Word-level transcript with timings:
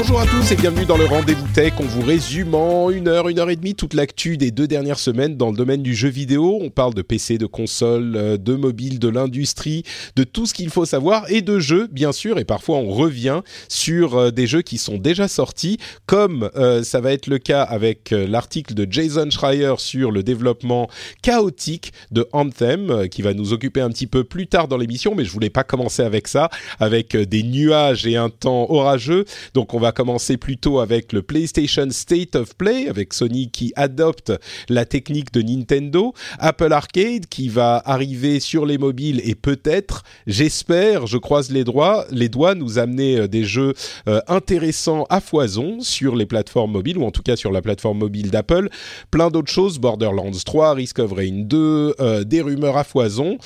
Bonjour 0.00 0.18
à 0.18 0.24
tous 0.24 0.50
et 0.50 0.56
bienvenue 0.56 0.86
dans 0.86 0.96
le 0.96 1.04
Rendez-vous 1.04 1.46
Tech. 1.52 1.74
On 1.78 1.82
vous 1.82 2.00
résume 2.00 2.54
en 2.54 2.88
une 2.88 3.06
heure, 3.06 3.28
une 3.28 3.38
heure 3.38 3.50
et 3.50 3.56
demie 3.56 3.74
toute 3.74 3.92
l'actu 3.92 4.38
des 4.38 4.50
deux 4.50 4.66
dernières 4.66 4.98
semaines 4.98 5.36
dans 5.36 5.50
le 5.50 5.56
domaine 5.58 5.82
du 5.82 5.94
jeu 5.94 6.08
vidéo. 6.08 6.58
On 6.62 6.70
parle 6.70 6.94
de 6.94 7.02
PC, 7.02 7.36
de 7.36 7.44
console, 7.44 8.16
euh, 8.16 8.38
de 8.38 8.54
mobile, 8.54 8.98
de 8.98 9.08
l'industrie, 9.08 9.82
de 10.16 10.24
tout 10.24 10.46
ce 10.46 10.54
qu'il 10.54 10.70
faut 10.70 10.86
savoir 10.86 11.30
et 11.30 11.42
de 11.42 11.58
jeux, 11.58 11.86
bien 11.92 12.12
sûr. 12.12 12.38
Et 12.38 12.46
parfois, 12.46 12.78
on 12.78 12.88
revient 12.88 13.42
sur 13.68 14.16
euh, 14.16 14.30
des 14.30 14.46
jeux 14.46 14.62
qui 14.62 14.78
sont 14.78 14.96
déjà 14.96 15.28
sortis, 15.28 15.76
comme 16.06 16.48
euh, 16.56 16.82
ça 16.82 17.02
va 17.02 17.12
être 17.12 17.26
le 17.26 17.36
cas 17.36 17.62
avec 17.62 18.10
l'article 18.10 18.72
de 18.72 18.90
Jason 18.90 19.28
Schreier 19.28 19.74
sur 19.76 20.12
le 20.12 20.22
développement 20.22 20.88
chaotique 21.20 21.92
de 22.10 22.26
Anthem, 22.32 23.06
qui 23.10 23.20
va 23.20 23.34
nous 23.34 23.52
occuper 23.52 23.82
un 23.82 23.90
petit 23.90 24.06
peu 24.06 24.24
plus 24.24 24.46
tard 24.46 24.66
dans 24.66 24.78
l'émission. 24.78 25.14
Mais 25.14 25.26
je 25.26 25.30
voulais 25.30 25.50
pas 25.50 25.62
commencer 25.62 26.02
avec 26.02 26.26
ça, 26.26 26.48
avec 26.78 27.14
des 27.14 27.42
nuages 27.42 28.06
et 28.06 28.16
un 28.16 28.30
temps 28.30 28.66
orageux. 28.70 29.26
Donc, 29.52 29.74
on 29.74 29.78
va 29.78 29.89
commencer 29.92 30.36
plutôt 30.36 30.80
avec 30.80 31.12
le 31.12 31.22
PlayStation 31.22 31.88
State 31.90 32.36
of 32.36 32.56
Play, 32.56 32.88
avec 32.88 33.12
Sony 33.12 33.50
qui 33.50 33.72
adopte 33.76 34.32
la 34.68 34.84
technique 34.84 35.32
de 35.32 35.42
Nintendo, 35.42 36.14
Apple 36.38 36.72
Arcade 36.72 37.26
qui 37.26 37.48
va 37.48 37.82
arriver 37.84 38.40
sur 38.40 38.66
les 38.66 38.78
mobiles 38.78 39.20
et 39.24 39.34
peut-être, 39.34 40.04
j'espère, 40.26 41.06
je 41.06 41.18
croise 41.18 41.50
les 41.50 41.64
doigts, 41.64 42.06
nous 42.54 42.78
amener 42.78 43.16
euh, 43.18 43.28
des 43.28 43.44
jeux 43.44 43.74
euh, 44.08 44.20
intéressants 44.28 45.06
à 45.10 45.20
foison 45.20 45.80
sur 45.80 46.16
les 46.16 46.26
plateformes 46.26 46.72
mobiles 46.72 46.98
ou 46.98 47.04
en 47.04 47.10
tout 47.10 47.22
cas 47.22 47.36
sur 47.36 47.52
la 47.52 47.62
plateforme 47.62 47.98
mobile 47.98 48.30
d'Apple. 48.30 48.68
Plein 49.10 49.30
d'autres 49.30 49.52
choses, 49.52 49.78
Borderlands 49.78 50.30
3, 50.44 50.74
Risk 50.74 50.98
of 50.98 51.12
Rain 51.12 51.44
2, 51.44 51.94
euh, 52.00 52.24
des 52.24 52.40
rumeurs 52.40 52.76
à 52.76 52.84
foison. 52.84 53.38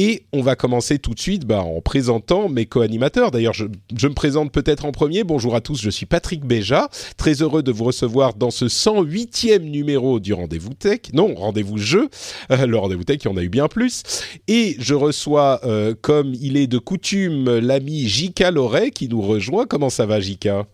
Et 0.00 0.22
on 0.32 0.42
va 0.42 0.54
commencer 0.54 1.00
tout 1.00 1.12
de 1.12 1.18
suite 1.18 1.44
bah, 1.44 1.60
en 1.60 1.80
présentant 1.80 2.48
mes 2.48 2.66
co-animateurs. 2.66 3.32
D'ailleurs, 3.32 3.52
je, 3.52 3.64
me 3.64 4.14
présente 4.14 4.52
peut-être 4.52 4.84
en 4.84 4.92
premier. 4.92 5.24
Bonjour 5.24 5.56
à 5.56 5.60
tous, 5.60 5.82
je 5.82 5.90
suis 5.90 6.06
Patrick 6.06 6.44
Béja. 6.44 6.88
Très 7.16 7.42
heureux 7.42 7.64
de 7.64 7.72
vous 7.72 7.82
recevoir 7.82 8.34
dans 8.34 8.52
ce 8.52 8.66
108e 8.66 9.58
numéro 9.58 10.20
du 10.20 10.34
Rendez-vous 10.34 10.72
Tech. 10.72 11.00
Non, 11.14 11.34
Rendez-vous 11.34 11.78
Jeu. 11.78 12.10
Euh, 12.52 12.64
le 12.64 12.78
Rendez-vous 12.78 13.02
Tech, 13.02 13.18
il 13.24 13.28
y 13.28 13.28
en 13.28 13.36
a 13.36 13.42
eu 13.42 13.48
bien 13.48 13.66
plus. 13.66 14.04
Et 14.46 14.76
je 14.78 14.94
reçois, 14.94 15.58
euh, 15.64 15.96
comme 16.00 16.32
il 16.40 16.56
est 16.56 16.68
de 16.68 16.78
coutume, 16.78 17.58
l'ami 17.58 18.06
Jika 18.06 18.52
Loret 18.52 18.92
qui 18.92 19.08
nous 19.08 19.20
rejoint. 19.20 19.66
Comment 19.66 19.90
ça 19.90 20.06
va, 20.06 20.20
Jika 20.20 20.64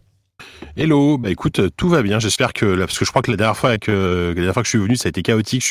Hello, 0.76 1.18
bah 1.18 1.30
écoute, 1.30 1.60
tout 1.76 1.88
va 1.88 2.02
bien. 2.02 2.18
J'espère 2.18 2.52
que 2.52 2.66
là, 2.66 2.86
parce 2.86 2.98
que 2.98 3.04
je 3.04 3.10
crois 3.10 3.22
que 3.22 3.30
la 3.30 3.36
dernière 3.36 3.56
fois 3.56 3.78
que 3.78 4.28
la 4.28 4.34
dernière 4.34 4.54
fois 4.54 4.62
que 4.62 4.66
je 4.66 4.70
suis 4.70 4.78
venu, 4.78 4.96
ça 4.96 5.06
a 5.06 5.10
été 5.10 5.22
chaotique. 5.22 5.64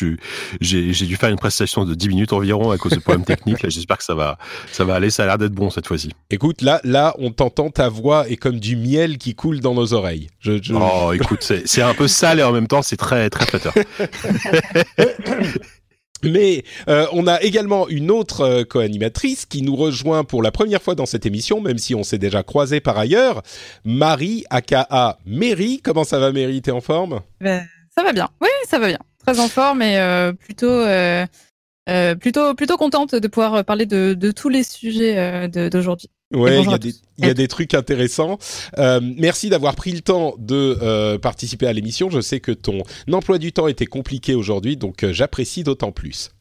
J'ai 0.62 1.06
dû 1.06 1.16
faire 1.18 1.30
une 1.30 1.38
prestation 1.38 1.86
de 1.86 1.94
10 1.94 2.10
minutes 2.10 2.34
environ 2.34 2.72
à 2.72 2.78
cause 2.78 2.94
de 2.94 3.00
problèmes 3.00 3.26
techniques. 3.26 3.68
J'espère 3.70 3.98
que 3.98 4.04
ça 4.04 4.16
va, 4.16 4.38
ça 4.72 4.86
va 4.86 4.96
aller. 4.96 5.10
Ça 5.10 5.24
a 5.24 5.26
l'air 5.26 5.38
d'être 5.38 5.54
bon 5.54 5.70
cette 5.70 5.88
fois-ci. 5.88 6.12
Écoute, 6.30 6.62
là, 6.62 6.80
là, 6.84 7.16
on 7.20 7.32
t'entend, 7.32 7.70
ta 7.70 7.90
voix 7.90 8.30
est 8.30 8.38
comme 8.38 8.60
du 8.60 8.76
miel 8.76 9.18
qui 9.18 9.36
coule 9.36 9.60
dans 9.60 9.74
nos 9.74 9.94
oreilles. 9.94 10.30
Je, 10.40 10.62
je... 10.62 10.74
Oh, 10.74 11.12
écoute, 11.14 11.44
c'est 11.44 11.82
un 11.82 11.94
peu 11.94 12.08
sale 12.08 12.40
et 12.40 12.44
en 12.44 12.52
même 12.52 12.68
temps, 12.68 12.82
c'est 12.82 12.98
très, 12.98 13.30
très 13.30 13.46
flatteur. 13.46 13.74
Mais 16.24 16.64
euh, 16.88 17.06
on 17.12 17.28
a 17.28 17.42
également 17.42 17.88
une 17.90 18.12
autre 18.12 18.42
euh, 18.42 18.64
co-animatrice 18.64 19.46
qui 19.46 19.62
nous 19.62 19.76
rejoint 19.76 20.24
pour 20.24 20.42
la 20.42 20.52
première 20.52 20.82
fois 20.82 20.96
dans 20.96 21.06
cette 21.06 21.26
émission, 21.26 21.62
même 21.62 21.78
si 21.78 21.96
on 21.96 22.04
s'est 22.04 22.18
déjà 22.18 22.44
croisé 22.44 22.80
par 22.80 22.98
ailleurs. 22.98 23.42
Marie, 23.86 24.46
aka 24.50 25.18
Mary. 25.26 25.82
Comment 25.84 26.04
ça 26.04 26.20
va, 26.20 26.32
Mary? 26.32 26.62
T'es 26.62 26.72
en 26.72 26.82
forme? 26.82 27.22
Ben, 27.42 27.66
Ça 27.96 28.04
va 28.04 28.14
bien. 28.14 28.30
Oui, 28.42 28.50
ça 28.68 28.80
va 28.80 28.88
bien. 28.88 29.00
Très 29.26 29.40
en 29.40 29.48
forme 29.48 29.82
et 29.82 29.98
euh, 30.00 30.34
plutôt, 30.34 30.84
euh, 31.90 32.16
plutôt, 32.16 32.54
plutôt 32.54 32.78
contente 32.78 33.16
de 33.16 33.28
pouvoir 33.28 33.64
parler 33.66 33.86
de, 33.86 34.14
de 34.14 34.32
tous 34.32 34.50
les 34.50 34.64
sujets 34.64 35.50
d'aujourd'hui. 35.70 36.10
Ouais, 36.34 36.64
il 36.64 36.70
y, 36.70 36.74
a 36.74 36.78
des, 36.80 36.94
il 37.20 37.28
y 37.28 37.30
a 37.30 37.34
des 37.36 37.48
trucs 37.48 37.76
intéressants. 37.76 38.40
Euh, 38.80 39.00
merci 39.18 39.50
d'avoir 39.50 39.76
pris 39.76 39.92
le 39.92 40.02
temps 40.02 40.34
de 40.40 40.78
euh, 40.82 41.20
participer 41.20 41.68
à 41.68 41.74
l'émission. 41.74 42.10
Je 42.10 42.22
sais 42.22 42.40
que 42.40 42.52
ton 42.52 42.82
emploi 43.12 43.38
du 43.38 43.54
temps 43.54 43.68
était 43.68 43.86
compliqué 43.86 44.34
aujourd'hui, 44.34 44.76
donc 44.76 45.04
euh, 45.04 45.14
j'apprécie 45.14 45.64
d'autant 45.64 45.92
plus. 45.92 46.32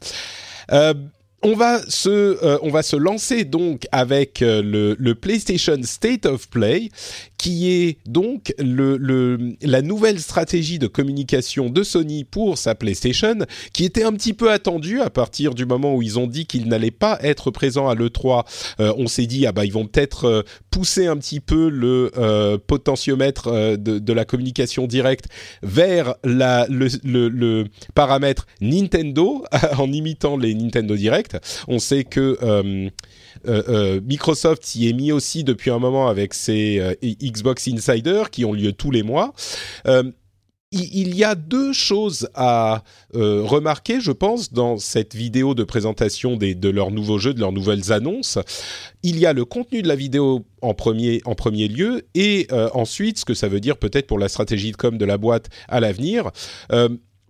Euh, 0.72 0.94
on 1.42 1.54
va 1.54 1.80
se, 1.88 2.08
euh, 2.08 2.58
on 2.62 2.70
va 2.70 2.82
se 2.82 2.96
lancer 2.96 3.44
donc 3.44 3.86
avec 3.90 4.42
euh, 4.42 4.62
le, 4.62 4.96
le, 4.98 5.14
PlayStation 5.14 5.76
State 5.82 6.24
of 6.24 6.48
Play, 6.48 6.88
qui 7.42 7.72
est 7.72 7.98
donc 8.06 8.54
le, 8.60 8.96
le, 8.96 9.56
la 9.62 9.82
nouvelle 9.82 10.20
stratégie 10.20 10.78
de 10.78 10.86
communication 10.86 11.70
de 11.70 11.82
Sony 11.82 12.22
pour 12.22 12.56
sa 12.56 12.76
PlayStation, 12.76 13.34
qui 13.72 13.84
était 13.84 14.04
un 14.04 14.12
petit 14.12 14.32
peu 14.32 14.52
attendue 14.52 15.00
à 15.00 15.10
partir 15.10 15.52
du 15.52 15.66
moment 15.66 15.96
où 15.96 16.02
ils 16.02 16.20
ont 16.20 16.28
dit 16.28 16.46
qu'ils 16.46 16.68
n'allaient 16.68 16.92
pas 16.92 17.18
être 17.20 17.50
présents 17.50 17.88
à 17.88 17.96
l'E3. 17.96 18.44
Euh, 18.78 18.94
on 18.96 19.08
s'est 19.08 19.26
dit, 19.26 19.44
ah 19.44 19.50
bah 19.50 19.64
ils 19.64 19.72
vont 19.72 19.86
peut-être 19.86 20.44
pousser 20.70 21.08
un 21.08 21.16
petit 21.16 21.40
peu 21.40 21.68
le 21.68 22.12
potentiomètre 22.68 23.76
de, 23.76 23.98
de, 23.98 24.12
la 24.12 24.24
communication 24.24 24.86
directe 24.86 25.24
vers 25.64 26.14
la, 26.22 26.68
le, 26.68 26.86
le, 27.02 27.28
le 27.28 27.64
paramètre 27.96 28.46
Nintendo, 28.60 29.44
en 29.78 29.92
imitant 29.92 30.36
les 30.36 30.54
Nintendo 30.54 30.94
Direct. 30.94 31.38
On 31.66 31.80
sait 31.80 32.04
que 32.04 32.38
euh, 32.42 32.88
euh, 33.46 33.62
euh, 33.68 34.00
Microsoft 34.04 34.64
s'y 34.64 34.88
est 34.88 34.92
mis 34.92 35.12
aussi 35.12 35.44
depuis 35.44 35.70
un 35.70 35.78
moment 35.78 36.08
avec 36.08 36.34
ses 36.34 36.78
euh, 36.78 36.94
Xbox 37.02 37.68
Insider 37.68 38.24
qui 38.30 38.44
ont 38.44 38.52
lieu 38.52 38.72
tous 38.72 38.90
les 38.90 39.02
mois. 39.02 39.32
il 40.74 41.14
y 41.14 41.22
a 41.22 41.34
deux 41.34 41.74
choses 41.74 42.28
à 42.34 42.82
remarquer, 43.12 44.00
je 44.00 44.12
pense, 44.12 44.52
dans 44.52 44.78
cette 44.78 45.14
vidéo 45.14 45.54
de 45.54 45.64
présentation 45.64 46.36
des, 46.36 46.54
de 46.54 46.70
leurs 46.70 46.90
nouveaux 46.90 47.18
jeux, 47.18 47.34
de 47.34 47.40
leurs 47.40 47.52
nouvelles 47.52 47.92
annonces. 47.92 48.38
Il 49.02 49.18
y 49.18 49.26
a 49.26 49.34
le 49.34 49.44
contenu 49.44 49.82
de 49.82 49.88
la 49.88 49.96
vidéo 49.96 50.46
en 50.62 50.72
premier, 50.72 51.20
en 51.26 51.34
premier 51.34 51.68
lieu, 51.68 52.06
et 52.14 52.46
ensuite 52.72 53.18
ce 53.18 53.24
que 53.26 53.34
ça 53.34 53.48
veut 53.48 53.60
dire 53.60 53.76
peut-être 53.76 54.06
pour 54.06 54.18
la 54.18 54.28
stratégie 54.28 54.72
de 54.72 54.76
com 54.76 54.96
de 54.96 55.04
la 55.04 55.18
boîte 55.18 55.50
à 55.68 55.80
l'avenir. 55.80 56.30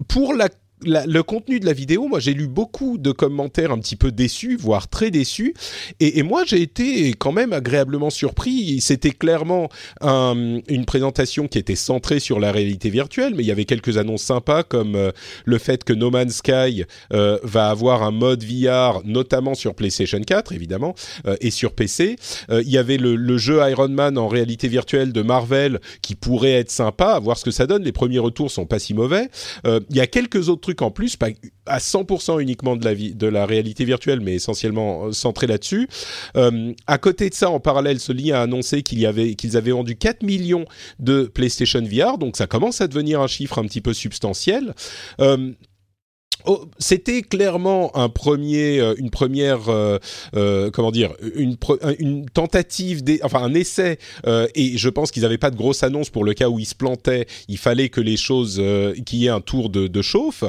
Pour 0.06 0.34
la 0.34 0.48
le 0.84 1.22
contenu 1.22 1.60
de 1.60 1.66
la 1.66 1.72
vidéo, 1.72 2.09
moi 2.09 2.20
j'ai 2.20 2.34
lu 2.34 2.47
beaucoup 2.47 2.98
de 2.98 3.12
commentaires 3.12 3.72
un 3.72 3.78
petit 3.78 3.97
peu 3.97 4.12
déçus, 4.12 4.56
voire 4.56 4.88
très 4.88 5.10
déçus, 5.10 5.54
et, 6.00 6.22
moi 6.22 6.44
j'ai 6.47 6.62
été 6.62 7.15
quand 7.15 7.32
même 7.32 7.53
agréablement 7.53 8.10
surpris. 8.10 8.81
C'était 8.81 9.10
clairement 9.10 9.69
un, 10.00 10.60
une 10.69 10.84
présentation 10.84 11.48
qui 11.48 11.59
était 11.59 11.76
centrée 11.76 12.21
sur 12.21 12.41
la 12.41 12.53
réalité 12.53 12.91
virtuelle, 12.91 13.34
mais 13.37 13.42
il 13.42 13.47
y 13.47 13.50
avait 13.50 13.65
quelques 13.65 13.98
annonces 13.98 14.22
sympas 14.22 14.62
comme 14.62 14.97
euh, 14.97 15.10
le 15.44 15.59
fait 15.59 15.84
que 15.84 15.92
No 15.92 16.10
Man's 16.10 16.37
Sky 16.37 16.84
euh, 17.12 17.38
va 17.42 17.69
avoir 17.69 18.03
un 18.03 18.10
mode 18.10 18.44
VR, 18.44 19.03
notamment 19.04 19.54
sur 19.54 19.75
PlayStation 19.75 20.21
4 20.21 20.53
évidemment, 20.53 20.94
euh, 21.26 21.37
et 21.41 21.50
sur 21.50 21.72
PC. 21.72 22.16
il 22.50 22.69
y 22.69 22.78
avait 22.78 22.97
le, 22.97 23.16
le, 23.16 23.38
jeu 23.38 23.60
Iron 23.68 23.89
Man 23.89 24.18
en 24.18 24.28
réalité 24.28 24.68
virtuelle 24.68 25.12
de 25.12 25.22
Marvel 25.22 25.80
qui 26.01 26.15
pourrait 26.15 26.53
être 26.53 26.71
sympa, 26.71 27.06
à 27.06 27.18
voir 27.18 27.39
ce 27.39 27.45
que 27.45 27.51
ça 27.51 27.66
donne. 27.66 27.83
Les 27.83 27.92
premiers 27.92 28.18
retours 28.18 28.51
sont 28.51 28.66
pas 28.66 28.78
si 28.78 28.95
mauvais. 28.95 29.28
il 29.65 29.97
y 29.97 30.01
a 30.01 30.06
quelques 30.06 30.48
autres 30.48 30.60
trucs 30.60 30.72
en 30.80 30.91
plus, 30.91 31.16
pas 31.16 31.28
à 31.66 31.78
100% 31.78 32.41
uniquement 32.41 32.77
de 32.77 33.27
la, 33.27 33.47
réalité 33.47 33.84
virtuelle, 33.84 34.21
mais 34.21 34.34
essentiellement 34.34 35.13
centré 35.13 35.47
là-dessus. 35.47 35.89
Euh, 36.36 36.72
à 36.86 36.98
côté 36.98 37.28
de 37.28 37.34
ça, 37.34 37.51
en 37.51 37.60
parallèle, 37.60 38.01
Sony 38.01 38.33
a 38.33 38.42
annoncé 38.42 38.83
avait, 39.04 39.34
qu'ils 39.34 39.57
avaient 39.57 39.72
vendu 39.72 39.97
4 39.97 40.22
millions 40.22 40.65
de 40.98 41.24
PlayStation 41.24 41.83
VR, 41.83 42.19
donc 42.19 42.36
ça 42.36 42.47
commence 42.47 42.80
à 42.80 42.89
devenir 42.89 43.21
un 43.21 43.27
chiffre 43.27 43.59
un 43.59 43.65
petit 43.65 43.80
peu 43.80 43.92
substantiel. 43.92 44.74
Euh, 45.21 45.53
Oh, 46.47 46.66
c'était 46.78 47.22
clairement 47.22 47.97
un 47.97 48.09
premier, 48.09 48.80
euh, 48.80 48.94
une 48.98 49.10
première, 49.10 49.68
euh, 49.68 49.98
euh, 50.34 50.71
comment 50.71 50.91
dire, 50.91 51.12
une, 51.34 51.56
une 51.98 52.27
tentative, 52.28 53.03
enfin 53.22 53.42
un 53.42 53.54
essai, 53.54 53.98
euh, 54.27 54.47
et 54.54 54.77
je 54.77 54.89
pense 54.89 55.10
qu'ils 55.10 55.22
n'avaient 55.22 55.39
pas 55.39 55.50
de 55.50 55.56
grosse 55.56 55.83
annonce 55.83 56.10
pour 56.10 56.24
le 56.24 56.34
cas 56.34 56.48
où 56.48 56.59
ils 56.59 56.66
se 56.66 56.74
plantaient. 56.74 57.27
Il 57.48 57.59
fallait 57.59 57.89
que 57.89 58.00
les 58.00 58.16
choses, 58.16 58.62
qu'il 59.06 59.18
y 59.18 59.27
ait 59.27 59.30
un 59.30 59.41
tour 59.41 59.71
de, 59.71 59.86
de 59.86 60.03
chauffe 60.03 60.44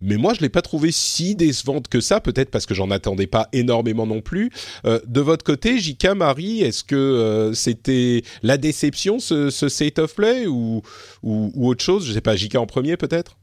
mais 0.00 0.16
moi 0.16 0.34
je 0.34 0.40
l'ai 0.40 0.48
pas 0.48 0.62
trouvé 0.62 0.90
si 0.92 1.34
décevante 1.34 1.88
que 1.88 2.00
ça, 2.00 2.20
peut-être 2.20 2.50
parce 2.50 2.66
que 2.66 2.74
j'en 2.74 2.90
attendais 2.90 3.26
pas 3.26 3.48
énormément 3.52 4.06
non 4.06 4.20
plus. 4.20 4.50
Euh, 4.84 5.00
de 5.06 5.20
votre 5.20 5.44
côté, 5.44 5.78
J.K. 5.78 6.08
Marie, 6.16 6.60
est-ce 6.62 6.84
que 6.84 6.96
euh, 6.96 7.54
c'était 7.54 8.22
la 8.42 8.58
déception 8.58 9.18
ce, 9.18 9.50
ce, 9.50 9.68
State 9.68 9.98
of 9.98 10.14
Play 10.14 10.46
ou, 10.46 10.82
ou, 11.22 11.50
ou 11.54 11.68
autre 11.68 11.82
chose? 11.82 12.06
Je 12.06 12.12
sais 12.12 12.20
pas, 12.20 12.36
J.K. 12.36 12.56
en 12.56 12.66
premier 12.66 12.96
peut-être? 12.96 13.36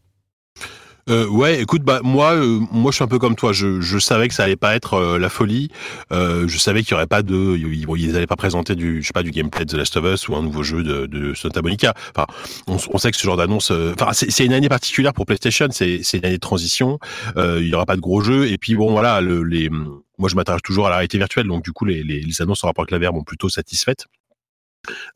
Euh, 1.09 1.27
ouais, 1.27 1.61
écoute, 1.61 1.83
bah 1.83 1.99
moi, 2.03 2.33
euh, 2.33 2.59
moi 2.71 2.91
je 2.91 2.95
suis 2.95 3.03
un 3.03 3.07
peu 3.07 3.19
comme 3.19 3.35
toi. 3.35 3.51
Je, 3.53 3.81
je 3.81 3.99
savais 3.99 4.27
que 4.27 4.33
ça 4.33 4.43
allait 4.43 4.55
pas 4.55 4.75
être 4.75 4.93
euh, 4.95 5.19
la 5.19 5.29
folie. 5.29 5.69
Euh, 6.11 6.47
je 6.47 6.57
savais 6.57 6.83
qu'il 6.83 6.91
y 6.91 6.93
aurait 6.95 7.07
pas 7.07 7.21
de, 7.23 7.57
ils, 7.57 7.85
ils 7.97 8.15
allaient 8.15 8.27
pas 8.27 8.35
présenter 8.35 8.75
du, 8.75 9.01
je 9.01 9.07
sais 9.07 9.13
pas, 9.13 9.23
du 9.23 9.31
gameplay 9.31 9.65
de 9.65 9.71
The 9.71 9.75
Last 9.75 9.97
of 9.97 10.05
Us 10.05 10.27
ou 10.27 10.35
un 10.35 10.41
nouveau 10.41 10.63
jeu 10.63 10.83
de, 10.83 11.05
de 11.05 11.33
Santa 11.33 11.61
Monica. 11.61 11.93
Enfin, 12.15 12.27
on, 12.67 12.77
on 12.93 12.97
sait 12.97 13.11
que 13.11 13.17
ce 13.17 13.23
genre 13.23 13.37
d'annonce, 13.37 13.71
enfin, 13.71 14.11
c'est 14.13 14.45
une 14.45 14.53
année 14.53 14.69
particulière 14.69 15.13
pour 15.13 15.25
PlayStation. 15.25 15.67
C'est 15.71 16.01
une 16.13 16.25
année 16.25 16.35
de 16.35 16.37
transition. 16.37 16.99
il 17.35 17.67
y 17.67 17.73
aura 17.75 17.85
pas 17.85 17.95
de 17.95 18.01
gros 18.01 18.21
jeux. 18.21 18.47
Et 18.47 18.57
puis 18.57 18.75
bon, 18.75 18.91
voilà, 18.91 19.21
le, 19.21 19.43
les, 19.43 19.69
moi 20.17 20.29
je 20.29 20.35
m'attache 20.35 20.61
toujours 20.61 20.87
à 20.87 20.89
la 20.89 20.97
réalité 20.97 21.17
virtuelle, 21.17 21.47
donc 21.47 21.63
du 21.63 21.71
coup 21.71 21.85
les, 21.85 22.03
les, 22.03 22.21
les 22.21 22.41
annonces 22.41 22.63
en 22.63 22.67
rapport 22.67 22.83
avec 22.83 22.91
la 22.91 22.99
VR 22.99 23.13
m'ont 23.13 23.23
plutôt 23.23 23.49
satisfaite. 23.49 24.05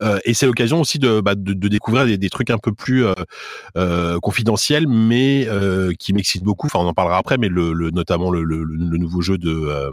Euh, 0.02 0.18
et 0.24 0.34
c'est 0.34 0.46
l'occasion 0.46 0.80
aussi 0.80 0.98
de, 0.98 1.20
bah, 1.20 1.34
de, 1.34 1.52
de, 1.52 1.68
découvrir 1.68 2.06
des, 2.06 2.16
des, 2.18 2.30
trucs 2.30 2.50
un 2.50 2.58
peu 2.58 2.72
plus 2.72 3.04
euh, 3.04 3.14
euh, 3.76 4.18
confidentiels, 4.20 4.86
mais 4.88 5.46
euh, 5.48 5.92
qui 5.98 6.12
m'excitent 6.12 6.44
beaucoup. 6.44 6.66
Enfin, 6.66 6.78
on 6.80 6.86
en 6.88 6.94
parlera 6.94 7.18
après, 7.18 7.38
mais 7.38 7.48
le, 7.48 7.72
le 7.72 7.90
notamment 7.90 8.30
le, 8.30 8.42
le, 8.44 8.64
le, 8.64 8.98
nouveau 8.98 9.20
jeu 9.20 9.38
de 9.38 9.50
euh, 9.50 9.90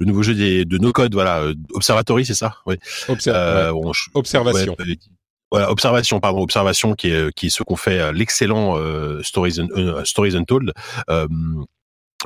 le 0.00 0.06
nouveau 0.06 0.22
jeu 0.22 0.34
des, 0.34 0.64
de 0.64 0.78
No 0.78 0.92
Code, 0.92 1.14
voilà, 1.14 1.44
Observatory, 1.74 2.26
c'est 2.26 2.34
ça? 2.34 2.56
Oui. 2.66 2.76
Ouais. 3.08 3.10
Observation. 4.14 4.76
Ouais, 4.78 4.96
voilà, 5.50 5.70
observation, 5.70 6.18
pardon, 6.18 6.40
observation, 6.40 6.94
qui 6.94 7.08
est 7.08 7.30
qui 7.34 7.46
est 7.46 7.50
ce 7.50 7.62
qu'on 7.62 7.76
fait 7.76 8.10
l'excellent 8.14 8.78
Stories, 9.22 9.58
Stories 10.04 10.36
Untold 10.36 10.72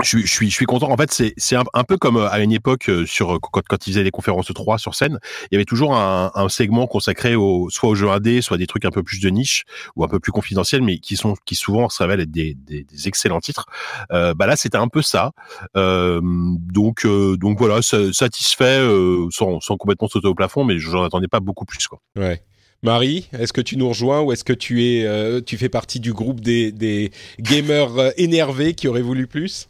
je, 0.03 0.19
je, 0.19 0.27
suis, 0.27 0.51
je 0.51 0.55
suis 0.55 0.67
content. 0.67 0.91
En 0.91 0.97
fait, 0.97 1.13
c'est, 1.13 1.35
c'est 1.37 1.57
un, 1.57 1.85
peu 1.85 1.97
comme 1.97 2.17
euh, 2.17 2.29
à 2.31 2.41
une 2.41 2.53
époque 2.53 2.89
euh, 2.89 3.07
sur 3.07 3.41
quand, 3.41 3.63
quand 3.69 3.87
ils 3.87 3.93
faisaient 3.93 4.05
des 4.05 4.11
conférences 4.11 4.53
3 4.53 4.79
sur 4.79 4.95
scène, 4.95 5.19
il 5.45 5.55
y 5.55 5.57
avait 5.57 5.65
toujours 5.65 5.95
un, 5.97 6.31
un 6.35 6.49
segment 6.49 6.87
consacré 6.87 7.35
au, 7.35 7.69
soit 7.71 7.89
aux 7.89 7.95
jeux 7.95 8.11
indés, 8.11 8.43
soit 8.43 8.59
des 8.59 8.67
trucs 8.67 8.85
un 8.85 8.91
peu 8.91 9.03
plus 9.03 9.21
de 9.21 9.29
niche 9.29 9.65
ou 9.97 10.05
un 10.05 10.09
peu 10.09 10.21
plus 10.21 10.33
confidentiels, 10.33 10.83
mais 10.83 10.99
qui 10.99 11.17
sont 11.17 11.35
qui 11.45 11.55
souvent 11.55 11.89
se 11.89 12.03
révèlent 12.03 12.21
être 12.21 12.31
des, 12.31 12.55
des, 12.55 12.85
des 12.85 13.09
excellents 13.09 13.41
titres. 13.41 13.67
Euh, 14.13 14.35
bah 14.35 14.47
là, 14.47 14.57
c'était 14.57 14.79
un 14.79 14.89
peu 14.89 15.03
ça. 15.03 15.33
Euh, 15.77 16.21
donc 16.23 17.05
euh, 17.05 17.37
donc 17.37 17.59
voilà, 17.59 17.81
satisfait 17.83 18.81
euh, 18.81 19.27
sans, 19.31 19.61
sans 19.61 19.77
complètement 19.77 20.09
sauter 20.09 20.29
au 20.29 20.35
plafond, 20.35 20.65
mais 20.65 20.79
j'en 20.79 21.05
attendais 21.05 21.29
pas 21.29 21.41
beaucoup 21.41 21.65
plus 21.65 21.87
quoi. 21.87 22.01
Ouais. 22.17 22.43
Marie, 22.83 23.29
est-ce 23.33 23.53
que 23.53 23.63
tu 23.63 23.77
nous 23.77 23.89
rejoins 23.89 24.21
ou 24.21 24.33
est-ce 24.33 24.45
que 24.45 24.53
tu 24.53 24.85
es, 24.85 25.05
euh, 25.05 25.41
tu 25.41 25.57
fais 25.57 25.71
partie 25.71 25.99
du 25.99 26.13
groupe 26.13 26.41
des, 26.41 26.73
des 26.73 27.11
gamers 27.41 28.13
énervés 28.17 28.75
qui 28.75 28.87
auraient 28.87 29.01
voulu 29.01 29.27
plus? 29.27 29.69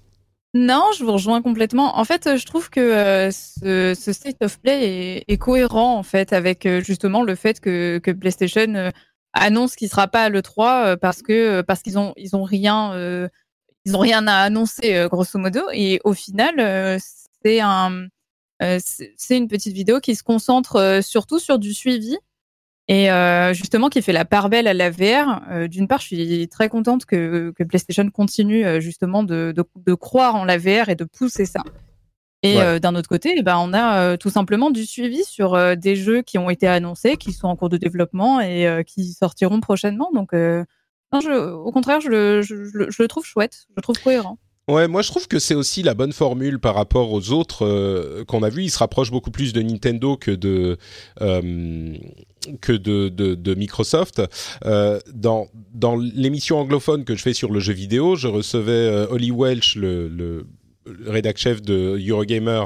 Non, 0.56 0.90
je 0.96 1.04
vous 1.04 1.12
rejoins 1.12 1.42
complètement. 1.42 1.98
En 1.98 2.04
fait, 2.04 2.36
je 2.36 2.46
trouve 2.46 2.70
que 2.70 2.80
euh, 2.80 3.30
ce, 3.30 4.12
state 4.12 4.42
of 4.42 4.58
play 4.58 5.22
est, 5.28 5.36
cohérent 5.36 5.98
en 5.98 6.02
fait 6.02 6.32
avec 6.32 6.64
euh, 6.64 6.80
justement 6.80 7.22
le 7.22 7.34
fait 7.34 7.60
que, 7.60 7.98
que 8.02 8.10
PlayStation 8.10 8.74
euh, 8.74 8.90
annonce 9.34 9.76
qu'il 9.76 9.90
sera 9.90 10.08
pas 10.08 10.24
à 10.24 10.28
le 10.30 10.40
3 10.40 10.96
parce 10.96 11.20
que 11.20 11.60
parce 11.60 11.82
qu'ils 11.82 11.98
ont 11.98 12.14
ils 12.16 12.34
ont 12.34 12.42
rien 12.42 13.28
ils 13.84 13.94
ont 13.94 13.98
rien 13.98 14.26
à 14.26 14.36
annoncer 14.36 15.06
grosso 15.10 15.38
modo 15.38 15.60
et 15.74 16.00
au 16.04 16.14
final 16.14 16.98
c'est 17.44 17.60
un 17.60 18.06
c'est 18.78 19.36
une 19.36 19.48
petite 19.48 19.74
vidéo 19.74 20.00
qui 20.00 20.16
se 20.16 20.22
concentre 20.22 21.00
surtout 21.02 21.38
sur 21.38 21.58
du 21.58 21.74
suivi 21.74 22.16
et 22.88 23.10
euh, 23.10 23.52
justement 23.52 23.88
qui 23.88 24.00
fait 24.00 24.12
la 24.12 24.24
part 24.24 24.48
belle 24.48 24.68
à 24.68 24.74
la 24.74 24.90
VR. 24.90 25.42
Euh, 25.50 25.66
D'une 25.68 25.88
part, 25.88 26.00
je 26.00 26.06
suis 26.06 26.48
très 26.48 26.68
contente 26.68 27.04
que, 27.04 27.52
que 27.56 27.64
PlayStation 27.64 28.08
continue 28.10 28.64
euh, 28.64 28.80
justement 28.80 29.24
de, 29.24 29.52
de, 29.54 29.64
de, 29.84 29.94
croire 29.94 30.36
en 30.36 30.44
la 30.44 30.56
VR 30.56 30.88
et 30.88 30.94
de 30.94 31.04
pousser 31.04 31.46
ça. 31.46 31.62
Et 32.42 32.58
ouais. 32.58 32.78
d'un 32.78 32.94
autre 32.94 33.08
côté, 33.08 33.34
eh 33.36 33.42
ben, 33.42 33.56
on 33.58 33.72
a 33.72 34.16
tout 34.18 34.30
simplement 34.30 34.70
du 34.70 34.86
suivi 34.86 35.24
sur 35.24 35.76
des 35.76 35.96
jeux 35.96 36.22
qui 36.22 36.38
ont 36.38 36.48
été 36.48 36.68
annoncés, 36.68 37.16
qui 37.16 37.32
sont 37.32 37.48
en 37.48 37.56
cours 37.56 37.70
de 37.70 37.76
développement 37.76 38.40
et 38.40 38.84
qui 38.86 39.14
sortiront 39.14 39.58
prochainement. 39.58 40.10
Donc, 40.14 40.32
non, 40.32 41.20
je, 41.20 41.50
au 41.54 41.72
contraire, 41.72 42.00
je 42.00 42.08
le, 42.08 42.42
je, 42.42 42.54
je 42.88 43.02
le 43.02 43.08
trouve 43.08 43.24
chouette, 43.24 43.66
je 43.70 43.74
le 43.76 43.82
trouve 43.82 44.00
cohérent. 44.00 44.38
Ouais, 44.68 44.88
moi 44.88 45.00
je 45.02 45.10
trouve 45.10 45.28
que 45.28 45.38
c'est 45.38 45.54
aussi 45.54 45.84
la 45.84 45.94
bonne 45.94 46.12
formule 46.12 46.58
par 46.58 46.74
rapport 46.74 47.12
aux 47.12 47.30
autres 47.30 47.64
euh, 47.64 48.24
qu'on 48.24 48.42
a 48.42 48.48
vus. 48.48 48.64
Il 48.64 48.70
se 48.70 48.78
rapproche 48.78 49.12
beaucoup 49.12 49.30
plus 49.30 49.52
de 49.52 49.62
Nintendo 49.62 50.16
que 50.16 50.32
de 50.32 50.76
euh, 51.20 51.96
que 52.60 52.72
de, 52.72 53.54
Microsoft. 53.54 54.22
Euh, 54.64 54.98
dans 55.12 55.48
dans 55.74 55.96
l'émission 55.96 56.58
anglophone 56.58 57.04
que 57.04 57.14
je 57.14 57.22
fais 57.22 57.34
sur 57.34 57.52
le 57.52 57.60
jeu 57.60 57.72
vidéo, 57.72 58.16
je 58.16 58.28
recevais 58.28 58.72
euh, 58.72 59.06
Holly 59.10 59.30
Welch, 59.30 59.76
le, 59.76 60.08
le, 60.08 60.46
le 60.86 61.10
rédac 61.10 61.36
chef 61.36 61.62
de 61.62 61.98
Eurogamer, 62.08 62.64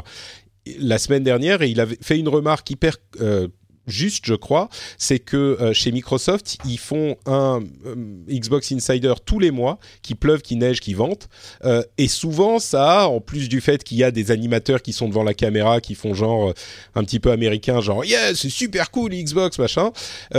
la 0.78 0.98
semaine 0.98 1.24
dernière 1.24 1.62
et 1.62 1.68
il 1.68 1.80
avait 1.80 1.98
fait 2.00 2.18
une 2.18 2.28
remarque 2.28 2.70
hyper 2.70 2.96
euh, 3.20 3.48
juste, 3.90 4.24
je 4.26 4.34
crois, 4.34 4.68
c'est 4.98 5.18
que 5.18 5.36
euh, 5.36 5.72
chez 5.72 5.92
Microsoft, 5.92 6.58
ils 6.64 6.78
font 6.78 7.16
un 7.26 7.60
euh, 7.86 7.94
Xbox 8.28 8.72
Insider 8.72 9.14
tous 9.24 9.38
les 9.38 9.50
mois, 9.50 9.78
qui 10.02 10.14
pleuve, 10.14 10.42
qui 10.42 10.56
neige, 10.56 10.80
qui 10.80 10.94
vente, 10.94 11.28
euh, 11.64 11.82
et 11.98 12.08
souvent 12.08 12.58
ça, 12.58 13.08
en 13.08 13.20
plus 13.20 13.48
du 13.48 13.60
fait 13.60 13.84
qu'il 13.84 13.98
y 13.98 14.04
a 14.04 14.10
des 14.10 14.30
animateurs 14.30 14.82
qui 14.82 14.92
sont 14.92 15.08
devant 15.08 15.22
la 15.22 15.34
caméra, 15.34 15.80
qui 15.80 15.94
font 15.94 16.14
genre 16.14 16.52
un 16.94 17.04
petit 17.04 17.20
peu 17.20 17.30
américain, 17.30 17.80
genre 17.80 18.04
yeah, 18.04 18.34
c'est 18.34 18.50
super 18.50 18.90
cool 18.90 19.10
Xbox 19.10 19.58
machin. 19.58 19.90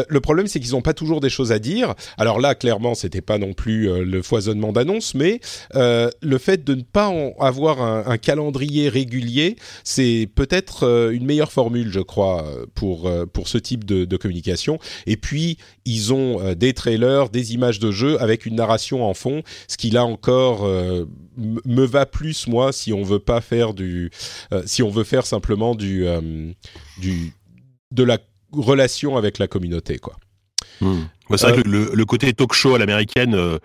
Le 0.07 0.21
problème, 0.21 0.48
c'est 0.48 0.59
qu'ils 0.59 0.71
n'ont 0.71 0.81
pas 0.81 0.94
toujours 0.94 1.19
des 1.19 1.30
choses 1.30 1.51
à 1.51 1.59
dire. 1.59 1.94
Alors 2.18 2.39
là, 2.39 2.56
clairement, 2.56 2.95
c'était 2.95 3.21
pas 3.21 3.38
non 3.38 3.53
plus 3.53 4.03
le 4.03 4.21
foisonnement 4.21 4.71
d'annonces, 4.71 5.13
mais 5.15 5.39
le 5.74 6.38
fait 6.38 6.63
de 6.63 6.75
ne 6.75 6.81
pas 6.81 7.09
en 7.09 7.33
avoir 7.39 7.81
un, 7.81 8.18
calendrier 8.18 8.89
régulier, 8.89 9.56
c'est 9.83 10.30
peut-être 10.33 11.12
une 11.12 11.25
meilleure 11.25 11.51
formule, 11.51 11.92
je 11.92 12.00
crois, 12.00 12.45
pour 12.75 13.09
ce 13.45 13.57
type 13.57 13.85
de, 13.85 14.05
de, 14.05 14.17
communication. 14.17 14.79
Et 15.05 15.17
puis, 15.17 15.57
ils 15.85 16.13
ont 16.13 16.41
euh, 16.41 16.55
des 16.55 16.73
trailers, 16.73 17.29
des 17.29 17.53
images 17.53 17.79
de 17.79 17.91
jeu 17.91 18.21
avec 18.21 18.45
une 18.45 18.55
narration 18.55 19.05
en 19.05 19.13
fond, 19.13 19.43
ce 19.67 19.77
qui 19.77 19.89
là 19.89 20.05
encore 20.05 20.65
euh, 20.65 21.05
me 21.38 21.85
va 21.85 22.05
plus, 22.05 22.47
moi, 22.47 22.71
si 22.71 22.93
on 22.93 23.03
veut 23.03 23.19
pas 23.19 23.41
faire 23.41 23.73
du... 23.73 24.11
Euh, 24.53 24.63
si 24.65 24.83
on 24.83 24.89
veut 24.89 25.03
faire 25.03 25.25
simplement 25.25 25.75
du... 25.75 26.05
Du 26.99 27.33
de 27.91 28.03
la 28.03 28.19
relation 28.53 29.17
avec 29.17 29.38
la 29.38 29.47
communauté, 29.47 29.99
quoi. 29.99 30.15
Mmh. 30.79 31.01
C'est 31.35 31.49
vrai 31.49 31.61
que 31.61 31.67
le, 31.67 31.91
le, 31.93 32.05
côté 32.05 32.31
talk 32.31 32.53
show 32.53 32.73
à 32.73 32.79
l'américaine, 32.79 33.35
euh, 33.35 33.59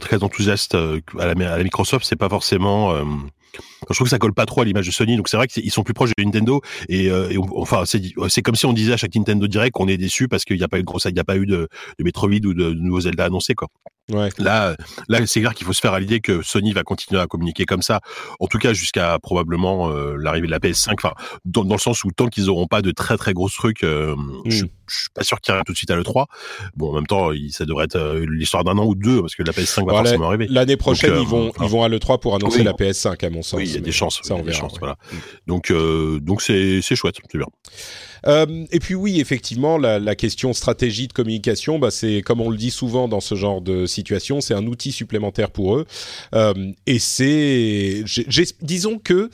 très 0.00 0.24
enthousiaste 0.24 0.74
à 0.74 1.26
la, 1.26 1.52
à 1.52 1.58
la 1.58 1.62
Microsoft, 1.62 2.04
c'est 2.04 2.16
pas 2.16 2.28
forcément 2.28 2.92
je 3.88 3.94
trouve 3.94 4.06
que 4.06 4.10
ça 4.10 4.18
colle 4.18 4.34
pas 4.34 4.46
trop 4.46 4.60
à 4.60 4.64
l'image 4.64 4.86
de 4.86 4.92
Sony, 4.92 5.16
donc 5.16 5.28
c'est 5.28 5.36
vrai 5.36 5.46
qu'ils 5.46 5.70
sont 5.70 5.82
plus 5.82 5.94
proches 5.94 6.12
de 6.16 6.22
Nintendo. 6.22 6.60
Et, 6.88 7.10
euh, 7.10 7.30
et 7.30 7.38
on, 7.38 7.46
enfin, 7.60 7.84
c'est 7.84 8.42
comme 8.42 8.56
si 8.56 8.66
on 8.66 8.72
disait 8.72 8.92
à 8.92 8.96
chaque 8.96 9.14
Nintendo 9.14 9.46
Direct 9.46 9.72
qu'on 9.72 9.88
est 9.88 9.96
déçu 9.96 10.28
parce 10.28 10.44
qu'il 10.44 10.56
n'y 10.56 10.64
a 10.64 10.68
pas 10.68 10.78
eu 10.78 10.82
de 10.82 10.86
gros, 10.86 10.98
il 11.04 11.12
n'y 11.12 11.20
a 11.20 11.24
pas 11.24 11.36
eu 11.36 11.46
de, 11.46 11.68
de 11.98 12.04
Metroid 12.04 12.30
ou 12.44 12.54
de, 12.54 12.70
de 12.70 12.74
nouveaux 12.74 13.00
Zelda 13.00 13.24
annoncés, 13.24 13.54
quoi. 13.54 13.68
Ouais. 14.12 14.28
Là, 14.38 14.76
là, 15.08 15.26
c'est 15.26 15.40
clair 15.40 15.54
qu'il 15.54 15.66
faut 15.66 15.72
se 15.72 15.80
faire 15.80 15.92
à 15.92 16.00
l'idée 16.00 16.20
que 16.20 16.42
Sony 16.42 16.72
va 16.72 16.82
continuer 16.82 17.20
à 17.20 17.26
communiquer 17.26 17.64
comme 17.64 17.82
ça, 17.82 18.00
en 18.40 18.46
tout 18.46 18.58
cas 18.58 18.72
jusqu'à 18.72 19.18
probablement 19.22 19.90
euh, 19.90 20.16
l'arrivée 20.18 20.46
de 20.46 20.52
la 20.52 20.58
PS5. 20.58 20.94
Enfin, 20.94 21.12
dans, 21.44 21.64
dans, 21.64 21.74
le 21.74 21.80
sens 21.80 22.04
où 22.04 22.10
tant 22.10 22.26
qu'ils 22.26 22.46
n'auront 22.46 22.66
pas 22.66 22.82
de 22.82 22.90
très 22.90 23.16
très 23.16 23.32
gros 23.32 23.48
trucs, 23.48 23.84
euh, 23.84 24.16
mm. 24.16 24.42
je, 24.46 24.64
je 24.90 25.00
suis 25.00 25.10
pas 25.14 25.22
sûr 25.22 25.40
qu'il 25.40 25.54
y 25.54 25.58
ait 25.58 25.62
tout 25.64 25.72
de 25.72 25.76
suite 25.76 25.90
à 25.90 25.96
le 25.96 26.02
3. 26.02 26.26
Bon, 26.76 26.90
en 26.90 26.94
même 26.94 27.06
temps, 27.06 27.32
il, 27.32 27.52
ça 27.52 27.64
devrait 27.64 27.84
être 27.84 27.96
euh, 27.96 28.26
l'histoire 28.28 28.64
d'un 28.64 28.76
an 28.78 28.84
ou 28.84 28.94
deux 28.94 29.20
parce 29.20 29.34
que 29.34 29.42
la 29.42 29.52
PS5 29.52 29.78
va 29.78 29.82
voilà, 29.84 29.98
forcément 29.98 30.28
arriver. 30.28 30.46
L'année 30.48 30.76
prochaine, 30.76 31.14
donc, 31.14 31.22
ils 31.22 31.28
vont 31.28 31.52
ils 31.60 31.68
vont 31.68 31.82
à 31.82 31.88
le 31.88 31.98
3 31.98 32.18
pour 32.18 32.34
annoncer 32.34 32.58
oui. 32.58 32.64
la 32.64 32.72
PS5 32.72 33.24
à 33.24 33.30
mon 33.30 33.42
sens. 33.42 33.58
Oui, 33.58 33.69
il 33.70 33.74
y 33.76 33.78
a 33.78 33.80
des 33.80 33.92
chances. 33.92 34.20
Ça, 34.22 34.34
on 34.34 34.42
verra. 34.42 34.58
Chances, 34.58 34.72
ouais. 34.74 34.78
voilà. 34.80 34.96
Mm. 35.12 35.16
Donc 35.46 35.72
donc 36.20 36.42
c'est 36.42 36.80
c'est 36.82 36.96
chouette, 36.96 37.16
c'est 37.30 37.38
bien. 37.38 37.46
Euh, 38.26 38.66
et 38.70 38.78
puis 38.80 38.94
oui, 38.94 39.20
effectivement, 39.20 39.78
la, 39.78 39.98
la, 39.98 40.14
question 40.14 40.52
stratégie 40.52 41.08
de 41.08 41.12
communication, 41.12 41.78
bah, 41.78 41.90
c'est 41.90 42.22
comme 42.22 42.40
on 42.40 42.50
le 42.50 42.56
dit 42.56 42.70
souvent 42.70 43.08
dans 43.08 43.20
ce 43.20 43.34
genre 43.34 43.60
de 43.60 43.86
situation, 43.86 44.40
c'est 44.40 44.54
un 44.54 44.66
outil 44.66 44.92
supplémentaire 44.92 45.50
pour 45.50 45.76
eux. 45.76 45.86
Euh, 46.34 46.72
et 46.86 46.98
c'est, 46.98 48.04
disons 48.60 48.98
que 48.98 49.30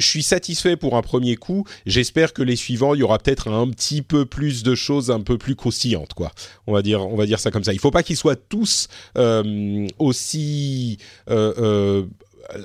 je 0.00 0.06
suis 0.06 0.22
satisfait 0.22 0.76
pour 0.76 0.96
un 0.96 1.02
premier 1.02 1.36
coup. 1.36 1.64
J'espère 1.84 2.32
que 2.32 2.42
les 2.42 2.54
suivants, 2.56 2.94
il 2.94 3.00
y 3.00 3.02
aura 3.02 3.18
peut-être 3.18 3.48
un 3.48 3.68
petit 3.68 4.02
peu 4.02 4.26
plus 4.26 4.62
de 4.62 4.74
choses 4.74 5.10
un 5.10 5.20
peu 5.20 5.38
plus 5.38 5.56
croustillantes, 5.56 6.14
quoi. 6.14 6.30
On 6.66 6.72
va 6.72 6.82
dire, 6.82 7.04
on 7.04 7.16
va 7.16 7.26
dire 7.26 7.40
ça 7.40 7.50
comme 7.50 7.64
ça. 7.64 7.72
Il 7.72 7.80
faut 7.80 7.90
pas 7.90 8.04
qu'ils 8.04 8.16
soient 8.16 8.36
tous 8.36 8.88
euh, 9.16 9.88
aussi 9.98 10.98
euh, 11.30 11.52
euh, 11.58 12.06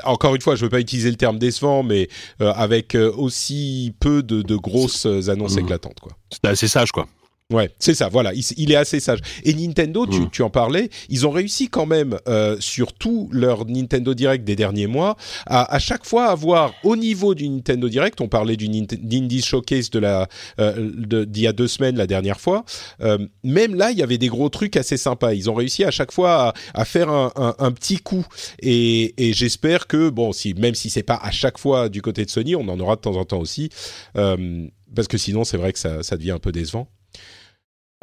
encore 0.03 0.35
une 0.35 0.41
fois, 0.41 0.55
je 0.55 0.61
ne 0.61 0.65
veux 0.65 0.69
pas 0.69 0.79
utiliser 0.79 1.09
le 1.09 1.17
terme 1.17 1.37
décevant, 1.37 1.83
mais 1.83 2.07
euh, 2.41 2.53
avec 2.53 2.95
euh, 2.95 3.11
aussi 3.15 3.93
peu 3.99 4.23
de, 4.23 4.41
de 4.41 4.55
grosses 4.55 5.05
annonces 5.05 5.55
mmh. 5.55 5.59
éclatantes, 5.59 5.99
quoi. 5.99 6.13
C'est 6.29 6.45
assez 6.49 6.67
sage, 6.67 6.91
quoi. 6.91 7.07
Ouais, 7.53 7.69
c'est 7.79 7.93
ça, 7.93 8.09
voilà, 8.09 8.31
il, 8.33 8.71
est 8.71 8.75
assez 8.75 8.99
sage. 8.99 9.19
Et 9.43 9.53
Nintendo, 9.53 10.07
tu, 10.07 10.19
Mm. 10.21 10.29
tu 10.31 10.41
en 10.41 10.49
parlais, 10.49 10.89
ils 11.09 11.25
ont 11.27 11.29
réussi 11.31 11.69
quand 11.69 11.85
même, 11.85 12.17
euh, 12.27 12.57
sur 12.59 12.93
tout 12.93 13.29
leur 13.31 13.65
Nintendo 13.67 14.13
Direct 14.15 14.43
des 14.43 14.55
derniers 14.55 14.87
mois, 14.87 15.15
à, 15.45 15.71
à 15.73 15.77
chaque 15.79 16.03
fois 16.05 16.25
avoir, 16.27 16.73
au 16.83 16.95
niveau 16.95 17.35
du 17.35 17.47
Nintendo 17.47 17.87
Direct, 17.89 18.19
on 18.21 18.27
parlait 18.27 18.57
du 18.57 18.67
Nint- 18.69 18.99
Nindies 19.01 19.43
Showcase 19.43 19.91
de 19.91 19.99
la, 19.99 20.27
euh, 20.59 20.89
de- 20.97 21.25
d'il 21.25 21.43
y 21.43 21.47
a 21.47 21.53
deux 21.53 21.67
semaines, 21.67 21.95
la 21.95 22.07
dernière 22.07 22.39
fois, 22.39 22.65
euh, 23.01 23.19
même 23.43 23.75
là, 23.75 23.91
il 23.91 23.97
y 23.99 24.03
avait 24.03 24.17
des 24.17 24.27
gros 24.29 24.49
trucs 24.49 24.75
assez 24.75 24.97
sympas. 24.97 25.33
Ils 25.33 25.47
ont 25.49 25.53
réussi 25.53 25.83
à 25.83 25.91
chaque 25.91 26.11
fois 26.11 26.49
à, 26.49 26.53
à 26.81 26.85
faire 26.85 27.09
un, 27.09 27.31
un- 27.35 27.55
un 27.59 27.71
petit 27.71 27.97
coup. 27.97 28.25
Et, 28.61 29.13
et 29.29 29.33
j'espère 29.33 29.85
que, 29.85 30.09
bon, 30.09 30.33
si, 30.33 30.55
même 30.55 30.73
si 30.75 30.89
c'est 30.89 31.03
pas 31.03 31.19
à 31.21 31.29
chaque 31.29 31.59
fois 31.59 31.87
du 31.89 32.01
côté 32.01 32.25
de 32.25 32.31
Sony, 32.31 32.55
on 32.55 32.67
en 32.67 32.79
aura 32.79 32.95
de 32.95 33.01
temps 33.01 33.15
en 33.15 33.25
temps 33.25 33.39
aussi, 33.39 33.69
euh, 34.17 34.65
parce 34.95 35.07
que 35.07 35.17
sinon, 35.17 35.43
c'est 35.43 35.57
vrai 35.57 35.73
que 35.73 35.79
ça, 35.79 36.01
ça 36.03 36.17
devient 36.17 36.31
un 36.31 36.39
peu 36.39 36.51
décevant. 36.51 36.87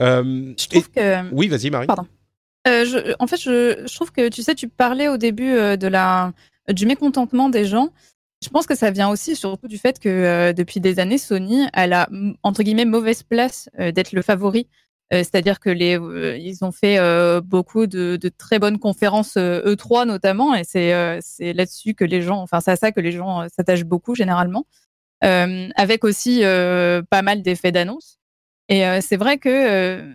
Euh, 0.00 0.54
Je 0.58 0.64
et- 0.64 0.68
trouve 0.68 0.90
que. 0.90 1.34
oui, 1.34 1.48
vas-y, 1.48 1.70
Marie. 1.70 1.86
Pardon. 1.86 2.06
Euh, 2.68 2.84
je, 2.84 3.14
en 3.18 3.26
fait, 3.26 3.38
je, 3.40 3.84
je 3.86 3.94
trouve 3.94 4.12
que 4.12 4.28
tu 4.28 4.42
sais, 4.42 4.54
tu 4.54 4.68
parlais 4.68 5.08
au 5.08 5.16
début 5.16 5.52
euh, 5.52 5.76
de 5.76 5.86
la 5.86 6.32
du 6.68 6.86
mécontentement 6.86 7.48
des 7.48 7.64
gens. 7.64 7.90
Je 8.42 8.48
pense 8.48 8.66
que 8.66 8.74
ça 8.74 8.90
vient 8.90 9.10
aussi 9.10 9.34
surtout 9.36 9.66
du 9.68 9.76
fait 9.78 9.98
que 9.98 10.08
euh, 10.08 10.52
depuis 10.52 10.80
des 10.80 10.98
années, 11.00 11.18
Sony, 11.18 11.66
a 11.72 11.84
m- 12.10 12.34
entre 12.42 12.62
guillemets 12.62 12.84
mauvaise 12.84 13.22
place 13.22 13.68
euh, 13.78 13.92
d'être 13.92 14.12
le 14.12 14.22
favori. 14.22 14.66
Euh, 15.12 15.18
C'est-à-dire 15.18 15.58
que 15.58 15.68
les, 15.70 15.98
ils 16.38 16.64
ont 16.64 16.70
fait 16.70 16.98
beaucoup 17.42 17.86
de, 17.86 18.16
de 18.16 18.28
très 18.28 18.58
bonnes 18.58 18.78
conférences 18.78 19.36
euh, 19.36 19.74
E3 19.74 20.06
notamment, 20.06 20.54
et 20.54 20.62
c'est 20.64 21.18
c'est 21.20 21.52
là-dessus 21.52 21.94
que 21.94 22.04
les 22.04 22.22
gens, 22.22 22.38
enfin 22.40 22.60
c'est 22.60 22.70
à 22.70 22.76
ça 22.76 22.92
que 22.92 23.00
les 23.00 23.10
gens 23.12 23.46
s'attachent 23.54 23.84
beaucoup 23.84 24.14
généralement, 24.14 24.66
avec 25.20 26.04
aussi 26.04 26.42
pas 26.42 27.22
mal 27.22 27.42
d'effets 27.42 27.72
d'annonce. 27.72 28.19
Et 28.70 28.86
euh, 28.86 29.00
c'est 29.02 29.16
vrai 29.16 29.36
que 29.36 29.48
euh, 29.48 30.12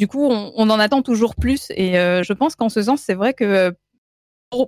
du 0.00 0.08
coup, 0.08 0.24
on, 0.24 0.70
en 0.70 0.80
attend 0.80 1.02
toujours 1.02 1.36
plus. 1.36 1.66
Et 1.76 1.98
euh, 1.98 2.22
je 2.24 2.32
pense 2.32 2.56
qu'en 2.56 2.70
ce 2.70 2.82
sens, 2.82 3.02
c'est 3.02 3.14
vrai 3.14 3.34
que 3.34 3.72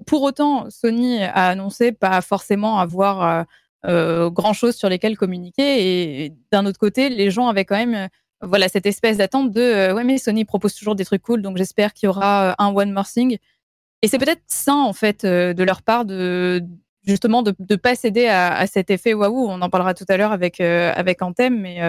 pour, 0.07 0.23
autant, 0.23 0.71
Sony 0.71 1.25
a 1.25 1.49
annoncé 1.49 1.91
pas 1.91 2.21
forcément 2.21 2.79
avoir 2.79 3.47
grand 3.85 4.53
chose 4.53 4.77
sur 4.77 4.89
lesquels 4.89 5.17
communiquer. 5.17 6.25
Et 6.25 6.35
d'un 6.53 6.67
autre 6.67 6.79
côté, 6.79 7.09
les 7.09 7.31
gens 7.31 7.49
avaient 7.49 7.65
quand 7.65 7.77
même 7.77 8.09
voilà 8.45 8.69
cette 8.69 8.87
espèce 8.87 9.19
d'attente 9.19 9.53
de 9.53 9.61
euh, 9.61 9.95
ouais 9.95 10.03
mais 10.03 10.19
Sony 10.19 10.45
propose 10.45 10.75
toujours 10.75 10.97
des 10.97 11.05
trucs 11.05 11.23
cool, 11.23 11.43
donc 11.43 11.57
j'espère 11.57 11.93
qu'il 11.93 12.09
y 12.09 12.11
aura 12.11 12.57
un 12.59 12.75
one 12.75 12.93
more 12.93 13.07
thing. 13.07 13.39
Et 14.03 14.09
c'est 14.09 14.19
peut-être 14.19 14.43
sain 14.49 14.81
en 14.81 14.93
fait 14.93 15.25
de 15.25 15.63
leur 15.63 15.83
part 15.83 16.05
de 16.05 16.61
justement 17.07 17.43
de 17.43 17.55
ne 17.71 17.77
pas 17.77 17.95
céder 17.95 18.27
à, 18.27 18.53
à 18.53 18.67
cet 18.67 18.91
effet 18.91 19.15
waouh. 19.15 19.47
On 19.49 19.63
en 19.63 19.71
parlera 19.71 19.95
tout 19.95 20.05
à 20.09 20.17
l'heure 20.17 20.33
avec 20.33 20.61
avec 20.61 21.23
Anthem, 21.23 21.61
mais 21.61 21.81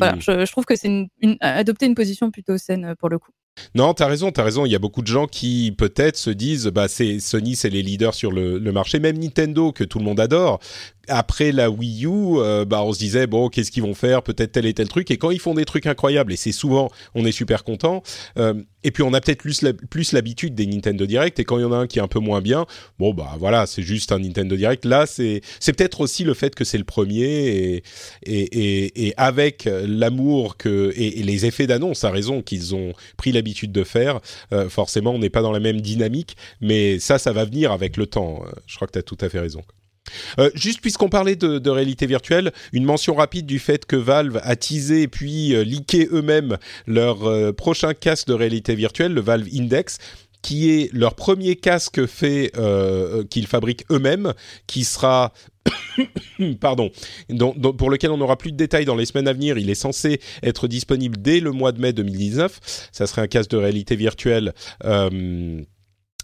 voilà, 0.00 0.14
Mhm. 0.16 0.22
je, 0.22 0.44
je 0.46 0.50
trouve 0.52 0.64
que 0.64 0.74
c'est 0.76 0.88
une, 0.88 1.08
une, 1.20 1.36
adopter 1.40 1.86
une 1.86 1.94
position 1.94 2.30
plutôt 2.30 2.58
saine 2.58 2.84
euh, 2.84 2.94
pour 2.94 3.08
le 3.08 3.18
coup. 3.18 3.30
Non, 3.74 3.92
t'as 3.94 4.06
raison, 4.06 4.30
t'as 4.30 4.44
raison. 4.44 4.64
Il 4.64 4.70
y 4.72 4.76
a 4.76 4.78
beaucoup 4.78 5.02
de 5.02 5.06
gens 5.08 5.26
qui 5.26 5.74
peut-être 5.76 6.16
se 6.16 6.30
disent, 6.30 6.66
bah 6.68 6.88
c'est 6.88 7.18
Sony, 7.20 7.56
c'est 7.56 7.68
les 7.68 7.82
leaders 7.82 8.14
sur 8.14 8.30
le, 8.32 8.58
le 8.58 8.72
marché. 8.72 9.00
Même 9.00 9.18
Nintendo 9.18 9.72
que 9.72 9.84
tout 9.84 9.98
le 9.98 10.04
monde 10.04 10.20
adore. 10.20 10.60
Après 11.08 11.50
la 11.52 11.70
Wii 11.70 12.04
U, 12.04 12.38
euh, 12.38 12.64
bah 12.64 12.82
on 12.84 12.92
se 12.92 12.98
disait 12.98 13.26
bon, 13.26 13.48
qu'est-ce 13.48 13.70
qu'ils 13.70 13.82
vont 13.82 13.94
faire? 13.94 14.22
Peut-être 14.22 14.52
tel 14.52 14.66
et 14.66 14.74
tel 14.74 14.88
truc. 14.88 15.10
Et 15.10 15.16
quand 15.16 15.30
ils 15.30 15.40
font 15.40 15.54
des 15.54 15.64
trucs 15.64 15.86
incroyables, 15.86 16.32
et 16.32 16.36
c'est 16.36 16.52
souvent, 16.52 16.90
on 17.14 17.24
est 17.24 17.32
super 17.32 17.64
content. 17.64 18.02
Euh, 18.38 18.54
et 18.84 18.90
puis 18.90 19.02
on 19.02 19.12
a 19.12 19.20
peut-être 19.20 19.42
plus 19.90 20.12
l'habitude 20.12 20.54
des 20.54 20.66
Nintendo 20.66 21.06
Direct. 21.06 21.38
Et 21.40 21.44
quand 21.44 21.58
il 21.58 21.62
y 21.62 21.64
en 21.64 21.72
a 21.72 21.76
un 21.76 21.86
qui 21.86 21.98
est 21.98 22.02
un 22.02 22.08
peu 22.08 22.20
moins 22.20 22.40
bien, 22.40 22.66
bon 22.98 23.12
bah 23.12 23.36
voilà, 23.38 23.66
c'est 23.66 23.82
juste 23.82 24.12
un 24.12 24.18
Nintendo 24.20 24.56
Direct. 24.56 24.84
Là, 24.84 25.06
c'est 25.06 25.42
peut-être 25.66 26.00
aussi 26.00 26.24
le 26.24 26.34
fait 26.34 26.54
que 26.54 26.64
c'est 26.64 26.78
le 26.78 26.84
premier 26.84 27.22
et 27.24 27.82
et, 28.24 29.06
et, 29.08 29.14
avec 29.16 29.68
l'amour 29.86 30.56
que 30.56 30.92
et, 30.96 31.22
les 31.22 31.46
effets 31.46 31.66
d'annonce, 31.66 32.04
à 32.04 32.10
raison 32.10 32.42
qu'ils 32.42 32.74
ont 32.74 32.92
pris 33.16 33.32
l'habitude 33.32 33.72
de 33.72 33.84
faire. 33.84 34.20
euh, 34.52 34.68
forcément, 34.68 35.12
on 35.12 35.18
n'est 35.18 35.30
pas 35.30 35.42
dans 35.42 35.52
la 35.52 35.60
même 35.60 35.80
dynamique, 35.80 36.36
mais 36.60 36.98
ça, 36.98 37.18
ça 37.18 37.32
va 37.32 37.44
venir 37.44 37.72
avec 37.72 37.96
le 37.96 38.06
temps. 38.06 38.42
Je 38.66 38.76
crois 38.76 38.86
que 38.86 38.92
tu 38.92 38.98
as 38.98 39.02
tout 39.02 39.18
à 39.20 39.28
fait 39.28 39.40
raison. 39.40 39.62
Euh, 40.38 40.50
juste 40.54 40.80
puisqu'on 40.80 41.08
parlait 41.08 41.36
de, 41.36 41.70
réalité 41.70 42.06
virtuelle, 42.06 42.52
une 42.72 42.84
mention 42.84 43.14
rapide 43.14 43.46
du 43.46 43.58
fait 43.58 43.86
que 43.86 43.96
Valve 43.96 44.40
a 44.42 44.56
teasé 44.56 45.08
puis 45.08 45.54
euh, 45.54 45.64
eux-mêmes 46.12 46.58
leur 46.86 47.24
euh, 47.24 47.52
prochain 47.52 47.94
casque 47.94 48.28
de 48.28 48.34
réalité 48.34 48.74
virtuelle, 48.74 49.12
le 49.12 49.20
Valve 49.20 49.48
Index 49.54 49.98
qui 50.42 50.70
est 50.70 50.90
leur 50.94 51.14
premier 51.14 51.56
casque 51.56 52.06
fait 52.06 52.50
euh, 52.56 53.24
qu'ils 53.24 53.46
fabriquent 53.46 53.84
eux-mêmes, 53.90 54.32
qui 54.66 54.84
sera 54.84 55.34
pardon, 56.60 56.90
pour 57.76 57.90
lequel 57.90 58.10
on 58.10 58.16
n'aura 58.16 58.38
plus 58.38 58.50
de 58.50 58.56
détails 58.56 58.86
dans 58.86 58.96
les 58.96 59.04
semaines 59.04 59.28
à 59.28 59.34
venir. 59.34 59.58
Il 59.58 59.68
est 59.68 59.74
censé 59.74 60.18
être 60.42 60.66
disponible 60.66 61.20
dès 61.20 61.40
le 61.40 61.52
mois 61.52 61.72
de 61.72 61.80
mai 61.82 61.92
2019. 61.92 62.88
Ça 62.90 63.06
serait 63.06 63.20
un 63.20 63.26
casque 63.26 63.50
de 63.50 63.58
réalité 63.58 63.96
virtuelle. 63.96 64.54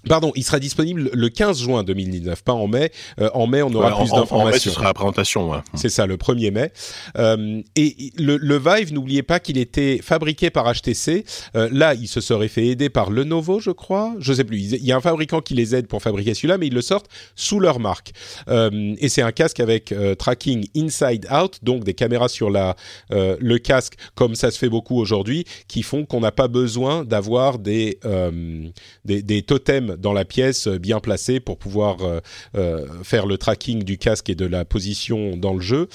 Pardon, 0.08 0.32
il 0.36 0.44
sera 0.44 0.58
disponible 0.58 1.10
le 1.12 1.28
15 1.28 1.60
juin 1.60 1.82
2019, 1.84 2.42
pas 2.44 2.52
en 2.52 2.66
mai. 2.68 2.90
Euh, 3.20 3.28
en 3.34 3.46
mai, 3.46 3.62
on 3.62 3.72
aura 3.72 3.88
Ouais, 3.96 4.02
plus 4.04 4.12
en- 4.12 4.14
en- 4.14 4.16
mai, 4.16 4.20
d'informations. 4.22 4.70
ce 4.70 4.70
sera 4.70 4.84
la 4.84 4.94
présentation. 4.94 5.50
ouais. 5.50 5.58
C'est 5.74 5.88
ça, 5.88 6.06
le 6.06 6.16
1er 6.16 6.50
mai. 6.50 6.72
Euh, 7.18 7.62
et 7.76 8.12
le, 8.18 8.36
le 8.36 8.58
Vive, 8.58 8.92
n'oubliez 8.92 9.22
pas 9.22 9.40
qu'il 9.40 9.58
était 9.58 9.98
fabriqué 10.02 10.50
par 10.50 10.66
HTC. 10.72 11.24
Euh, 11.56 11.68
là, 11.72 11.94
il 11.94 12.08
se 12.08 12.20
serait 12.20 12.48
fait 12.48 12.66
aider 12.66 12.88
par 12.88 13.10
Lenovo, 13.10 13.60
je 13.60 13.70
crois. 13.70 14.14
Je 14.18 14.32
sais 14.32 14.44
plus. 14.44 14.58
Il 14.72 14.84
y 14.84 14.92
a 14.92 14.96
un 14.96 15.00
fabricant 15.00 15.40
qui 15.40 15.54
les 15.54 15.74
aide 15.74 15.86
pour 15.88 16.02
fabriquer 16.02 16.34
celui-là, 16.34 16.58
mais 16.58 16.66
ils 16.68 16.74
le 16.74 16.82
sortent 16.82 17.08
sous 17.34 17.60
leur 17.60 17.80
marque. 17.80 18.12
Euh, 18.48 18.94
et 18.98 19.08
c'est 19.08 19.22
un 19.22 19.32
casque 19.32 19.60
avec 19.60 19.92
euh, 19.92 20.14
tracking 20.14 20.66
inside 20.76 21.26
out, 21.32 21.58
donc 21.62 21.84
des 21.84 21.94
caméras 21.94 22.28
sur 22.28 22.50
la 22.50 22.76
euh, 23.12 23.36
le 23.40 23.58
casque, 23.58 23.94
comme 24.14 24.34
ça 24.34 24.50
se 24.50 24.58
fait 24.58 24.68
beaucoup 24.68 24.98
aujourd'hui, 24.98 25.44
qui 25.68 25.82
font 25.82 26.04
qu'on 26.04 26.20
n'a 26.20 26.32
pas 26.32 26.48
besoin 26.48 27.04
d'avoir 27.04 27.58
des, 27.58 27.98
euh, 28.04 28.66
des 29.04 29.22
des 29.22 29.42
totems 29.42 29.95
dans 29.98 30.12
la 30.12 30.24
pièce 30.24 30.66
euh, 30.66 30.78
bien 30.78 31.00
placés 31.00 31.40
pour 31.40 31.58
pouvoir 31.58 31.96
euh, 32.02 32.20
euh, 32.56 32.86
faire 33.02 33.26
le 33.26 33.38
tracking 33.38 33.82
du 33.82 33.98
casque 33.98 34.30
et 34.30 34.34
de 34.34 34.46
la 34.46 34.64
position 34.64 35.36
dans 35.36 35.54
le 35.54 35.60
jeu. 35.60 35.88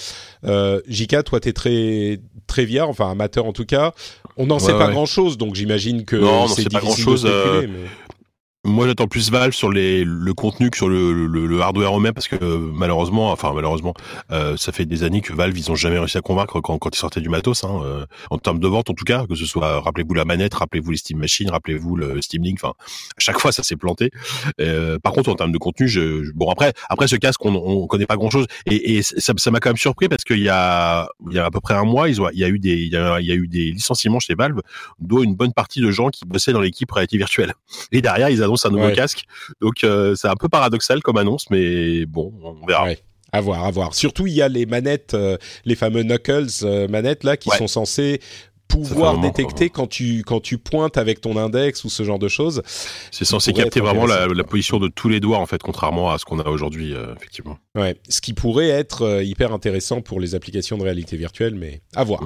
Euh, 0.45 0.81
Jika, 0.87 1.23
toi, 1.23 1.39
t'es 1.39 1.53
très 1.53 2.19
très 2.47 2.65
VR, 2.65 2.89
enfin 2.89 3.09
amateur 3.09 3.45
en 3.45 3.53
tout 3.53 3.65
cas. 3.65 3.93
On 4.37 4.47
n'en 4.47 4.59
sait 4.59 4.71
pas 4.73 4.87
ouais. 4.87 4.93
grand 4.93 5.05
chose, 5.05 5.37
donc 5.37 5.55
j'imagine 5.55 6.05
que 6.05 6.21
c'est 6.47 6.63
sait 6.63 6.69
pas 6.69 6.79
difficile 6.81 7.05
de 7.05 7.17
spéculer, 7.17 7.33
euh, 7.35 7.67
mais- 7.67 7.89
Moi, 8.63 8.85
j'attends 8.85 9.07
plus 9.07 9.31
Valve 9.31 9.53
sur 9.53 9.71
les, 9.71 10.03
le 10.03 10.33
contenu 10.35 10.69
que 10.69 10.77
sur 10.77 10.87
le, 10.87 11.25
le, 11.25 11.47
le 11.47 11.61
hardware 11.61 11.97
eux-mêmes 11.97 12.13
parce 12.13 12.27
que 12.27 12.37
malheureusement, 12.43 13.31
enfin 13.31 13.53
malheureusement, 13.55 13.95
euh, 14.29 14.55
ça 14.55 14.71
fait 14.71 14.85
des 14.85 15.01
années 15.03 15.21
que 15.21 15.33
Valve 15.33 15.57
ils 15.57 15.71
ont 15.71 15.75
jamais 15.75 15.97
réussi 15.97 16.19
à 16.19 16.21
convaincre 16.21 16.61
quand, 16.61 16.77
quand 16.77 16.95
ils 16.95 16.99
sortaient 16.99 17.21
du 17.21 17.29
matos, 17.29 17.63
hein, 17.63 17.81
euh, 17.83 18.05
en 18.29 18.37
termes 18.37 18.59
de 18.59 18.67
vente 18.67 18.91
en 18.91 18.93
tout 18.93 19.03
cas, 19.03 19.25
que 19.25 19.33
ce 19.33 19.47
soit 19.47 19.81
rappelez-vous 19.81 20.13
la 20.13 20.25
manette, 20.25 20.53
rappelez-vous 20.53 20.91
les 20.91 20.97
Steam 20.97 21.17
Machines, 21.17 21.49
rappelez-vous 21.49 21.95
le 21.95 22.21
Steam 22.21 22.43
Link, 22.43 22.59
enfin 22.61 22.75
chaque 23.17 23.39
fois 23.39 23.51
ça 23.51 23.63
s'est 23.63 23.77
planté. 23.77 24.11
Euh, 24.59 24.99
par 24.99 25.13
contre, 25.13 25.31
en 25.31 25.35
termes 25.35 25.51
de 25.51 25.57
contenu, 25.57 25.87
je, 25.87 26.31
bon 26.35 26.51
après 26.51 26.73
après 26.87 27.07
ce 27.07 27.15
casque 27.15 27.43
on, 27.43 27.55
on 27.55 27.87
connaît 27.87 28.05
pas 28.05 28.15
grand-chose 28.15 28.45
et, 28.67 28.97
et 28.97 29.01
ça 29.01 29.33
ça 29.37 29.49
m'a 29.49 29.59
quand 29.59 29.69
même 29.69 29.77
surpris 29.77 30.07
parce 30.07 30.23
qu'il 30.23 30.37
y 30.39 30.49
a 30.49 31.07
il 31.31 31.35
y 31.35 31.39
a 31.39 31.45
à 31.45 31.49
peu 31.49 31.61
près 31.61 31.73
un 31.73 31.85
mois, 31.85 32.09
ils 32.09 32.21
ont 32.21 32.29
il 32.31 32.37
y 32.37 32.43
a 32.43 32.47
eu 32.47 32.59
des 32.59 32.75
il 32.75 32.91
y 32.91 32.95
a 32.95 33.19
eu 33.35 33.47
des 33.47 33.71
licenciements 33.71 34.19
chez 34.19 34.35
Valve, 34.35 34.61
dont 34.99 35.23
une 35.23 35.33
bonne 35.33 35.51
partie 35.51 35.81
de 35.81 35.89
gens 35.89 36.09
qui 36.09 36.25
bossaient 36.25 36.53
dans 36.53 36.61
l'équipe 36.61 36.91
réalité 36.91 37.17
virtuelle. 37.17 37.53
Et 37.91 38.03
derrière, 38.03 38.29
ils 38.29 38.43
un 38.65 38.69
nouveau 38.69 38.85
Ouais. 38.87 38.93
casque. 38.93 39.23
Donc 39.61 39.83
euh, 39.83 40.15
c'est 40.15 40.27
un 40.27 40.35
peu 40.35 40.49
paradoxal 40.49 41.01
comme 41.01 41.17
annonce, 41.17 41.45
mais 41.49 42.05
bon, 42.05 42.33
on 42.43 42.65
verra. 42.65 42.85
Ouais. 42.85 42.99
À 43.33 43.39
voir, 43.39 43.63
à 43.63 43.71
voir. 43.71 43.93
Surtout, 43.95 44.27
il 44.27 44.33
y 44.33 44.41
a 44.41 44.49
les 44.49 44.65
manettes, 44.65 45.13
euh, 45.13 45.37
les 45.63 45.75
fameux 45.75 46.03
knuckles 46.03 46.47
euh, 46.63 46.89
manettes 46.89 47.23
là, 47.23 47.37
qui 47.37 47.49
Ouais. 47.49 47.57
sont 47.57 47.67
censées 47.67 48.19
pouvoir 48.79 49.19
détecter 49.19 49.69
quand 49.69 49.87
tu 49.87 50.23
quand 50.25 50.39
tu 50.39 50.57
pointes 50.57 50.97
avec 50.97 51.21
ton 51.21 51.37
index 51.37 51.83
ou 51.83 51.89
ce 51.89 52.03
genre 52.03 52.19
de 52.19 52.27
choses. 52.27 52.61
C'est 53.11 53.25
censé 53.25 53.53
capter 53.53 53.79
vraiment 53.79 54.05
la, 54.05 54.27
la 54.27 54.43
position 54.43 54.79
de 54.79 54.87
tous 54.87 55.09
les 55.09 55.19
doigts 55.19 55.37
en 55.39 55.45
fait, 55.45 55.61
contrairement 55.61 56.11
à 56.11 56.17
ce 56.17 56.25
qu'on 56.25 56.39
a 56.39 56.47
aujourd'hui, 56.49 56.93
euh, 56.93 57.13
effectivement. 57.15 57.57
Ouais, 57.75 57.95
ce 58.09 58.21
qui 58.21 58.33
pourrait 58.33 58.69
être 58.69 59.03
euh, 59.03 59.23
hyper 59.23 59.53
intéressant 59.53 60.01
pour 60.01 60.19
les 60.19 60.35
applications 60.35 60.77
de 60.77 60.83
réalité 60.83 61.15
virtuelle, 61.17 61.55
mais 61.55 61.81
à 61.95 62.03
voir. 62.03 62.23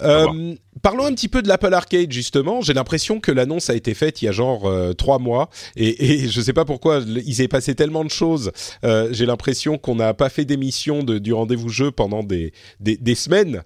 À 0.00 0.24
voir. 0.24 0.34
Euh, 0.34 0.54
parlons 0.82 1.04
un 1.04 1.12
petit 1.14 1.28
peu 1.28 1.42
de 1.42 1.48
l'Apple 1.48 1.72
Arcade 1.74 2.10
justement. 2.12 2.60
J'ai 2.62 2.72
l'impression 2.74 3.20
que 3.20 3.32
l'annonce 3.32 3.70
a 3.70 3.74
été 3.74 3.94
faite 3.94 4.22
il 4.22 4.26
y 4.26 4.28
a 4.28 4.32
genre 4.32 4.66
euh, 4.66 4.92
trois 4.92 5.18
mois 5.18 5.50
et, 5.76 6.04
et 6.24 6.28
je 6.28 6.40
sais 6.40 6.52
pas 6.52 6.64
pourquoi 6.64 7.00
il 7.06 7.34
s'est 7.34 7.48
passé 7.48 7.74
tellement 7.74 8.04
de 8.04 8.10
choses. 8.10 8.52
Euh, 8.84 9.08
J'ai 9.12 9.26
l'impression 9.26 9.78
qu'on 9.78 9.96
n'a 9.96 10.14
pas 10.14 10.28
fait 10.28 10.44
d'émission 10.44 11.02
de- 11.02 11.18
du 11.18 11.32
rendez-vous 11.32 11.68
jeu 11.68 11.90
pendant 11.90 12.22
des, 12.22 12.52
des, 12.80 12.96
des 12.96 13.14
semaines. 13.14 13.62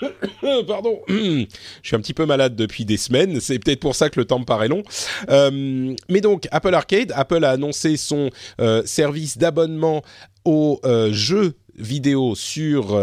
Pardon, 0.66 1.00
je 1.08 1.46
suis 1.82 1.96
un 1.96 2.00
petit 2.00 2.14
peu 2.14 2.26
malade 2.26 2.56
depuis 2.56 2.84
des 2.84 2.96
semaines. 2.96 3.40
C'est 3.40 3.58
peut-être 3.58 3.80
pour 3.80 3.94
ça 3.94 4.10
que 4.10 4.18
le 4.20 4.26
temps 4.26 4.38
me 4.38 4.44
paraît 4.44 4.68
long. 4.68 4.82
Euh, 5.30 5.94
mais 6.08 6.20
donc 6.20 6.46
Apple 6.50 6.74
Arcade, 6.74 7.12
Apple 7.14 7.44
a 7.44 7.50
annoncé 7.50 7.96
son 7.96 8.30
euh, 8.60 8.82
service 8.84 9.38
d'abonnement 9.38 10.02
aux 10.44 10.80
euh, 10.84 11.12
jeux 11.12 11.54
vidéo 11.76 12.34
sur 12.34 12.98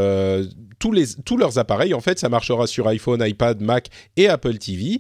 tous, 0.80 0.92
les, 0.92 1.06
tous 1.26 1.38
leurs 1.38 1.60
appareils. 1.60 1.94
En 1.94 2.02
fait, 2.02 2.18
ça 2.18 2.28
marchera 2.28 2.66
sur 2.66 2.88
iPhone, 2.88 3.24
iPad, 3.26 3.62
Mac 3.62 3.90
et 4.18 4.28
Apple 4.28 4.58
TV. 4.58 5.00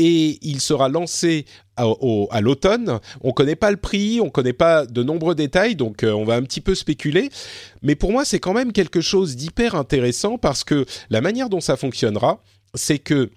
Et 0.00 0.38
il 0.40 0.62
sera 0.62 0.88
lancé 0.88 1.44
à, 1.76 2.40
l'automne. 2.40 3.00
On 3.20 3.32
connaît 3.32 3.56
pas 3.56 3.70
le 3.70 3.76
prix, 3.76 4.20
on 4.20 4.30
connaît 4.30 4.54
pas 4.54 4.86
de 4.86 5.02
nombreux 5.02 5.34
détails, 5.34 5.76
donc 5.76 6.02
euh, 6.02 6.12
on 6.12 6.24
va 6.24 6.36
un 6.36 6.42
petit 6.42 6.62
peu 6.62 6.74
spéculer. 6.74 7.28
Mais 7.82 7.94
pour 7.94 8.10
moi, 8.10 8.24
c'est 8.24 8.38
quand 8.38 8.54
même 8.54 8.72
quelque 8.72 9.02
chose 9.02 9.36
d'hyper 9.36 9.74
intéressant 9.74 10.38
parce 10.38 10.64
que 10.64 10.86
la 11.10 11.20
manière 11.20 11.50
dont 11.50 11.60
ça 11.60 11.76
fonctionnera, 11.76 12.42
c'est 12.74 12.98
que 12.98 13.30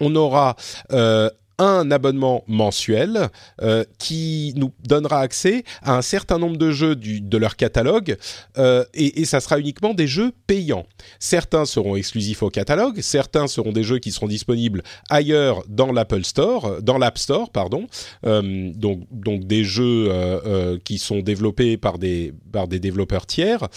on 0.00 0.14
aura 0.16 0.56
euh, 0.92 1.30
un 1.58 1.90
abonnement 1.90 2.44
mensuel 2.46 3.28
euh, 3.62 3.84
qui 3.98 4.52
nous 4.56 4.72
donnera 4.86 5.20
accès 5.20 5.64
à 5.82 5.96
un 5.96 6.02
certain 6.02 6.38
nombre 6.38 6.56
de 6.56 6.70
jeux 6.70 6.96
du, 6.96 7.20
de 7.20 7.38
leur 7.38 7.56
catalogue 7.56 8.16
euh, 8.58 8.84
et, 8.94 9.20
et, 9.20 9.24
ça 9.24 9.40
sera 9.40 9.58
uniquement 9.58 9.94
des 9.94 10.06
jeux 10.06 10.32
payants. 10.46 10.86
Certains 11.18 11.64
seront 11.64 11.96
exclusifs 11.96 12.42
au 12.42 12.50
catalogue, 12.50 13.00
certains 13.00 13.46
seront 13.46 13.72
des 13.72 13.82
jeux 13.82 13.98
qui 13.98 14.12
seront 14.12 14.28
disponibles 14.28 14.82
ailleurs 15.10 15.62
dans 15.68 15.92
l'Apple 15.92 16.24
Store, 16.24 16.82
dans 16.82 16.98
l'App 16.98 17.18
Store, 17.18 17.50
pardon. 17.50 17.86
Euh, 18.26 18.72
donc, 18.74 19.02
donc 19.10 19.44
des 19.44 19.64
jeux 19.64 20.08
euh, 20.10 20.40
euh, 20.46 20.78
qui 20.82 20.98
sont 20.98 21.20
développés 21.20 21.76
par 21.76 21.98
des, 21.98 22.32
par 22.52 22.68
des 22.68 22.78
développeurs 22.78 23.26
tiers 23.26 23.68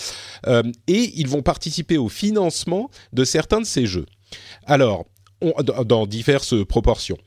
et 0.87 1.11
ils 1.15 1.27
vont 1.27 1.41
participer 1.41 1.97
au 1.97 2.09
financement 2.09 2.89
de 3.13 3.23
certains 3.23 3.61
de 3.61 3.65
ces 3.65 3.85
jeux. 3.85 4.05
Alors, 4.65 5.05
dans 5.85 6.05
diverses 6.05 6.65
proportions. 6.65 7.17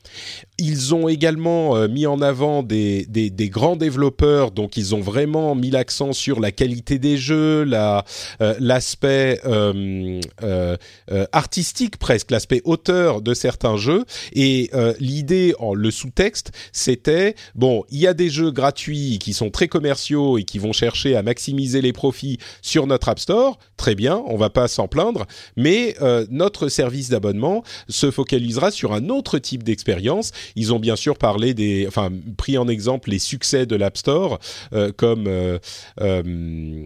Ils 0.59 0.93
ont 0.93 1.07
également 1.07 1.75
euh, 1.75 1.87
mis 1.87 2.05
en 2.05 2.21
avant 2.21 2.61
des, 2.61 3.05
des, 3.07 3.49
grands 3.49 3.75
développeurs, 3.75 4.51
donc 4.51 4.77
ils 4.77 4.93
ont 4.93 5.01
vraiment 5.01 5.55
mis 5.55 5.71
l'accent 5.71 6.13
sur 6.13 6.39
la 6.39 6.51
qualité 6.51 6.99
des 6.99 7.17
jeux, 7.17 7.63
la 7.63 8.05
euh, 8.41 8.55
l'aspect 8.59 9.39
euh, 9.45 10.21
euh, 10.43 10.77
euh 11.11 11.25
artistique 11.31 11.97
presque, 11.97 12.31
l'aspect 12.31 12.61
auteur 12.65 13.21
de 13.21 13.33
certains 13.33 13.77
jeux. 13.77 14.05
Et 14.33 14.69
l'idée, 14.99 15.53
le 15.73 15.91
sous-texte, 15.91 16.51
c'était 16.71 17.35
bon, 17.55 17.83
il 17.89 17.99
y 17.99 18.07
a 18.07 18.13
des 18.13 18.29
jeux 18.29 18.51
gratuits 18.51 19.19
qui 19.19 19.33
sont 19.33 19.49
très 19.49 19.67
commerciaux 19.67 20.37
et 20.37 20.43
qui 20.43 20.59
vont 20.59 20.73
chercher 20.73 21.15
à 21.15 21.23
maximiser 21.23 21.81
les 21.81 21.93
profits 21.93 22.37
sur 22.61 22.87
notre 22.87 23.09
App 23.09 23.19
Store. 23.19 23.57
Très 23.77 23.95
bien, 23.95 24.21
on 24.27 24.37
va 24.37 24.49
pas 24.49 24.67
s'en 24.67 24.87
plaindre, 24.87 25.25
mais 25.55 25.95
notre 26.29 26.67
service 26.67 27.09
d'abonnement 27.09 27.63
se 28.03 28.11
focalisera 28.11 28.69
sur 28.71 28.93
un 28.93 29.09
autre 29.09 29.39
type 29.39 29.63
d'expérience. 29.63 30.31
Ils 30.55 30.73
ont 30.73 30.79
bien 30.79 30.97
sûr 30.97 31.17
parlé 31.17 31.53
des, 31.53 31.85
enfin, 31.87 32.09
pris 32.37 32.57
en 32.57 32.67
exemple 32.67 33.09
les 33.09 33.19
succès 33.19 33.65
de 33.65 33.75
l'App 33.77 33.97
Store, 33.97 34.39
euh, 34.73 34.91
comme 34.95 35.25
euh, 35.27 35.57
euh, 36.01 36.85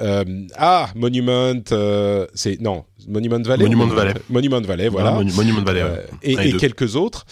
euh, 0.00 0.24
ah 0.56 0.90
Monument, 0.94 1.62
euh, 1.72 2.26
c'est 2.34 2.60
non 2.60 2.84
Monument 3.06 3.40
Valley. 3.42 3.64
Monument 3.64 3.86
Valley. 3.86 4.14
Monument 4.28 4.60
Valley, 4.60 4.88
voilà. 4.88 5.16
Ah, 5.20 5.22
Monument 5.36 5.62
Valley. 5.62 5.82
Ouais. 5.84 6.06
et, 6.22 6.32
et 6.48 6.52
quelques 6.56 6.96
autres 6.96 7.24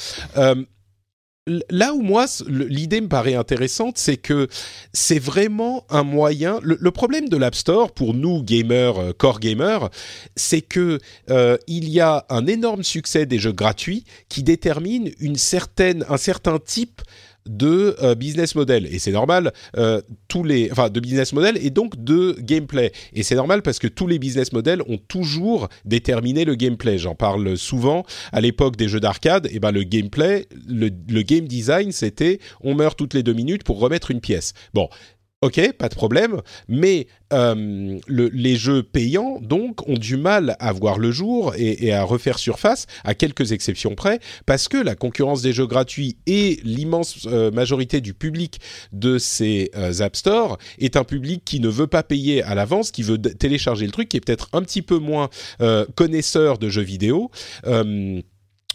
là 1.68 1.92
où 1.92 2.00
moi 2.00 2.24
l'idée 2.46 3.00
me 3.02 3.08
paraît 3.08 3.34
intéressante, 3.34 3.98
c'est 3.98 4.16
que 4.16 4.48
c'est 4.92 5.18
vraiment 5.18 5.84
un 5.90 6.02
moyen. 6.02 6.58
Le, 6.62 6.90
problème 6.90 7.28
de 7.28 7.36
l'App 7.36 7.54
Store 7.54 7.92
pour 7.92 8.14
nous 8.14 8.42
gamers, 8.42 8.98
euh, 8.98 9.12
core 9.12 9.40
gamers, 9.40 9.90
c'est 10.36 10.62
que 10.62 10.98
euh, 11.30 11.58
il 11.66 11.88
y 11.88 12.00
a 12.00 12.24
un 12.30 12.46
énorme 12.46 12.82
succès 12.82 13.26
des 13.26 13.38
jeux 13.38 13.52
gratuits 13.52 14.04
qui 14.28 14.42
détermine 14.42 15.10
une 15.20 15.36
certaine, 15.36 16.06
un 16.08 16.16
certain 16.16 16.58
type 16.58 17.02
de 17.46 17.96
euh, 18.02 18.14
business 18.14 18.54
model. 18.54 18.86
Et 18.86 18.98
c'est 18.98 19.12
normal 19.12 19.52
euh, 19.76 20.00
tous 20.28 20.44
les 20.44 20.70
enfin 20.70 20.88
de 20.88 21.00
business 21.00 21.32
model 21.32 21.58
et 21.60 21.70
donc 21.70 22.02
de 22.02 22.36
gameplay. 22.40 22.92
Et 23.12 23.22
c'est 23.22 23.34
normal 23.34 23.62
parce 23.62 23.78
que 23.78 23.86
tous 23.86 24.06
les 24.06 24.18
business 24.18 24.52
models 24.52 24.82
ont 24.86 24.98
toujours 25.08 25.68
déterminé 25.84 26.44
le 26.44 26.54
gameplay. 26.54 26.98
J'en 26.98 27.14
parle 27.14 27.56
souvent. 27.56 28.04
À 28.32 28.40
l'époque 28.40 28.76
des 28.76 28.88
jeux 28.88 29.00
d'arcade 29.00 29.48
et 29.50 29.58
ben 29.58 29.70
le 29.70 29.82
gameplay 29.82 30.46
le, 30.66 30.90
le 31.08 31.22
game 31.22 31.46
design 31.46 31.92
c'était 31.92 32.38
on 32.60 32.74
meurt 32.74 32.98
toutes 32.98 33.14
les 33.14 33.22
deux 33.22 33.32
minutes 33.32 33.64
pour 33.64 33.78
remettre 33.78 34.10
une 34.10 34.20
pièce. 34.20 34.54
Bon 34.72 34.88
Ok, 35.44 35.60
pas 35.76 35.90
de 35.90 35.94
problème, 35.94 36.40
mais 36.68 37.06
euh, 37.34 37.98
le, 38.06 38.28
les 38.28 38.56
jeux 38.56 38.82
payants, 38.82 39.38
donc, 39.42 39.86
ont 39.86 39.98
du 39.98 40.16
mal 40.16 40.56
à 40.58 40.72
voir 40.72 40.98
le 40.98 41.10
jour 41.10 41.52
et, 41.58 41.92
à 41.92 42.02
refaire 42.02 42.38
surface, 42.38 42.86
à 43.04 43.14
quelques 43.14 43.52
exceptions 43.52 43.94
près, 43.94 44.20
parce 44.46 44.68
que 44.68 44.78
la 44.78 44.94
concurrence 44.94 45.42
des 45.42 45.52
jeux 45.52 45.66
gratuits 45.66 46.16
et 46.24 46.60
l'immense 46.64 47.26
euh, 47.26 47.50
majorité 47.50 48.00
du 48.00 48.14
public 48.14 48.58
de 48.92 49.18
ces 49.18 49.70
euh, 49.76 50.00
App 50.00 50.16
Store 50.16 50.56
est 50.78 50.96
un 50.96 51.04
public 51.04 51.42
qui 51.44 51.60
ne 51.60 51.68
veut 51.68 51.88
pas 51.88 52.02
payer 52.02 52.42
à 52.42 52.54
l'avance, 52.54 52.90
qui 52.90 53.02
veut 53.02 53.18
télécharger 53.18 53.84
le 53.84 53.92
truc, 53.92 54.08
qui 54.08 54.16
est 54.16 54.24
peut-être 54.24 54.48
un 54.54 54.62
petit 54.62 54.80
peu 54.80 54.96
moins 54.96 55.28
connaisseur 55.94 56.56
de 56.56 56.70
jeux 56.70 56.80
vidéo. 56.80 57.30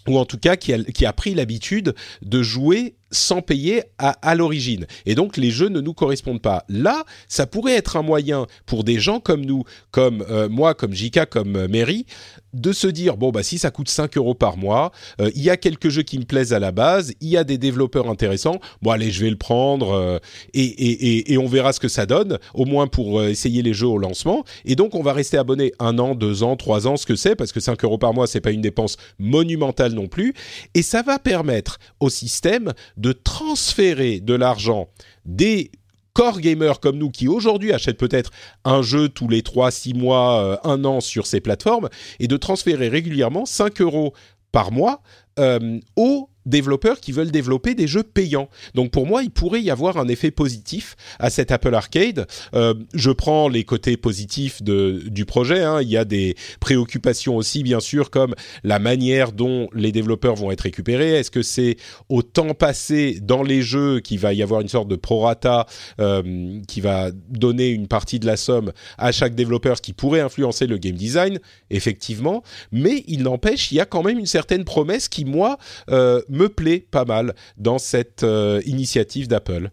Ou 0.07 0.17
en 0.17 0.25
tout 0.25 0.38
cas 0.38 0.55
qui 0.55 1.05
a 1.05 1.13
pris 1.13 1.33
l'habitude 1.33 1.95
de 2.21 2.43
jouer 2.43 2.95
sans 3.11 3.41
payer 3.41 3.83
à, 3.97 4.35
l'origine. 4.35 4.85
Et 5.05 5.15
donc 5.15 5.37
les 5.37 5.51
jeux 5.51 5.69
ne 5.69 5.81
nous 5.81 5.93
correspondent 5.93 6.41
pas. 6.41 6.63
Là, 6.69 7.03
ça 7.27 7.47
pourrait 7.47 7.75
être 7.75 7.97
un 7.97 8.01
moyen 8.01 8.45
pour 8.65 8.83
des 8.83 8.99
gens 8.99 9.19
comme 9.19 9.45
nous, 9.45 9.63
comme 9.91 10.23
euh, 10.29 10.49
moi, 10.49 10.73
comme 10.73 10.93
Jika, 10.93 11.25
comme 11.25 11.55
euh, 11.55 11.67
Mary, 11.67 12.05
de 12.53 12.71
se 12.71 12.87
dire 12.87 13.17
bon 13.17 13.29
bah 13.29 13.43
si 13.43 13.57
ça 13.57 13.71
coûte 13.71 13.89
5 13.89 14.17
euros 14.17 14.33
par 14.33 14.57
mois, 14.57 14.91
euh, 15.21 15.29
il 15.35 15.43
y 15.43 15.50
a 15.50 15.57
quelques 15.57 15.89
jeux 15.89 16.03
qui 16.03 16.17
me 16.17 16.24
plaisent 16.24 16.53
à 16.53 16.59
la 16.59 16.72
base, 16.72 17.13
il 17.22 17.29
y 17.29 17.37
a 17.37 17.43
des 17.43 17.57
développeurs 17.57 18.09
intéressants, 18.09 18.59
bon 18.81 18.91
allez 18.91 19.11
je 19.11 19.24
vais 19.24 19.29
le 19.29 19.37
prendre 19.37 20.19
et, 20.53 21.33
et, 21.33 21.37
on 21.37 21.48
verra 21.48 21.74
ce 21.74 21.79
que 21.79 21.87
ça 21.87 22.05
donne, 22.05 22.37
au 22.53 22.65
moins 22.65 22.87
pour 22.87 23.24
essayer 23.24 23.61
les 23.61 23.74
jeux 23.74 23.87
au 23.87 23.98
lancement. 23.98 24.43
Et 24.65 24.75
donc 24.75 24.95
on 24.95 25.03
va 25.03 25.13
rester 25.13 25.37
abonné 25.37 25.74
un 25.79 26.00
an, 26.00 26.15
deux 26.15 26.43
ans, 26.43 26.55
trois 26.55 26.87
ans, 26.87 26.98
ce 26.98 27.05
que 27.05 27.15
c'est, 27.15 27.35
parce 27.35 27.51
que 27.51 27.59
5 27.59 27.83
euros 27.83 27.98
par 27.98 28.13
mois 28.13 28.27
c'est 28.27 28.41
pas 28.41 28.51
une 28.51 28.61
dépense 28.61 28.98
monumentale 29.19 29.93
non 29.93 30.07
plus. 30.07 30.33
Et 30.74 30.81
ça 30.81 31.01
va 31.01 31.19
permettre 31.19 31.77
au 32.00 32.09
système 32.09 32.74
de 33.00 33.12
transférer 33.12 34.20
de 34.20 34.33
l'argent 34.35 34.90
des 35.25 35.72
core 36.14 36.42
gamers 36.42 36.79
comme 36.79 36.98
nous 36.98 37.09
qui 37.09 37.27
aujourd'hui 37.27 37.72
achètent 37.72 37.98
peut-être 37.98 38.31
un 38.66 38.81
jeu 38.81 39.09
tous 39.09 39.27
les 39.27 39.42
3, 39.42 39.72
6 39.72 39.94
mois, 39.94 40.44
euh, 40.44 40.57
un 40.64 40.83
an 40.85 41.00
sur 41.00 41.25
ces 41.25 41.40
plateformes 41.40 41.90
et 42.20 42.27
de 42.27 42.38
transférer 42.38 42.90
régulièrement 42.90 43.46
5 43.46 43.81
euros 43.81 44.14
par 44.51 44.72
mois 44.72 45.01
euh, 45.40 45.79
aux 45.96 46.28
développeurs 46.50 47.00
qui 47.00 47.12
veulent 47.12 47.31
développer 47.31 47.75
des 47.75 47.88
jeux 47.88 48.03
payants. 48.03 48.50
Donc 48.75 48.92
pour 48.92 49.05
moi, 49.05 49.24
il 49.24 49.31
pourrait 49.31 49.62
y 49.62 49.72
avoir 49.72 49.98
un 49.98 50.07
effet 50.07 50.31
positif 50.31 50.96
à 51.20 51.29
cet 51.29 51.51
Apple 51.51 51.74
Arcade. 51.74 52.27
Euh, 52.53 52.74
je 52.94 53.12
prends 53.12 53.48
les 53.48 53.64
côtés 53.64 53.98
positifs 53.98 54.62
du 54.62 55.25
projet. 55.25 55.64
Hein. 55.64 55.81
Il 55.81 55.90
y 55.90 55.98
a 55.98 56.05
des 56.05 56.35
préoccupations 56.59 57.35
aussi, 57.35 57.64
bien 57.64 57.79
sûr, 57.79 58.09
comme 58.09 58.35
la 58.64 58.79
manière 58.79 59.31
dont 59.31 59.70
les 59.74 59.92
développeurs 59.92 60.35
vont 60.35 60.51
être 60.51 60.62
récupérés. 60.62 61.14
Est-ce 61.14 61.31
que 61.31 61.42
c'est 61.42 61.77
au 62.09 62.22
temps 62.22 62.53
passé 62.53 63.20
dans 63.22 63.44
les 63.44 63.62
jeux 63.62 64.00
qu'il 64.00 64.20
va 64.20 64.33
y 64.33 64.44
avoir 64.44 64.62
une 64.62 64.68
sorte 64.68 64.88
de 64.88 64.96
prorata 64.96 65.66
euh, 66.00 66.59
qui 66.68 66.81
va 66.81 67.12
donner 67.29 67.70
une 67.70 67.88
partie 67.88 68.20
de 68.20 68.25
la 68.25 68.38
somme 68.38 68.72
à 68.98 69.12
chaque 69.12 69.35
développeur, 69.35 69.77
ce 69.77 69.81
qui 69.81 69.94
pourrait 69.94 70.22
influencer 70.22 70.68
le 70.68 70.77
game 70.77 70.96
design, 70.96 71.40
effectivement. 71.70 72.44
Mais 72.72 73.03
il 73.07 73.24
n'empêche, 73.24 73.72
il 73.72 73.75
y 73.75 73.79
a 73.79 73.85
quand 73.85 74.03
même 74.03 74.20
une 74.20 74.25
certaine 74.25 74.64
promesse 74.64 75.07
qui, 75.07 75.25
moi, 75.25 75.57
euh, 75.90 76.22
me 76.39 76.49
plaît 76.49 76.85
pas 76.91 77.05
mal 77.05 77.35
dans 77.57 77.77
cette 77.77 78.23
euh, 78.23 78.61
initiative 78.65 79.27
d'Apple. 79.27 79.69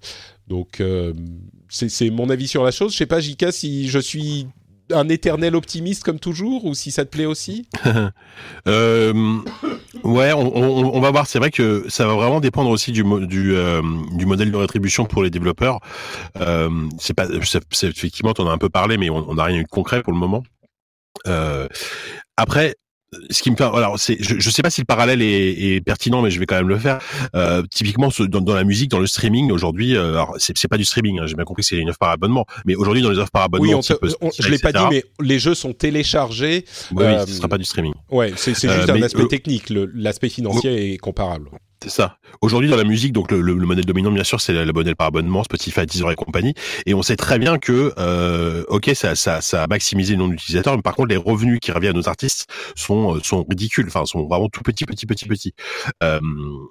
Donc 0.48 0.80
euh, 0.80 1.12
c'est 1.68 2.10
mon 2.10 2.30
avis 2.30 2.48
sur 2.48 2.64
la 2.64 2.70
chose. 2.70 2.92
Je 2.92 2.98
sais 2.98 3.06
pas, 3.06 3.20
Jika, 3.20 3.52
si 3.52 3.88
je 3.88 3.98
suis 3.98 4.46
un 4.92 5.08
éternel 5.08 5.56
optimiste 5.56 6.04
comme 6.04 6.20
toujours 6.20 6.64
ou 6.64 6.74
si 6.74 6.92
ça 6.92 7.04
te 7.04 7.10
plaît 7.10 7.26
aussi? 7.26 7.68
Euh, 8.68 9.38
Ouais, 10.04 10.32
on, 10.32 11.00
va 11.00 11.10
voir. 11.10 11.26
C'est 11.26 11.38
vrai 11.38 11.50
que 11.50 11.86
ça 11.88 12.06
va 12.06 12.14
vraiment 12.14 12.40
dépendre 12.40 12.70
aussi 12.70 12.92
du, 12.92 13.02
modèle 13.02 14.52
de 14.52 14.56
rétribution 14.56 15.04
pour 15.04 15.22
les 15.22 15.30
développeurs. 15.30 15.80
C'est 16.98 17.14
pas, 17.14 17.26
c'est, 17.72 17.88
effectivement, 17.88 18.32
on 18.38 18.42
en 18.42 18.50
a 18.50 18.52
un 18.52 18.58
peu 18.58 18.68
parlé, 18.68 18.98
mais 18.98 19.10
on 19.10 19.34
n'a 19.34 19.44
rien 19.44 19.56
eu 19.58 19.64
de 19.64 19.68
concret 19.68 20.02
pour 20.02 20.12
le 20.12 20.18
moment. 20.18 20.44
Après, 22.36 22.76
ce 23.30 23.42
qui 23.42 23.50
me 23.50 23.56
fait, 23.56 23.64
alors 23.64 23.98
c'est, 23.98 24.16
je, 24.20 24.38
je 24.38 24.50
sais 24.50 24.62
pas 24.62 24.70
si 24.70 24.80
le 24.80 24.86
parallèle 24.86 25.22
est, 25.22 25.74
est, 25.74 25.80
pertinent, 25.80 26.22
mais 26.22 26.30
je 26.30 26.38
vais 26.38 26.46
quand 26.46 26.56
même 26.56 26.68
le 26.68 26.78
faire. 26.78 26.98
Euh, 27.34 27.62
typiquement, 27.70 28.08
dans, 28.18 28.40
dans, 28.40 28.54
la 28.54 28.64
musique, 28.64 28.90
dans 28.90 28.98
le 28.98 29.06
streaming 29.06 29.50
aujourd'hui, 29.50 29.96
euh, 29.96 30.12
alors 30.12 30.34
c'est, 30.38 30.56
c'est 30.56 30.68
pas 30.68 30.78
du 30.78 30.84
streaming, 30.84 31.20
hein, 31.20 31.26
j'ai 31.26 31.34
bien 31.34 31.44
compris 31.44 31.62
que 31.62 31.68
c'est 31.68 31.76
une 31.76 31.90
offre 31.90 31.98
par 31.98 32.10
abonnement, 32.10 32.46
mais 32.64 32.74
aujourd'hui 32.74 33.02
dans 33.02 33.10
les 33.10 33.18
offres 33.18 33.30
par 33.30 33.42
abonnement, 33.42 33.64
oui, 33.64 33.74
on, 33.74 33.80
type, 33.80 33.96
on 34.20 34.30
je 34.38 34.48
l'ai 34.48 34.58
pas 34.58 34.72
dit, 34.72 34.84
mais 34.90 35.04
les 35.20 35.38
jeux 35.38 35.54
sont 35.54 35.72
téléchargés. 35.72 36.64
Oui, 36.92 37.04
euh, 37.04 37.20
oui 37.20 37.30
ce 37.30 37.34
sera 37.34 37.48
pas 37.48 37.58
du 37.58 37.64
streaming. 37.64 37.94
Ouais, 38.10 38.32
c'est, 38.36 38.54
c'est 38.54 38.68
juste 38.68 38.90
un 38.90 39.02
aspect 39.02 39.26
technique. 39.28 39.70
Le, 39.70 39.90
l'aspect 39.94 40.28
financier 40.28 40.94
est 40.94 40.98
comparable. 40.98 41.50
C'est 41.82 41.90
ça. 41.90 42.18
Aujourd'hui, 42.40 42.70
dans 42.70 42.76
la 42.76 42.84
musique, 42.84 43.12
donc 43.12 43.30
le, 43.30 43.40
le, 43.40 43.54
le, 43.54 43.66
modèle 43.66 43.84
dominant, 43.84 44.10
bien 44.10 44.24
sûr, 44.24 44.40
c'est 44.40 44.54
modèle 44.72 44.96
par 44.96 45.08
abonnement, 45.08 45.44
Spotify, 45.44 45.84
Deezer 45.84 46.10
et 46.10 46.14
compagnie. 46.14 46.54
Et 46.86 46.94
on 46.94 47.02
sait 47.02 47.16
très 47.16 47.38
bien 47.38 47.58
que, 47.58 47.92
euh, 47.98 48.64
ok, 48.68 48.90
ça, 48.94 49.14
ça, 49.14 49.40
ça 49.40 49.64
a 49.64 49.66
maximisé 49.66 50.14
le 50.14 50.20
nombre 50.20 50.32
d'utilisateurs, 50.32 50.74
mais 50.74 50.82
par 50.82 50.94
contre, 50.94 51.08
les 51.08 51.16
revenus 51.16 51.60
qui 51.60 51.72
reviennent 51.72 51.98
aux 51.98 52.08
artistes 52.08 52.46
sont, 52.74 53.20
sont 53.22 53.44
ridicules. 53.48 53.86
Enfin, 53.88 54.04
sont 54.06 54.26
vraiment 54.26 54.48
tout 54.48 54.62
petits, 54.62 54.86
petits, 54.86 55.06
petits, 55.06 55.26
petits. 55.26 55.52
Euh, 56.02 56.20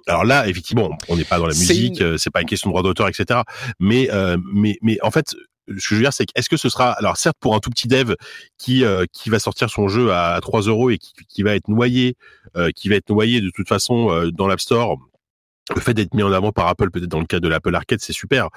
alors 0.06 0.24
là, 0.24 0.48
effectivement, 0.48 0.90
on 1.08 1.16
n'est 1.16 1.24
pas 1.24 1.38
dans 1.38 1.46
la 1.46 1.54
musique, 1.54 1.96
c'est 1.98 2.26
une... 2.26 2.32
pas 2.32 2.40
une 2.40 2.48
question 2.48 2.70
de 2.70 2.72
droit 2.72 2.82
d'auteur, 2.82 3.08
etc. 3.08 3.40
Mais, 3.78 4.10
euh, 4.12 4.36
mais, 4.52 4.76
mais 4.82 4.98
en 5.02 5.10
fait, 5.10 5.34
ce 5.68 5.74
que 5.74 5.80
je 5.80 5.94
veux 5.96 6.00
dire, 6.00 6.12
c'est 6.12 6.26
qu'est-ce 6.26 6.48
que 6.48 6.56
ce 6.56 6.68
sera, 6.68 6.92
alors 6.92 7.16
certes 7.16 7.36
pour 7.40 7.54
un 7.54 7.60
tout 7.60 7.70
petit 7.70 7.88
dev 7.88 8.14
qui 8.58 8.84
qui 9.12 9.30
va 9.30 9.38
sortir 9.38 9.70
son 9.70 9.88
jeu 9.88 10.12
à 10.12 10.38
3 10.40 10.62
euros 10.62 10.90
et 10.90 10.98
qui, 10.98 11.42
va 11.42 11.54
être 11.54 11.68
noyé, 11.68 12.16
qui 12.74 12.88
va 12.88 12.96
être 12.96 13.10
noyé 13.10 13.40
de 13.40 13.50
toute 13.50 13.68
façon 13.68 14.30
dans 14.32 14.46
l'App 14.46 14.60
Store 14.60 14.98
le 15.74 15.80
fait 15.80 15.94
d'être 15.94 16.14
mis 16.14 16.22
en 16.22 16.32
avant 16.32 16.52
par 16.52 16.68
Apple, 16.68 16.90
peut-être 16.90 17.10
dans 17.10 17.18
le 17.18 17.26
cas 17.26 17.40
de 17.40 17.48
l'Apple 17.48 17.74
Arcade, 17.74 17.98
c'est 18.00 18.12
super. 18.12 18.48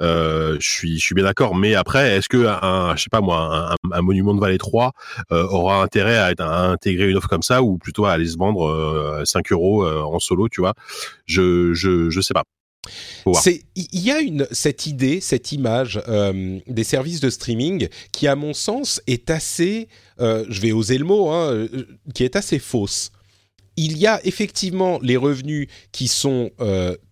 Euh, 0.00 0.56
je 0.60 0.68
suis, 0.68 1.14
bien 1.14 1.24
d'accord. 1.24 1.54
Mais 1.54 1.74
après, 1.74 2.16
est-ce 2.16 2.28
que 2.28 2.46
un, 2.46 2.96
je 2.96 3.04
sais 3.04 3.10
pas 3.10 3.20
moi, 3.20 3.74
un, 3.92 4.02
Monument 4.02 4.34
de 4.34 4.40
Vallée 4.40 4.58
3 4.58 4.92
euh, 5.30 5.46
aura 5.46 5.82
intérêt 5.82 6.16
à, 6.16 6.32
à, 6.38 6.66
intégrer 6.68 7.08
une 7.08 7.16
offre 7.16 7.28
comme 7.28 7.42
ça 7.42 7.62
ou 7.62 7.78
plutôt 7.78 8.06
à 8.06 8.12
aller 8.12 8.26
se 8.26 8.36
vendre 8.36 8.68
euh, 8.68 9.24
5 9.24 9.52
euros 9.52 9.84
euh, 9.84 10.02
en 10.02 10.18
solo, 10.18 10.48
tu 10.48 10.60
vois? 10.60 10.74
Je, 11.26 11.72
je, 11.72 12.10
je 12.10 12.20
sais 12.20 12.34
pas. 12.34 12.42
Il 13.74 14.00
y 14.00 14.10
a 14.10 14.18
cette 14.50 14.86
idée, 14.86 15.20
cette 15.20 15.52
image 15.52 16.00
euh, 16.08 16.58
des 16.66 16.84
services 16.84 17.20
de 17.20 17.30
streaming 17.30 17.88
qui, 18.12 18.26
à 18.26 18.36
mon 18.36 18.54
sens, 18.54 19.00
est 19.06 19.30
assez, 19.30 19.88
euh, 20.20 20.44
je 20.48 20.60
vais 20.60 20.72
oser 20.72 20.98
le 20.98 21.04
mot, 21.04 21.30
hein, 21.30 21.52
euh, 21.52 21.86
qui 22.14 22.24
est 22.24 22.36
assez 22.36 22.58
fausse 22.58 23.10
il 23.78 23.98
y 23.98 24.06
a 24.06 24.24
effectivement 24.24 24.98
les 25.02 25.18
revenus 25.18 25.68
qui 25.92 26.08
sont 26.08 26.50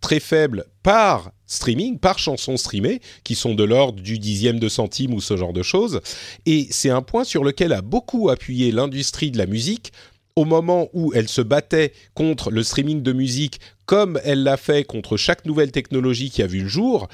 très 0.00 0.18
faibles 0.18 0.64
par 0.82 1.30
streaming, 1.46 1.98
par 1.98 2.18
chanson 2.18 2.56
streamée, 2.56 3.00
qui 3.22 3.34
sont 3.34 3.54
de 3.54 3.64
l'ordre 3.64 4.02
du 4.02 4.18
dixième 4.18 4.58
de 4.58 4.70
centime 4.70 5.12
ou 5.12 5.20
ce 5.20 5.37
genre 5.37 5.52
de 5.52 5.62
choses. 5.62 6.00
Et 6.46 6.66
c'est 6.70 6.88
un 6.88 7.02
point 7.02 7.24
sur 7.24 7.44
lequel 7.44 7.74
a 7.74 7.82
beaucoup 7.82 8.30
appuyé 8.30 8.72
l'industrie 8.72 9.30
de 9.30 9.37
la 9.37 9.44
musique 9.44 9.92
au 10.36 10.44
moment 10.44 10.88
où 10.92 11.12
elle 11.14 11.28
se 11.28 11.40
battait 11.40 11.92
contre 12.14 12.50
le 12.50 12.62
streaming 12.62 13.02
de 13.02 13.12
musique, 13.12 13.60
comme 13.86 14.20
elle 14.24 14.42
l'a 14.42 14.56
fait 14.56 14.84
contre 14.84 15.16
chaque 15.16 15.44
nouvelle 15.44 15.70
technologie 15.70 16.30
qui 16.30 16.42
a 16.42 16.46
vu 16.46 16.62
le 16.62 16.68
jour. 16.68 17.08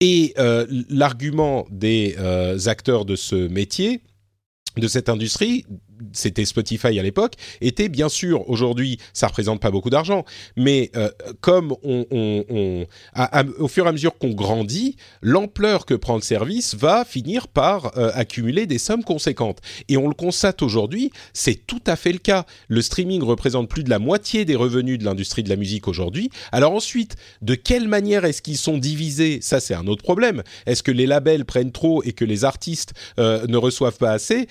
Et 0.00 0.32
euh, 0.38 0.66
l'argument 0.88 1.66
des 1.70 2.14
euh, 2.18 2.58
acteurs 2.66 3.04
de 3.04 3.16
ce 3.16 3.34
métier, 3.48 4.00
de 4.76 4.86
cette 4.86 5.08
industrie, 5.08 5.66
c'était 6.12 6.44
Spotify 6.44 6.98
à 6.98 7.02
l'époque, 7.02 7.34
était 7.60 7.88
bien 7.88 8.08
sûr, 8.08 8.48
aujourd'hui, 8.48 8.98
ça 9.12 9.26
représente 9.26 9.60
pas 9.60 9.70
beaucoup 9.70 9.90
d'argent, 9.90 10.24
mais 10.56 10.90
euh, 10.96 11.10
comme 11.40 11.74
on, 11.82 12.86
au 13.58 13.68
fur 13.68 13.86
et 13.86 13.88
à 13.88 13.92
mesure 13.92 14.16
qu'on 14.18 14.30
grandit, 14.30 14.96
l'ampleur 15.22 15.86
que 15.86 15.94
prend 15.94 16.16
le 16.16 16.22
service 16.22 16.74
va 16.74 17.04
finir 17.04 17.48
par 17.48 17.96
euh, 17.98 18.10
accumuler 18.14 18.66
des 18.66 18.78
sommes 18.78 19.04
conséquentes. 19.04 19.58
Et 19.88 19.96
on 19.96 20.08
le 20.08 20.14
constate 20.14 20.62
aujourd'hui, 20.62 21.10
c'est 21.32 21.66
tout 21.66 21.82
à 21.86 21.96
fait 21.96 22.12
le 22.12 22.18
cas. 22.18 22.44
Le 22.68 22.82
streaming 22.82 23.22
représente 23.22 23.68
plus 23.68 23.84
de 23.84 23.90
la 23.90 23.98
moitié 23.98 24.44
des 24.44 24.56
revenus 24.56 24.98
de 24.98 25.04
l'industrie 25.04 25.42
de 25.42 25.48
la 25.48 25.56
musique 25.56 25.88
aujourd'hui. 25.88 26.30
Alors 26.52 26.72
ensuite, 26.72 27.16
de 27.42 27.54
quelle 27.54 27.88
manière 27.88 28.24
est-ce 28.24 28.42
qu'ils 28.42 28.56
sont 28.56 28.78
divisés? 28.78 29.40
Ça, 29.42 29.60
c'est 29.60 29.74
un 29.74 29.86
autre 29.86 30.02
problème. 30.02 30.42
Est-ce 30.66 30.82
que 30.82 30.90
les 30.90 31.06
labels 31.06 31.44
prennent 31.44 31.72
trop 31.72 32.02
et 32.02 32.12
que 32.12 32.24
les 32.24 32.44
artistes 32.44 32.94
euh, 33.18 33.46
ne 33.46 33.56
reçoivent 33.56 33.98
pas 33.98 34.12
assez? 34.12 34.48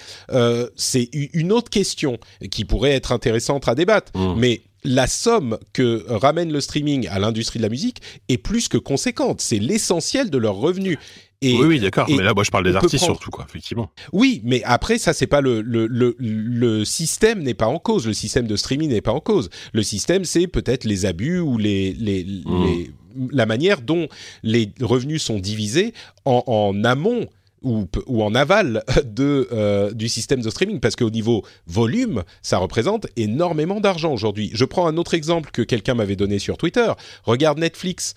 C'est 0.76 1.10
une 1.38 1.52
autre 1.52 1.70
question 1.70 2.18
qui 2.50 2.66
pourrait 2.66 2.92
être 2.92 3.12
intéressante 3.12 3.68
à 3.68 3.76
débattre. 3.76 4.12
Mmh. 4.16 4.36
Mais 4.38 4.62
la 4.84 5.06
somme 5.08 5.58
que 5.74 6.06
ramène 6.08 6.52
le 6.52 6.62
streaming 6.62 7.08
à 7.10 7.20
l'industrie 7.20 7.60
de 7.60 7.64
la 7.64 7.70
musique 7.70 8.02
est 8.28 8.38
plus 8.38 8.68
que 8.68 8.78
conséquente. 8.78 9.42
C'est 9.42 9.60
l'essentiel 9.60 10.30
de 10.30 10.38
leurs 10.38 10.56
revenus. 10.56 10.98
Et, 11.42 11.54
oui, 11.54 11.66
oui, 11.68 11.80
d'accord. 11.80 12.08
Mais 12.10 12.24
là, 12.24 12.34
moi, 12.34 12.44
je 12.44 12.50
parle 12.50 12.64
des 12.64 12.76
artistes 12.76 12.98
prendre... 12.98 13.14
surtout, 13.14 13.30
quoi, 13.30 13.46
effectivement. 13.48 13.92
Oui, 14.12 14.42
mais 14.44 14.64
après, 14.64 14.98
ça, 14.98 15.14
c'est 15.14 15.28
pas 15.28 15.42
le 15.42 15.62
le 15.62 15.86
le, 15.86 16.16
le 16.18 16.84
système 16.84 17.44
n'est 17.44 17.54
pas 17.54 17.68
en 17.68 17.78
cause. 17.78 18.08
Le 18.08 18.14
système 18.14 18.48
de 18.48 18.56
streaming 18.56 18.90
n'est 18.90 19.02
pas 19.02 19.14
en 19.14 19.20
cause. 19.20 19.50
Le 19.72 19.84
système, 19.84 20.26
c'est 20.26 20.48
peut-être 20.48 20.84
les 20.84 21.06
abus 21.06 21.40
ou 21.40 21.60
les 21.60 21.94
les, 21.94 22.24
mmh. 22.24 22.66
les 22.66 22.92
la 23.32 23.46
manière 23.46 23.82
dont 23.82 24.08
les 24.44 24.72
revenus 24.82 25.22
sont 25.24 25.40
divisés 25.40 25.94
en, 26.26 26.44
en 26.48 26.84
amont 26.84 27.28
ou, 27.64 27.88
en 28.22 28.36
aval 28.36 28.84
de, 29.04 29.48
euh, 29.52 29.92
du 29.92 30.10
système 30.10 30.42
de 30.42 30.50
streaming, 30.50 30.80
parce 30.80 30.96
qu'au 30.96 31.10
niveau 31.10 31.44
volume, 31.66 32.24
ça 32.42 32.58
représente 32.58 33.08
énormément 33.16 33.80
d'argent 33.80 34.14
aujourd'hui. 34.14 34.52
Je 34.54 34.66
prends 34.66 34.88
un 34.88 34.98
autre 34.98 35.14
exemple 35.14 35.52
que 35.52 35.62
quelqu'un 35.62 35.96
m'avait 35.96 36.16
donné 36.16 36.40
sur 36.40 36.58
Twitter. 36.58 36.92
Regarde 37.24 37.60
Netflix 37.60 38.14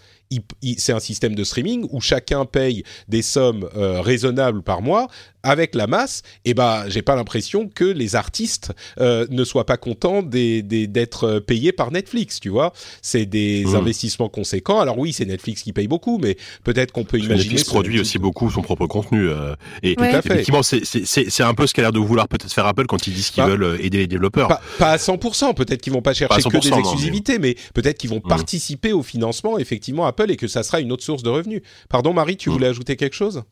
c'est 0.77 0.93
un 0.93 1.01
système 1.01 1.35
de 1.35 1.45
streaming 1.45 1.87
où 1.91 2.01
chacun 2.01 2.45
paye 2.45 2.85
des 3.09 3.23
sommes 3.23 3.69
euh, 3.77 4.01
raisonnables 4.01 4.63
par 4.63 4.81
mois 4.83 5.09
avec 5.43 5.75
la 5.75 5.87
masse. 5.87 6.23
Et 6.45 6.55
ben, 6.55 6.85
j'ai 6.89 7.03
pas 7.03 7.17
l'impression 7.17 7.69
que 7.69 7.85
les 7.85 8.15
artistes 8.15 8.73
euh, 9.01 9.27
ne 9.31 9.43
soient 9.45 9.67
pas 9.67 9.77
contents 9.77 10.23
d'être 10.23 11.39
payés 11.41 11.73
par 11.73 11.91
Netflix. 11.91 12.41
Tu 12.41 12.49
vois, 12.49 12.73
c'est 13.03 13.27
des 13.27 13.65
mmh. 13.65 13.75
investissements 13.75 14.29
conséquents. 14.29 14.81
Alors 14.81 14.99
oui, 14.99 15.13
c'est 15.13 15.25
Netflix 15.25 15.63
qui 15.63 15.73
paye 15.73 15.89
beaucoup, 15.89 16.19
mais 16.19 16.37
peut-être 16.63 16.93
qu'on 16.93 17.05
peut 17.05 17.19
imaginer. 17.19 17.39
Netflix 17.39 17.65
produit 17.65 18.01
aussi 18.01 18.19
beaucoup 18.19 18.51
son 18.51 18.63
propre 18.63 18.87
contenu. 18.87 19.29
Euh, 19.29 19.55
et 19.83 19.97
Tout 19.97 20.05
à 20.05 20.23
fait. 20.23 20.33
effectivement, 20.33 20.63
c'est, 20.63 21.41
un 21.41 21.55
peu 21.55 21.67
ce 21.67 21.75
qu'a 21.75 21.83
l'air 21.83 21.93
de 21.93 21.99
vouloir 21.99 22.29
peut-être 22.29 22.53
faire 22.53 22.67
Apple 22.67 22.87
quand 22.87 23.07
ils 23.07 23.15
disent 23.15 23.31
qu'ils 23.31 23.43
Pas- 23.43 23.49
veulent 23.49 23.79
aider 23.81 23.99
les 23.99 24.07
développeurs. 24.07 24.49
Pas, 24.49 24.61
pas 24.79 24.91
à 24.93 24.97
100%, 24.99 25.55
peut-être 25.55 25.81
qu'ils 25.81 25.93
vont 25.93 26.03
pas 26.03 26.15
chercher 26.15 26.43
Pas 26.43 26.49
que 26.49 26.57
des 26.57 26.69
100%, 26.69 26.71
non, 26.71 26.79
exclusivités, 26.81 27.39
mais, 27.39 27.57
peut-être 27.75 27.99
qu'ils 27.99 28.11
vont 28.11 28.21
Mm. 28.25 28.29
participer 28.29 28.93
au 28.93 29.03
financement, 29.03 29.59
effectivement, 29.59 30.07
Apple, 30.07 30.20
et 30.29 30.37
que 30.37 30.49
ça 30.49 30.63
sera 30.63 30.81
une 30.81 30.91
autre 30.93 31.05
source 31.05 31.23
de 31.23 31.31
revenus. 31.31 31.63
Pardon, 31.89 32.13
Marie, 32.13 32.37
tu 32.37 32.51
Mm. 32.51 32.53
voulais 32.53 32.67
ajouter 32.67 32.97
quelque 32.97 33.15
chose? 33.15 33.45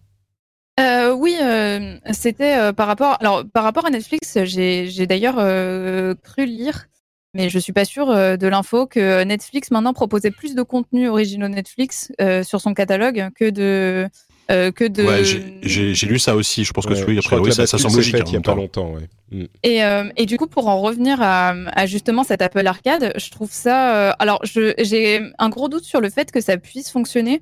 Euh, 0.80 1.12
oui, 1.12 1.36
euh, 1.40 1.96
c'était 2.12 2.56
euh, 2.56 2.72
par 2.72 2.86
rapport. 2.86 3.16
Alors, 3.20 3.44
par 3.52 3.64
rapport 3.64 3.86
à 3.86 3.90
Netflix, 3.90 4.38
j'ai 4.44 4.86
j'ai 4.88 5.06
d'ailleurs 5.06 5.36
euh, 5.38 6.14
cru 6.22 6.44
lire, 6.46 6.86
mais 7.34 7.48
je 7.48 7.58
suis 7.58 7.72
pas 7.72 7.84
sûre 7.84 8.10
euh, 8.10 8.36
de 8.36 8.46
l'info 8.46 8.86
que 8.86 9.24
Netflix 9.24 9.70
maintenant 9.70 9.92
proposait 9.92 10.30
plus 10.30 10.54
de 10.54 10.62
contenus 10.62 11.08
originaux 11.10 11.48
Netflix 11.48 12.12
euh, 12.20 12.42
sur 12.44 12.60
son 12.60 12.74
catalogue 12.74 13.28
que 13.34 13.50
de 13.50 14.08
euh, 14.50 14.72
que 14.72 14.84
de. 14.84 15.02
Ouais, 15.04 15.24
j'ai- 15.24 16.06
lu 16.06 16.18
ça 16.18 16.34
aussi. 16.34 16.64
Je 16.64 16.72
pense 16.72 16.86
que 16.86 16.94
je 16.94 17.02
après, 17.18 17.38
oui, 17.38 17.52
ça, 17.52 17.66
ça 17.66 17.76
semble 17.78 17.96
logique. 17.96 18.16
faite 18.16 18.26
en 18.26 18.30
il 18.30 18.34
y 18.34 18.36
a 18.36 18.40
pas 18.40 18.52
temps. 18.52 18.56
longtemps, 18.56 18.92
ouais. 18.92 19.08
Mm. 19.30 19.44
Et, 19.62 19.84
euh, 19.84 20.08
et 20.16 20.24
du 20.26 20.38
coup, 20.38 20.46
pour 20.46 20.68
en 20.68 20.80
revenir 20.80 21.20
à, 21.20 21.50
à 21.72 21.86
justement 21.86 22.24
cet 22.24 22.40
Apple 22.40 22.66
Arcade, 22.66 23.12
je 23.16 23.30
trouve 23.30 23.50
ça. 23.52 23.94
euh, 24.10 24.12
alors, 24.18 24.40
j'ai 24.44 25.20
un 25.38 25.48
gros 25.50 25.68
doute 25.68 25.84
sur 25.84 26.00
le 26.00 26.08
fait 26.08 26.30
que 26.32 26.40
ça 26.40 26.56
puisse 26.56 26.90
fonctionner, 26.90 27.40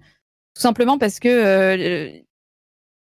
tout 0.54 0.62
simplement 0.62 0.98
parce 0.98 1.20
que, 1.20 1.28
euh, 1.28 2.10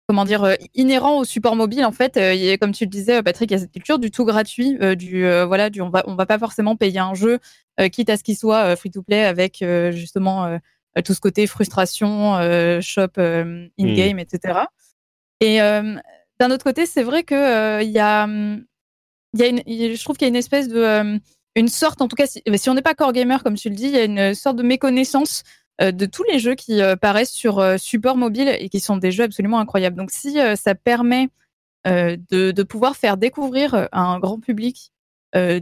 comment 0.09 0.25
dire, 0.25 0.43
euh, 0.45 0.55
inhérent 0.75 1.19
au 1.19 1.25
support 1.25 1.55
mobile, 1.55 1.85
en 1.85 1.93
fait, 1.93 2.17
euh, 2.17 2.35
il 2.35 2.43
y 2.43 2.51
a, 2.51 2.59
comme 2.59 2.73
tu 2.73 2.85
le 2.85 2.91
disais, 2.91 3.23
Patrick, 3.23 3.51
il 3.51 3.55
y 3.55 3.57
a 3.57 3.61
cette 3.61 3.73
culture 3.73 3.99
du 4.01 4.11
tout 4.11 4.25
gratuit, 4.25 4.77
euh, 4.83 4.95
du 4.97 5.25
euh, 5.25 5.47
voilà, 5.47 5.71
du 5.71 5.81
on 5.81 5.89
va 5.89 6.03
on 6.07 6.15
va 6.17 6.27
pas 6.27 6.39
forcément 6.39 6.75
payer 6.77 6.99
un 6.99 7.15
jeu, 7.15 7.39
euh, 7.81 7.89
quitte 7.89 8.11
à 8.11 8.17
ce 8.17 8.25
qu'il 8.25 8.37
soit 8.37 8.75
free 8.77 8.91
to 8.91 9.03
play, 9.03 9.25
avec 9.25 9.63
euh, 9.63 9.93
justement 9.93 10.47
euh, 10.47 10.59
tout 11.03 11.15
ce 11.15 11.21
côté 11.21 11.47
frustration, 11.47 12.37
euh, 12.37 12.81
shop 12.81 13.19
euh, 13.19 13.67
in 13.79 13.95
game, 13.95 14.19
etc. 14.19 14.61
Et 15.41 15.61
euh, 15.61 15.97
d'un 16.41 16.51
autre 16.51 16.65
côté, 16.65 16.87
c'est 16.87 17.03
vrai 17.03 17.23
que 17.25 17.35
euh, 17.35 17.83
il 17.83 17.91
y 17.91 17.99
a, 17.99 18.27
y 19.35 19.43
a 19.43 19.47
une, 19.47 19.63
je 19.67 20.03
trouve 20.03 20.17
qu'il 20.17 20.27
y 20.27 20.29
a 20.29 20.31
une 20.31 20.37
espèce 20.37 20.69
de, 20.69 20.79
euh, 20.79 21.19
une 21.57 21.69
sorte, 21.69 22.01
en 22.01 22.09
tout 22.09 22.17
cas, 22.17 22.27
si, 22.27 22.43
si 22.57 22.71
on 22.71 22.75
n'est 22.75 22.83
pas 22.83 22.95
core 22.95 23.13
gamer 23.13 23.43
comme 23.43 23.55
tu 23.55 23.69
le 23.69 23.75
dis, 23.75 23.87
il 23.87 23.93
y 23.93 23.99
a 23.99 24.05
une 24.05 24.35
sorte 24.35 24.57
de 24.57 24.63
méconnaissance 24.63 25.43
euh, 25.81 25.93
de 25.93 26.07
tous 26.07 26.25
les 26.25 26.39
jeux 26.39 26.55
qui 26.55 26.81
euh, 26.81 26.97
paraissent 26.97 27.33
sur 27.33 27.59
euh, 27.59 27.77
support 27.77 28.17
mobile 28.17 28.49
et 28.59 28.69
qui 28.69 28.81
sont 28.81 28.97
des 28.97 29.11
jeux 29.11 29.25
absolument 29.25 29.59
incroyables. 29.59 29.97
Donc, 29.97 30.11
si 30.11 30.41
euh, 30.41 30.55
ça 30.57 30.75
permet 30.75 31.29
euh, 31.87 32.17
de, 32.31 32.53
de 32.53 32.63
pouvoir 32.63 32.97
faire 32.97 33.17
découvrir 33.17 33.75
euh, 33.75 33.87
à 33.93 34.01
un 34.03 34.19
grand 34.21 34.41
public, 34.41 34.93
euh, 35.37 35.61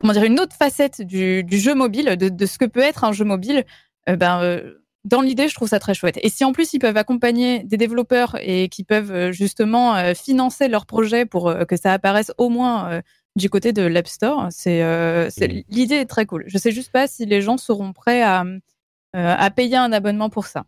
comment 0.00 0.12
dire, 0.12 0.24
une 0.24 0.40
autre 0.40 0.56
facette 0.56 1.00
du, 1.00 1.44
du 1.44 1.58
jeu 1.58 1.74
mobile, 1.74 2.16
de, 2.16 2.28
de 2.28 2.46
ce 2.46 2.58
que 2.58 2.64
peut 2.64 2.80
être 2.80 3.04
un 3.04 3.12
jeu 3.12 3.24
mobile, 3.24 3.58
euh, 3.58 3.62
ben 4.06 4.40
euh, 4.42 4.74
dans 5.04 5.20
l'idée, 5.20 5.48
je 5.48 5.54
trouve 5.54 5.68
ça 5.68 5.80
très 5.80 5.94
chouette. 5.94 6.18
Et 6.22 6.28
si 6.28 6.44
en 6.44 6.52
plus 6.52 6.72
ils 6.74 6.78
peuvent 6.78 6.96
accompagner 6.96 7.64
des 7.64 7.76
développeurs 7.76 8.36
et 8.40 8.68
qui 8.68 8.84
peuvent 8.84 9.12
euh, 9.12 9.32
justement 9.32 9.96
euh, 9.96 10.14
financer 10.14 10.68
leur 10.68 10.86
projet 10.86 11.26
pour 11.26 11.48
euh, 11.48 11.64
que 11.64 11.76
ça 11.76 11.92
apparaisse 11.92 12.32
au 12.38 12.48
moins 12.48 12.90
euh, 12.90 13.02
du 13.36 13.50
côté 13.50 13.72
de 13.72 13.82
l'App 13.82 14.06
Store, 14.08 14.48
c'est 14.50 14.82
euh, 14.82 15.28
l'idée 15.68 15.96
est 15.96 16.06
très 16.06 16.26
cool. 16.26 16.44
Je 16.46 16.58
sais 16.58 16.70
juste 16.70 16.92
pas 16.92 17.06
si 17.08 17.26
les 17.26 17.40
gens 17.40 17.56
seront 17.56 17.92
prêts 17.92 18.22
à 18.22 18.44
euh, 19.14 19.34
à 19.38 19.50
payer 19.50 19.76
un 19.76 19.92
abonnement 19.92 20.30
pour 20.30 20.46
ça. 20.46 20.64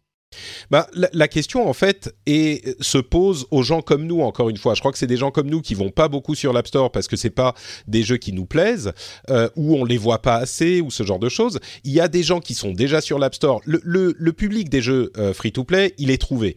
Bah, 0.70 0.87
la, 0.92 1.29
question 1.29 1.68
en 1.68 1.73
fait 1.73 2.14
est, 2.27 2.81
se 2.83 2.99
pose 2.99 3.47
aux 3.51 3.62
gens 3.62 3.83
comme 3.83 4.07
nous 4.07 4.20
encore 4.20 4.51
une 4.51 4.57
fois. 4.57 4.75
Je 4.75 4.81
crois 4.81 4.92
que 4.92 4.99
c'est 4.99 5.07
des 5.07 5.16
gens 5.16 5.31
comme 5.31 5.49
nous 5.49 5.61
qui 5.61 5.75
vont 5.75 5.90
pas 5.90 6.09
beaucoup 6.09 6.35
sur 6.35 6.53
l'App 6.53 6.66
Store 6.66 6.92
parce 6.92 7.09
que 7.09 7.16
c'est 7.16 7.31
pas 7.31 7.55
des 7.87 8.03
jeux 8.03 8.16
qui 8.16 8.33
nous 8.33 8.47
plaisent 8.47 8.92
euh, 9.31 9.49
ou 9.57 9.77
on 9.77 9.85
les 9.85 9.97
voit 9.97 10.23
pas 10.23 10.37
assez 10.37 10.81
ou 10.81 10.90
ce 10.90 11.03
genre 11.03 11.18
de 11.18 11.29
choses. 11.29 11.59
Il 11.85 11.92
y 11.92 12.01
a 12.01 12.09
des 12.09 12.23
gens 12.23 12.40
qui 12.40 12.55
sont 12.55 12.73
déjà 12.73 13.01
sur 13.01 13.18
l'App 13.18 13.35
Store. 13.35 13.61
Le, 13.64 14.12
public 14.33 14.68
des 14.68 14.83
jeux 14.83 15.12
euh, 15.16 15.33
free 15.33 15.53
to 15.53 15.64
play, 15.64 15.94
il 15.99 16.11
est 16.11 16.18
trouvé. 16.18 16.57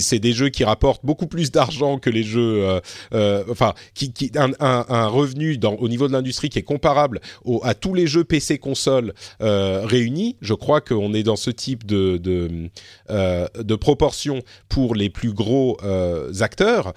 C'est 0.00 0.18
des 0.18 0.32
jeux 0.32 0.50
qui 0.50 0.64
rapportent 0.64 1.04
beaucoup 1.04 1.26
plus 1.26 1.50
d'argent 1.50 1.98
que 1.98 2.10
les 2.10 2.22
jeux, 2.22 2.64
euh, 2.64 2.80
euh, 3.14 3.44
enfin, 3.50 3.74
qui, 3.94 4.12
qui 4.12 4.30
un, 4.36 5.06
revenu 5.06 5.58
au 5.78 5.88
niveau 5.88 6.08
de 6.08 6.12
l'industrie 6.12 6.48
qui 6.48 6.58
est 6.58 6.62
comparable 6.62 7.20
à 7.62 7.74
tous 7.74 7.94
les 7.94 8.06
jeux 8.06 8.24
PC 8.24 8.58
console 8.58 9.14
euh, 9.40 9.82
réunis. 9.84 10.36
Je 10.40 10.54
crois 10.54 10.80
qu'on 10.80 11.14
est 11.14 11.22
dans 11.22 11.36
ce 11.36 11.50
type 11.50 11.86
de, 11.86 12.70
de 13.14 13.74
proportion 13.74 14.42
pour 14.68 14.94
les 14.94 15.10
plus 15.10 15.32
gros 15.32 15.78
euh, 15.82 16.32
acteurs. 16.40 16.92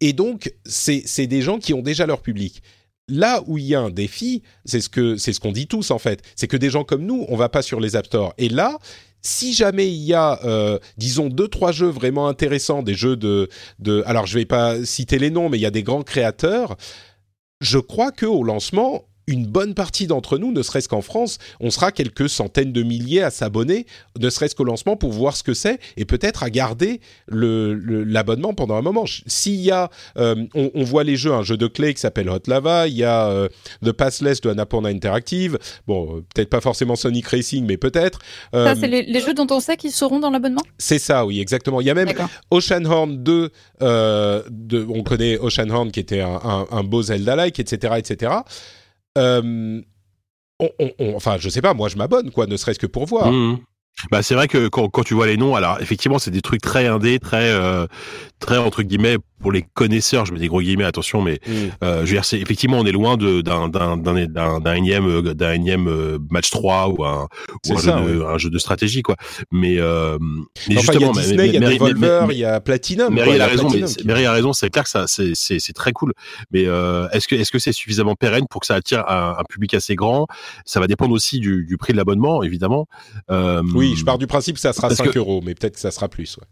Et 0.00 0.12
donc, 0.12 0.52
c'est 0.64 1.26
des 1.26 1.42
gens 1.42 1.58
qui 1.58 1.72
ont 1.74 1.82
déjà 1.82 2.06
leur 2.06 2.20
public. 2.20 2.62
Là 3.08 3.42
où 3.46 3.56
il 3.56 3.64
y 3.64 3.74
a 3.74 3.80
un 3.80 3.90
défi, 3.90 4.42
c'est 4.64 4.80
ce 4.80 4.88
que 4.88 5.16
c'est 5.16 5.32
ce 5.32 5.38
qu'on 5.38 5.52
dit 5.52 5.68
tous 5.68 5.92
en 5.92 5.98
fait, 5.98 6.22
c'est 6.34 6.48
que 6.48 6.56
des 6.56 6.70
gens 6.70 6.82
comme 6.82 7.04
nous, 7.06 7.24
on 7.28 7.36
va 7.36 7.48
pas 7.48 7.62
sur 7.62 7.78
les 7.80 7.94
App 7.94 8.06
Store. 8.06 8.34
Et 8.36 8.48
là, 8.48 8.78
si 9.22 9.54
jamais 9.54 9.88
il 9.88 10.02
y 10.02 10.12
a, 10.12 10.40
euh, 10.44 10.78
disons, 10.98 11.28
deux 11.28 11.48
trois 11.48 11.70
jeux 11.70 11.88
vraiment 11.88 12.26
intéressants, 12.26 12.82
des 12.82 12.94
jeux 12.94 13.16
de, 13.16 13.48
de, 13.78 14.02
alors 14.06 14.26
je 14.26 14.38
vais 14.38 14.44
pas 14.44 14.84
citer 14.84 15.18
les 15.18 15.30
noms, 15.30 15.48
mais 15.48 15.58
il 15.58 15.62
y 15.62 15.66
a 15.66 15.70
des 15.70 15.84
grands 15.84 16.02
créateurs. 16.02 16.76
Je 17.60 17.78
crois 17.78 18.10
que 18.10 18.26
au 18.26 18.42
lancement, 18.42 19.04
une 19.26 19.46
bonne 19.46 19.74
partie 19.74 20.06
d'entre 20.06 20.38
nous, 20.38 20.52
ne 20.52 20.62
serait-ce 20.62 20.88
qu'en 20.88 21.02
France, 21.02 21.38
on 21.60 21.70
sera 21.70 21.90
quelques 21.90 22.28
centaines 22.28 22.72
de 22.72 22.82
milliers 22.82 23.22
à 23.22 23.30
s'abonner, 23.30 23.86
ne 24.18 24.30
serait-ce 24.30 24.54
qu'au 24.54 24.64
lancement 24.64 24.96
pour 24.96 25.10
voir 25.10 25.36
ce 25.36 25.42
que 25.42 25.54
c'est 25.54 25.80
et 25.96 26.04
peut-être 26.04 26.44
à 26.44 26.50
garder 26.50 27.00
l'abonnement 27.28 28.54
pendant 28.54 28.76
un 28.76 28.82
moment. 28.82 29.04
S'il 29.26 29.60
y 29.60 29.72
a, 29.72 29.90
euh, 30.16 30.46
on, 30.54 30.84
voit 30.84 31.02
les 31.02 31.16
jeux, 31.16 31.32
un 31.32 31.42
jeu 31.42 31.56
de 31.56 31.66
clé 31.66 31.92
qui 31.94 32.00
s'appelle 32.00 32.28
Hot 32.30 32.42
Lava, 32.46 32.86
il 32.86 32.94
y 32.94 33.04
a 33.04 33.28
euh, 33.28 33.48
The 33.84 33.92
Passless 33.92 34.40
de 34.40 34.50
Annapurna 34.50 34.90
Interactive, 34.90 35.58
bon, 35.86 36.22
peut-être 36.34 36.50
pas 36.50 36.60
forcément 36.60 36.94
Sonic 36.94 37.26
Racing, 37.26 37.66
mais 37.66 37.76
peut-être. 37.76 38.20
Euh, 38.54 38.74
ça, 38.74 38.80
c'est 38.80 38.88
les, 38.88 39.20
jeux 39.20 39.34
dont 39.34 39.46
on 39.50 39.58
sait 39.58 39.76
qu'ils 39.76 39.92
seront 39.92 40.20
dans 40.20 40.30
l'abonnement? 40.30 40.62
C'est 40.78 41.00
ça, 41.00 41.26
oui, 41.26 41.40
exactement. 41.40 41.80
Il 41.80 41.86
y 41.86 41.90
a 41.90 41.94
même 41.94 42.12
Oceanhorn 42.50 43.22
2, 43.22 43.50
de, 43.80 44.86
on 44.88 45.02
connaît 45.02 45.36
Oceanhorn 45.38 45.90
qui 45.90 45.98
était 45.98 46.20
un, 46.20 46.40
un, 46.44 46.66
un 46.70 46.84
beau 46.84 47.02
Zelda-like, 47.02 47.58
etc., 47.58 47.94
etc., 47.98 48.30
euh, 49.16 49.80
enfin, 51.14 51.36
je 51.38 51.48
sais 51.48 51.62
pas, 51.62 51.74
moi 51.74 51.88
je 51.88 51.96
m'abonne, 51.96 52.30
quoi, 52.30 52.46
ne 52.46 52.56
serait-ce 52.56 52.78
que 52.78 52.86
pour 52.86 53.06
voir. 53.06 53.32
Mmh. 53.32 53.58
Bah 54.10 54.22
c'est 54.22 54.34
vrai 54.34 54.46
que 54.46 54.68
quand, 54.68 54.90
quand, 54.90 55.04
tu 55.04 55.14
vois 55.14 55.26
les 55.26 55.38
noms, 55.38 55.54
alors 55.54 55.80
effectivement 55.80 56.18
c'est 56.18 56.30
des 56.30 56.42
trucs 56.42 56.60
très 56.60 56.86
indés, 56.86 57.18
très 57.18 57.50
euh, 57.50 57.86
très 58.40 58.58
entre 58.58 58.82
guillemets 58.82 59.16
pour 59.40 59.52
les 59.52 59.62
connaisseurs, 59.62 60.26
je 60.26 60.32
mets 60.32 60.38
des 60.38 60.48
gros 60.48 60.60
guillemets 60.60 60.84
attention, 60.84 61.22
mais 61.22 61.40
mm. 61.46 61.52
euh, 61.82 62.00
je 62.00 62.06
veux 62.06 62.16
dire 62.16 62.24
c'est 62.24 62.38
effectivement 62.38 62.78
on 62.78 62.86
est 62.86 62.92
loin 62.92 63.16
de 63.16 63.40
d'un 63.40 63.68
d'un 63.68 63.96
d'un 63.96 64.60
d'un 64.60 64.74
énième 64.74 65.22
d'un 65.22 65.52
énième 65.52 65.88
euh, 65.88 66.18
match 66.30 66.50
3 66.50 66.88
ou 66.88 67.04
un 67.04 67.28
ou 67.68 67.72
un, 67.72 67.78
jeu 67.78 67.92
de, 67.92 68.22
un, 68.22 68.38
jeu 68.38 68.50
de, 68.50 68.58
stratégie 68.58 69.02
quoi. 69.02 69.16
Mais 69.50 69.78
euh, 69.78 70.18
mais 70.68 70.76
justement, 70.76 71.12
il 71.12 71.16
y 71.16 71.18
a 71.18 71.22
Disney, 71.22 71.48
il 71.48 71.54
y 71.54 71.56
a 71.56 71.70
Devolver, 71.70 72.26
il 72.30 72.38
y 72.38 72.44
a 72.44 72.60
Platinum. 72.60 73.14
Mary 73.14 73.40
a 73.40 73.46
raison, 73.46 73.68
Mary 74.04 74.26
a 74.26 74.32
raison, 74.32 74.52
c'est 74.52 74.70
clair 74.70 74.84
que 74.84 74.90
ça 74.90 75.04
c'est 75.06 75.32
c'est 75.34 75.58
c'est 75.58 75.72
très 75.72 75.92
cool. 75.92 76.12
Mais 76.50 76.64
euh, 76.66 77.08
est-ce 77.10 77.28
que 77.28 77.34
est-ce 77.34 77.50
que 77.50 77.58
c'est 77.58 77.72
suffisamment 77.72 78.14
pérenne 78.14 78.46
pour 78.48 78.60
que 78.60 78.66
ça 78.66 78.74
attire 78.74 79.08
un, 79.08 79.36
un, 79.38 79.44
public 79.48 79.74
assez 79.74 79.94
grand? 79.94 80.26
Ça 80.64 80.80
va 80.80 80.86
dépendre 80.86 81.12
aussi 81.12 81.40
du, 81.40 81.64
du 81.64 81.76
prix 81.76 81.92
de 81.92 81.98
l'abonnement 81.98 82.42
évidemment. 82.42 82.86
Euh, 83.30 83.62
oui 83.74 83.94
je 83.96 84.04
pars 84.04 84.18
du 84.18 84.26
principe 84.26 84.56
que 84.56 84.60
ça 84.60 84.72
sera 84.72 84.90
5 84.90 85.16
euros, 85.16 85.40
mais 85.44 85.54
peut-être 85.54 85.74
que 85.74 85.80
ça 85.80 85.90
sera 85.90 86.08
plus. 86.08 86.36
Ouais. 86.38 86.46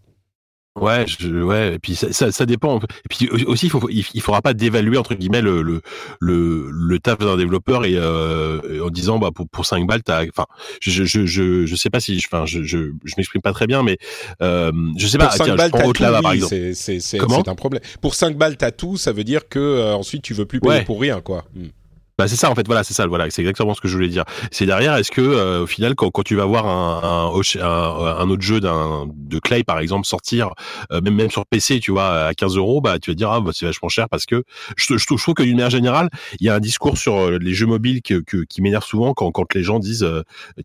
Ouais, 0.81 1.05
je, 1.07 1.29
ouais, 1.41 1.75
et 1.75 1.79
puis 1.79 1.95
ça, 1.95 2.13
ça, 2.13 2.33
ça, 2.33 2.47
dépend. 2.47 2.81
Et 2.81 3.09
puis 3.09 3.29
aussi, 3.47 3.67
il 3.67 3.71
faut, 3.71 3.89
il, 3.89 4.21
faudra 4.21 4.43
pas 4.43 4.55
dévaluer 4.55 4.99
entre 4.99 5.15
guillemets 5.15 5.41
le 5.41 5.63
le 5.63 5.83
le, 6.19 6.69
le 6.69 6.99
taf 6.99 7.19
d'un 7.19 7.37
développeur 7.37 7.85
et 7.85 7.95
euh, 7.95 8.85
en 8.85 8.91
disant 8.91 9.21
bah 9.21 9.31
pour 9.33 9.49
pour 9.49 9.67
5 9.67 9.87
balles, 9.87 10.03
t'as, 10.03 10.25
enfin, 10.27 10.47
je, 10.81 11.05
je 11.05 11.27
je 11.27 11.65
je 11.65 11.77
sais 11.77 11.91
pas 11.91 12.01
si, 12.01 12.21
enfin, 12.27 12.45
je 12.45 12.65
je, 12.65 12.91
je 13.05 13.15
m'exprime 13.17 13.41
pas 13.41 13.53
très 13.53 13.69
bien, 13.69 13.85
mais 13.85 13.99
euh, 14.43 14.73
je 14.99 15.07
sais 15.07 15.17
pour 15.17 15.29
pas. 15.29 15.37
5 15.37 15.45
tiens, 15.45 15.55
balles, 15.55 15.71
t'as 15.71 15.93
tout, 15.93 16.03
là, 16.03 16.21
par 16.21 16.33
exemple. 16.33 16.53
C'est 16.53 16.75
c'est 16.75 16.99
c'est 16.99 17.21
un 17.21 17.55
problème. 17.55 17.83
Pour 18.01 18.17
5 18.17 18.37
balles, 18.37 18.57
t'as 18.57 18.73
tout, 18.73 18.97
ça 18.97 19.13
veut 19.13 19.25
dire 19.25 19.49
que 19.49 19.61
euh, 19.61 19.95
ensuite 19.95 20.23
tu 20.23 20.35
veux 20.35 20.45
plus 20.45 20.59
payer 20.59 20.83
pour 20.83 21.01
rien, 21.01 21.21
quoi. 21.21 21.45
Hmm. 21.55 21.69
Bah 22.17 22.29
c'est 22.29 22.37
ça 22.37 22.49
en 22.49 22.55
fait, 22.55 22.65
voilà, 22.67 22.85
c'est 22.85 22.95
ça, 22.95 23.09
voilà, 23.09 23.29
c'est 23.29 23.43
exactement 23.43 23.75
ce 23.75 23.81
que 23.81 23.89
je 23.89 23.95
voulais 23.95 24.09
dire. 24.09 24.25
C'est 24.53 24.67
derrière, 24.67 24.95
est-ce 24.95 25.11
que 25.11 25.21
euh, 25.21 25.63
au 25.63 25.67
final, 25.67 25.97
quand, 25.97 26.11
quand, 26.13 26.23
tu 26.23 26.37
vas 26.37 26.45
voir 26.45 26.65
un, 26.65 27.27
un, 27.27 28.31
autre 28.31 28.43
jeu 28.43 28.61
d'un 28.61 29.09
de 29.13 29.39
Clay 29.41 29.65
par 29.65 29.81
exemple 29.81 30.07
sortir, 30.07 30.51
euh, 30.93 31.01
même 31.01 31.17
même 31.17 31.31
sur 31.31 31.45
PC, 31.45 31.81
tu 31.81 31.91
vois, 31.91 32.27
à 32.27 32.35
15 32.35 32.57
euros, 32.57 32.81
bah 32.81 33.01
tu 33.01 33.11
vas 33.11 33.17
dire 33.17 33.33
ah 33.33 33.41
bah, 33.41 33.51
c'est 33.53 33.67
vachement 33.67 33.89
cher 33.89 34.09
parce 34.09 34.27
que 34.27 34.45
je, 34.77 34.97
je, 34.97 35.07
trouve 35.07 35.35
que 35.35 35.43
d'une 35.43 35.57
manière 35.57 35.71
générale, 35.71 36.09
il 36.39 36.47
y 36.47 36.51
a 36.51 36.55
un 36.55 36.61
discours 36.61 36.99
sur 36.99 37.17
euh, 37.17 37.39
les 37.41 37.53
jeux 37.53 37.67
mobiles 37.67 38.01
que, 38.01 38.23
qui 38.45 38.63
m'énerve 38.63 38.85
souvent 38.85 39.13
quand, 39.13 39.33
quand 39.33 39.53
les 39.53 39.65
gens 39.65 39.81
disent, 39.81 40.07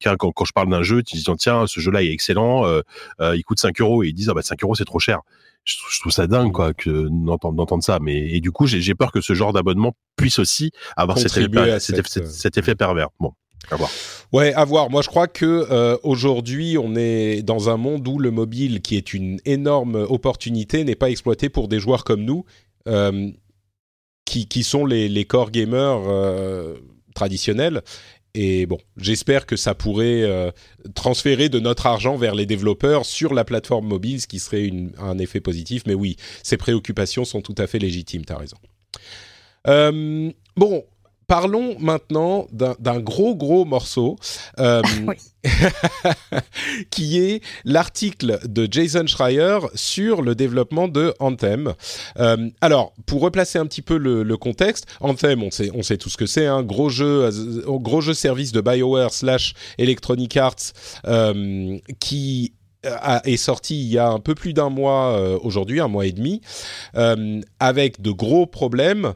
quand, 0.04 0.32
quand 0.32 0.46
je 0.46 0.54
parle 0.54 0.70
d'un 0.70 0.84
jeu, 0.84 1.02
ils 1.12 1.16
disent 1.16 1.30
tiens 1.40 1.66
ce 1.66 1.80
jeu-là 1.80 2.04
est 2.04 2.12
excellent, 2.12 2.64
il 3.20 3.44
coûte 3.44 3.60
5 3.60 3.82
euros 3.82 4.04
et 4.04 4.10
ils 4.10 4.14
disent 4.14 4.30
ah 4.30 4.36
bah 4.36 4.44
5 4.44 4.62
euros 4.64 4.76
c'est 4.76 4.86
trop 4.86 5.00
cher 5.00 5.22
je, 5.64 6.00
trouve 6.00 6.12
ça 6.12 6.28
dingue 6.28 6.52
quoi 6.52 6.74
que 6.74 7.08
d'entendre 7.10 7.84
ça 7.84 8.00
mais 8.02 8.32
et 8.32 8.42
du 8.42 8.52
coup 8.52 8.66
j'ai 8.66 8.96
peur 8.96 9.12
que 9.12 9.22
ce 9.22 9.34
genre 9.34 9.54
d'abonnement 9.54 9.94
puisse 10.16 10.40
aussi 10.40 10.72
avoir 10.98 11.18
cet 11.18 11.38
effet, 11.38 11.80
cet, 11.80 12.58
effet, 12.58 12.76
pervers 12.76 13.10
bon 13.20 13.34
à 13.72 13.76
voir. 13.76 13.92
Ouais, 14.32 14.54
à 14.54 14.64
voir. 14.66 14.90
Moi, 14.90 15.02
je 15.02 15.10
crois 15.10 15.28
que 15.28 15.68
euh, 15.70 15.98
aujourd'hui, 16.04 16.78
on 16.78 16.96
est 16.96 17.42
dans 17.42 17.70
un 17.70 17.78
monde 17.78 18.08
où 18.08 18.18
le 18.18 18.32
mobile, 18.32 18.82
qui 18.82 18.96
est 18.96 19.14
une 19.14 19.40
énorme 19.46 19.96
opportunité, 19.96 20.84
n'est 20.84 20.96
pas 20.96 21.10
exploité 21.10 21.50
pour 21.50 21.68
des 21.68 21.80
joueurs 21.80 22.04
comme 22.04 22.24
nous, 22.24 22.46
euh, 22.88 23.30
qui, 24.26 24.48
qui, 24.48 24.64
sont 24.64 24.86
les, 24.86 25.10
les 25.10 25.26
core 25.26 25.52
gamers 25.52 26.02
euh, 26.08 26.76
traditionnels 27.14 27.82
et 28.36 28.66
bon, 28.66 28.78
j'espère 28.98 29.46
que 29.46 29.56
ça 29.56 29.74
pourrait 29.74 30.22
euh, 30.24 30.52
transférer 30.94 31.50
de 31.50 31.60
notre 31.60 31.88
argent 31.88 32.16
vers 32.16 32.36
les 32.36 32.46
développeurs 32.46 33.06
sur 33.06 33.34
la 33.34 33.44
plateforme 33.44 33.88
mobile, 33.88 34.22
ce 34.22 34.28
qui 34.28 34.40
serait 34.40 34.72
un 35.00 35.18
effet 35.18 35.40
positif. 35.40 35.84
Mais 35.88 35.96
oui, 35.96 36.16
ces 36.44 36.58
préoccupations 36.58 37.26
sont 37.26 37.42
tout 37.42 37.56
à 37.58 37.68
fait 37.68 37.80
légitimes, 37.80 38.26
tu 38.26 38.34
as 38.34 38.38
raison. 38.38 38.58
Euh, 39.68 40.32
bon, 40.56 40.86
parlons 41.30 41.78
maintenant 41.80 42.48
d'un 42.52 43.00
gros 43.00 43.36
gros 43.36 43.64
morceau 43.64 44.18
euh, 44.60 44.82
qui 46.90 47.20
est 47.20 47.42
l'article 47.64 48.40
de 48.46 48.68
Jason 48.70 49.06
Schreier 49.06 49.60
sur 49.76 50.24
le 50.24 50.36
développement 50.36 50.88
de 50.88 51.14
Anthem. 51.20 51.74
Euh, 52.18 52.50
alors, 52.62 52.94
pour 53.06 53.22
replacer 53.22 53.60
un 53.60 53.68
petit 53.68 53.84
peu 53.84 53.98
le, 53.98 54.38
contexte, 54.38 54.88
Anthem, 55.00 55.44
on 55.44 55.52
sait, 55.52 55.70
on 55.74 55.84
sait 55.84 55.98
tout 55.98 56.10
ce 56.10 56.18
que 56.18 56.26
c'est, 56.26 56.48
un 56.48 56.58
hein, 56.58 56.64
gros 56.64 56.90
jeu, 56.90 57.26
euh, 57.26 57.78
gros 57.78 58.02
jeu 58.02 58.14
service 58.14 58.52
de 58.52 58.60
BioWare 58.60 59.14
slash 59.14 59.54
Electronic 59.78 60.36
Arts 60.36 60.74
qui 62.00 62.54
est 63.26 63.38
sorti 63.38 63.80
il 63.80 63.88
y 63.88 63.98
a 63.98 64.08
un 64.08 64.20
peu 64.20 64.36
plus 64.36 64.54
d'un 64.54 64.70
mois 64.70 65.38
aujourd'hui, 65.44 65.80
un 65.80 65.90
mois 65.90 66.06
et 66.06 66.14
demi, 66.14 66.42
avec 67.60 68.02
de 68.02 68.12
gros 68.12 68.48
problèmes 68.48 69.14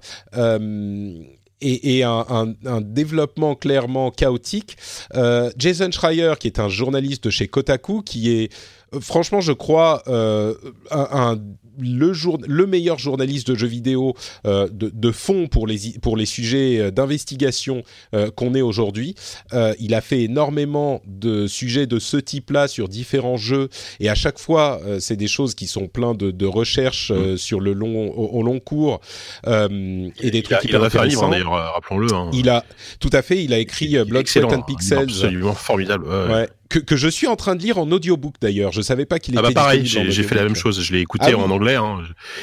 et, 1.63 2.03
un, 2.03 2.55
développement 2.81 3.55
clairement 3.55 4.11
chaotique. 4.11 4.77
Euh, 5.15 5.51
Jason 5.57 5.91
Schreier, 5.91 6.33
qui 6.39 6.47
est 6.47 6.59
un 6.59 6.69
journaliste 6.69 7.29
chez 7.29 7.47
Kotaku, 7.47 8.01
qui 8.01 8.31
est 8.31 8.53
euh, 8.93 8.99
franchement, 8.99 9.41
je 9.41 9.51
crois, 9.51 10.03
euh, 10.07 10.53
un, 10.91 11.37
le, 11.79 12.13
jour, 12.13 12.37
le 12.47 12.65
meilleur 12.65 12.99
journaliste 12.99 13.49
de 13.49 13.55
jeux 13.55 13.67
vidéo 13.67 14.15
euh, 14.45 14.67
de, 14.71 14.91
de, 14.93 15.11
fond 15.11 15.47
pour 15.47 15.67
les, 15.67 15.95
pour 16.01 16.17
les 16.17 16.25
sujets 16.25 16.79
euh, 16.79 16.91
d'investigation 16.91 17.83
euh, 18.13 18.31
qu'on 18.31 18.53
est 18.55 18.61
aujourd'hui. 18.61 19.15
Euh, 19.53 19.73
il 19.79 19.93
a 19.93 20.01
fait 20.01 20.21
énormément 20.21 21.01
de 21.05 21.47
sujets 21.47 21.87
de 21.87 21.99
ce 21.99 22.17
type-là 22.17 22.67
sur 22.67 22.87
différents 22.87 23.37
jeux 23.37 23.69
et 23.99 24.09
à 24.09 24.15
chaque 24.15 24.39
fois, 24.39 24.79
euh, 24.85 24.99
c'est 24.99 25.15
des 25.15 25.27
choses 25.27 25.55
qui 25.55 25.67
sont 25.67 25.87
plein 25.87 26.13
de, 26.13 26.31
de 26.31 26.45
recherches 26.45 27.11
mm. 27.11 27.37
sur 27.37 27.59
le 27.59 27.73
long, 27.73 28.11
au, 28.11 28.43
long 28.43 28.59
cours 28.59 28.99
et 29.45 30.31
des 30.31 30.43
trucs 30.43 30.57
a, 30.57 30.61
il 30.63 30.75
a 30.75 31.01
un 31.01 31.05
livre 31.05 31.29
d'ailleurs, 31.29 31.73
rappelons-le. 31.73 32.13
Hein. 32.13 32.29
Il 32.33 32.49
a 32.49 32.63
tout 32.99 33.09
à 33.13 33.21
fait, 33.21 33.43
il 33.43 33.53
a 33.53 33.59
écrit 33.59 33.97
Blood, 34.05 34.27
Sweat 34.27 34.51
and 34.51 34.61
Pixels. 34.63 34.99
Absolument 34.99 35.53
formidable. 35.53 36.05
Ouais. 36.07 36.33
ouais 36.33 36.49
que, 36.73 36.79
que, 36.79 36.95
je 36.95 37.07
suis 37.07 37.27
en 37.27 37.35
train 37.35 37.55
de 37.55 37.61
lire 37.61 37.77
en 37.77 37.89
audiobook 37.91 38.35
d'ailleurs. 38.41 38.71
Je 38.71 38.81
savais 38.81 39.05
pas 39.05 39.19
qu'il 39.19 39.35
était. 39.35 39.43
Ah 39.45 39.47
bah 39.47 39.53
pareil, 39.53 39.85
j'ai 39.85 40.23
fait 40.23 40.35
la 40.35 40.43
même 40.43 40.55
chose. 40.55 40.81
Je 40.81 40.91
l'ai 40.93 41.01
écouté 41.01 41.27
ah 41.33 41.37
en 41.37 41.51
anglais. 41.51 41.75
Hein. 41.75 41.99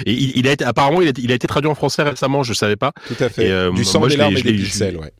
Et 0.06 0.12
il, 0.12 0.32
il, 0.36 0.48
a 0.48 0.52
été 0.52 0.64
apparemment 0.64 1.02
il 1.02 1.08
a, 1.08 1.12
il 1.16 1.32
a, 1.32 1.34
été 1.34 1.48
traduit 1.48 1.70
en 1.70 1.74
français 1.74 2.02
récemment. 2.02 2.42
Je 2.42 2.52
savais 2.52 2.76
pas. 2.76 2.92
Tout 3.08 3.22
à 3.22 3.28
fait. 3.28 3.48
Et, 3.48 3.50
euh, 3.50 3.72
du 3.72 3.84
sang, 3.84 4.06
des 4.06 4.16
larmes 4.16 4.36
et 4.36 4.42
des 4.42 4.52
pixels, 4.52 4.96
ouais. 4.96 5.12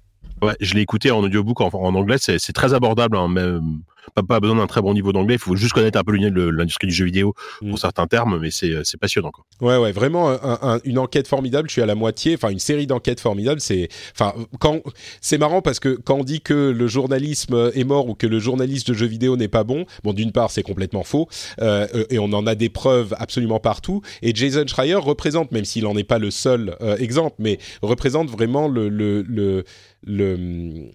Ouais, 0.43 0.55
je 0.61 0.73
l'ai 0.75 0.81
écouté 0.81 1.11
en 1.11 1.19
audiobook 1.19 1.61
en, 1.61 1.69
en 1.69 1.95
anglais. 1.95 2.17
C'est 2.19 2.53
très 2.53 2.73
abordable. 2.73 3.17
Hein, 3.17 3.29
même, 3.29 3.81
pas, 4.15 4.23
pas 4.23 4.41
besoin 4.41 4.57
d'un 4.57 4.67
très 4.67 4.83
bon 4.83 4.95
niveau 4.95 5.13
d'anglais. 5.13 5.35
Il 5.35 5.41
faut 5.41 5.57
juste 5.57 5.73
connaître 5.73 5.99
un 5.99 6.05
peu 6.05 6.13
l'industrie 6.13 6.87
du 6.87 6.95
jeu 6.95 7.05
vidéo 7.05 7.35
pour 7.61 7.69
mm. 7.69 7.77
certains 7.77 8.07
termes, 8.07 8.39
mais 8.41 8.51
c'est 8.51 8.97
passionnant. 9.01 9.31
Quoi. 9.31 9.45
Ouais, 9.61 9.77
ouais, 9.77 9.93
vraiment 9.93 10.31
un, 10.31 10.79
une 10.85 10.99
enquête 10.99 11.29
formidable. 11.29 11.69
Je 11.69 11.75
suis 11.75 11.83
à 11.83 11.87
la 11.87 11.95
moitié, 11.95 12.35
enfin 12.35 12.51
une 12.51 12.59
série 12.59 12.87
d'enquêtes 12.87 13.21
formidables. 13.21 13.61
C'est, 13.61 13.89
enfin, 14.13 14.35
quand 14.59 14.81
c'est 15.21 15.39
marrant 15.39 15.63
parce 15.63 15.81
que 15.81 15.99
quand 16.05 16.17
on 16.17 16.25
dit 16.25 16.41
que 16.41 16.55
le 16.55 16.87
journalisme 16.87 17.71
est 17.75 17.85
mort 17.85 18.09
ou 18.09 18.15
que 18.15 18.27
le 18.27 18.39
journaliste 18.39 18.89
de 18.89 18.95
jeux 18.95 19.07
vidéo 19.07 19.37
n'est 19.37 19.49
pas 19.49 19.65
bon, 19.65 19.87
bon, 20.05 20.13
d'une 20.13 20.33
part, 20.33 20.51
c'est 20.51 20.63
complètement 20.63 21.05
faux 21.05 21.29
euh, 21.61 21.87
et 22.11 22.19
on 22.19 22.33
en 22.33 22.47
a 22.47 22.55
des 22.55 22.69
preuves 22.69 23.15
absolument 23.19 23.61
partout. 23.61 24.03
Et 24.23 24.35
Jason 24.35 24.67
Schreier 24.67 24.95
représente, 24.95 25.53
même 25.53 25.65
s'il 25.65 25.85
n'en 25.85 25.97
est 25.97 26.05
pas 26.05 26.19
le 26.19 26.31
seul 26.31 26.77
euh, 26.81 26.97
exemple, 26.97 27.37
mais 27.39 27.59
représente 27.83 28.31
vraiment 28.31 28.69
le, 28.69 28.89
le, 28.89 29.23
le, 29.23 29.65
le 30.07 30.91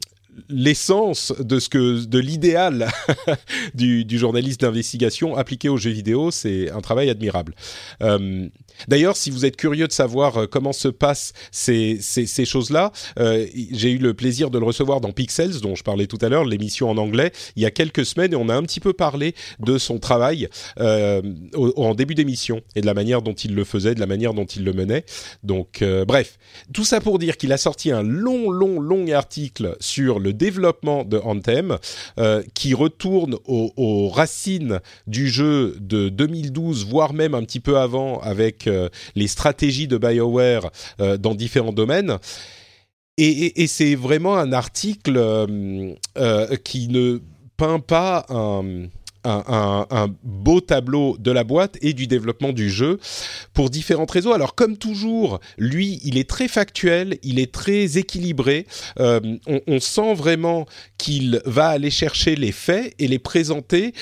l'essence 0.50 1.34
de 1.40 1.60
ce 1.60 1.70
que 1.70 2.06
de 2.06 2.20
l'idéal 2.20 2.90
du, 3.74 4.06
du, 4.06 4.18
journaliste 4.18 4.62
d'investigation 4.62 5.36
appliqué 5.36 5.70
aux 5.70 5.78
jeux 5.78 5.92
vidéo, 5.92 6.32
c'est 6.32 6.70
un 6.72 6.82
travail 6.82 7.10
admirable. 7.10 7.56
Euh, 8.02 8.50
D'ailleurs, 8.88 9.18
si 9.18 9.30
vous 9.32 9.46
êtes 9.46 9.56
curieux 9.56 9.88
de 9.88 9.92
savoir 9.92 10.38
euh, 10.38 10.48
comment 10.48 10.74
se 10.74 10.88
passent 10.88 11.34
ces, 11.52 12.00
choses-là, 12.46 12.92
euh, 13.20 13.46
j'ai 13.72 13.92
eu 13.92 13.98
le 13.98 14.14
plaisir 14.14 14.50
de 14.50 14.60
le 14.60 14.66
recevoir 14.66 15.02
dans 15.02 15.12
Pixels, 15.12 15.60
dont 15.62 15.76
je 15.76 15.84
parlais 15.84 16.08
tout 16.08 16.18
à 16.22 16.30
l'heure, 16.30 16.46
l'émission 16.46 16.90
en 16.90 16.98
anglais, 16.98 17.32
il 17.56 17.64
y 17.64 17.66
a 17.66 17.72
quelques 17.72 18.06
semaines, 18.06 18.34
et 18.34 18.36
on 18.36 18.50
a 18.50 18.56
un 18.56 18.64
petit 18.64 18.80
peu 18.80 18.94
parlé 18.94 19.36
de 19.60 19.78
son 19.78 20.00
travail 20.00 20.50
euh, 20.80 21.22
en 21.54 21.96
début 21.96 22.16
d'émission 22.16 22.62
et 22.76 22.82
de 22.82 22.86
la 22.86 22.94
manière 22.94 23.22
dont 23.22 23.34
il 23.34 23.56
le 23.56 23.64
faisait, 23.64 23.96
de 23.96 24.00
la 24.00 24.06
manière 24.06 24.34
dont 24.34 24.46
il 24.46 24.64
le 24.64 24.74
menait. 24.74 25.06
Donc, 25.44 25.84
bref, 26.08 26.38
tout 26.74 26.84
ça 26.84 27.02
pour 27.02 27.20
dire 27.20 27.38
qu'il 27.38 27.52
a 27.52 27.58
sorti 27.58 27.92
un 27.92 28.04
long, 28.04 28.50
long, 28.52 28.80
long 28.80 29.08
article 29.12 29.76
sur 29.80 30.20
le 30.20 30.34
développement 30.34 31.04
de 31.04 31.18
Anthem, 31.18 31.78
qui 32.54 32.74
retourne 32.74 33.38
aux 33.46 34.10
racines 34.10 34.80
du 35.08 35.28
jeu 35.30 35.76
de 35.80 36.10
2012, 36.10 36.86
voire 36.86 37.14
même 37.14 37.34
un 37.34 37.44
petit 37.44 37.60
peu 37.60 37.78
avant, 37.78 38.20
avec 38.20 38.65
euh, 38.68 38.90
les 39.16 39.28
stratégies 39.28 39.88
de 39.88 39.98
BioWare 39.98 40.72
euh, 41.00 41.18
dans 41.18 41.36
différents 41.36 41.74
domaines. 41.74 42.18
Et, 43.18 43.68
c'est 43.68 43.96
vraiment 43.96 44.36
un 44.36 44.52
article 44.52 45.16
euh, 45.18 46.58
qui 46.66 46.90
ne 46.90 47.22
peint 47.56 47.80
pas 47.80 48.26
un, 48.30 50.08
beau 50.22 50.60
tableau 50.60 51.16
de 51.18 51.32
la 51.32 51.46
boîte 51.46 51.78
et 51.82 51.94
du 51.94 52.08
développement 52.08 52.52
du 52.52 52.70
jeu 52.70 53.00
pour 53.54 53.70
différentes 53.70 54.12
raisons. 54.12 54.34
Alors 54.34 54.54
comme 54.54 54.76
toujours, 54.76 55.40
lui, 55.58 56.02
il 56.04 56.18
est 56.18 56.30
très 56.30 56.50
factuel, 56.50 57.18
il 57.24 57.40
est 57.40 57.54
très 57.54 57.98
équilibré. 57.98 58.68
On, 58.98 59.80
sent 59.80 60.14
vraiment 60.14 60.66
qu'il 60.98 61.42
va 61.46 61.68
aller 61.68 61.92
chercher 61.92 62.36
les 62.36 62.52
faits 62.52 62.94
et 63.00 63.08
les 63.08 63.20
présenter. 63.20 63.94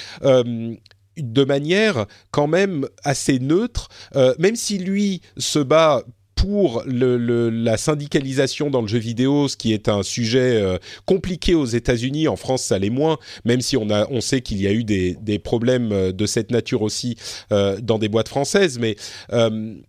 De 1.18 1.44
manière 1.44 2.06
quand 2.32 2.48
même 2.48 2.88
assez 3.04 3.40
neutre, 3.40 3.90
euh, 4.16 4.34
même 4.40 4.56
si 4.56 4.78
lui 4.78 5.22
se 5.38 5.60
bat 5.60 6.04
pour 6.44 6.84
la 6.86 7.78
syndicalisation 7.78 8.70
dans 8.70 8.82
le 8.82 8.88
jeu 8.90 8.98
vidéo, 8.98 9.48
ce 9.48 9.56
qui 9.56 9.72
est 9.72 9.88
un 9.88 10.04
sujet 10.04 10.62
euh, 10.62 10.78
compliqué 11.06 11.56
aux 11.56 11.64
États-Unis. 11.64 12.28
En 12.28 12.36
France, 12.36 12.64
ça 12.64 12.78
l'est 12.78 12.90
moins, 12.90 13.18
même 13.46 13.62
si 13.62 13.78
on, 13.78 13.90
a, 13.90 14.10
on 14.12 14.20
sait 14.20 14.42
qu'il 14.42 14.62
y 14.62 14.68
a 14.68 14.74
eu 14.74 14.84
des, 14.84 15.40
problèmes 15.40 15.94
euh, 15.94 16.12
de 16.12 16.26
cette 16.26 16.52
nature 16.52 16.82
aussi 16.82 17.16
euh, 17.54 17.80
dans 17.82 17.98
des 17.98 18.10
boîtes 18.10 18.28
françaises. 18.28 18.78
Mais 18.78 18.98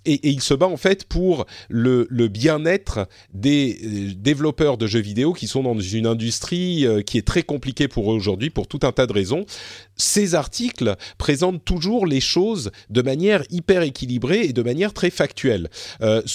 et, 0.04 0.28
il 0.30 0.40
se 0.40 0.54
bat 0.54 0.68
en 0.68 0.76
fait 0.76 1.06
pour 1.06 1.44
le, 1.68 2.06
bien-être 2.28 3.08
des 3.32 4.14
développeurs 4.16 4.78
de 4.78 4.86
jeux 4.86 5.00
vidéo 5.00 5.32
qui 5.32 5.48
sont 5.48 5.64
dans 5.64 5.78
une 5.80 6.06
industrie 6.06 6.86
qui 7.04 7.18
est 7.18 7.26
très 7.26 7.42
compliquée 7.42 7.88
pour 7.88 8.12
eux 8.12 8.14
aujourd'hui 8.14 8.50
pour 8.50 8.68
tout 8.68 8.78
un 8.84 8.92
tas 8.92 9.08
de 9.08 9.12
raisons. 9.12 9.44
Ces 9.96 10.36
articles 10.36 10.94
présentent 11.18 11.64
toujours 11.64 12.06
les 12.06 12.20
choses 12.20 12.70
de 12.90 13.02
manière 13.02 13.42
hyper 13.50 13.82
équilibrée 13.82 14.42
et 14.42 14.52
de 14.52 14.62
manière 14.62 14.92
très 14.92 15.10
factuelle. 15.10 15.68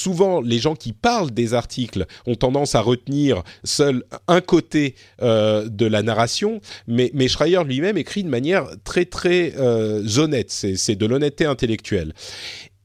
Souvent, 0.09 0.41
les 0.41 0.57
gens 0.57 0.73
qui 0.73 0.91
parlent 0.91 1.29
des 1.29 1.53
articles 1.53 2.07
ont 2.25 2.33
tendance 2.33 2.73
à 2.73 2.81
retenir 2.81 3.43
seul 3.63 4.03
un 4.27 4.41
côté 4.41 4.95
euh, 5.21 5.69
de 5.69 5.85
la 5.85 6.01
narration, 6.01 6.61
mais, 6.87 7.11
Schreier 7.27 7.63
lui-même 7.63 7.95
écrit 7.95 8.23
de 8.23 8.29
manière 8.29 8.65
très 8.83 9.05
très 9.05 9.53
euh, 9.57 10.03
honnête. 10.17 10.49
C'est 10.49 10.95
de 10.95 11.05
l'honnêteté 11.05 11.45
intellectuelle. 11.45 12.13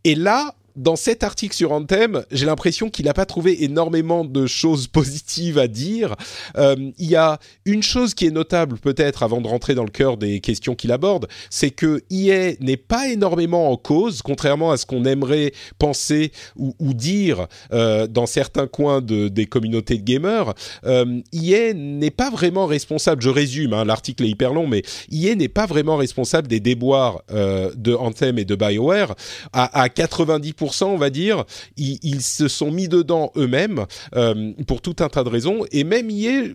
Et 0.05 0.15
là, 0.15 0.55
dans 0.77 0.97
cet 0.97 1.23
article 1.23 1.55
sur 1.55 1.73
Anthem, 1.73 2.25
j'ai 2.31 2.47
l'impression 2.47 2.91
qu'il 2.91 3.05
n'a 3.05 3.15
pas 3.15 3.27
trouvé 3.27 3.65
énormément 3.65 4.25
de 4.25 4.47
choses 4.47 4.87
positives 4.89 5.59
à 5.59 5.69
dire. 5.69 6.15
Euh, 6.57 6.75
il 6.99 7.09
y 7.09 7.17
a 7.17 7.39
une 7.65 7.83
chose 7.83 8.15
qui 8.15 8.27
est 8.27 8.31
notable 8.31 8.79
peut-être 8.79 9.23
avant 9.23 9.41
de 9.41 9.47
rentrer 9.47 9.75
dans 9.75 9.85
le 9.85 9.91
cœur 9.91 10.17
des 10.17 10.41
questions 10.41 10.75
qu'il 10.75 10.93
aborde, 10.93 11.29
c'est 11.51 11.71
que 11.71 12.03
EA 12.11 12.57
n'est 12.61 12.77
pas 12.77 13.09
énormément 13.09 13.71
en 13.71 13.77
cause, 13.77 14.23
contrairement 14.23 14.73
à 14.73 14.77
ce 14.77 14.87
qu'on 14.87 15.05
aimerait 15.05 15.53
penser 15.79 16.33
ou, 16.57 16.75
dire 16.95 17.47
euh, 17.73 18.07
dans 18.07 18.27
certains 18.27 18.67
coins 18.67 19.01
de, 19.01 19.29
des 19.29 19.47
communautés 19.47 19.97
de 19.99 20.03
gamers. 20.03 20.55
Euh, 20.85 21.21
EA 21.33 21.73
n'est 21.75 22.11
pas 22.11 22.31
vraiment 22.31 22.67
responsable, 22.67 23.23
je 23.23 23.31
résume, 23.31 23.73
hein, 23.73 23.85
l'article 23.85 24.25
est 24.25 24.29
hyper 24.29 24.53
long, 24.53 24.67
mais 24.67 24.83
EA 25.11 25.35
n'est 25.35 25.49
pas 25.49 25.67
vraiment 25.67 25.97
responsable 25.97 26.49
des 26.49 26.61
déboires 26.61 27.23
euh, 27.33 27.73
de 27.77 27.95
Anthem 27.95 28.39
et 28.39 28.45
de 28.45 28.55
BioWare. 28.55 29.15
À 29.53 29.89
90%, 29.89 30.64
on 30.83 30.97
va 30.97 31.11
dire, 31.11 31.45
ils, 31.77 32.23
se 32.23 32.49
sont 32.49 32.71
mis 32.71 32.89
dedans 32.89 33.33
eux-mêmes 33.37 33.87
euh, 34.15 34.53
pour 34.67 34.81
tout 34.81 34.97
un 35.01 35.09
tas 35.09 35.25
de 35.25 35.29
raisons, 35.29 35.65
et 35.73 35.85
même 35.85 36.11
EA 36.11 36.55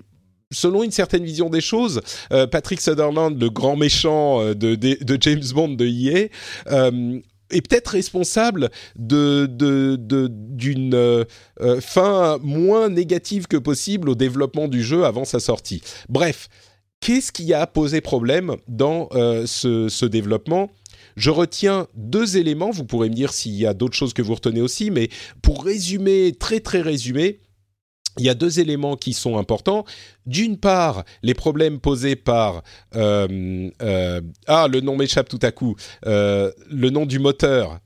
selon 0.51 0.83
une 0.83 0.91
certaine 0.91 1.23
vision 1.23 1.49
des 1.49 1.61
choses, 1.61 2.01
euh, 2.33 2.47
Patrick 2.47 2.81
Sutherland, 2.81 3.39
le 3.39 3.49
grand 3.51 3.75
méchant 3.75 4.41
euh, 4.41 4.55
de, 4.55 5.17
James 5.21 5.43
Bond 5.53 5.69
de 5.69 5.85
EA, 5.85 6.29
est 7.51 7.67
peut-être 7.67 7.89
responsable 7.89 8.69
d'une 8.95 11.25
fin 11.81 12.37
moins 12.43 12.89
négative 12.89 13.47
que 13.47 13.57
possible 13.57 14.09
au 14.09 14.15
développement 14.15 14.67
du 14.67 14.83
jeu 14.83 15.03
avant 15.03 15.25
sa 15.25 15.39
sortie. 15.39 15.81
Bref, 16.09 16.47
qu'est-ce 16.99 17.31
qui 17.31 17.51
a 17.55 17.65
posé 17.65 18.01
problème 18.01 18.55
dans 18.67 19.09
ce 19.45 20.05
développement? 20.05 20.69
Je 21.19 21.31
retiens 21.31 21.87
deux 21.95 22.37
éléments, 22.37 22.71
vous 22.71 22.85
pourrez 22.85 23.09
me 23.09 23.13
dire 23.13 23.33
s'il 23.33 23.53
y 23.53 23.67
a 23.67 23.73
d'autres 23.73 23.95
choses 23.95 24.13
que 24.13 24.21
vous 24.21 24.33
retenez 24.33 24.61
aussi, 24.61 24.89
mais 24.89 25.09
pour 25.41 25.65
résumer, 25.65 26.33
très 26.39 26.61
très 26.61 26.79
résumé, 26.79 27.41
il 28.17 28.25
y 28.25 28.29
a 28.29 28.33
deux 28.33 28.59
éléments 28.59 28.95
qui 28.95 29.13
sont 29.13 29.37
importants. 29.37 29.83
D'une 30.25 30.57
part, 30.57 31.03
les 31.21 31.33
problèmes 31.33 31.79
posés 31.79 32.15
par 32.15 32.63
euh, 32.95 33.69
euh, 33.81 34.21
ah 34.47 34.67
le 34.69 34.79
nom 34.79 34.95
m'échappe 34.95 35.27
tout 35.27 35.39
à 35.41 35.51
coup, 35.51 35.75
euh, 36.05 36.51
le 36.69 36.89
nom 36.89 37.05
du 37.05 37.19
moteur. 37.19 37.79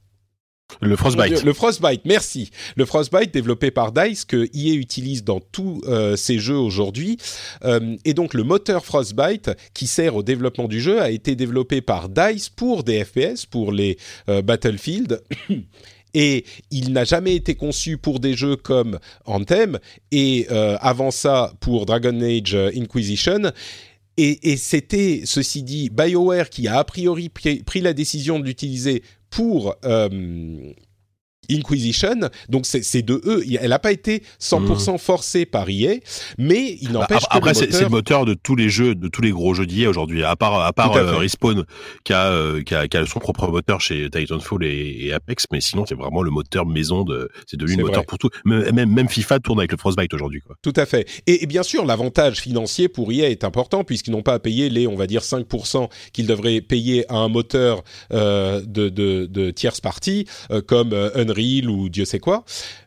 Le 0.81 0.95
Frostbite. 0.95 1.43
Le 1.43 1.53
Frostbite, 1.53 2.01
merci. 2.05 2.49
Le 2.75 2.85
Frostbite 2.85 3.33
développé 3.33 3.71
par 3.71 3.91
Dice 3.91 4.25
que 4.25 4.49
EA 4.53 4.73
utilise 4.75 5.23
dans 5.23 5.39
tous 5.39 5.81
euh, 5.87 6.15
ses 6.15 6.39
jeux 6.39 6.57
aujourd'hui. 6.57 7.17
Euh, 7.63 7.95
et 8.05 8.13
donc 8.13 8.33
le 8.33 8.43
moteur 8.43 8.85
Frostbite 8.85 9.51
qui 9.73 9.87
sert 9.87 10.15
au 10.15 10.23
développement 10.23 10.67
du 10.67 10.81
jeu 10.81 11.01
a 11.01 11.09
été 11.09 11.35
développé 11.35 11.81
par 11.81 12.09
Dice 12.09 12.49
pour 12.49 12.83
des 12.83 13.03
FPS, 13.03 13.45
pour 13.45 13.71
les 13.71 13.97
euh, 14.29 14.41
Battlefield. 14.41 15.21
Et 16.15 16.45
il 16.69 16.93
n'a 16.93 17.05
jamais 17.05 17.35
été 17.35 17.55
conçu 17.55 17.97
pour 17.97 18.19
des 18.19 18.35
jeux 18.35 18.55
comme 18.55 18.99
Anthem 19.25 19.79
et 20.11 20.45
avant 20.79 21.09
ça 21.09 21.53
pour 21.59 21.87
Dragon 21.87 22.21
Age 22.21 22.53
Inquisition. 22.53 23.51
Et, 24.17 24.51
et 24.51 24.57
c'était, 24.57 25.23
ceci 25.25 25.63
dit, 25.63 25.89
BioWare 25.89 26.51
qui 26.51 26.67
a 26.67 26.77
a 26.77 26.83
priori 26.83 27.29
pris 27.29 27.81
la 27.81 27.93
décision 27.93 28.39
de 28.39 28.45
l'utiliser 28.45 29.01
pour 29.35 29.75
euh, 29.83 30.73
Inquisition. 31.49 32.29
Donc 32.49 32.65
c'est 32.65 33.01
de 33.01 33.21
eux. 33.25 33.43
Elle 33.59 33.69
n'a 33.69 33.79
pas 33.79 33.91
été 33.91 34.23
100% 34.41 34.97
forcée 34.97 35.45
par 35.45 35.69
EA, 35.69 35.95
mais 36.37 36.77
il 36.81 36.89
Bah, 36.89 36.99
n'empêche 36.99 37.23
que 37.23 37.37
après, 37.37 37.51
le 37.51 37.55
c'est 37.55 37.71
c'est 37.71 37.83
le 37.83 37.89
moteur... 37.89 38.25
de 38.25 38.33
tous 38.33 38.55
les 38.55 38.69
jeux, 38.69 38.95
de 38.95 39.07
tous 39.07 39.21
les 39.21 39.31
gros 39.31 39.53
jeux 39.53 39.65
d'IA 39.65 39.89
aujourd'hui. 39.89 40.23
À 40.23 40.35
part, 40.35 40.59
à 40.59 40.73
part 40.73 40.95
à 40.95 40.99
euh. 40.99 41.17
Respawn, 41.17 41.63
qui 42.03 42.13
a, 42.13 42.27
euh, 42.27 42.61
qui, 42.63 42.75
a, 42.75 42.87
qui 42.87 42.97
a 42.97 43.05
son 43.05 43.19
propre 43.19 43.47
moteur 43.47 43.81
chez 43.81 44.09
Titanfall 44.09 44.63
et, 44.63 45.05
et 45.05 45.13
Apex, 45.13 45.45
mais 45.51 45.61
sinon, 45.61 45.85
c'est 45.87 45.95
vraiment 45.95 46.21
le 46.21 46.31
moteur 46.31 46.65
maison 46.65 47.03
de, 47.03 47.29
c'est 47.47 47.57
devenu 47.57 47.77
le 47.77 47.83
moteur 47.83 48.01
vrai. 48.01 48.05
pour 48.05 48.17
tout. 48.17 48.29
Même, 48.45 48.89
même, 48.89 49.09
FIFA 49.09 49.39
tourne 49.39 49.59
avec 49.59 49.71
le 49.71 49.77
Frostbite 49.77 50.13
aujourd'hui. 50.13 50.41
Tout 50.61 50.73
à 50.75 50.85
fait. 50.85 51.07
Et, 51.27 51.43
et 51.43 51.47
bien 51.47 51.63
sûr, 51.63 51.85
l'avantage 51.85 52.39
financier 52.39 52.87
pour 52.87 53.11
EA 53.11 53.29
est 53.29 53.43
important 53.43 53.83
puisqu'ils 53.83 54.11
n'ont 54.11 54.21
pas 54.21 54.33
à 54.33 54.39
payer 54.39 54.69
les, 54.69 54.87
on 54.87 54.95
va 54.95 55.07
dire, 55.07 55.21
5% 55.21 55.89
qu'ils 56.11 56.27
devraient 56.27 56.61
payer 56.61 57.09
à 57.11 57.17
un 57.17 57.27
moteur 57.27 57.83
euh, 58.11 58.61
de, 58.65 58.89
de, 58.89 59.25
de 59.25 59.51
tierce 59.51 59.81
partie 59.81 60.25
euh, 60.51 60.61
comme 60.61 60.93
euh, 60.93 61.09
Ou 61.67 61.89
Dieu 61.89 62.05
sait 62.05 62.19
quoi. 62.19 62.43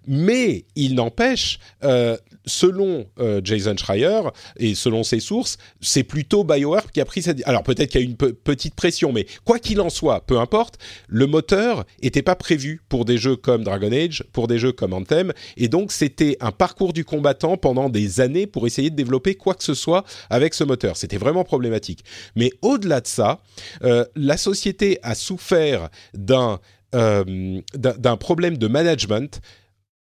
Mais 0.07 0.65
il 0.77 0.95
n'empêche, 0.95 1.59
euh, 1.83 2.17
selon 2.47 3.07
euh, 3.19 3.41
Jason 3.43 3.77
Schreier 3.77 4.21
et 4.59 4.75
selon 4.75 5.03
ses 5.03 5.21
sources, 5.21 5.59
c'est 5.81 6.05
plutôt 6.05 6.45
BioWare 6.45 6.93
qui 6.93 7.01
a 7.01 7.05
pris 7.05 7.23
cette... 7.23 7.47
Alors 7.47 7.65
peut-être 7.65 7.91
qu'il 7.91 8.01
y 8.01 8.05
a 8.05 8.07
une 8.07 8.17
pe- 8.17 8.33
petite 8.33 8.75
pression, 8.75 9.13
mais 9.13 9.27
quoi 9.45 9.59
qu'il 9.59 9.81
en 9.81 9.91
soit, 9.91 10.25
peu 10.27 10.39
importe, 10.39 10.79
le 11.09 11.27
moteur 11.27 11.85
n'était 12.03 12.23
pas 12.23 12.37
prévu 12.37 12.83
pour 12.89 13.05
des 13.05 13.19
jeux 13.19 13.37
comme 13.37 13.65
Dragon 13.65 13.91
Age, 13.91 14.23
pour 14.33 14.47
des 14.47 14.59
jeux 14.59 14.73
comme 14.73 14.93
Anthem, 14.93 15.33
et 15.57 15.69
donc 15.69 15.91
c'était 15.91 16.37
un 16.41 16.53
parcours 16.53 16.93
du 16.93 17.05
combattant 17.05 17.57
pendant 17.57 17.89
des 17.89 18.21
années 18.21 18.47
pour 18.47 18.67
essayer 18.67 18.91
de 18.91 18.97
développer 18.97 19.35
quoi 19.35 19.55
que 19.55 19.65
ce 19.65 19.75
soit 19.75 20.05
avec 20.31 20.55
ce 20.55 20.63
moteur. 20.63 20.97
C'était 20.97 21.17
vraiment 21.19 21.43
problématique. 21.43 22.05
Mais 22.37 22.53
au-delà 22.63 23.01
de 23.01 23.09
ça, 23.09 23.41
euh, 23.83 24.05
la 24.15 24.37
société 24.37 25.01
a 25.03 25.15
souffert 25.17 25.89
d'un 26.15 26.61
euh, 26.95 27.61
d'un 27.75 28.17
problème 28.17 28.59
de 28.59 28.69
management 28.69 29.41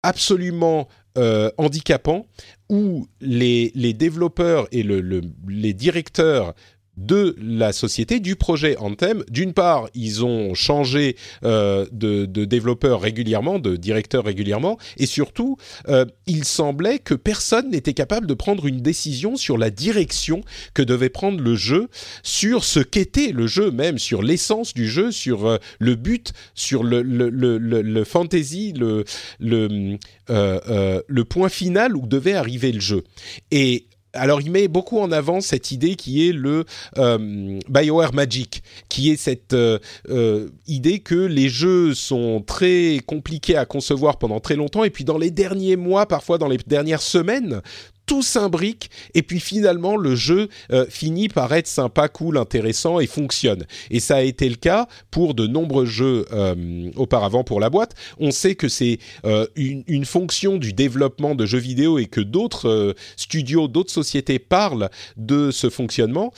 absolument 0.04 0.88
euh, 1.17 1.50
handicapant 1.58 2.28
où 2.69 3.08
les, 3.21 3.71
les 3.76 3.93
développeurs 3.93 4.67
et 4.71 4.84
le, 4.84 5.02
le- 5.02 5.21
les 5.48 5.74
directeurs 5.74 6.54
de 6.97 7.36
la 7.41 7.73
société, 7.73 8.19
du 8.19 8.36
projet 8.36 8.77
Anthem. 8.77 9.23
D'une 9.29 9.53
part, 9.53 9.88
ils 9.93 10.23
ont 10.23 10.53
changé 10.53 11.15
euh, 11.43 11.86
de, 11.91 12.25
développeurs 12.45 13.01
régulièrement, 13.01 13.60
de 13.60 13.75
directeurs 13.75 14.25
régulièrement, 14.25 14.77
et 14.97 15.05
surtout, 15.05 15.58
euh, 15.88 16.05
il 16.27 16.45
semblait 16.45 16.99
que 16.99 17.13
personne 17.13 17.71
n'était 17.71 17.93
capable 17.93 18.27
de 18.27 18.34
prendre 18.34 18.65
une 18.65 18.81
décision 18.81 19.36
sur 19.36 19.58
la 19.58 19.69
direction 19.69 20.41
que 20.73 20.81
devait 20.81 21.10
prendre 21.10 21.41
le 21.41 21.55
jeu, 21.55 21.89
sur 22.23 22.63
ce 22.63 22.79
qu'était 22.79 23.31
le 23.31 23.47
jeu 23.47 23.71
même, 23.71 23.97
sur 23.97 24.21
l'essence 24.21 24.73
du 24.73 24.88
jeu, 24.88 25.12
sur 25.12 25.47
euh, 25.47 25.58
le 25.79 25.95
but, 25.95 26.34
sur 26.53 26.84
le, 26.84 27.01
le, 27.01 27.29
le, 27.29 28.03
fantasy, 28.03 28.73
le, 28.73 29.03
le 29.39 31.23
point 31.23 31.49
final 31.49 31.95
où 31.95 32.08
devait 32.08 32.34
arriver 32.34 32.71
le 32.71 32.79
jeu. 32.79 33.03
Et 33.51 33.88
alors 34.15 34.41
il 34.41 34.51
met 34.51 34.67
beaucoup 34.67 34.99
en 34.99 35.12
avant 35.12 35.41
cette 35.41 35.71
idée 35.71 35.95
qui 35.95 36.28
est 36.28 36.32
le 36.32 36.65
euh, 36.97 37.60
BioWare 37.69 38.13
Magic, 38.13 38.63
qui 38.89 39.12
est 39.12 39.17
cette 39.17 39.54
euh, 39.54 39.80
euh, 40.10 40.49
idée 40.67 40.99
que 40.99 41.15
les 41.15 41.49
jeux 41.49 41.93
sont 41.93 42.41
très 42.45 42.99
compliqués 43.06 43.58
à 43.58 43.65
concevoir 43.65 44.17
pendant 44.17 44.39
très 44.39 44.56
longtemps 44.56 44.84
et 44.84 44.89
puis 44.89 45.04
dans 45.04 45.17
les 45.17 45.32
derniers 45.32 45.75
mois, 45.75 46.08
parfois 46.08 46.38
dans 46.38 46.47
les 46.47 46.58
dernières 46.65 47.01
semaines, 47.01 47.62
tout 48.05 48.21
s'imbrique 48.21 48.89
et 49.13 49.21
puis 49.21 49.39
finalement 49.39 49.97
le 49.97 50.15
jeu 50.15 50.49
euh, 50.71 50.85
finit 50.89 51.29
par 51.29 51.53
être 51.53 51.67
sympa, 51.67 52.07
cool, 52.07 52.37
intéressant 52.37 52.99
et 52.99 53.07
fonctionne. 53.07 53.65
Et 53.89 53.99
ça 53.99 54.17
a 54.17 54.21
été 54.21 54.47
le 54.49 54.56
cas 54.56 54.87
pour 55.12 55.33
de 55.33 55.47
nombreux 55.47 55.85
jeux 55.85 56.25
euh, 56.31 56.89
auparavant 56.95 57.43
pour 57.43 57.60
la 57.60 57.69
boîte. 57.69 57.95
On 58.19 58.31
sait 58.31 58.56
que 58.56 58.67
c'est 58.67 58.99
euh, 59.25 59.47
une, 59.56 59.83
une, 59.87 60.06
fonction 60.06 60.58
du 60.58 60.73
développement 60.73 61.33
de 61.33 61.45
jeux 61.45 61.60
vidéo 61.60 61.97
et 61.97 62.06
que 62.06 62.21
d'autres 62.21 62.95
studios, 63.15 63.67
d'autres 63.67 63.91
sociétés 63.91 64.37
parlent 64.37 64.89
de 65.17 65.49
ce 65.49 65.69
fonctionnement, 65.69 66.31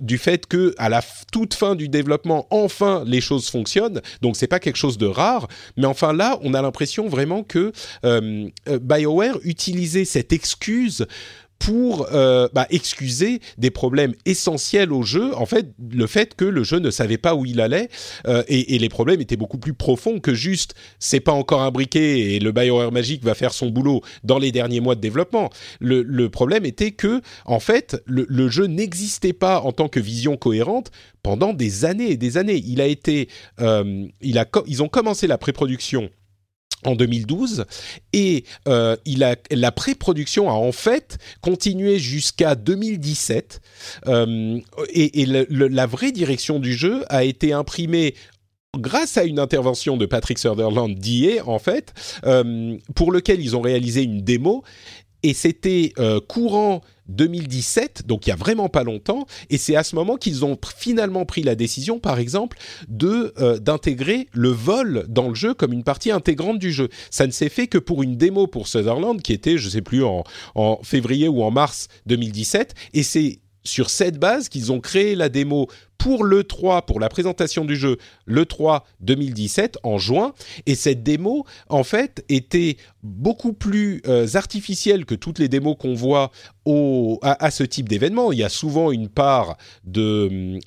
du 0.00 0.18
fait 0.18 0.46
que 0.46 0.74
à 0.78 0.88
la 0.88 1.02
toute 1.32 1.54
fin 1.54 1.74
du 1.74 1.88
développement, 1.88 2.46
enfin 2.50 3.02
les 3.06 3.20
choses 3.20 3.48
fonctionnent. 3.48 4.00
Donc 4.22 4.36
c'est 4.36 4.46
pas 4.46 4.60
quelque 4.60 4.76
chose 4.76 4.98
de 4.98 5.06
rare, 5.06 5.48
mais 5.76 5.86
enfin 5.86 6.12
là, 6.12 6.38
on 6.42 6.54
a 6.54 6.62
l'impression 6.62 7.08
vraiment 7.08 7.42
que 7.42 7.72
BioWare 8.04 9.38
utilisait 9.42 10.04
cette 10.04 10.32
excuse 10.32 11.07
pour 11.58 12.08
euh, 12.12 12.48
bah, 12.52 12.66
excuser 12.70 13.40
des 13.58 13.70
problèmes 13.70 14.14
essentiels 14.24 14.92
au 14.92 15.02
jeu. 15.02 15.34
En 15.34 15.46
fait, 15.46 15.72
le 15.90 16.06
fait 16.06 16.34
que 16.34 16.44
le 16.44 16.62
jeu 16.62 16.78
ne 16.78 16.90
savait 16.90 17.18
pas 17.18 17.34
où 17.34 17.44
il 17.44 17.60
allait 17.60 17.88
euh, 18.26 18.42
et, 18.48 18.78
les 18.78 18.88
problèmes 18.88 19.20
étaient 19.20 19.36
beaucoup 19.36 19.58
plus 19.58 19.74
profonds 19.74 20.20
que 20.20 20.34
juste 20.34 20.74
c'est 21.00 21.20
pas 21.20 21.32
encore 21.32 21.62
imbriqué 21.62 22.34
et 22.34 22.38
le 22.38 22.52
BioWare 22.52 22.92
Magic 22.92 23.24
va 23.24 23.34
faire 23.34 23.52
son 23.52 23.70
boulot 23.70 24.02
dans 24.22 24.38
les 24.38 24.52
derniers 24.52 24.80
mois 24.80 24.94
de 24.94 25.00
développement. 25.00 25.50
Le, 25.80 26.28
problème 26.28 26.64
était 26.64 26.92
que 26.92 27.20
en 27.44 27.58
fait 27.58 28.00
le, 28.06 28.48
jeu 28.48 28.66
n'existait 28.66 29.32
pas 29.32 29.60
en 29.60 29.72
tant 29.72 29.88
que 29.88 29.98
vision 29.98 30.36
cohérente 30.36 30.90
pendant 31.22 31.52
des 31.52 31.84
années 31.84 32.10
et 32.10 32.16
des 32.16 32.36
années. 32.36 32.62
Il 32.64 32.80
a 32.80 32.86
été, 32.86 33.28
euh, 33.60 34.06
ils 34.20 34.82
ont 34.82 34.88
commencé 34.88 35.26
la 35.26 35.38
pré-production 35.38 36.10
en 36.84 36.94
2012 36.94 37.64
et 38.12 38.44
euh, 38.68 38.96
il 39.04 39.24
a, 39.24 39.36
la 39.50 39.72
pré-production 39.72 40.48
a 40.48 40.52
en 40.52 40.72
fait 40.72 41.18
continué 41.40 41.98
jusqu'à 41.98 42.54
2017 42.54 43.60
euh, 44.06 44.60
et, 44.90 45.26
la 45.26 45.86
vraie 45.86 46.12
direction 46.12 46.58
du 46.58 46.74
jeu 46.74 47.04
a 47.08 47.24
été 47.24 47.52
imprimée 47.52 48.14
grâce 48.76 49.16
à 49.16 49.24
une 49.24 49.38
intervention 49.38 49.96
de 49.96 50.06
Patrick 50.06 50.38
Sutherland 50.38 50.94
d'IA 50.94 51.46
en 51.46 51.58
fait 51.58 51.92
euh, 52.24 52.76
pour 52.94 53.10
lequel 53.12 53.40
ils 53.40 53.56
ont 53.56 53.60
réalisé 53.60 54.02
une 54.02 54.22
démo. 54.22 54.62
Et 55.24 55.34
c'était 55.34 55.94
courant 56.28 56.80
2017, 57.08 58.06
donc 58.06 58.26
il 58.26 58.30
y 58.30 58.32
a 58.32 58.36
vraiment 58.36 58.68
pas 58.68 58.84
longtemps, 58.84 59.26
et 59.50 59.58
c'est 59.58 59.76
à 59.76 59.82
ce 59.82 59.94
moment 59.94 60.16
qu'ils 60.16 60.44
ont 60.44 60.58
finalement 60.76 61.24
pris 61.24 61.42
la 61.42 61.54
décision, 61.54 61.98
par 61.98 62.18
exemple, 62.18 62.58
de 62.88 63.32
euh, 63.38 63.58
d'intégrer 63.58 64.28
le 64.32 64.50
vol 64.50 65.06
dans 65.08 65.28
le 65.28 65.34
jeu 65.34 65.54
comme 65.54 65.72
une 65.72 65.84
partie 65.84 66.10
intégrante 66.10 66.58
du 66.58 66.72
jeu. 66.72 66.88
Ça 67.10 67.26
ne 67.26 67.32
s'est 67.32 67.48
fait 67.48 67.66
que 67.66 67.78
pour 67.78 68.02
une 68.02 68.16
démo 68.16 68.46
pour 68.46 68.68
Sutherland 68.68 69.20
qui 69.22 69.32
était, 69.32 69.58
je 69.58 69.68
sais 69.68 69.82
plus, 69.82 70.04
en, 70.04 70.24
en 70.54 70.78
février 70.82 71.28
ou 71.28 71.42
en 71.42 71.50
mars 71.50 71.88
2017, 72.06 72.74
et 72.94 73.02
c'est 73.02 73.40
sur 73.64 73.90
cette 73.90 74.18
base 74.18 74.48
qu'ils 74.48 74.72
ont 74.72 74.80
créé 74.80 75.14
la 75.14 75.28
démo 75.28 75.68
pour 75.98 76.24
le 76.24 76.44
3, 76.44 76.82
pour 76.82 77.00
la 77.00 77.08
présentation 77.08 77.64
du 77.64 77.76
jeu, 77.76 77.98
le 78.24 78.46
3 78.46 78.86
2017 79.00 79.78
en 79.82 79.98
juin. 79.98 80.32
Et 80.66 80.74
cette 80.74 81.02
démo, 81.02 81.44
en 81.68 81.82
fait, 81.82 82.24
était 82.28 82.76
beaucoup 83.02 83.52
plus 83.52 84.00
euh, 84.06 84.26
artificielle 84.34 85.04
que 85.04 85.14
toutes 85.14 85.38
les 85.38 85.48
démos 85.48 85.76
qu'on 85.78 85.94
voit 85.94 86.30
à, 87.22 87.50
ce 87.50 87.64
type 87.64 87.88
d'événement. 87.88 88.32
Il 88.32 88.38
y 88.38 88.44
a 88.44 88.48
souvent 88.48 88.92
une 88.92 89.08
part 89.08 89.56
de 89.84 90.60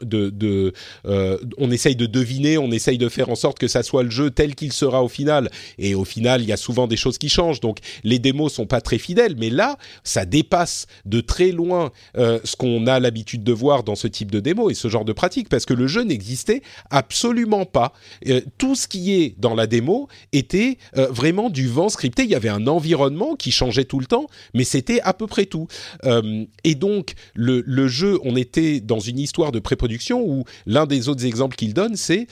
euh, 1.06 1.38
on 1.58 1.72
essaye 1.72 1.96
de 1.96 2.06
deviner, 2.06 2.58
on 2.58 2.72
essaye 2.72 2.98
de 2.98 3.10
faire 3.10 3.30
en 3.30 3.36
sorte 3.36 3.60
que 3.60 3.68
ça 3.68 3.84
soit 3.84 4.04
le 4.04 4.10
jeu 4.10 4.32
tel 4.32 4.56
qu'il 4.56 4.74
sera 4.74 5.04
au 5.04 5.08
final. 5.08 5.50
Et 5.78 5.96
au 5.96 6.06
final, 6.06 6.42
il 6.42 6.48
y 6.48 6.54
a 6.54 6.58
souvent 6.58 6.88
des 6.88 6.98
choses 6.98 7.18
qui 7.18 7.30
changent. 7.30 7.60
Donc 7.60 7.80
les 8.04 8.20
démos 8.20 8.54
sont 8.54 8.66
pas 8.66 8.82
très 8.82 8.98
fidèles. 8.98 9.36
Mais 9.38 9.50
là, 9.50 9.78
ça 10.04 10.26
dépasse 10.26 10.88
de 11.06 11.22
très 11.22 11.52
loin 11.52 11.92
euh, 12.18 12.40
ce 12.44 12.56
qu'on 12.56 12.88
a 12.88 13.00
l'habitude 13.00 13.44
de 13.44 13.54
voir 13.54 13.84
dans 13.84 13.96
ce 13.96 14.08
type 14.08 14.32
de 14.32 14.40
démo 14.40 14.70
et 14.70 14.74
ce 14.74 14.88
genre 14.88 15.06
de 15.06 15.14
parce 15.50 15.66
que 15.66 15.74
le 15.74 15.88
jeu 15.88 16.04
n'existait 16.04 16.62
absolument 16.90 17.66
pas. 17.66 17.94
Euh, 18.28 18.42
tout 18.58 18.76
ce 18.76 18.88
qui 18.88 19.14
est 19.14 19.36
dans 19.38 19.56
la 19.56 19.68
démo 19.68 20.08
était 20.32 20.78
euh, 20.98 21.08
vraiment 21.08 21.50
du 21.50 21.68
vent 21.68 21.90
scripté. 21.90 22.24
Il 22.24 22.30
y 22.30 22.36
avait 22.36 22.50
un 22.50 22.68
environnement 22.68 23.36
qui 23.36 23.52
changeait 23.52 23.86
tout 23.86 24.00
le 24.00 24.06
temps, 24.06 24.28
mais 24.54 24.64
c'était 24.64 25.02
à 25.02 25.14
peu 25.14 25.28
près 25.28 25.46
tout. 25.46 25.68
Euh, 26.06 26.46
et 26.64 26.76
donc 26.76 27.14
le, 27.36 27.88
jeu, 27.88 28.20
on 28.24 28.36
était 28.36 28.80
dans 28.80 29.00
une 29.00 29.20
histoire 29.20 29.52
de 29.52 29.60
pré-production 29.60 30.22
où 30.22 30.46
l'un 30.66 30.86
des 30.86 31.10
autres 31.10 31.26
exemples 31.26 31.56
qu'il 31.56 31.74
donne, 31.74 31.96
c'est 31.96 32.28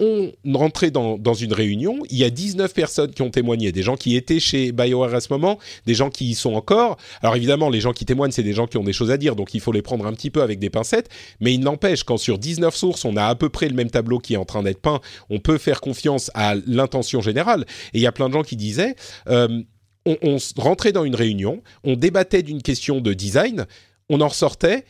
on 0.00 0.32
rentrait 0.54 0.90
dans, 0.90 1.18
dans 1.18 1.34
une 1.34 1.52
réunion, 1.52 2.00
il 2.10 2.18
y 2.18 2.24
a 2.24 2.30
19 2.30 2.72
personnes 2.74 3.10
qui 3.12 3.22
ont 3.22 3.30
témoigné, 3.30 3.72
des 3.72 3.82
gens 3.82 3.96
qui 3.96 4.16
étaient 4.16 4.40
chez 4.40 4.72
BioWare 4.72 5.14
à 5.14 5.20
ce 5.20 5.32
moment, 5.32 5.58
des 5.86 5.94
gens 5.94 6.10
qui 6.10 6.30
y 6.30 6.34
sont 6.34 6.54
encore. 6.54 6.96
Alors 7.22 7.36
évidemment, 7.36 7.70
les 7.70 7.80
gens 7.80 7.92
qui 7.92 8.04
témoignent, 8.04 8.32
c'est 8.32 8.42
des 8.42 8.52
gens 8.52 8.66
qui 8.66 8.76
ont 8.76 8.84
des 8.84 8.92
choses 8.92 9.10
à 9.10 9.16
dire, 9.16 9.36
donc 9.36 9.54
il 9.54 9.60
faut 9.60 9.72
les 9.72 9.82
prendre 9.82 10.06
un 10.06 10.12
petit 10.12 10.30
peu 10.30 10.42
avec 10.42 10.58
des 10.58 10.70
pincettes, 10.70 11.08
mais 11.40 11.54
il 11.54 11.60
n'empêche 11.60 12.03
quand 12.04 12.16
sur 12.16 12.38
19 12.38 12.74
sources, 12.74 13.04
on 13.04 13.16
a 13.16 13.26
à 13.26 13.34
peu 13.34 13.48
près 13.48 13.68
le 13.68 13.74
même 13.74 13.90
tableau 13.90 14.18
qui 14.18 14.34
est 14.34 14.38
en 14.38 14.44
train 14.44 14.62
d'être 14.62 14.80
peint, 14.80 15.00
on 15.30 15.38
peut 15.38 15.58
faire 15.58 15.80
confiance 15.80 16.30
à 16.34 16.54
l'intention 16.66 17.20
générale. 17.20 17.64
Et 17.92 17.98
il 17.98 18.00
y 18.00 18.06
a 18.06 18.12
plein 18.12 18.28
de 18.28 18.34
gens 18.34 18.42
qui 18.42 18.56
disaient, 18.56 18.94
euh, 19.28 19.62
on, 20.06 20.38
rentrait 20.56 20.92
dans 20.92 21.04
une 21.04 21.14
réunion, 21.14 21.62
on 21.82 21.96
débattait 21.96 22.42
d'une 22.42 22.62
question 22.62 23.00
de 23.00 23.14
design, 23.14 23.66
on 24.08 24.20
en 24.20 24.28
ressortait, 24.28 24.84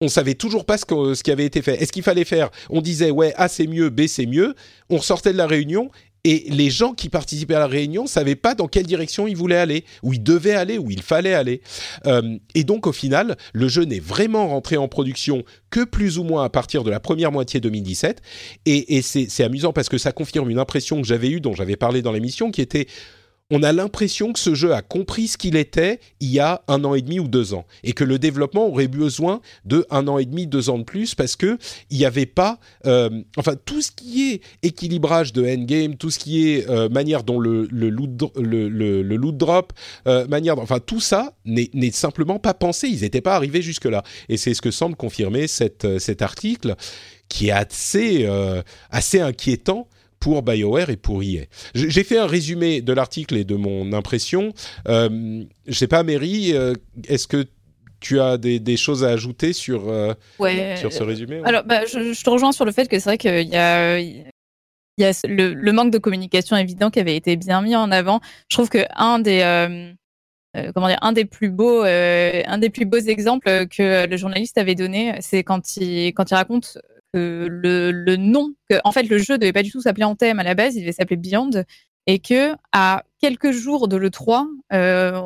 on 0.00 0.08
savait 0.08 0.34
toujours 0.34 0.66
pas 0.66 0.76
ce, 0.76 0.84
que, 0.84 1.14
ce 1.14 1.22
qui 1.22 1.30
avait 1.30 1.46
été 1.46 1.62
fait. 1.62 1.80
Est-ce 1.80 1.92
qu'il 1.92 2.02
fallait 2.02 2.24
faire? 2.24 2.50
On 2.68 2.82
disait 2.82 3.10
ouais, 3.10 3.32
A 3.36 3.48
c'est 3.48 3.66
mieux, 3.66 3.88
B 3.88 4.06
c'est 4.08 4.26
mieux. 4.26 4.54
On 4.90 5.00
sortait 5.00 5.32
de 5.32 5.38
la 5.38 5.46
réunion 5.46 5.90
et 6.26 6.44
les 6.48 6.70
gens 6.70 6.92
qui 6.92 7.08
participaient 7.08 7.54
à 7.54 7.60
la 7.60 7.68
réunion 7.68 8.08
savaient 8.08 8.34
pas 8.34 8.56
dans 8.56 8.66
quelle 8.66 8.84
direction 8.84 9.28
ils 9.28 9.36
voulaient 9.36 9.58
aller, 9.58 9.84
où 10.02 10.12
ils 10.12 10.22
devaient 10.22 10.56
aller, 10.56 10.76
où 10.76 10.90
il 10.90 11.00
fallait 11.00 11.34
aller. 11.34 11.60
Euh, 12.06 12.36
et 12.56 12.64
donc 12.64 12.88
au 12.88 12.92
final, 12.92 13.36
le 13.52 13.68
jeu 13.68 13.84
n'est 13.84 14.00
vraiment 14.00 14.48
rentré 14.48 14.76
en 14.76 14.88
production 14.88 15.44
que 15.70 15.84
plus 15.84 16.18
ou 16.18 16.24
moins 16.24 16.42
à 16.42 16.48
partir 16.48 16.82
de 16.82 16.90
la 16.90 16.98
première 16.98 17.30
moitié 17.30 17.60
2017. 17.60 18.22
Et, 18.66 18.96
et 18.96 19.02
c'est 19.02 19.44
amusant 19.44 19.72
parce 19.72 19.88
que 19.88 19.98
ça 19.98 20.10
confirme 20.10 20.50
une 20.50 20.58
impression 20.58 21.00
que 21.00 21.06
j'avais 21.06 21.30
eue, 21.30 21.40
dont 21.40 21.54
j'avais 21.54 21.76
parlé 21.76 22.02
dans 22.02 22.10
l'émission, 22.10 22.50
qui 22.50 22.60
était 22.60 22.88
on 23.50 23.62
a 23.62 23.72
l'impression 23.72 24.32
que 24.32 24.40
ce 24.40 24.54
jeu 24.54 24.74
a 24.74 24.82
compris 24.82 25.28
ce 25.28 25.38
qu'il 25.38 25.54
était 25.54 26.00
il 26.18 26.30
y 26.30 26.40
a 26.40 26.62
un 26.66 26.84
an 26.84 26.94
et 26.94 27.02
demi 27.02 27.20
ou 27.20 27.28
deux 27.28 27.54
ans 27.54 27.64
et 27.84 27.92
que 27.92 28.02
le 28.02 28.18
développement 28.18 28.66
aurait 28.66 28.88
besoin 28.88 29.40
de 29.64 29.86
un 29.90 30.08
an 30.08 30.18
et 30.18 30.24
demi, 30.24 30.46
deux 30.48 30.68
ans 30.68 30.78
de 30.78 30.84
plus 30.84 31.14
parce 31.14 31.36
que 31.36 31.56
il 31.90 31.98
n'y 31.98 32.04
avait 32.04 32.26
pas, 32.26 32.58
euh, 32.86 33.08
enfin 33.36 33.54
tout 33.64 33.80
ce 33.82 33.92
qui 33.92 34.32
est 34.32 34.40
équilibrage 34.62 35.32
de 35.32 35.46
endgame, 35.46 35.96
tout 35.96 36.10
ce 36.10 36.18
qui 36.18 36.48
est 36.48 36.68
euh, 36.68 36.88
manière 36.88 37.22
dont 37.22 37.38
le, 37.38 37.68
loot, 37.70 39.36
drop, 39.36 39.72
euh, 40.08 40.26
manière, 40.26 40.58
enfin 40.58 40.80
tout 40.80 41.00
ça 41.00 41.32
n'est 41.44 41.90
simplement 41.92 42.40
pas 42.40 42.54
pensé. 42.54 42.88
Ils 42.88 43.02
n'étaient 43.02 43.20
pas 43.20 43.36
arrivés 43.36 43.62
jusque 43.62 43.84
là 43.84 44.02
et 44.28 44.36
c'est 44.36 44.54
ce 44.54 44.62
que 44.62 44.72
semble 44.72 44.96
confirmer 44.96 45.46
cet 45.46 46.22
article 46.22 46.74
qui 47.28 47.48
est 47.48 47.52
assez 47.52 48.28
assez 48.90 49.20
inquiétant 49.20 49.88
pour 50.20 50.42
BioWare 50.42 50.90
et 50.90 50.96
pour 50.96 51.22
EA. 51.22 51.44
J'ai 51.74 52.04
fait 52.04 52.18
un 52.18 52.26
résumé 52.26 52.80
de 52.80 52.92
l'article 52.92 53.36
et 53.36 53.44
de 53.44 53.54
mon 53.54 53.92
impression. 53.92 54.52
Euh, 54.88 55.44
je 55.66 55.74
sais 55.74 55.86
pas, 55.86 56.02
Mary, 56.02 56.52
euh, 56.52 56.74
est-ce 57.08 57.26
que 57.28 57.46
tu 58.00 58.20
as 58.20 58.36
des, 58.36 58.58
des, 58.60 58.76
choses 58.76 59.04
à 59.04 59.08
ajouter 59.08 59.52
sur, 59.52 59.88
euh, 59.88 60.14
ouais. 60.38 60.76
sur 60.76 60.92
ce 60.92 61.02
résumé 61.02 61.40
ouais? 61.40 61.46
Alors, 61.46 61.64
bah, 61.64 61.84
je, 61.86 62.12
je, 62.12 62.24
te 62.24 62.30
rejoins 62.30 62.52
sur 62.52 62.64
le 62.64 62.72
fait 62.72 62.88
que 62.88 62.98
c'est 62.98 63.08
vrai 63.08 63.18
qu'il 63.18 63.48
y 63.48 63.56
a, 63.56 63.98
il 63.98 64.24
y 64.98 65.04
a 65.04 65.12
le, 65.26 65.54
le, 65.54 65.72
manque 65.72 65.92
de 65.92 65.98
communication 65.98 66.56
évident 66.56 66.90
qui 66.90 67.00
avait 67.00 67.16
été 67.16 67.36
bien 67.36 67.62
mis 67.62 67.74
en 67.74 67.90
avant. 67.90 68.20
Je 68.50 68.56
trouve 68.56 68.68
que 68.68 68.84
un 68.94 69.18
des 69.18 69.40
euh, 70.56 70.72
comment 70.74 70.88
dire, 70.88 70.98
un 71.02 71.12
des 71.12 71.24
plus 71.24 71.50
beaux, 71.50 71.82
un 71.82 72.58
des 72.58 72.70
plus 72.70 72.86
beaux 72.86 72.98
exemples 72.98 73.66
que 73.68 74.06
le 74.06 74.16
journaliste 74.16 74.58
avait 74.58 74.74
donné, 74.74 75.14
c'est 75.20 75.42
quand 75.44 75.76
il 75.76 76.08
quand 76.08 76.30
il 76.30 76.34
raconte 76.34 76.78
que 77.16 77.46
le, 77.50 77.92
le 77.92 78.16
nom, 78.16 78.52
que 78.68 78.76
en 78.84 78.92
fait 78.92 79.04
le 79.04 79.16
jeu 79.16 79.38
devait 79.38 79.54
pas 79.54 79.62
du 79.62 79.70
tout 79.70 79.80
s'appeler 79.80 80.04
Anthem 80.04 80.38
à 80.38 80.42
la 80.42 80.54
base, 80.54 80.76
il 80.76 80.80
devait 80.80 80.92
s'appeler 80.92 81.16
Beyond, 81.16 81.64
et 82.06 82.18
que 82.18 82.54
à 82.72 83.04
quelques 83.20 83.52
jours 83.52 83.88
de 83.88 83.96
le 83.96 84.10
3, 84.10 84.46
euh, 84.74 85.22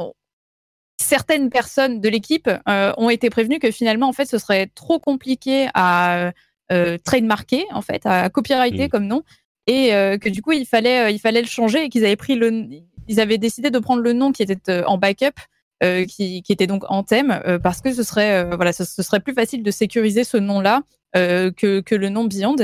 certaines 1.01 1.51
personnes 1.51 2.01
de 2.01 2.09
l'équipe 2.09 2.49
ont 2.66 3.11
été 3.11 3.28
prévenues 3.28 3.59
que 3.59 3.70
finalement, 3.70 4.09
en 4.09 4.12
fait, 4.12 4.26
ce 4.26 4.38
serait 4.38 4.68
trop 4.74 4.99
compliqué 4.99 5.68
à 5.74 6.32
trademarker, 7.05 7.64
en 7.72 7.82
fait, 7.82 8.07
à 8.07 8.30
copyrighter 8.30 8.86
mmh. 8.86 8.91
comme 8.91 9.07
nom, 9.07 9.24
et 9.66 9.91
que 9.91 10.28
du 10.28 10.43
coup, 10.43 10.53
il 10.53 10.66
fallait, 10.66 11.12
il 11.12 11.18
fallait 11.18 11.43
le 11.43 11.49
changer 11.49 11.84
et 11.84 11.88
qu'ils 11.88 12.05
avaient 12.05 12.16
pris 12.16 12.36
le, 12.36 12.66
ils 13.09 13.20
avaient 13.20 13.38
décidé 13.38 13.70
de 13.70 13.78
prendre 13.78 14.03
le 14.03 14.12
nom 14.12 14.30
qui 14.30 14.43
était 14.43 14.84
en 14.84 14.99
backup. 14.99 15.41
qui, 15.82 16.43
qui, 16.43 16.53
était 16.53 16.66
donc 16.66 16.84
en 16.88 17.03
thème 17.03 17.41
parce 17.62 17.80
que 17.80 17.93
ce 17.93 18.03
serait 18.03 18.45
voilà 18.55 18.72
ce, 18.74 18.84
serait 18.84 19.20
plus 19.20 19.32
facile 19.32 19.62
de 19.62 19.70
sécuriser 19.70 20.24
ce 20.24 20.36
nom 20.36 20.61
là 20.61 20.82
que, 21.15 21.81
que 21.81 21.95
le 21.95 22.09
nom 22.09 22.25
Beyond 22.25 22.57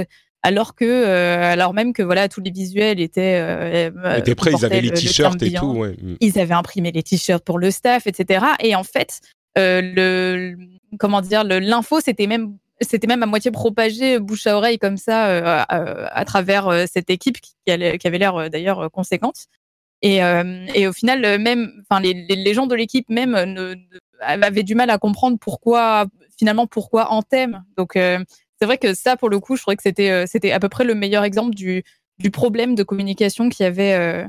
alors 0.47 0.77
que 0.77 0.85
euh, 0.85 1.53
alors 1.53 1.75
même 1.75 1.93
que 1.93 2.05
voilà 2.05 2.29
tous 2.29 2.41
les 2.41 2.53
visuels 2.53 3.01
étaient 3.01 3.41
euh, 3.41 3.91
euh, 4.05 4.17
étaient 4.17 4.37
prêts 4.37 4.53
ils 4.57 4.65
avaient 4.65 4.81
les 4.81 4.93
t-shirts 4.93 5.43
et 5.43 5.53
tout 5.53 5.73
ouais. 5.73 5.97
Ils 6.21 6.39
avaient 6.39 6.55
imprimé 6.55 6.93
les 6.93 7.03
t-shirts 7.03 7.45
pour 7.45 7.59
le 7.59 7.73
staff 7.73 8.07
etc 8.07 8.47
et 8.61 8.77
en 8.77 8.85
fait 8.85 9.21
le 9.57 10.55
comment 11.01 11.21
dire 11.21 11.43
l'info 11.43 12.01
c'était 12.01 12.29
même 12.29 12.57
c'était 12.81 13.09
même 13.09 13.25
à 13.25 13.27
moitié 13.27 13.51
propagé 13.51 14.21
bouche 14.21 14.47
à 14.47 14.57
oreille 14.57 14.79
comme 14.79 14.99
ça 14.99 15.65
à, 15.65 16.25
travers 16.25 16.87
cette 16.87 17.11
équipe 17.11 17.41
qui, 17.41 17.55
qui 17.65 17.73
avait 18.07 18.19
l'air 18.19 18.49
d'ailleurs 18.49 18.89
conséquente. 18.93 19.47
Et, 20.03 20.19
et 20.75 20.87
au 20.87 20.93
final 20.93 21.41
même 21.41 21.73
enfin 21.89 22.01
les, 22.01 22.13
les, 22.13 22.55
gens 22.55 22.67
de 22.67 22.75
l'équipe 22.75 23.09
même 23.09 23.33
ne, 23.33 23.75
avaient 24.21 24.63
du 24.63 24.75
mal 24.75 24.91
à 24.91 24.99
comprendre 24.99 25.39
pourquoi 25.41 26.07
finalement 26.37 26.67
pourquoi 26.67 27.13
en 27.13 27.23
thème 27.23 27.65
donc 27.77 27.97
c'est 28.59 28.67
vrai 28.67 28.79
que 28.79 28.95
ça, 28.95 29.17
pour 29.17 29.29
le 29.29 29.39
coup, 29.39 29.57
je 29.57 29.63
trouvais 29.63 29.77
que 29.77 29.83
c'était 29.83 30.11
euh, 30.11 30.25
c'était 30.27 30.53
à 30.53 30.61
peu 30.61 30.69
près 30.69 30.85
le 30.85 30.95
meilleur 30.95 31.25
exemple 31.25 31.55
du, 31.55 31.85
du 32.19 32.31
problème 32.31 32.75
de 32.75 32.83
communication 32.83 33.49
qu'il 33.49 33.65
y 33.65 33.67
avait. 33.67 33.93
Euh, 33.95 34.25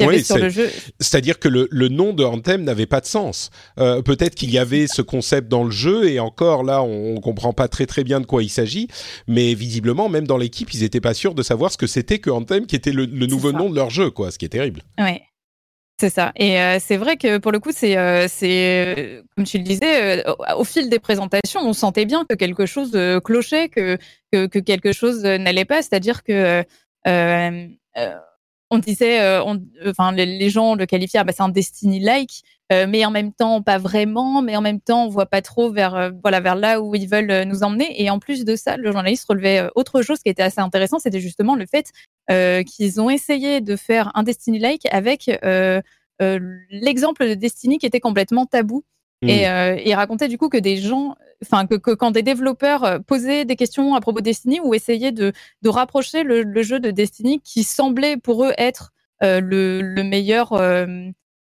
avait 0.00 0.22
sur 0.22 0.38
le 0.38 0.48
jeu. 0.48 0.70
C'est-à-dire 1.00 1.38
que 1.38 1.48
le, 1.48 1.68
le, 1.70 1.88
nom 1.88 2.14
de 2.14 2.24
Anthem 2.24 2.64
n'avait 2.64 2.86
pas 2.86 3.00
de 3.00 3.06
sens. 3.06 3.50
Euh, 3.78 4.00
Peut-être 4.00 4.34
qu'il 4.34 4.50
y 4.50 4.58
avait 4.58 4.86
ce 4.86 5.02
concept 5.02 5.48
dans 5.48 5.64
le 5.64 5.70
jeu 5.70 6.08
et 6.08 6.18
encore 6.18 6.64
là, 6.64 6.82
on, 6.82 7.16
on 7.16 7.20
comprend 7.20 7.52
pas 7.52 7.68
très 7.68 7.84
très 7.84 8.02
bien 8.02 8.18
de 8.18 8.26
quoi 8.26 8.42
il 8.42 8.48
s'agit. 8.48 8.88
Mais 9.28 9.52
visiblement, 9.52 10.08
même 10.08 10.26
dans 10.26 10.38
l'équipe, 10.38 10.72
ils 10.72 10.80
n'étaient 10.80 11.02
pas 11.02 11.14
sûrs 11.14 11.34
de 11.34 11.42
savoir 11.42 11.70
ce 11.70 11.76
que 11.76 11.86
c'était 11.86 12.18
que 12.18 12.30
Anthem, 12.30 12.66
qui 12.66 12.74
était 12.74 12.90
le, 12.90 13.04
le 13.04 13.26
nouveau 13.26 13.52
nom 13.52 13.68
de 13.68 13.76
leur 13.76 13.90
jeu, 13.90 14.10
quoi. 14.10 14.30
Ce 14.30 14.38
qui 14.38 14.46
est 14.46 14.48
terrible. 14.48 14.82
Ouais. 14.98 15.22
C'est 15.98 16.10
ça. 16.10 16.32
Et 16.36 16.60
euh, 16.60 16.78
c'est 16.80 16.96
vrai 16.96 17.16
que 17.16 17.38
pour 17.38 17.52
le 17.52 17.60
coup, 17.60 17.70
c'est, 17.72 17.96
euh, 17.96 18.26
euh, 18.42 19.22
comme 19.36 19.44
tu 19.44 19.58
le 19.58 19.64
disais, 19.64 20.24
au 20.56 20.64
fil 20.64 20.90
des 20.90 20.98
présentations, 20.98 21.60
on 21.60 21.72
sentait 21.72 22.06
bien 22.06 22.24
que 22.28 22.34
quelque 22.34 22.66
chose 22.66 22.98
clochait, 23.24 23.68
que, 23.68 23.98
que, 24.32 24.46
que 24.46 24.58
quelque 24.58 24.92
chose 24.92 25.22
n'allait 25.22 25.64
pas. 25.64 25.82
C'est-à-dire 25.82 26.24
que 26.24 26.64
on 28.74 28.78
disait, 28.78 29.38
enfin 29.86 30.12
les, 30.12 30.50
gens 30.50 30.74
le 30.74 30.86
qualifiaient, 30.86 31.20
ah, 31.20 31.24
bah, 31.24 31.32
c'est 31.36 31.42
un 31.42 31.50
Destiny-like, 31.50 32.42
mais 32.88 33.04
en 33.04 33.10
même 33.10 33.32
temps 33.32 33.62
pas 33.62 33.78
vraiment, 33.78 34.42
mais 34.42 34.56
en 34.56 34.60
même 34.60 34.80
temps 34.80 35.04
on 35.04 35.08
voit 35.08 35.26
pas 35.26 35.42
trop 35.42 35.70
vers 35.70 36.12
voilà 36.22 36.40
vers 36.40 36.54
là 36.54 36.80
où 36.80 36.94
ils 36.94 37.08
veulent 37.08 37.44
nous 37.44 37.62
emmener. 37.62 38.02
Et 38.02 38.10
en 38.10 38.18
plus 38.18 38.44
de 38.44 38.56
ça, 38.56 38.76
le 38.76 38.92
journaliste 38.92 39.26
relevait 39.28 39.68
autre 39.74 40.02
chose 40.02 40.20
qui 40.20 40.28
était 40.28 40.42
assez 40.42 40.60
intéressant, 40.60 40.98
c'était 40.98 41.20
justement 41.20 41.54
le 41.54 41.66
fait 41.66 41.92
euh, 42.30 42.62
qu'ils 42.62 43.00
ont 43.00 43.10
essayé 43.10 43.60
de 43.60 43.74
faire 43.74 44.12
un 44.14 44.22
Destiny-like 44.22 44.86
avec 44.92 45.28
euh, 45.44 45.80
euh, 46.20 46.38
l'exemple 46.70 47.28
de 47.28 47.34
Destiny 47.34 47.78
qui 47.78 47.86
était 47.86 48.00
complètement 48.00 48.46
tabou. 48.46 48.84
Hmm. 49.22 49.28
Et, 49.28 49.48
euh, 49.48 49.76
et 49.78 49.94
racontait 49.94 50.28
du 50.28 50.38
coup 50.38 50.48
que 50.48 50.58
des 50.58 50.76
gens, 50.76 51.16
enfin 51.42 51.66
que, 51.66 51.74
que, 51.76 51.92
quand 51.92 52.10
des 52.10 52.22
développeurs 52.22 53.00
posaient 53.06 53.44
des 53.44 53.56
questions 53.56 53.94
à 53.94 54.00
propos 54.00 54.20
de 54.20 54.24
Destiny 54.24 54.60
ou 54.62 54.74
essayaient 54.74 55.12
de, 55.12 55.32
de 55.62 55.68
rapprocher 55.68 56.22
le, 56.22 56.42
le, 56.42 56.62
jeu 56.62 56.80
de 56.80 56.90
Destiny 56.90 57.40
qui 57.40 57.62
semblait 57.62 58.16
pour 58.16 58.44
eux 58.44 58.52
être 58.58 58.92
le, 59.20 59.80
le, 59.80 60.02
meilleur, 60.02 60.52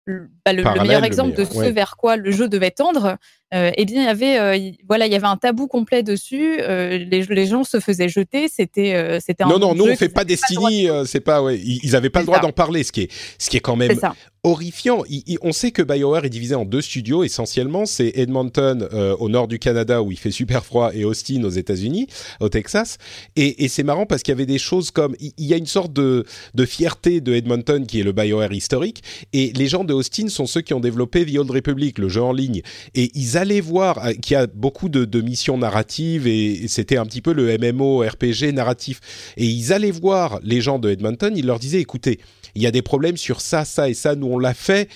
bah, 0.07 0.52
le, 0.52 0.62
meilleur 0.82 1.05
exemple 1.05 1.34
de 1.34 1.44
ce 1.44 1.70
vers 1.70 1.96
quoi 1.96 2.16
le 2.16 2.30
jeu 2.30 2.48
devait 2.48 2.70
tendre, 2.70 3.16
eh 3.53 3.84
bien 3.84 4.03
il 4.03 4.07
y 4.07 4.09
avait 4.09 4.38
euh, 4.38 4.72
voilà 4.88 5.07
il 5.07 5.12
y 5.12 5.16
avait 5.16 5.26
un 5.26 5.36
tabou 5.36 5.66
complet 5.66 6.03
dessus. 6.03 6.59
Euh, 6.61 6.99
les, 6.99 7.22
les, 7.22 7.47
gens 7.47 7.62
se 7.62 7.78
faisaient 7.78 8.09
jeter. 8.09 8.49
C'était 8.49 8.95
euh, 8.95 9.18
c'était 9.24 9.45
non 9.45 9.59
non 9.59 9.74
nous 9.74 9.84
on 9.84 9.97
fait 9.97 10.09
pas 10.09 10.24
Destiny. 10.24 10.88
C'est 11.07 11.20
pas 11.20 11.42
ouais 11.42 11.61
ils, 11.61 11.95
avaient 11.95 12.11
pas 12.11 12.20
le 12.20 12.26
droit 12.26 12.40
d'en 12.40 12.53
parler. 12.53 12.82
Ce 12.82 12.92
qui 12.92 13.03
est 13.03 13.12
ce 13.38 13.51
qui 13.51 13.57
est 13.57 13.61
quand 13.61 13.76
même 13.76 13.97
horrifiant. 14.42 15.05
on 15.40 15.53
sait 15.53 15.70
que 15.70 15.80
BioWare 15.82 16.26
est 16.26 16.30
divisé 16.30 16.55
en 16.55 16.64
deux 16.64 16.82
studios 16.82 17.24
essentiellement. 17.24 17.86
C'est 17.86 18.12
Edmonton 18.16 18.88
au 19.18 19.28
nord 19.28 19.49
du 19.49 19.59
Canada 19.59 20.03
où 20.03 20.11
il 20.11 20.18
fait 20.18 20.30
super 20.30 20.64
froid 20.64 20.90
et 20.92 21.05
Austin 21.05 21.42
aux 21.45 21.51
États-Unis, 21.51 22.09
au 22.40 22.49
Texas. 22.49 22.99
Et, 23.36 23.64
et 23.64 23.68
c'est 23.68 23.84
marrant 23.84 24.05
parce 24.07 24.22
qu'il 24.22 24.32
y 24.32 24.36
avait 24.36 24.47
des 24.47 24.59
choses 24.59 24.90
comme 24.90 25.14
il 25.20 25.32
y, 25.38 25.55
a 25.55 25.57
une 25.57 25.66
sorte 25.66 25.92
de 25.92 26.24
de 26.55 26.66
fierté 26.66 27.20
de 27.20 27.32
Edmonton 27.32 27.86
qui 27.86 28.01
est 28.01 28.03
le 28.03 28.12
BioWare 28.12 28.53
historique 28.53 29.03
et 29.32 29.53
les 29.53 29.66
gens 29.66 29.84
de 29.84 29.95
Austin 29.95 30.28
sont 30.28 30.47
ceux 30.47 30.61
qui 30.61 30.74
ont 30.74 30.80
développé 30.80 31.24
The 31.24 31.38
Old 31.38 31.51
Republic, 31.51 31.99
le 31.99 32.09
jeu 32.09 32.22
en 32.22 32.32
ligne. 32.32 32.62
Et 32.95 33.11
ils 33.14 33.34
allez 33.37 33.61
voir 33.61 34.05
euh, 34.05 34.12
qu'il 34.12 34.35
y 34.35 34.37
a 34.37 34.47
beaucoup 34.47 34.89
de, 34.89 35.20
missions 35.20 35.59
narratives 35.59 36.26
et, 36.26 36.66
c'était 36.68 36.97
un 36.97 37.07
petit 37.07 37.20
peu 37.20 37.32
le 37.32 37.57
MMO 37.59 38.01
RPG 38.01 38.53
narratif. 38.53 39.01
Et 39.37 39.47
ils 39.47 39.72
allaient 39.72 39.91
voir 39.91 40.41
les 40.43 40.61
gens 40.61 40.78
de 40.78 40.91
Edmonton, 40.91 41.32
ils 41.37 41.47
leur 41.47 41.59
disaient, 41.59 41.80
écoutez, 41.80 42.20
il 42.55 42.62
y 42.62 42.66
a 42.66 42.70
des 42.70 42.82
problèmes 42.82 43.16
sur 43.16 43.41
ça, 43.41 43.64
ça 43.64 43.89
et 43.89 43.95
ça, 43.95 44.14
nous 44.14 44.26
on 44.26 44.39
l'a 44.39 44.55
fait, 44.55 44.89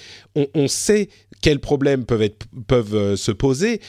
on, 0.55 0.69
sait 0.69 1.09
quels 1.41 1.61
problèmes 1.61 2.05
peuvent, 2.05 2.95
euh, 2.95 3.17
se 3.17 3.33
poser, 3.33 3.81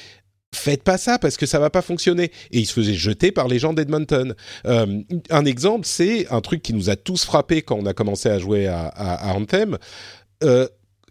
faites 0.54 0.84
pas 0.84 0.97
ça 0.97 1.20
parce 1.20 1.38
que 1.38 1.45
ça 1.45 1.60
va 1.60 1.70
pas 1.70 1.82
fonctionner. 1.82 2.32
Et 2.52 2.60
ils 2.60 2.66
se 2.66 2.74
faisaient 2.74 2.93
jeter 2.93 3.32
par 3.32 3.47
les 3.47 3.60
gens 3.60 3.74
d'Edmonton. 3.74 4.34
Euh, 4.66 5.02
un 5.30 5.45
exemple, 5.45 5.86
c'est 5.86 6.28
un 6.32 6.41
truc 6.41 6.62
qui 6.62 6.74
nous 6.74 6.89
a 6.89 6.95
tous 6.95 7.24
frappé 7.26 7.62
quand 7.62 7.78
on 7.78 7.86
a 7.86 7.93
commencé 7.93 8.30
à 8.30 8.39
jouer 8.39 8.68
à, 8.68 9.34
Anthem. 9.36 9.78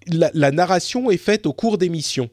La, 0.09 0.51
narration 0.51 1.11
est 1.11 1.19
faite 1.19 1.47
au 1.47 1.53
cours 1.53 1.79
des 1.79 1.89
missions. 1.89 2.31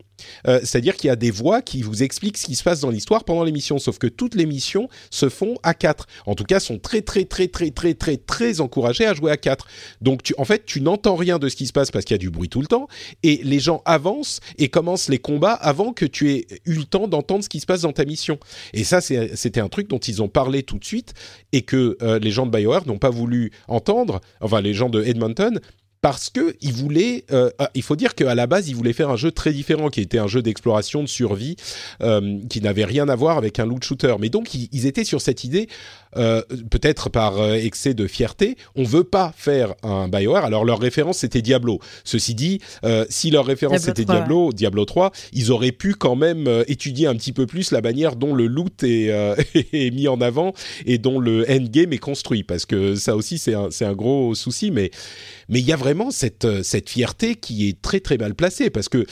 Euh, 0.47 0.59
c'est-à-dire 0.63 0.95
qu'il 0.95 1.09
y 1.09 1.11
a 1.11 1.15
des 1.15 1.32
voix 1.32 1.61
qui 1.61 1.82
vous 1.82 2.03
expliquent 2.03 2.38
ce 2.38 2.45
qui 2.45 2.55
se 2.55 2.63
passe 2.63 2.80
dans 2.80 2.89
l'histoire 2.89 3.23
pendant 3.23 3.43
l'émission, 3.43 3.80
sauf 3.80 3.97
que 3.97 4.07
toutes 4.07 4.36
les 4.36 4.45
missions 4.45 4.88
se 5.11 5.30
font 5.30 5.57
à 5.63 5.73
4. 5.73 6.07
En 6.26 6.36
tout 6.36 6.45
cas, 6.45 6.59
sont 6.59 6.80
très 6.80 7.01
très 7.01 7.26
très 7.26 7.47
très 7.47 7.71
très 7.71 7.93
très 7.93 8.17
très 8.17 8.61
encouragées 8.61 9.05
à 9.05 9.13
jouer 9.13 9.32
à 9.32 9.38
4. 9.38 9.67
Donc 10.01 10.34
en 10.38 10.45
fait, 10.45 10.65
tu 10.65 10.82
n'entends 10.82 11.15
rien 11.15 11.39
de 11.39 11.49
ce 11.49 11.55
qui 11.55 11.67
se 11.67 11.73
passe 11.73 11.91
parce 11.91 12.05
qu'il 12.05 12.13
y 12.13 12.19
a 12.19 12.19
du 12.19 12.30
bruit 12.30 12.49
tout 12.49 12.61
le 12.61 12.67
temps, 12.67 12.88
et 13.23 13.41
les 13.43 13.59
gens 13.59 13.82
avancent 13.86 14.39
et 14.57 14.69
commencent 14.69 15.09
les 15.09 15.19
combats 15.19 15.53
avant 15.53 15.93
que 15.93 16.05
tu 16.05 16.32
aies 16.32 16.47
eu 16.65 16.76
le 16.76 16.86
temps 16.86 17.07
d'entendre 17.07 17.43
ce 17.43 17.49
qui 17.49 17.59
se 17.59 17.65
passe 17.65 17.82
dans 17.82 17.93
ta 17.93 18.05
mission. 18.05 18.39
Et 18.73 18.84
ça, 18.84 19.01
c'était 19.01 19.59
un 19.59 19.69
truc 19.69 19.89
dont 19.89 19.99
ils 19.99 20.21
ont 20.21 20.30
parlé 20.30 20.63
tout 20.63 20.78
de 20.78 20.86
suite 20.86 21.13
et 21.51 21.63
que 21.63 21.97
euh, 22.01 22.19
les 22.19 22.32
gens 22.32 22.45
de 22.45 22.57
BioWare 22.57 22.88
n'ont 22.88 22.97
pas 22.97 23.09
voulu 23.09 23.51
entendre, 23.67 24.21
enfin 24.41 24.61
les 24.61 24.73
gens 24.73 24.89
de 24.89 25.03
Edmonton 25.03 25.59
parce 26.06 26.30
que 26.30 26.56
il 26.62 26.72
voulait, 26.72 27.26
euh, 27.32 27.49
ah, 27.58 27.72
il 27.74 27.82
faut 27.82 27.95
dire 27.95 28.14
qu'à 28.14 28.36
la 28.36 28.45
base, 28.45 28.70
il 28.70 28.76
voulait 28.76 28.93
faire 28.93 29.10
un 29.10 29.16
jeu 29.16 29.32
très 29.32 29.51
différent, 29.51 29.89
qui 29.89 30.01
était 30.01 30.20
un 30.20 30.28
jeu 30.28 30.43
d'exploration, 30.43 31.01
de 31.01 31.08
survie, 31.08 31.56
euh, 32.03 32.38
qui 32.47 32.62
n'avait 32.62 32.86
rien 32.86 33.10
à 33.10 33.16
voir 33.16 33.39
avec 33.39 33.58
un 33.58 33.66
loot 33.66 33.84
shooter. 33.84 34.14
Mais 34.20 34.30
donc, 34.30 34.53
ils, 34.53 34.86
étaient 34.86 35.03
sur 35.03 35.20
cette 35.20 35.43
idée, 35.43 35.68
euh, 36.18 36.41
peut-être 36.70 37.09
par 37.09 37.53
excès 37.53 37.93
de 37.93 38.07
fierté, 38.07 38.57
on 38.76 38.84
veut 38.84 39.03
pas 39.03 39.34
faire 39.36 39.76
un 39.84 40.07
Bioware. 40.07 40.45
Alors 40.45 40.66
leur 40.66 40.80
référence 40.80 41.20
c'était 41.20 41.41
Diablo. 41.41 41.80
Ceci 42.03 42.36
dit, 42.36 42.59
si 43.09 43.32
leur 43.32 43.45
référence 43.45 43.82
c'était 43.82 44.05
Diablo, 44.05 44.51
Diablo 44.53 44.86
3, 44.86 45.11
ils 45.34 45.51
auraient 45.51 45.72
pu 45.72 45.95
quand 45.95 46.16
même 46.16 46.63
étudier 46.68 47.07
un 47.07 47.16
petit 47.16 47.34
peu 47.34 47.45
plus 47.45 47.72
la 47.72 47.82
manière 47.82 48.16
dont 48.16 48.34
le 48.34 48.47
loot 48.47 48.84
est, 48.84 49.05
est, 49.74 49.93
mis 49.93 50.07
en 50.07 50.22
avant 50.22 50.53
et 50.86 50.97
dont 50.97 51.20
le 51.20 51.49
endgame 51.49 51.93
est 51.93 51.97
construit, 51.97 52.43
parce 52.43 52.66
que 52.66 52.95
ça 52.95 53.16
aussi 53.16 53.38
c'est 53.38 53.53
un, 53.53 53.70
un 53.82 53.93
gros 53.93 54.36
souci. 54.36 54.72
Mais 54.72 54.91
mais 55.49 55.59
il 55.59 55.66
y 55.66 55.72
a 55.72 55.76
vraiment 55.76 56.11
cette, 56.11 56.45
euh, 56.45 56.63
cette 56.63 56.89
fierté 56.89 57.36
qui 57.36 57.68
est 57.70 57.82
très 57.82 57.99
très 57.99 58.18
mal 58.18 58.36
placée 58.36 58.70
parce 58.70 58.89
que 58.89 59.05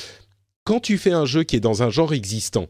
quand 0.64 0.80
tu 0.80 0.98
fais 0.98 1.12
un 1.12 1.26
jeu 1.26 1.44
qui 1.44 1.56
est 1.56 1.62
dans 1.62 1.84
un 1.84 1.90
genre 1.90 2.14
existant, 2.14 2.68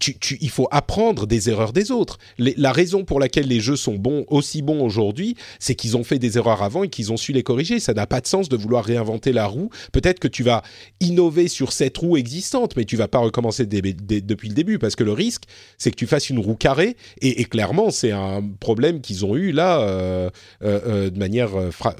tu, 0.00 0.18
tu, 0.18 0.38
il 0.40 0.50
faut 0.50 0.66
apprendre 0.70 1.26
des 1.26 1.50
erreurs 1.50 1.72
des 1.72 1.90
autres. 1.90 2.18
la 2.38 2.72
raison 2.72 3.04
pour 3.04 3.20
laquelle 3.20 3.46
les 3.46 3.60
jeux 3.60 3.76
sont 3.76 3.94
bons, 3.94 4.24
aussi 4.28 4.60
bons 4.60 4.84
aujourd'hui, 4.84 5.36
c'est 5.60 5.74
qu'ils 5.74 5.96
ont 5.96 6.04
fait 6.04 6.18
des 6.18 6.36
erreurs 6.36 6.62
avant 6.62 6.82
et 6.82 6.88
qu'ils 6.88 7.12
ont 7.12 7.16
su 7.16 7.32
les 7.32 7.42
corriger. 7.42 7.78
Ça 7.78 7.94
n'a 7.94 8.06
pas 8.06 8.20
de 8.20 8.26
sens 8.26 8.48
de 8.48 8.56
vouloir 8.56 8.84
réinventer 8.84 9.32
la 9.32 9.46
roue. 9.46 9.70
Peut-être 9.92 10.18
que 10.18 10.28
tu 10.28 10.42
vas 10.42 10.62
innover 11.00 11.48
sur 11.48 11.72
cette 11.72 11.96
roue 11.96 12.16
existante, 12.16 12.76
mais 12.76 12.84
tu 12.84 12.96
vas 12.96 13.08
pas 13.08 13.18
recommencer 13.18 13.66
depuis 13.66 14.48
le 14.48 14.54
début 14.54 14.78
parce 14.78 14.96
que 14.96 15.04
le 15.04 15.12
risque, 15.12 15.44
c'est 15.78 15.90
que 15.90 15.96
tu 15.96 16.06
fasses 16.06 16.28
une 16.28 16.40
roue 16.40 16.56
carrée. 16.56 16.96
Et, 17.20 17.44
clairement, 17.44 17.90
c'est 17.90 18.12
un 18.12 18.42
problème 18.60 19.00
qu'ils 19.00 19.24
ont 19.24 19.36
eu 19.36 19.52
là 19.52 19.80
euh, 19.80 20.30
euh, 20.62 20.80
euh 20.86 21.10
de 21.10 21.18
manière 21.18 21.50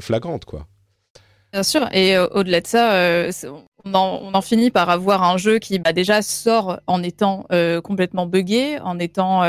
flagrante, 0.01 0.45
quoi. 0.45 0.67
Bien 1.53 1.63
sûr, 1.63 1.89
et 1.93 2.17
euh, 2.17 2.27
au-delà 2.33 2.61
de 2.61 2.67
ça, 2.67 3.31
euh, 3.87 3.91
on, 3.93 4.35
en, 4.35 4.41
finit 4.43 4.71
par 4.71 4.91
avoir 4.91 5.23
un 5.23 5.37
jeu 5.37 5.59
qui 5.59 5.79
bah, 5.79 5.93
déjà 5.93 6.23
sort 6.23 6.81
en 6.87 7.03
étant 7.03 7.47
euh, 7.53 7.81
complètement 7.81 8.27
buggé, 8.27 8.79
en 8.81 8.99
étant 8.99 9.43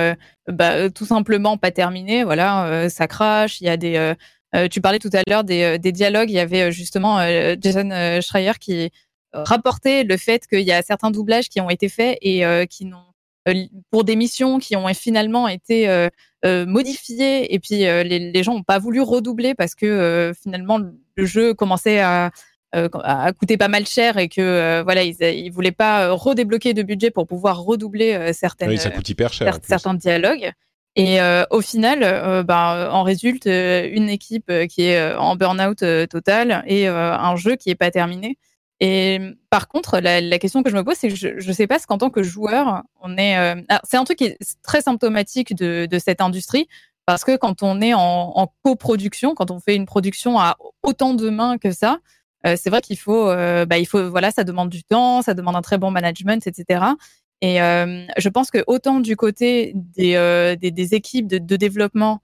bah, 0.48 0.90
tout 0.90 1.06
simplement 1.06 1.58
pas 1.58 1.72
terminé. 1.72 2.24
Voilà, 2.24 2.90
ça 2.90 3.08
crache. 3.08 3.62
Il 3.62 3.66
y 3.66 3.70
a 3.70 3.78
des. 3.78 4.14
tu 4.72 4.82
parlais 4.82 5.00
tout 5.00 5.10
à 5.14 5.22
l'heure 5.28 5.44
des, 5.44 5.80
des, 5.80 5.92
dialogues. 5.92 6.30
Il 6.30 6.36
y 6.36 6.40
avait 6.40 6.72
justement 6.72 7.20
Jason 7.60 8.20
Schreier 8.22 8.54
qui 8.60 8.92
rapportait 9.34 10.04
le 10.04 10.18
fait 10.18 10.48
qu'il 10.48 10.62
y 10.62 10.72
a 10.72 10.82
certains 10.82 11.12
doublages 11.12 11.50
qui 11.50 11.62
ont 11.62 11.70
été 11.70 11.90
faits 11.90 12.18
et 12.22 12.44
qui 12.70 12.86
n'ont 12.86 13.04
pour 13.92 14.04
des 14.04 14.16
missions 14.16 14.58
qui 14.58 14.76
ont 14.76 14.88
finalement 14.94 15.48
été 15.48 16.10
modifiées 16.44 17.54
et 17.54 17.60
puis 17.60 17.80
les, 17.80 18.32
les, 18.32 18.44
gens 18.44 18.56
n'ont 18.56 18.64
pas 18.64 18.80
voulu 18.80 19.02
redoubler 19.02 19.54
parce 19.56 19.76
que 19.76 20.34
finalement 20.42 20.80
le 21.16 21.26
jeu 21.26 21.54
commençait 21.54 22.00
à 22.00 22.32
a 23.04 23.34
coûté 23.34 23.58
pas 23.58 23.68
mal 23.68 23.86
cher 23.86 24.18
et 24.18 24.28
que 24.28 24.82
voilà, 24.84 25.04
ils, 25.04 25.16
ils 25.22 25.50
voulaient 25.50 25.72
pas 25.72 26.12
redébloquer 26.12 26.74
de 26.74 26.84
budget 26.84 27.12
pour 27.12 27.28
pouvoir 27.28 27.62
redoubler 27.62 28.34
certaines, 28.34 28.70
oui, 28.70 28.78
ça 28.78 28.92
coûte 28.92 29.08
hyper 29.10 29.34
cher, 29.34 29.58
certains 29.64 29.94
dialogues. 29.94 30.52
Et 30.98 31.20
au 31.50 31.62
final, 31.62 32.44
bah, 32.44 32.90
en 32.92 33.04
résulte 33.04 33.46
une 33.48 34.10
équipe 34.10 34.52
qui 34.70 34.84
est 34.84 35.14
en 35.16 35.36
burn-out 35.36 35.84
total 36.10 36.64
et 36.68 36.88
un 36.88 37.36
jeu 37.36 37.56
qui 37.56 37.70
est 37.70 37.76
pas 37.76 37.92
terminé. 37.92 38.38
Et 38.80 39.20
par 39.50 39.68
contre, 39.68 40.00
la, 40.00 40.40
question 40.40 40.62
que 40.62 40.70
je 40.70 40.76
me 40.76 40.84
pose, 40.84 40.96
c'est 40.98 41.10
que 41.10 41.16
je 41.16 41.30
ne 41.30 41.54
sais 41.54 41.68
pas 41.68 41.80
ce 41.80 41.88
qu'en 41.88 41.98
tant 41.98 42.10
que 42.10 42.24
joueur, 42.24 42.84
on 43.02 43.18
est. 43.18 43.66
c'est 43.84 43.98
un 43.98 44.04
truc 44.04 44.18
qui 44.18 44.26
est 44.26 44.38
très 44.64 44.82
symptomatique 44.82 45.56
de, 45.56 45.88
de, 45.90 46.00
cette 46.00 46.22
industrie. 46.22 46.68
Parce 47.06 47.24
que 47.24 47.38
quand 47.38 47.62
on 47.62 47.82
est 47.82 47.94
en, 47.94 48.34
en 48.36 48.52
coproduction, 48.64 49.36
quand 49.36 49.52
on 49.52 49.60
fait 49.60 49.76
une 49.76 49.86
production 49.86 50.40
à 50.40 50.58
autant 50.82 51.14
de 51.14 51.30
mains 51.30 51.58
que 51.60 51.72
ça, 51.72 51.94
euh, 51.94 52.00
c'est 52.56 52.70
vrai 52.70 52.82
qu'il 52.82 52.98
faut, 52.98 53.30
euh, 53.30 53.66
bah, 53.66 53.78
il 53.78 53.86
faut, 53.86 54.10
voilà, 54.10 54.32
ça 54.32 54.44
demande 54.44 54.70
du 54.70 54.84
temps, 54.84 55.22
ça 55.22 55.34
demande 55.34 55.56
un 55.56 55.62
très 55.62 55.78
bon 55.78 55.92
management, 55.92 56.46
etc. 56.46 56.86
Et 57.42 57.62
euh, 57.62 58.06
je 58.18 58.30
pense 58.30 58.52
que 58.52 58.64
autant 58.68 59.00
du 59.00 59.16
côté 59.16 59.74
des, 59.76 60.56
des, 60.60 60.96
équipes 60.96 61.28
de, 61.28 61.56
développement, 61.56 62.22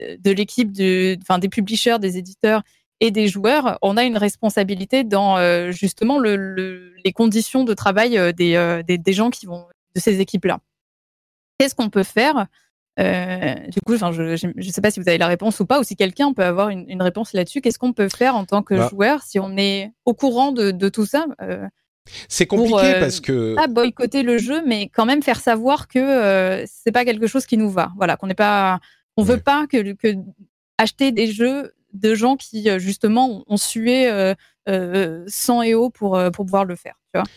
de 0.00 0.30
l'équipe 0.30 0.72
de, 0.72 1.16
enfin, 1.22 1.38
des 1.38 1.48
publishers, 1.48 1.98
des 1.98 2.18
éditeurs 2.18 2.62
et 3.00 3.10
des 3.10 3.28
joueurs, 3.28 3.78
on 3.82 3.96
a 3.96 4.04
une 4.04 4.16
responsabilité 4.16 5.04
dans 5.04 5.70
justement 5.70 6.18
le, 6.18 6.36
le, 6.36 6.94
les 7.04 7.12
conditions 7.12 7.64
de 7.64 7.74
travail 7.74 8.18
des, 8.34 8.82
des 8.86 9.12
gens 9.12 9.30
qui 9.30 9.46
vont 9.46 9.64
de 9.94 10.00
ces 10.00 10.20
équipes-là. 10.20 10.58
Qu'est-ce 11.58 11.74
qu'on 11.74 11.90
peut 11.90 12.02
faire? 12.02 12.46
Euh, 12.98 13.54
du 13.68 13.78
coup, 13.86 13.96
je 13.96 14.46
ne 14.46 14.72
sais 14.72 14.80
pas 14.80 14.90
si 14.90 15.00
vous 15.00 15.08
avez 15.08 15.18
la 15.18 15.28
réponse 15.28 15.60
ou 15.60 15.66
pas, 15.66 15.80
ou 15.80 15.84
si 15.84 15.96
quelqu'un 15.96 16.32
peut 16.32 16.44
avoir 16.44 16.68
une, 16.70 17.02
réponse 17.02 17.32
là-dessus. 17.32 17.60
Qu'est-ce 17.60 17.78
qu'on 17.78 17.92
peut 17.92 18.08
faire 18.08 18.34
en 18.34 18.44
tant 18.44 18.62
que 18.62 18.74
bah. 18.74 18.88
joueur 18.90 19.22
si 19.22 19.38
on 19.38 19.56
est 19.56 19.92
au 20.04 20.14
courant 20.14 20.52
de, 20.52 20.88
tout 20.88 21.06
ça 21.06 21.26
euh, 21.40 21.66
C'est 22.28 22.46
compliqué 22.46 22.96
euh, 22.96 23.00
parce 23.00 23.20
que 23.20 23.54
pas 23.54 23.68
boycotter 23.68 24.22
le 24.22 24.38
jeu, 24.38 24.62
mais 24.66 24.88
quand 24.88 25.06
même 25.06 25.22
faire 25.22 25.40
savoir 25.40 25.86
que 25.86 26.64
c'est 26.66 26.92
pas 26.92 27.04
quelque 27.04 27.26
chose 27.26 27.46
qui 27.46 27.56
nous 27.56 27.70
va. 27.70 27.92
Voilà, 27.96 28.16
qu'on 28.16 28.26
n'est 28.26 28.34
pas, 28.34 28.80
on 29.16 29.22
veut 29.22 29.38
pas 29.38 29.66
que, 29.66 29.92
que 29.92 30.14
acheter 30.78 31.12
des 31.12 31.30
jeux 31.30 31.72
de 31.92 32.14
gens 32.14 32.36
qui 32.36 32.68
justement 32.78 33.44
ont 33.46 33.56
sué 33.56 34.10
sang 35.28 35.62
et 35.62 35.74
eau 35.74 35.90
pour 35.90 36.20
pour 36.32 36.44
pouvoir 36.44 36.64
le 36.64 36.74
faire. 36.74 36.98
Tu 37.14 37.20
vois 37.20 37.28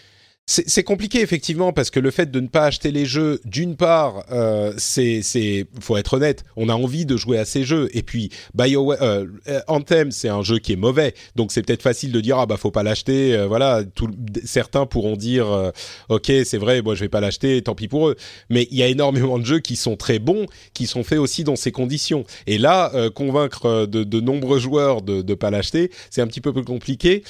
c'est 0.47 0.83
compliqué 0.83 1.21
effectivement 1.21 1.71
parce 1.71 1.89
que 1.89 1.99
le 1.99 2.11
fait 2.11 2.29
de 2.29 2.39
ne 2.39 2.47
pas 2.47 2.65
acheter 2.65 2.91
les 2.91 3.05
jeux, 3.05 3.39
d'une 3.45 3.75
part, 3.77 4.25
euh, 4.31 4.73
c'est, 4.77 5.21
c'est, 5.21 5.65
faut 5.79 5.95
être 5.95 6.15
honnête, 6.15 6.43
on 6.57 6.67
a 6.67 6.73
envie 6.73 7.05
de 7.05 7.15
jouer 7.15 7.37
à 7.37 7.45
ces 7.45 7.63
jeux. 7.63 7.89
Et 7.93 8.01
puis, 8.01 8.31
BioWare, 8.53 9.01
euh, 9.01 9.25
Anthem, 9.67 10.11
c'est 10.11 10.27
un 10.27 10.41
jeu 10.41 10.59
qui 10.59 10.73
est 10.73 10.77
mauvais, 10.77 11.13
donc 11.35 11.51
c'est 11.51 11.61
peut-être 11.61 11.81
facile 11.81 12.11
de 12.11 12.19
dire 12.19 12.37
ah 12.37 12.45
bah 12.45 12.57
faut 12.57 12.71
pas 12.71 12.83
l'acheter. 12.83 13.33
Euh, 13.35 13.47
voilà, 13.47 13.83
tout, 13.83 14.09
certains 14.43 14.85
pourront 14.85 15.15
dire 15.15 15.49
euh, 15.49 15.71
ok 16.09 16.31
c'est 16.43 16.57
vrai, 16.57 16.81
moi 16.81 16.95
je 16.95 17.01
vais 17.01 17.09
pas 17.09 17.21
l'acheter, 17.21 17.61
tant 17.61 17.75
pis 17.75 17.87
pour 17.87 18.09
eux. 18.09 18.15
Mais 18.49 18.67
il 18.71 18.77
y 18.77 18.83
a 18.83 18.87
énormément 18.87 19.39
de 19.39 19.45
jeux 19.45 19.59
qui 19.59 19.75
sont 19.75 19.95
très 19.95 20.19
bons, 20.19 20.47
qui 20.73 20.85
sont 20.85 21.03
faits 21.03 21.19
aussi 21.19 21.43
dans 21.43 21.55
ces 21.55 21.71
conditions. 21.71 22.25
Et 22.47 22.57
là, 22.57 22.91
convaincre 23.15 23.85
de, 23.85 24.03
de, 24.03 24.19
nombreux 24.19 24.59
joueurs 24.59 25.01
de 25.01 25.21
ne 25.21 25.33
pas 25.35 25.49
l'acheter, 25.49 25.91
c'est 26.09 26.21
un 26.21 26.27
petit 26.27 26.41
peu 26.41 26.51
plus 26.51 26.65
compliqué 26.65 27.23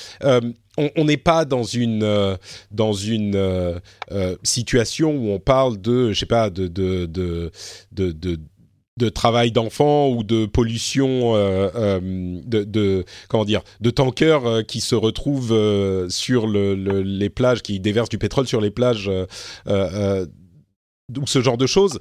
on 0.77 1.05
n'est 1.05 1.17
pas 1.17 1.45
dans 1.45 1.63
une 1.63 2.03
euh, 2.03 2.37
dans 2.71 2.93
une 2.93 3.35
euh, 3.35 3.79
euh, 4.11 4.37
situation 4.43 5.11
où 5.11 5.29
on 5.31 5.39
parle 5.39 5.79
de 5.79 6.13
je 6.13 6.19
sais 6.19 6.25
pas 6.25 6.49
de 6.49 6.67
de 6.67 7.51
de 8.97 9.09
travail 9.09 9.51
d'enfant 9.51 10.09
ou 10.09 10.23
de 10.23 10.45
pollution 10.45 11.33
de, 11.33 13.05
comment 13.29 13.45
dire 13.45 13.63
de 13.79 13.89
tankers 13.89 14.65
qui 14.67 14.79
se 14.79 14.95
retrouvent 14.95 16.07
sur 16.09 16.45
le, 16.45 16.75
les 17.01 17.29
plages 17.29 17.63
qui 17.63 17.79
déversent 17.79 18.09
du 18.09 18.19
pétrole 18.19 18.47
sur 18.47 18.61
les 18.61 18.69
plages 18.69 19.09
ou 19.67 21.25
ce 21.25 21.41
genre 21.41 21.57
de 21.57 21.65
choses. 21.65 21.99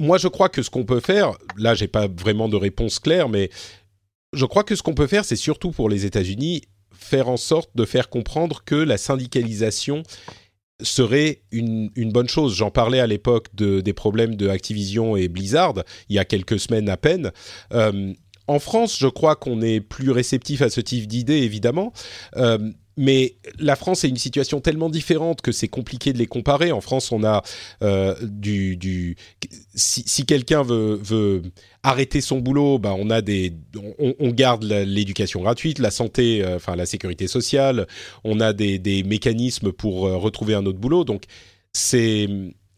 Moi 0.00 0.18
je 0.18 0.26
crois 0.26 0.48
que 0.48 0.62
ce 0.62 0.70
qu'on 0.70 0.84
peut 0.84 1.00
faire 1.00 1.32
là 1.56 1.74
j'ai 1.74 1.88
pas 1.88 2.08
vraiment 2.08 2.48
de 2.48 2.56
réponse 2.56 2.98
claire 2.98 3.28
mais 3.28 3.50
je 4.32 4.44
crois 4.44 4.64
que 4.64 4.74
ce 4.74 4.82
qu'on 4.82 4.94
peut 4.94 5.06
faire 5.06 5.24
c'est 5.24 5.36
surtout 5.36 5.70
pour 5.70 5.88
les 5.88 6.04
États-Unis 6.04 6.62
faire 6.98 7.28
en 7.28 7.36
sorte 7.36 7.70
de 7.74 7.84
faire 7.84 8.08
comprendre 8.08 8.62
que 8.64 8.74
la 8.74 8.96
syndicalisation 8.96 10.02
serait 10.82 11.42
une, 11.52 11.90
bonne 12.12 12.28
chose. 12.28 12.54
J'en 12.54 12.70
parlais 12.70 13.00
à 13.00 13.06
l'époque 13.06 13.48
de, 13.54 13.80
des 13.80 13.92
problèmes 13.92 14.34
de 14.36 14.48
Activision 14.48 15.16
et 15.16 15.28
Blizzard, 15.28 15.74
il 16.08 16.16
y 16.16 16.18
a 16.18 16.24
quelques 16.24 16.58
semaines 16.58 16.88
à 16.88 16.96
peine. 16.96 17.30
Euh, 17.72 18.12
en 18.46 18.58
France, 18.58 18.98
je 18.98 19.06
crois 19.06 19.36
qu'on 19.36 19.62
est 19.62 19.80
plus 19.80 20.10
réceptif 20.10 20.60
à 20.62 20.68
ce 20.68 20.80
type 20.80 21.06
d'idée, 21.06 21.38
évidemment. 21.38 21.92
Euh, 22.36 22.58
mais 22.96 23.36
la 23.58 23.76
France 23.76 24.04
est 24.04 24.08
une 24.08 24.16
situation 24.16 24.60
tellement 24.60 24.88
différente 24.88 25.42
que 25.42 25.52
c'est 25.52 25.68
compliqué 25.68 26.12
de 26.12 26.18
les 26.18 26.26
comparer. 26.26 26.72
En 26.72 26.80
France, 26.80 27.12
on 27.12 27.24
a 27.24 27.42
euh, 27.82 28.14
du, 28.22 29.16
si, 29.74 30.26
quelqu'un 30.26 30.62
veut, 30.62 31.42
arrêter 31.82 32.20
son 32.20 32.38
boulot, 32.38 32.78
ben 32.78 32.94
on 32.98 33.10
a 33.10 33.20
des, 33.20 33.52
on, 33.98 34.30
garde 34.30 34.64
l'éducation 34.64 35.42
gratuite, 35.42 35.78
la 35.78 35.90
santé, 35.90 36.42
euh, 36.42 36.56
enfin 36.56 36.76
la 36.76 36.86
sécurité 36.86 37.26
sociale. 37.26 37.86
On 38.22 38.40
a 38.40 38.52
des, 38.52 39.02
mécanismes 39.04 39.72
pour 39.72 40.06
euh, 40.06 40.16
retrouver 40.16 40.54
un 40.54 40.64
autre 40.66 40.78
boulot. 40.78 41.04
Donc 41.04 41.24
c'est 41.72 42.28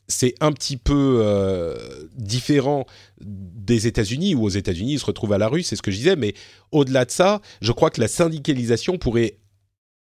c'est 0.08 0.34
un 0.40 0.52
petit 0.52 0.76
peu 0.76 1.74
différent 2.16 2.86
des 3.20 3.88
États-Unis, 3.88 4.36
où 4.36 4.44
aux 4.44 4.48
États-Unis, 4.48 4.92
ils 4.92 4.98
se 5.00 5.04
retrouvent 5.04 5.32
à 5.32 5.38
la 5.38 5.48
rue, 5.48 5.64
c'est 5.64 5.74
ce 5.74 5.82
que 5.82 5.90
je 5.90 5.96
disais, 5.96 6.14
mais 6.14 6.34
au-delà 6.70 7.04
de 7.04 7.10
ça, 7.10 7.40
je 7.60 7.72
crois 7.72 7.90
que 7.90 8.00
la 8.00 8.06
syndicalisation 8.06 8.98
pourrait 8.98 9.38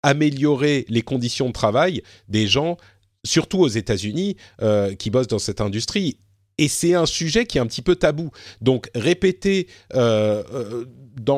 améliorer 0.02 0.86
les 0.88 1.02
conditions 1.02 1.48
de 1.48 1.52
travail 1.52 2.02
des 2.28 2.46
gens, 2.46 2.76
surtout 3.24 3.58
aux 3.58 3.68
États-Unis, 3.68 4.36
euh, 4.62 4.94
qui 4.94 5.10
bossent 5.10 5.28
dans 5.28 5.38
cette 5.38 5.60
industrie. 5.60 6.18
Et 6.60 6.68
c'est 6.68 6.92
un 6.92 7.06
sujet 7.06 7.46
qui 7.46 7.56
est 7.56 7.60
un 7.60 7.66
petit 7.66 7.80
peu 7.80 7.96
tabou. 7.96 8.30
Donc 8.60 8.90
répéter 8.94 9.66
euh, 9.94 10.42
euh 10.52 10.84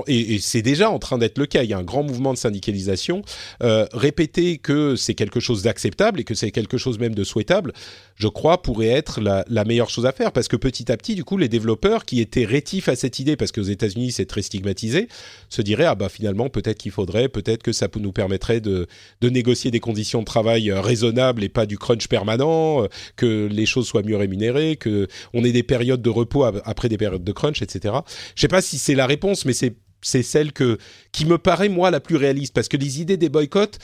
et, 0.07 0.39
c'est 0.39 0.63
déjà 0.63 0.91
en 0.91 0.99
train 0.99 1.19
d'être 1.19 1.39
le 1.39 1.47
cas, 1.47 1.63
il 1.63 1.71
y 1.71 1.73
a 1.73 1.79
un 1.79 1.83
grand 1.83 2.03
mouvement 2.03 2.33
de 2.33 2.39
syndicalisation, 2.39 3.23
euh, 3.63 3.87
répéter 3.93 4.59
que 4.59 4.97
c'est 4.97 5.15
quelque 5.15 5.41
chose 5.41 5.63
d'acceptable 5.63 6.21
et 6.21 6.25
que 6.25 6.35
c'est 6.35 6.51
quelque 6.51 6.79
chose 6.79 6.99
même 6.99 7.15
de 7.15 7.25
souhaitable, 7.25 7.73
je 8.15 8.29
crois, 8.29 8.63
pourrait 8.63 8.89
être 8.89 9.21
la, 9.21 9.45
meilleure 9.65 9.91
chose 9.91 10.07
à 10.07 10.13
faire, 10.13 10.33
parce 10.33 10.49
que 10.49 10.57
petit 10.57 10.91
à 10.91 10.97
petit, 10.97 11.15
du 11.15 11.25
coup, 11.25 11.39
les 11.39 11.49
développeurs 11.49 12.05
qui 12.05 12.21
étaient 12.21 12.45
rétifs 12.45 12.89
à 12.89 12.97
cette 12.97 13.19
idée, 13.19 13.37
parce 13.37 13.53
qu'aux 13.53 13.63
États-Unis 13.63 14.13
c'est 14.13 14.27
très 14.27 14.43
stigmatisé, 14.43 15.09
se 15.49 15.63
diraient, 15.63 15.87
ah 15.87 15.95
bah 15.95 16.09
finalement, 16.09 16.49
peut-être 16.49 16.79
qu'il 16.79 16.93
faudrait, 16.93 17.29
peut-être 17.29 17.63
que 17.63 17.73
ça 17.73 17.89
nous 17.97 18.13
permettrait 18.13 18.61
de, 18.61 18.87
de 19.21 19.29
négocier 19.29 19.71
des 19.71 19.81
conditions 19.81 20.21
de 20.21 20.25
travail 20.25 20.73
raisonnables 20.73 21.45
et 21.45 21.49
pas 21.49 21.67
du 21.67 21.79
crunch 21.79 22.09
permanent, 22.09 22.87
que 23.17 23.49
les 23.51 23.67
choses 23.67 23.87
soient 23.87 24.03
mieux 24.03 24.17
rémunérées, 24.17 24.77
que 24.77 25.09
on 25.35 25.45
ait 25.45 25.53
des 25.53 25.63
périodes 25.63 26.03
de 26.03 26.11
repos 26.11 26.45
après 26.45 26.89
des 26.89 26.99
périodes 26.99 27.25
de 27.25 27.33
crunch, 27.33 27.63
etc. 27.63 27.95
Je 28.35 28.41
sais 28.41 28.49
pas 28.49 28.63
si 28.63 28.79
c'est 28.79 28.95
la 28.95 29.07
réponse, 29.07 29.45
mais 29.45 29.53
c'est 29.53 29.77
c'est 30.05 30.25
celle 30.25 30.53
que 30.53 30.79
qui 31.13 31.25
me 31.27 31.39
paraît 31.39 31.69
moi 31.69 31.91
la 31.91 32.01
plus 32.01 32.17
réaliste. 32.17 32.55
Parce 32.55 32.69
que 32.69 32.77
les 32.77 33.01
idées 33.01 33.17
des 33.17 33.29
boycotts 33.29 33.79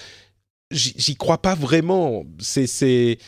j'y 0.70 1.16
crois 1.16 1.38
pas 1.38 1.54
vraiment. 1.54 2.24
C'est 2.38 2.66
c'est 2.66 3.18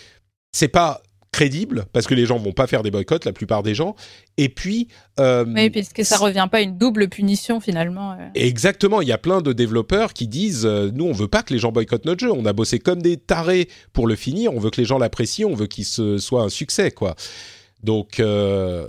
c'est 0.52 0.68
pas 0.68 1.02
crédible 1.32 1.84
parce 1.92 2.08
que 2.08 2.14
les 2.14 2.26
gens 2.26 2.38
vont 2.38 2.52
pas 2.52 2.66
faire 2.66 2.82
des 2.82 2.90
boycotts 2.90 3.24
la 3.24 3.32
plupart 3.32 3.62
des 3.62 3.74
gens. 3.74 3.94
Et 4.36 4.48
puis 4.48 4.88
euh, 5.20 5.44
oui 5.46 5.70
puisque 5.70 6.04
ça 6.04 6.16
revient 6.16 6.48
pas 6.50 6.58
à 6.58 6.60
une 6.60 6.76
double 6.76 7.08
punition 7.08 7.60
finalement 7.60 8.12
euh. 8.12 8.28
exactement. 8.34 9.00
Il 9.00 9.08
y 9.08 9.12
a 9.12 9.18
plein 9.18 9.40
de 9.40 9.52
développeurs 9.52 10.12
qui 10.12 10.26
disent 10.26 10.66
euh, 10.66 10.90
nous 10.92 11.04
on 11.04 11.12
veut 11.12 11.28
pas 11.28 11.42
que 11.42 11.52
les 11.52 11.60
gens 11.60 11.72
boycottent 11.72 12.04
notre 12.04 12.20
jeu. 12.20 12.32
On 12.32 12.44
a 12.46 12.52
bossé 12.52 12.78
comme 12.78 13.00
des 13.00 13.16
tarés 13.16 13.68
pour 13.92 14.06
le 14.06 14.16
finir. 14.16 14.52
On 14.52 14.58
veut 14.58 14.70
que 14.70 14.80
les 14.80 14.86
gens 14.86 14.98
l'apprécient. 14.98 15.48
On 15.48 15.54
veut 15.54 15.68
qu'il 15.68 15.84
soit 15.86 16.42
un 16.42 16.48
succès 16.48 16.90
quoi 16.90 17.14
donc 17.82 18.20
euh, 18.20 18.88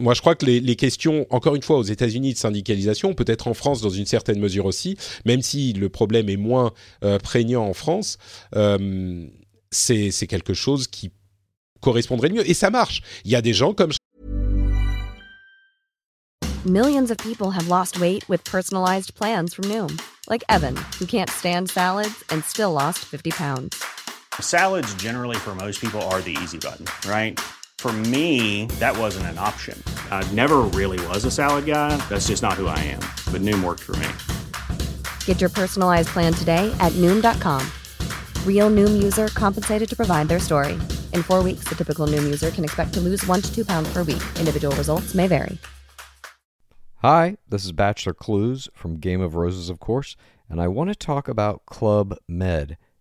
moi, 0.00 0.14
je 0.14 0.22
crois 0.22 0.34
que 0.34 0.46
les, 0.46 0.76
questions, 0.76 1.26
encore 1.28 1.54
une 1.54 1.62
fois, 1.62 1.76
aux 1.76 1.82
États-Unis 1.82 2.32
de 2.32 2.38
syndicalisation, 2.38 3.12
peut-être 3.12 3.48
en 3.48 3.54
France 3.54 3.82
dans 3.82 3.90
une 3.90 4.06
certaine 4.06 4.40
mesure 4.40 4.64
aussi, 4.64 4.96
même 5.26 5.42
si 5.42 5.74
le 5.74 5.90
problème 5.90 6.30
est 6.30 6.38
moins 6.38 6.72
euh, 7.04 7.18
prégnant 7.18 7.64
en 7.64 7.74
France, 7.74 8.16
euh, 8.56 9.26
c'est 9.70 10.10
quelque 10.26 10.54
chose 10.54 10.86
qui 10.86 11.10
correspondrait 11.80 12.28
le 12.28 12.36
mieux. 12.36 12.50
Et 12.50 12.54
ça 12.54 12.70
marche. 12.70 13.02
Il 13.24 13.30
y 13.30 13.36
a 13.36 13.42
des 13.42 13.52
gens 13.52 13.74
comme 13.74 13.92
Millions 16.66 17.10
of 17.10 17.16
people 17.18 17.50
have 17.50 17.68
lost 17.68 17.98
weight 18.00 18.26
with 18.28 18.44
personalized 18.44 19.14
plans 19.14 19.54
from 19.54 19.64
Noom, 19.64 19.98
like 20.28 20.44
Evan, 20.50 20.76
who 20.98 21.06
can't 21.06 21.30
stand 21.30 21.70
salads 21.70 22.22
and 22.30 22.42
still 22.44 22.72
lost 22.72 22.98
50 22.98 23.30
pounds. 23.30 23.82
Salads 24.40 24.94
generally 24.96 25.36
for 25.36 25.54
most 25.54 25.80
people 25.80 26.02
are 26.10 26.20
the 26.20 26.36
easy 26.42 26.58
button, 26.58 26.84
right? 27.08 27.40
For 27.80 27.92
me, 28.12 28.66
that 28.78 28.94
wasn't 28.94 29.24
an 29.32 29.38
option. 29.38 29.82
I 30.10 30.22
never 30.32 30.58
really 30.78 31.00
was 31.06 31.24
a 31.24 31.30
salad 31.30 31.64
guy. 31.64 31.96
That's 32.10 32.28
just 32.28 32.42
not 32.42 32.60
who 32.60 32.66
I 32.66 32.78
am. 32.80 33.00
But 33.32 33.40
Noom 33.40 33.64
worked 33.64 33.80
for 33.80 33.96
me. 33.96 34.86
Get 35.24 35.40
your 35.40 35.48
personalized 35.48 36.08
plan 36.08 36.34
today 36.34 36.70
at 36.78 36.92
Noom.com. 37.00 37.66
Real 38.44 38.68
Noom 38.68 39.02
user 39.02 39.28
compensated 39.28 39.88
to 39.88 39.96
provide 39.96 40.28
their 40.28 40.38
story. 40.38 40.74
In 41.14 41.22
four 41.22 41.42
weeks, 41.42 41.64
the 41.64 41.74
typical 41.74 42.06
Noom 42.06 42.24
user 42.24 42.50
can 42.50 42.64
expect 42.64 42.92
to 42.92 43.00
lose 43.00 43.26
one 43.26 43.40
to 43.40 43.50
two 43.50 43.64
pounds 43.64 43.90
per 43.90 44.02
week. 44.02 44.22
Individual 44.38 44.76
results 44.76 45.14
may 45.14 45.26
vary. 45.26 45.56
Hi, 46.96 47.38
this 47.48 47.64
is 47.64 47.72
Bachelor 47.72 48.12
Clues 48.12 48.68
from 48.74 48.98
Game 48.98 49.22
of 49.22 49.36
Roses, 49.36 49.70
of 49.70 49.80
course 49.80 50.16
and 50.50 50.60
I 50.60 50.68
want 50.68 50.90
to 50.90 50.96
talk 50.96 51.28
about 51.28 51.64
Club 51.64 52.16
Med. 52.28 52.76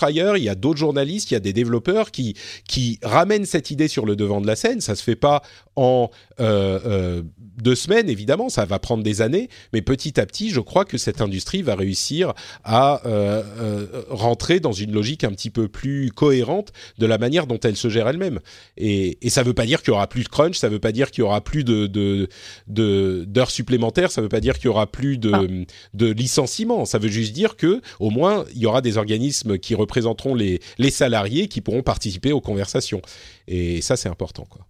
Ailleurs, 0.00 0.36
il 0.36 0.44
y 0.44 0.48
a 0.48 0.54
d'autres 0.54 0.78
journalistes, 0.78 1.30
il 1.30 1.34
y 1.34 1.36
a 1.36 1.40
des 1.40 1.52
développeurs 1.52 2.10
qui 2.10 2.34
qui 2.68 2.98
ramènent 3.02 3.46
cette 3.46 3.70
idée 3.70 3.88
sur 3.88 4.06
le 4.06 4.16
devant 4.16 4.40
de 4.40 4.46
la 4.46 4.56
scène. 4.56 4.80
Ça 4.80 4.94
se 4.94 5.02
fait 5.02 5.16
pas 5.16 5.42
en 5.76 6.10
euh, 6.40 6.80
euh, 6.86 7.22
deux 7.38 7.74
semaines, 7.74 8.08
évidemment, 8.08 8.48
ça 8.48 8.64
va 8.64 8.78
prendre 8.78 9.02
des 9.02 9.20
années, 9.20 9.48
mais 9.72 9.82
petit 9.82 10.18
à 10.18 10.26
petit, 10.26 10.50
je 10.50 10.60
crois 10.60 10.84
que 10.84 10.98
cette 10.98 11.20
industrie 11.20 11.62
va 11.62 11.74
réussir 11.74 12.32
à 12.64 13.06
euh, 13.06 13.86
rentrer 14.08 14.58
dans 14.58 14.72
une 14.72 14.92
logique 14.92 15.22
un 15.22 15.30
petit 15.30 15.50
peu 15.50 15.68
plus 15.68 16.10
cohérente 16.10 16.72
de 16.98 17.06
la 17.06 17.18
manière 17.18 17.46
dont 17.46 17.60
elle 17.60 17.76
se 17.76 17.88
gère 17.88 18.08
elle-même. 18.08 18.40
Et, 18.76 19.18
et 19.24 19.30
ça 19.30 19.42
veut 19.42 19.52
pas 19.54 19.66
dire 19.66 19.82
qu'il 19.82 19.92
y 19.92 19.94
aura 19.94 20.08
plus 20.08 20.24
de 20.24 20.28
crunch, 20.28 20.56
ça 20.56 20.68
veut 20.68 20.78
pas 20.78 20.92
dire 20.92 21.10
qu'il 21.10 21.20
y 21.20 21.24
aura 21.24 21.42
plus 21.42 21.62
de 21.62 21.86
d'heures 21.86 22.28
de, 22.68 23.24
d'heures 23.26 23.50
supplémentaires, 23.50 24.10
ça 24.10 24.22
veut 24.22 24.28
pas 24.28 24.40
dire 24.40 24.56
qu'il 24.56 24.66
y 24.66 24.70
aura 24.70 24.90
plus 24.90 25.18
de, 25.18 25.32
ah. 25.32 25.42
de 25.94 26.06
licenciements. 26.06 26.84
Ça 26.84 26.98
veut 26.98 27.08
juste 27.08 27.32
dire 27.32 27.56
que 27.56 27.80
au 28.00 28.10
moins 28.10 28.44
il 28.54 28.60
y 28.60 28.66
aura 28.66 28.80
des 28.80 28.96
organismes 28.96 29.58
qui 29.58 29.74
représenteront 29.82 30.34
les, 30.34 30.60
les 30.78 30.90
salariés 30.90 31.48
qui 31.48 31.60
pourront 31.60 31.82
participer 31.82 32.32
aux 32.32 32.40
conversations. 32.40 33.02
Et 33.46 33.82
ça, 33.82 33.96
c'est 33.96 34.08
important, 34.08 34.46
quoi. 34.48 34.66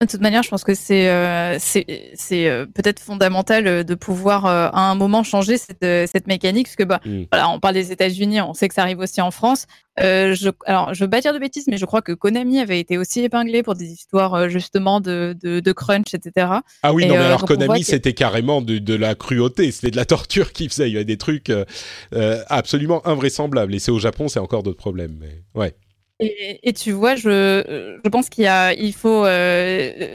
De 0.00 0.06
toute 0.08 0.20
manière, 0.20 0.42
je 0.42 0.48
pense 0.48 0.64
que 0.64 0.74
c'est 0.74 1.08
euh, 1.08 1.56
c'est 1.60 2.48
euh, 2.48 2.66
peut-être 2.66 2.98
fondamental 2.98 3.66
euh, 3.68 3.84
de 3.84 3.94
pouvoir 3.94 4.44
euh, 4.44 4.68
à 4.72 4.90
un 4.90 4.96
moment 4.96 5.22
changer 5.22 5.56
cette, 5.56 5.86
cette 6.10 6.26
mécanique, 6.26 6.66
parce 6.66 6.74
que 6.74 6.82
bah 6.82 7.00
mm. 7.04 7.26
voilà, 7.30 7.48
on 7.48 7.60
parle 7.60 7.74
des 7.74 7.92
États-Unis, 7.92 8.40
on 8.40 8.54
sait 8.54 8.68
que 8.68 8.74
ça 8.74 8.82
arrive 8.82 8.98
aussi 8.98 9.20
en 9.20 9.30
France. 9.30 9.66
je, 9.96 10.50
alors, 10.66 10.92
je 10.94 11.04
veux 11.04 11.08
pas 11.08 11.20
dire 11.20 11.32
de 11.32 11.38
bêtises, 11.38 11.68
mais 11.68 11.76
je 11.76 11.86
crois 11.86 12.02
que 12.02 12.10
Konami 12.10 12.58
avait 12.58 12.80
été 12.80 12.98
aussi 12.98 13.20
épinglé 13.20 13.62
pour 13.62 13.76
des 13.76 13.86
histoires 13.86 14.48
justement 14.48 15.00
de, 15.00 15.36
de, 15.40 15.60
de 15.60 15.72
crunch, 15.72 16.12
etc. 16.12 16.48
Ah 16.82 16.92
oui, 16.92 17.06
non, 17.06 17.14
mais 17.14 17.20
alors 17.20 17.44
Konami, 17.44 17.84
c'était 17.84 18.14
carrément 18.14 18.62
de, 18.62 18.78
de, 18.78 18.94
la 18.94 19.14
cruauté, 19.14 19.70
c'était 19.70 19.92
de 19.92 19.96
la 19.96 20.04
torture 20.06 20.52
qu'ils 20.52 20.70
faisaient. 20.70 20.90
Il 20.90 20.94
y 20.94 20.96
avait 20.96 21.04
des 21.04 21.18
trucs 21.18 21.52
absolument 22.48 23.06
invraisemblables. 23.06 23.74
Et 23.76 23.78
c'est 23.78 23.92
au 23.92 24.00
Japon, 24.00 24.26
c'est 24.26 24.40
encore 24.40 24.64
d'autres 24.64 24.76
problèmes. 24.76 25.16
Mais 25.20 25.44
ouais. 25.54 25.76
Et, 26.20 26.72
tu 26.72 26.92
vois, 26.92 27.16
je, 27.16 27.98
je 28.04 28.08
pense 28.08 28.28
qu'il 28.28 28.48
il 28.78 28.92
faut 28.92 29.26
euh, 29.26 30.14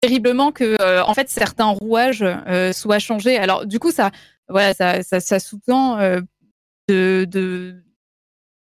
terriblement 0.00 0.52
que, 0.52 0.80
euh, 0.80 1.02
en 1.04 1.14
fait, 1.14 1.28
certains 1.28 1.66
rouages 1.68 2.22
euh, 2.22 2.72
soient 2.72 2.98
changés. 2.98 3.38
Alors, 3.38 3.66
du 3.66 3.78
coup, 3.78 3.90
ça, 3.90 4.10
voilà, 4.48 4.74
ça, 4.74 5.02
ça, 5.02 5.20
ça 5.20 5.38
sous-tend 5.40 5.98
de 6.88 7.82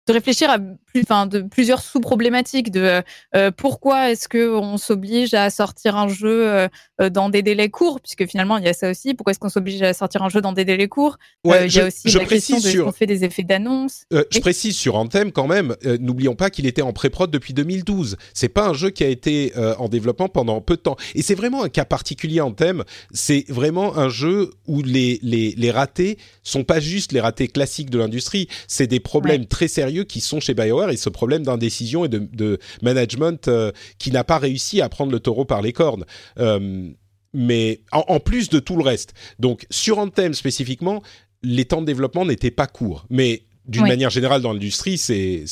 de 0.07 0.13
réfléchir 0.13 0.49
à 0.49 0.59
plus, 0.59 1.01
enfin, 1.01 1.27
de 1.27 1.41
plusieurs 1.41 1.81
sous-problématiques 1.81 2.71
de 2.71 3.01
euh, 3.35 3.51
pourquoi 3.55 4.11
est-ce 4.11 4.27
que 4.27 4.53
on 4.55 4.77
s'oblige 4.77 5.33
à 5.33 5.49
sortir 5.49 5.95
un 5.95 6.07
jeu 6.07 6.47
euh, 6.47 6.67
dans 7.09 7.29
des 7.29 7.41
délais 7.41 7.69
courts, 7.69 7.99
puisque 8.01 8.25
finalement 8.29 8.57
il 8.57 8.65
y 8.65 8.67
a 8.67 8.73
ça 8.73 8.89
aussi. 8.89 9.13
Pourquoi 9.13 9.31
est-ce 9.31 9.39
qu'on 9.39 9.49
s'oblige 9.49 9.81
à 9.81 9.93
sortir 9.93 10.23
un 10.23 10.29
jeu 10.29 10.41
dans 10.41 10.53
des 10.53 10.65
délais 10.65 10.87
courts? 10.87 11.17
Ouais, 11.43 11.63
euh, 11.63 11.67
Il 11.67 11.73
y 11.73 11.79
a 11.79 11.87
aussi 11.87 12.09
la 12.09 12.25
question 12.25 12.57
de 12.57 12.61
sur... 12.61 12.87
on 12.87 12.91
fait 12.91 13.05
des 13.05 13.23
effets 13.23 13.43
d'annonce. 13.43 14.03
Euh, 14.13 14.23
je 14.29 14.39
précise 14.39 14.75
sur 14.75 14.95
Anthem 14.95 15.31
quand 15.31 15.47
même. 15.47 15.75
Euh, 15.85 15.97
n'oublions 15.99 16.35
pas 16.35 16.49
qu'il 16.49 16.65
était 16.65 16.81
en 16.81 16.93
pré-prod 16.93 17.31
depuis 17.31 17.53
2012. 17.53 18.17
C'est 18.33 18.49
pas 18.49 18.67
un 18.67 18.73
jeu 18.73 18.89
qui 18.89 19.03
a 19.03 19.07
été 19.07 19.53
en 19.77 19.87
développement 19.87 20.27
pendant 20.27 20.61
peu 20.61 20.75
de 20.75 20.81
temps. 20.81 20.97
Et 21.15 21.21
c'est 21.21 21.35
vraiment 21.35 21.63
un 21.63 21.69
cas 21.69 21.85
particulier 21.85 22.41
Anthem. 22.41 22.83
C'est 23.11 23.45
vraiment 23.49 23.97
un 23.97 24.09
jeu 24.09 24.51
où 24.67 24.81
les 24.81 25.19
les 25.21 25.53
les 25.55 25.71
ratés 25.71 26.17
sont 26.43 26.63
pas 26.63 26.79
juste 26.79 27.11
les 27.11 27.19
ratés 27.19 27.47
classiques 27.47 27.89
de 27.89 27.97
l'industrie. 27.97 28.47
C'est 28.67 28.87
des 28.87 28.99
problèmes 28.99 29.41
ouais. 29.41 29.47
très 29.47 29.67
sérieux 29.67 29.92
qui 30.01 30.21
sont 30.21 30.39
chez 30.39 30.53
BioWare 30.53 30.89
et 30.89 30.97
ce 30.97 31.09
problème 31.09 31.43
d'indécision 31.43 32.05
et 32.05 32.09
de, 32.09 32.19
de 32.19 32.59
management 32.81 33.47
euh, 33.47 33.71
qui 33.99 34.11
n'a 34.11 34.23
pas 34.23 34.37
réussi 34.37 34.81
à 34.81 34.89
prendre 34.89 35.11
le 35.11 35.19
taureau 35.19 35.45
par 35.45 35.61
les 35.61 35.73
cornes. 35.73 36.05
Euh, 36.39 36.89
mais 37.33 37.81
en, 37.91 38.03
en, 38.07 38.19
plus 38.19 38.49
de 38.49 38.59
tout 38.59 38.75
le 38.75 38.83
reste. 38.83 39.13
Donc 39.39 39.65
sur 39.69 39.97
Anthem 39.99 40.33
spécifiquement, 40.33 41.01
les 41.41 41.65
temps 41.65 41.81
de 41.81 41.87
développement 41.87 42.25
n'étaient 42.25 42.51
pas 42.51 42.67
courts. 42.67 43.05
Mais 43.09 43.43
d'une 43.65 43.83
oui. 43.83 43.89
manière 43.89 44.09
générale 44.09 44.41
dans 44.41 44.53
l'industrie, 44.53 44.97
c'est 44.97 45.45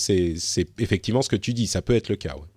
effectivement 0.80 1.22
ce 1.22 1.30
que 1.30 1.36
tu 1.36 1.54
dis, 1.54 1.68
ça 1.68 1.82
peut 1.82 1.96
être 1.96 2.10
le 2.10 2.16
cas. 2.16 2.36
Ouais. 2.36 2.48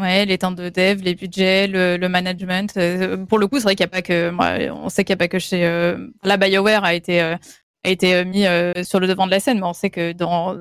Ouais, 0.00 0.24
les 0.24 0.38
temps 0.38 0.52
de 0.52 0.70
dev, 0.70 1.02
les 1.02 1.14
budgets, 1.14 1.66
le, 1.66 1.96
le 1.96 2.08
management. 2.08 2.74
Euh, 2.76 3.18
pour 3.18 3.38
le 3.38 3.48
coup, 3.48 3.56
c'est 3.58 3.64
vrai 3.64 3.74
qu'il 3.74 3.84
n'y 3.84 3.90
a 3.90 3.92
pas 3.92 4.02
que, 4.02 4.30
moi, 4.30 4.56
on 4.72 4.88
sait 4.88 5.04
qu'il 5.04 5.12
n'y 5.12 5.18
a 5.18 5.18
pas 5.18 5.28
que 5.28 5.38
chez, 5.38 5.66
euh, 5.66 6.08
la 6.22 6.36
BioWare 6.38 6.84
a 6.84 6.94
été, 6.94 7.20
euh, 7.20 7.36
a 7.84 7.90
été 7.90 8.24
mis 8.24 8.44
sur 8.84 9.00
le 9.00 9.06
devant 9.06 9.26
de 9.26 9.30
la 9.30 9.40
scène, 9.40 9.58
mais 9.58 9.66
on 9.66 9.72
sait 9.72 9.90
que 9.90 10.12
dans 10.12 10.56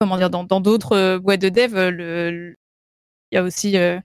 comment 0.00 0.16
dire, 0.16 0.30
dans 0.30 0.60
d'autres 0.60 0.96
euh, 0.96 1.18
boîtes 1.18 1.40
de 1.40 1.48
dev, 1.48 1.74
euh, 1.74 1.90
le, 1.90 2.54
il 3.30 3.34
y 3.34 3.38
a 3.38 3.42
aussi 3.42 3.76
euh, 3.76 3.98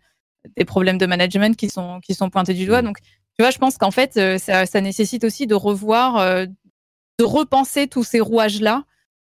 des 0.58 0.66
problèmes 0.66 0.98
de 0.98 1.06
management 1.06 1.56
qui 1.56 1.70
sont 1.70 2.00
qui 2.02 2.14
sont 2.14 2.30
pointés 2.30 2.54
du 2.54 2.66
doigt. 2.66 2.82
Mmh. 2.82 2.86
Donc, 2.86 2.98
tu 3.00 3.42
vois, 3.42 3.52
je 3.52 3.58
pense 3.58 3.78
qu'en 3.78 3.92
fait, 3.92 4.14
ça, 4.38 4.66
ça, 4.66 4.82
nécessite 4.82 5.24
aussi 5.24 5.48
de 5.48 5.56
revoir, 5.56 6.46
de 6.46 7.24
repenser 7.24 7.88
tous 7.88 8.04
ces 8.04 8.20
rouages 8.20 8.62
là 8.62 8.84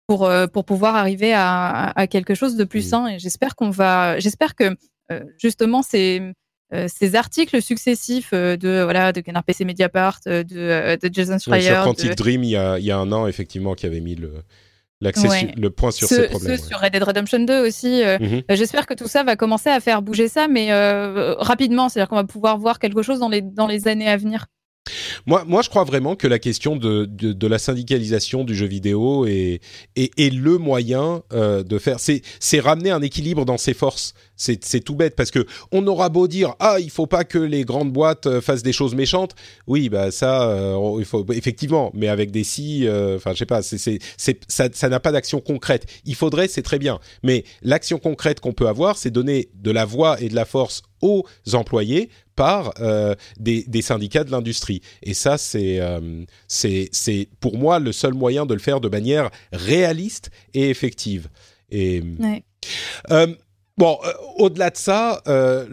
pour 0.08 0.32
pour 0.54 0.64
pouvoir 0.64 0.96
arriver 0.96 1.34
à, 1.34 1.92
à 1.98 2.08
quelque 2.08 2.34
chose 2.34 2.56
de 2.56 2.64
plus 2.64 2.86
mmh. 2.86 2.90
sain. 2.90 3.08
Et 3.08 3.20
j'espère 3.20 3.58
qu'on 3.58 3.72
va, 3.72 4.18
j'espère 4.20 4.56
que 4.56 4.78
justement 5.38 5.82
ces 5.82 6.32
ces 6.88 7.16
articles 7.16 7.62
successifs 7.62 8.32
de 8.32 8.84
voilà 8.84 9.12
de 9.12 9.20
Canard 9.20 9.44
PC 9.44 9.66
Mediapart, 9.66 10.22
de, 10.26 10.44
de 10.44 11.14
Jason 11.14 11.38
Schreier, 11.38 11.74
sur 11.74 11.84
Quantic 11.84 12.12
de... 12.12 12.16
Dream, 12.16 12.44
il 12.46 12.52
y 12.52 12.56
a 12.56 12.80
il 12.80 12.86
y 12.86 12.92
a 12.92 12.98
un 12.98 13.12
an 13.12 13.28
effectivement 13.28 13.74
qui 13.74 13.86
avait 13.86 14.00
mis 14.00 14.16
le 14.16 14.44
ouais. 15.02 15.54
le 15.56 15.70
point 15.70 15.92
sur 15.92 16.08
ce, 16.08 16.16
ces 16.16 16.28
problèmes. 16.28 16.52
Ouais. 16.52 16.58
sur 16.58 16.80
Red 16.80 16.94
Dead 16.94 17.04
Redemption 17.04 17.40
2 17.40 17.68
aussi. 17.68 18.04
Euh, 18.04 18.18
mm 18.20 18.26
-hmm. 18.26 18.56
J'espère 18.56 18.86
que 18.86 18.94
tout 18.94 19.08
ça 19.08 19.24
va 19.24 19.36
commencer 19.36 19.70
à 19.70 19.80
faire 19.80 20.02
bouger 20.02 20.28
ça, 20.28 20.48
mais 20.48 20.72
euh, 20.72 21.36
rapidement, 21.40 21.90
c'est-à-dire 21.90 22.10
qu'on 22.10 22.16
va 22.18 22.26
pouvoir 22.26 22.58
voir 22.58 22.80
quelque 22.80 23.02
chose 23.02 23.20
dans 23.20 23.30
les 23.30 23.42
dans 23.42 23.68
les 23.68 23.88
années 23.88 24.10
à 24.10 24.18
venir. 24.18 24.46
Moi, 25.26 25.44
moi, 25.48 25.62
je 25.62 25.70
crois 25.70 25.84
vraiment 25.84 26.16
que 26.16 26.28
la 26.28 26.40
question 26.40 26.76
de, 26.76 27.48
la 27.48 27.60
syndicalisation 27.60 28.44
du 28.44 28.56
jeu 28.56 28.68
vidéo 28.68 29.26
est, 29.26 29.62
le 29.96 30.58
moyen 30.58 31.24
euh, 31.34 31.64
de 31.64 31.78
faire. 31.78 31.98
C'est 32.00 32.60
ramener 32.60 32.92
un 32.92 33.02
équilibre 33.02 33.46
dans 33.46 33.58
ses 33.58 33.74
forces. 33.74 34.14
C'est 34.36 34.80
tout 34.80 34.96
bête 34.96 35.16
parce 35.16 35.32
que 35.32 35.46
on 35.72 35.86
aura 35.86 36.08
beau 36.08 36.28
dire 36.28 36.56
ah 36.60 36.78
il 36.80 36.90
faut 36.90 37.08
pas 37.08 37.26
que 37.26 37.38
les 37.38 37.66
grandes 37.66 37.92
boîtes 37.92 38.26
euh, 38.26 38.42
fassent 38.42 38.64
des 38.64 38.74
choses 38.74 38.96
méchantes. 38.96 39.36
Oui, 39.68 39.90
bah 39.90 40.12
ça, 40.12 40.50
euh, 40.50 41.04
effectivement, 41.34 41.92
mais 41.94 42.08
avec 42.08 42.32
des 42.32 42.44
si, 42.44 42.88
euh, 42.88 43.18
enfin 43.18 43.34
je 43.34 43.40
sais 43.40 43.46
pas, 43.46 43.62
c'est 43.62 44.00
ça, 44.18 44.68
ça 44.72 44.90
n'a 44.90 45.00
pas 45.00 45.12
d'action 45.12 45.42
concrète. 45.42 45.86
Il 46.06 46.16
faudrait, 46.16 46.48
c'est 46.48 46.62
très 46.62 46.80
bien, 46.80 47.00
mais 47.24 47.44
l'action 47.62 48.00
concrète 48.00 48.40
qu'on 48.40 48.54
peut 48.54 48.68
avoir, 48.68 48.98
c'est 48.98 49.12
donner 49.12 49.50
de 49.56 49.72
la 49.72 49.86
voix 49.86 50.22
et 50.22 50.30
de 50.30 50.36
la 50.36 50.46
force 50.46 50.82
aux 51.02 51.26
employés 51.54 52.10
par 52.40 52.72
euh, 52.80 53.16
des, 53.38 53.66
des, 53.68 53.82
syndicats 53.82 54.24
de 54.24 54.32
l'industrie. 54.32 54.82
Et 55.04 55.14
ça, 55.14 55.38
c'est 55.38 55.82
euh, 55.82 56.24
c'est 56.48 57.28
pour 57.42 57.58
moi 57.58 57.80
le 57.80 57.92
seul 57.92 58.14
moyen 58.14 58.46
de 58.46 58.54
le 58.54 58.62
faire 58.62 58.80
de 58.80 58.88
manière 58.88 59.30
réaliste 59.52 60.32
et 60.54 60.70
effective. 60.70 61.28
Et 61.70 62.02
ouais. 62.18 62.44
euh, 63.12 63.28
Bon, 63.78 63.98
euh, 64.04 64.12
au-delà 64.38 64.72
de 64.72 64.78
ça, 64.78 65.22
euh, 65.30 65.66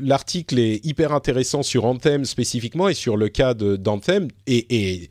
l'article 0.00 0.58
est 0.58 0.84
hyper 0.86 1.12
intéressant 1.12 1.62
sur 1.62 1.84
Anthem 1.84 2.24
spécifiquement 2.24 2.88
et 2.88 2.94
sur 2.94 3.18
le 3.18 3.28
cas 3.28 3.52
d'Anthem. 3.52 4.28
Et, 4.46 4.66
et, 4.70 5.10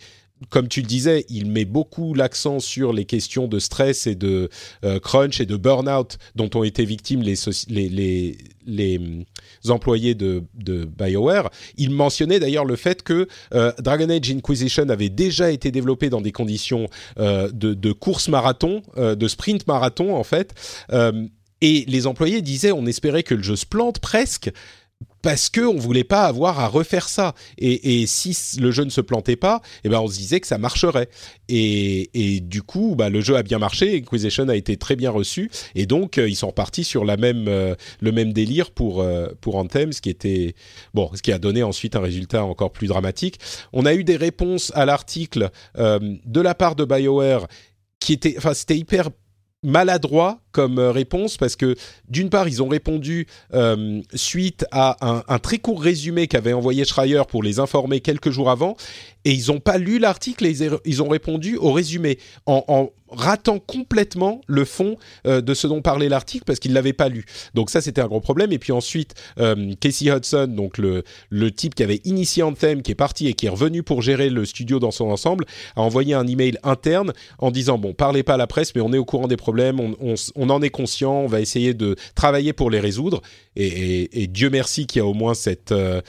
comme 0.49 0.67
tu 0.67 0.81
le 0.81 0.87
disais, 0.87 1.25
il 1.29 1.51
met 1.51 1.65
beaucoup 1.65 2.13
l'accent 2.13 2.59
sur 2.59 2.93
les 2.93 3.05
questions 3.05 3.47
de 3.47 3.59
stress 3.59 4.07
et 4.07 4.15
de 4.15 4.49
euh, 4.85 4.99
crunch 4.99 5.41
et 5.41 5.45
de 5.45 5.57
burn-out 5.57 6.17
dont 6.35 6.49
ont 6.55 6.63
été 6.63 6.85
victimes 6.85 7.21
les, 7.21 7.35
les, 7.67 7.89
les, 7.89 8.37
les 8.65 9.25
employés 9.67 10.15
de, 10.15 10.43
BioWare. 10.55 11.49
Il 11.77 11.91
mentionnait 11.91 12.39
d'ailleurs 12.39 12.65
le 12.65 12.75
fait 12.75 13.03
que 13.03 13.27
euh, 13.53 13.71
Dragon 13.79 14.09
Age 14.09 14.31
Inquisition 14.31 14.89
avait 14.89 15.09
déjà 15.09 15.51
été 15.51 15.71
développé 15.71 16.09
dans 16.09 16.21
des 16.21 16.31
conditions 16.31 16.87
euh, 17.19 17.49
de, 17.51 17.91
course 17.91 18.27
marathon, 18.27 18.81
euh, 18.97 19.15
de 19.15 19.27
sprint 19.27 19.67
marathon 19.67 20.15
en 20.15 20.23
fait. 20.23 20.53
Et 21.61 21.83
les 21.87 22.07
employés 22.07 22.41
disaient 22.41 22.71
on 22.71 22.85
espérait 22.85 23.23
que 23.23 23.35
le 23.35 23.43
jeu 23.43 23.57
se 23.57 23.65
plante 23.65 23.99
presque, 23.99 24.51
parce 25.21 25.49
que 25.49 25.61
on 25.61 25.77
voulait 25.77 26.03
pas 26.03 26.23
avoir 26.23 26.59
à 26.59 26.67
refaire 26.67 27.09
ça. 27.09 27.35
Et, 27.57 28.05
si 28.07 28.37
le 28.59 28.71
jeu 28.71 28.83
ne 28.83 28.89
se 28.89 29.01
plantait 29.01 29.35
pas, 29.35 29.61
eh 29.83 29.89
ben 29.89 29.99
on 29.99 30.07
se 30.07 30.17
disait 30.17 30.39
que 30.39 30.47
ça 30.47 30.57
marcherait. 30.57 31.09
Et, 31.49 32.39
du 32.41 32.61
coup, 32.61 32.95
bah, 32.97 33.09
le 33.09 33.21
jeu 33.21 33.35
a 33.35 33.43
bien 33.43 33.59
marché, 33.59 33.97
Inquisition 33.97 34.47
a 34.49 34.55
été 34.55 34.77
très 34.77 34.95
bien 34.95 35.11
reçu, 35.11 35.49
et 35.75 35.85
donc 35.85 36.17
euh, 36.17 36.29
ils 36.29 36.35
sont 36.35 36.47
repartis 36.47 36.83
sur 36.83 37.03
euh, 37.07 37.75
le 38.01 38.11
même 38.11 38.33
délire 38.33 38.71
pour 38.71 39.01
euh, 39.01 39.27
pour 39.41 39.55
Anthem, 39.55 39.91
ce 39.91 40.01
qui 40.01 40.09
était 40.09 40.55
ce 40.95 41.21
qui 41.21 41.31
a 41.31 41.39
donné 41.39 41.63
ensuite 41.63 41.95
un 41.95 42.01
résultat 42.01 42.43
encore 42.43 42.71
plus 42.71 42.87
dramatique. 42.87 43.39
On 43.73 43.85
a 43.85 43.93
eu 43.93 44.03
des 44.03 44.17
réponses 44.17 44.71
à 44.75 44.85
l'article 44.85 45.49
de 45.77 46.41
la 46.41 46.55
part 46.55 46.75
de 46.75 46.85
Bioware 46.85 47.47
qui 47.99 48.13
était, 48.13 48.37
hyper 48.69 49.09
maladroit 49.63 50.39
comme 50.51 50.79
euh, 50.79 50.91
réponse 50.91 51.37
parce 51.37 51.55
que 51.55 51.75
d'une 52.09 52.29
part 52.29 52.47
ils 52.47 52.63
ont 52.63 52.67
répondu 52.67 53.27
euh, 53.53 54.01
suite 54.13 54.65
à 54.71 54.97
un, 55.27 55.39
très 55.39 55.59
court 55.59 55.81
résumé 55.81 56.27
qu'avait 56.27 56.53
envoyé 56.53 56.85
Schreier 56.85 57.21
pour 57.27 57.43
les 57.43 57.59
informer 57.59 57.99
quelques 57.99 58.31
jours 58.31 58.49
avant 58.49 58.75
et 59.25 59.31
ils 59.31 59.51
n'ont 59.51 59.59
pas 59.59 59.77
lu 59.77 59.99
l'article 59.99 60.45
et 60.45 60.55
ils, 60.85 61.03
ont 61.03 61.09
répondu 61.09 61.57
au 61.57 61.71
résumé 61.71 62.17
en, 62.45 62.89
ratant 63.11 63.57
complètement 63.57 64.39
le 64.45 64.65
fond 64.65 64.95
euh, 65.25 65.41
de 65.41 65.55
ce 65.55 65.65
dont 65.65 65.81
parlait 65.81 66.09
l'article 66.09 66.43
parce 66.45 66.59
qu'ils 66.59 66.73
l'avaient 66.73 66.93
pas 66.93 67.09
lu. 67.09 67.25
Donc 67.55 67.71
ça 67.71 67.81
c'était 67.81 68.01
un 68.01 68.07
gros 68.07 68.21
problème. 68.21 68.51
Et 68.51 68.59
puis 68.59 68.71
ensuite 68.71 69.15
Casey 69.79 70.11
Hudson, 70.11 70.47
donc 70.47 70.77
le 70.77 71.51
type 71.51 71.75
qui 71.75 71.83
avait 71.83 72.01
initié 72.05 72.43
Anthem, 72.43 72.81
qui 72.81 72.91
est 72.91 72.95
parti 72.95 73.27
et 73.27 73.33
qui 73.33 73.47
est 73.47 73.49
revenu 73.49 73.81
pour 73.83 74.01
gérer 74.01 74.29
le 74.29 74.45
studio 74.45 74.79
dans 74.79 74.91
son 74.91 75.09
ensemble, 75.09 75.45
a 75.75 75.81
envoyé 75.81 76.13
un 76.13 76.27
email 76.27 76.57
interne 76.63 77.13
en 77.39 77.51
disant 77.51 77.77
bon 77.77 77.93
parlez 77.93 78.23
pas 78.23 78.35
à 78.35 78.37
la 78.37 78.47
presse, 78.47 78.73
mais 78.75 78.81
on 78.81 78.93
est 78.93 78.97
au 78.97 79.05
courant 79.05 79.27
des 79.27 79.37
problèmes, 79.37 79.79
on 79.79 80.15
en 80.47 80.61
est 80.61 80.69
conscient, 80.69 81.13
on 81.13 81.27
va 81.27 81.41
essayer 81.41 81.73
de 81.73 81.97
travailler 82.15 82.53
pour 82.53 82.69
les 82.69 82.79
résoudre. 82.79 83.21
Et, 83.55 84.27
Dieu 84.27 84.49
merci 84.49 84.87
qu'il 84.87 84.99
y 84.99 85.01
a 85.01 85.05
au 85.05 85.13
moins 85.13 85.33
cette 85.33 85.73
euh, 85.73 85.99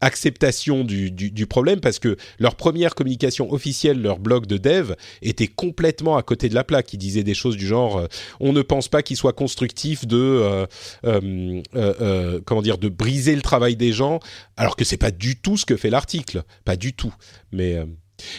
acceptation 0.00 0.84
du, 0.84 1.10
du, 1.10 1.46
problème 1.46 1.80
parce 1.80 1.98
que 1.98 2.16
leur 2.38 2.54
première 2.54 2.94
communication 2.94 3.52
officielle, 3.52 4.00
leur 4.00 4.20
blog 4.20 4.46
de 4.46 4.58
dev, 4.58 4.94
était 5.22 5.48
complètement 5.48 6.16
à 6.16 6.22
côté 6.22 6.48
de 6.48 6.54
la 6.54 6.62
plaque. 6.62 6.92
Ils 6.92 6.98
disaient 6.98 7.24
des 7.24 7.34
choses 7.34 7.56
du 7.56 7.66
genre 7.66 7.98
euh, 7.98 8.06
on 8.38 8.52
ne 8.52 8.62
pense 8.62 8.86
pas 8.86 9.02
qu'il 9.02 9.16
soit 9.16 9.32
constructif 9.32 10.06
de 10.06 10.66
euh 11.04 12.40
comment 12.44 12.62
dire 12.62 12.78
de 12.78 12.88
briser 12.88 13.34
le 13.34 13.42
travail 13.42 13.74
des 13.74 13.92
gens, 13.92 14.20
alors 14.56 14.76
que 14.76 14.84
c'est 14.84 14.96
pas 14.96 15.10
du 15.10 15.36
tout 15.36 15.56
ce 15.56 15.66
que 15.66 15.76
fait 15.76 15.90
l'article, 15.90 16.44
pas 16.64 16.76
du 16.76 16.92
tout. 16.92 17.14
Mais 17.52 17.76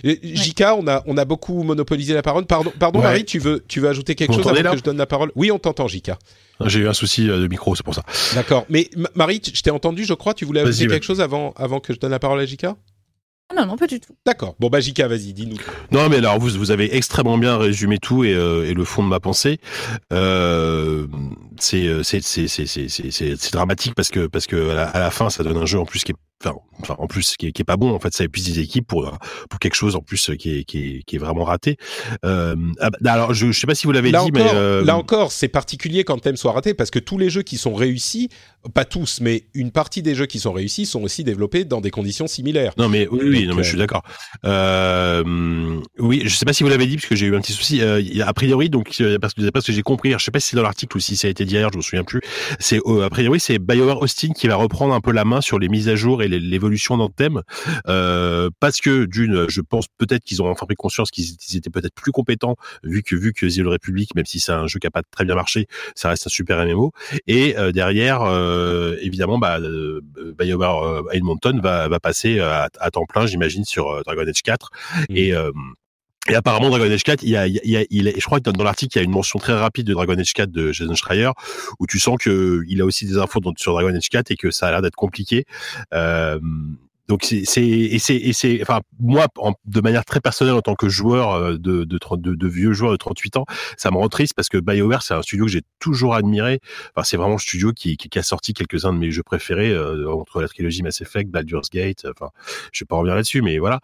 euh, 0.05 0.15
Jika, 0.23 0.75
on 0.75 0.87
a 0.87 1.03
on 1.05 1.17
a 1.17 1.25
beaucoup 1.25 1.63
monopolisé 1.63 2.13
la 2.13 2.21
parole. 2.21 2.45
Pardon, 2.45 2.71
pardon 2.79 2.99
ouais. 2.99 3.05
Marie, 3.05 3.25
tu 3.25 3.39
veux 3.39 3.63
tu 3.67 3.79
veux 3.79 3.89
ajouter 3.89 4.15
quelque 4.15 4.33
chose 4.33 4.47
avant 4.47 4.61
là 4.61 4.71
que 4.71 4.77
je 4.77 4.83
donne 4.83 4.97
la 4.97 5.05
parole? 5.05 5.31
Oui, 5.35 5.51
on 5.51 5.59
t'entend, 5.59 5.87
Jika. 5.87 6.17
J'ai 6.65 6.79
eu 6.79 6.87
un 6.87 6.93
souci 6.93 7.25
de 7.25 7.47
micro, 7.47 7.75
c'est 7.75 7.83
pour 7.83 7.95
ça. 7.95 8.03
D'accord. 8.35 8.65
Mais 8.69 8.89
Marie, 9.15 9.41
je 9.53 9.61
t'ai 9.61 9.71
entendu, 9.71 10.05
je 10.05 10.13
crois. 10.13 10.33
Tu 10.33 10.45
voulais 10.45 10.61
ajouter 10.61 10.87
quelque 10.87 11.05
chose 11.05 11.21
avant 11.21 11.53
avant 11.55 11.79
que 11.79 11.93
je 11.93 11.99
donne 11.99 12.11
la 12.11 12.19
parole 12.19 12.39
à 12.39 12.45
Jika 12.45 12.75
non, 13.55 13.65
non, 13.65 13.75
pas 13.75 13.87
du 13.87 13.99
tout. 13.99 14.15
D'accord. 14.25 14.55
Bon, 14.59 14.69
bah, 14.69 14.79
Jika, 14.79 15.07
vas-y, 15.07 15.33
dis-nous. 15.33 15.57
Non, 15.91 16.07
mais 16.09 16.17
alors, 16.17 16.39
vous, 16.39 16.49
vous 16.51 16.71
avez 16.71 16.95
extrêmement 16.95 17.37
bien 17.37 17.57
résumé 17.57 17.97
tout 17.97 18.23
et, 18.23 18.33
euh, 18.33 18.65
et 18.65 18.73
le 18.73 18.85
fond 18.85 19.03
de 19.03 19.09
ma 19.09 19.19
pensée. 19.19 19.59
Euh, 20.13 21.05
c'est, 21.59 22.01
c'est, 22.03 22.21
c'est, 22.21 22.47
c'est, 22.47 22.65
c'est, 22.65 22.87
c'est 22.89 23.51
dramatique 23.51 23.93
parce 23.93 24.09
que, 24.09 24.27
parce 24.27 24.47
que 24.47 24.69
à 24.69 24.73
la, 24.73 24.83
à 24.87 24.99
la 24.99 25.11
fin, 25.11 25.29
ça 25.29 25.43
donne 25.43 25.57
un 25.57 25.65
jeu 25.65 25.79
en 25.79 25.85
plus 25.85 26.03
qui 26.03 26.13
est 26.13 26.15
Enfin, 26.43 26.55
enfin, 26.81 26.95
en 26.97 27.07
plus 27.07 27.37
qui 27.37 27.47
est, 27.47 27.51
qui 27.51 27.61
est, 27.61 27.65
pas 27.65 27.77
bon 27.77 27.93
en 27.93 27.99
fait 27.99 28.13
ça 28.13 28.23
épuise 28.23 28.45
des 28.45 28.59
équipes 28.59 28.87
pour 28.87 29.11
pour 29.49 29.59
quelque 29.59 29.75
chose 29.75 29.95
en 29.95 30.01
plus 30.01 30.31
qui 30.39 30.57
est 30.57 30.63
qui 30.63 30.79
est, 30.79 31.03
qui 31.03 31.15
est 31.15 31.19
vraiment 31.19 31.43
raté. 31.43 31.77
Euh, 32.25 32.55
alors 33.05 33.33
je, 33.33 33.51
je 33.51 33.59
sais 33.59 33.67
pas 33.67 33.75
si 33.75 33.85
vous 33.85 33.91
l'avez 33.91 34.09
dit 34.09 34.15
encore, 34.15 34.31
mais 34.33 34.45
euh... 34.53 34.83
là 34.83 34.97
encore 34.97 35.31
c'est 35.31 35.47
particulier 35.47 36.03
quand 36.03 36.15
le 36.15 36.21
thème 36.21 36.37
soit 36.37 36.51
raté 36.51 36.73
parce 36.73 36.89
que 36.89 36.99
tous 36.99 37.17
les 37.19 37.29
jeux 37.29 37.43
qui 37.43 37.57
sont 37.57 37.75
réussis 37.75 38.29
pas 38.73 38.85
tous 38.85 39.19
mais 39.21 39.43
une 39.53 39.71
partie 39.71 40.01
des 40.01 40.15
jeux 40.15 40.25
qui 40.25 40.39
sont 40.39 40.51
réussis 40.51 40.85
sont 40.85 41.03
aussi 41.03 41.23
développés 41.23 41.65
dans 41.65 41.81
des 41.81 41.91
conditions 41.91 42.27
similaires. 42.27 42.73
Non 42.77 42.89
mais 42.89 43.07
oui, 43.11 43.19
oui 43.23 43.47
non, 43.47 43.55
mais 43.55 43.63
je 43.63 43.69
suis 43.69 43.77
d'accord. 43.77 44.03
Euh, 44.45 45.79
oui 45.99 46.23
je 46.25 46.35
sais 46.35 46.45
pas 46.45 46.53
si 46.53 46.63
vous 46.63 46.69
l'avez 46.69 46.87
dit 46.87 46.95
parce 46.95 47.07
que 47.07 47.15
j'ai 47.15 47.27
eu 47.27 47.35
un 47.35 47.41
petit 47.41 47.53
souci. 47.53 47.81
A 47.81 48.33
priori 48.33 48.69
donc 48.69 48.99
parce 49.21 49.33
que 49.35 49.49
parce 49.49 49.65
que 49.65 49.71
j'ai 49.71 49.83
compris 49.83 50.13
je 50.13 50.23
sais 50.23 50.31
pas 50.31 50.39
si 50.39 50.49
c'est 50.49 50.57
dans 50.57 50.63
l'article 50.63 50.97
ou 50.97 50.99
si 50.99 51.15
ça 51.15 51.27
a 51.27 51.31
été 51.31 51.45
dit 51.45 51.57
ailleurs 51.57 51.71
je 51.71 51.77
me 51.77 51.83
souviens 51.83 52.03
plus. 52.03 52.21
C'est 52.59 52.79
a 53.03 53.09
priori 53.09 53.39
c'est 53.39 53.59
BioWare 53.59 54.01
Austin 54.01 54.29
qui 54.29 54.47
va 54.47 54.55
reprendre 54.55 54.93
un 54.95 55.01
peu 55.01 55.11
la 55.11 55.25
main 55.25 55.41
sur 55.41 55.59
les 55.59 55.69
mises 55.69 55.89
à 55.89 55.95
jour 55.95 56.23
et 56.23 56.30
l'évolution 56.39 56.97
d'Anthem 56.97 57.41
euh, 57.87 58.49
parce 58.59 58.79
que 58.79 59.05
d'une 59.05 59.49
je 59.49 59.61
pense 59.61 59.85
peut-être 59.97 60.23
qu'ils 60.23 60.41
ont 60.41 60.49
enfin 60.49 60.65
pris 60.65 60.75
conscience 60.75 61.11
qu'ils 61.11 61.35
étaient 61.55 61.69
peut-être 61.69 61.93
plus 61.93 62.11
compétents 62.11 62.55
vu 62.83 63.03
que 63.03 63.15
vu 63.15 63.33
que 63.33 63.45
The 63.45 63.65
Republic 63.65 64.15
même 64.15 64.25
si 64.25 64.39
c'est 64.39 64.51
un 64.51 64.67
jeu 64.67 64.79
qui 64.79 64.87
a 64.87 64.91
pas 64.91 65.03
très 65.03 65.25
bien 65.25 65.35
marché 65.35 65.67
ça 65.95 66.09
reste 66.09 66.27
un 66.27 66.29
super 66.29 66.65
MMO 66.65 66.91
et 67.27 67.57
euh, 67.57 67.71
derrière 67.71 68.21
euh, 68.23 68.97
évidemment 69.01 69.37
bah 69.37 69.59
euh, 69.59 70.01
BioWare 70.37 70.83
euh, 70.83 71.03
Edmonton 71.11 71.59
va 71.61 71.87
va 71.87 71.99
passer 71.99 72.39
à, 72.39 72.69
à 72.79 72.91
temps 72.91 73.05
plein 73.05 73.25
j'imagine 73.25 73.65
sur 73.65 74.03
Dragon 74.03 74.27
Age 74.27 74.41
4 74.43 74.69
mmh. 75.09 75.15
et 75.15 75.33
et 76.29 76.35
apparemment, 76.35 76.69
Dragon 76.69 76.91
Age 76.91 77.03
4, 77.03 77.23
il 77.23 77.29
y 77.29 77.35
a, 77.35 77.47
il 77.47 77.59
y 77.63 77.77
a, 77.77 77.83
il 77.89 78.07
est, 78.07 78.19
je 78.19 78.25
crois 78.25 78.39
que 78.39 78.49
dans 78.51 78.63
l'article, 78.63 78.95
il 78.95 78.99
y 78.99 79.01
a 79.01 79.03
une 79.03 79.11
mention 79.11 79.39
très 79.39 79.53
rapide 79.53 79.87
de 79.87 79.93
Dragon 79.93 80.17
Age 80.17 80.33
4 80.33 80.51
de 80.51 80.71
Jason 80.71 80.93
Schreier, 80.93 81.31
où 81.79 81.87
tu 81.87 81.99
sens 81.99 82.17
que 82.19 82.63
il 82.67 82.79
a 82.81 82.85
aussi 82.85 83.05
des 83.05 83.17
infos 83.17 83.39
sur 83.57 83.73
Dragon 83.73 83.95
Age 83.95 84.09
4 84.09 84.29
et 84.29 84.35
que 84.35 84.51
ça 84.51 84.67
a 84.67 84.71
l'air 84.71 84.81
d'être 84.83 84.95
compliqué. 84.95 85.45
Euh, 85.93 86.39
donc 87.07 87.23
c'est 87.23 87.61
et 87.61 87.99
c'est 87.99 88.61
enfin 88.61 88.81
moi 88.99 89.27
en, 89.37 89.53
de 89.65 89.81
manière 89.81 90.05
très 90.05 90.19
personnelle 90.19 90.55
en 90.55 90.61
tant 90.61 90.75
que 90.75 90.89
joueur 90.89 91.33
euh, 91.33 91.57
de 91.57 91.83
de, 91.83 91.99
de 92.17 92.35
de 92.35 92.47
vieux 92.47 92.73
joueur 92.73 92.91
de 92.91 92.97
38 92.97 93.37
ans, 93.37 93.45
ça 93.77 93.91
me 93.91 93.97
rend 93.97 94.07
triste 94.09 94.33
parce 94.35 94.49
que 94.49 94.57
BioWare 94.57 95.01
c'est 95.01 95.13
un 95.13 95.21
studio 95.21 95.45
que 95.45 95.51
j'ai 95.51 95.63
toujours 95.79 96.15
admiré. 96.15 96.59
Enfin 96.95 97.03
c'est 97.03 97.17
vraiment 97.17 97.35
un 97.35 97.39
studio 97.39 97.73
qui, 97.73 97.97
qui, 97.97 98.09
qui 98.09 98.19
a 98.19 98.23
sorti 98.23 98.53
quelques-uns 98.53 98.93
de 98.93 98.97
mes 98.97 99.11
jeux 99.11 99.23
préférés 99.23 99.71
euh, 99.71 100.11
entre 100.11 100.41
la 100.41 100.47
trilogie 100.47 100.83
Mass 100.83 101.01
Effect, 101.01 101.29
Baldur's 101.29 101.69
Gate, 101.69 102.05
enfin 102.09 102.31
je 102.71 102.83
vais 102.83 102.87
pas 102.87 102.95
revenir 102.95 103.15
là-dessus 103.15 103.41
mais 103.41 103.57
voilà. 103.57 103.79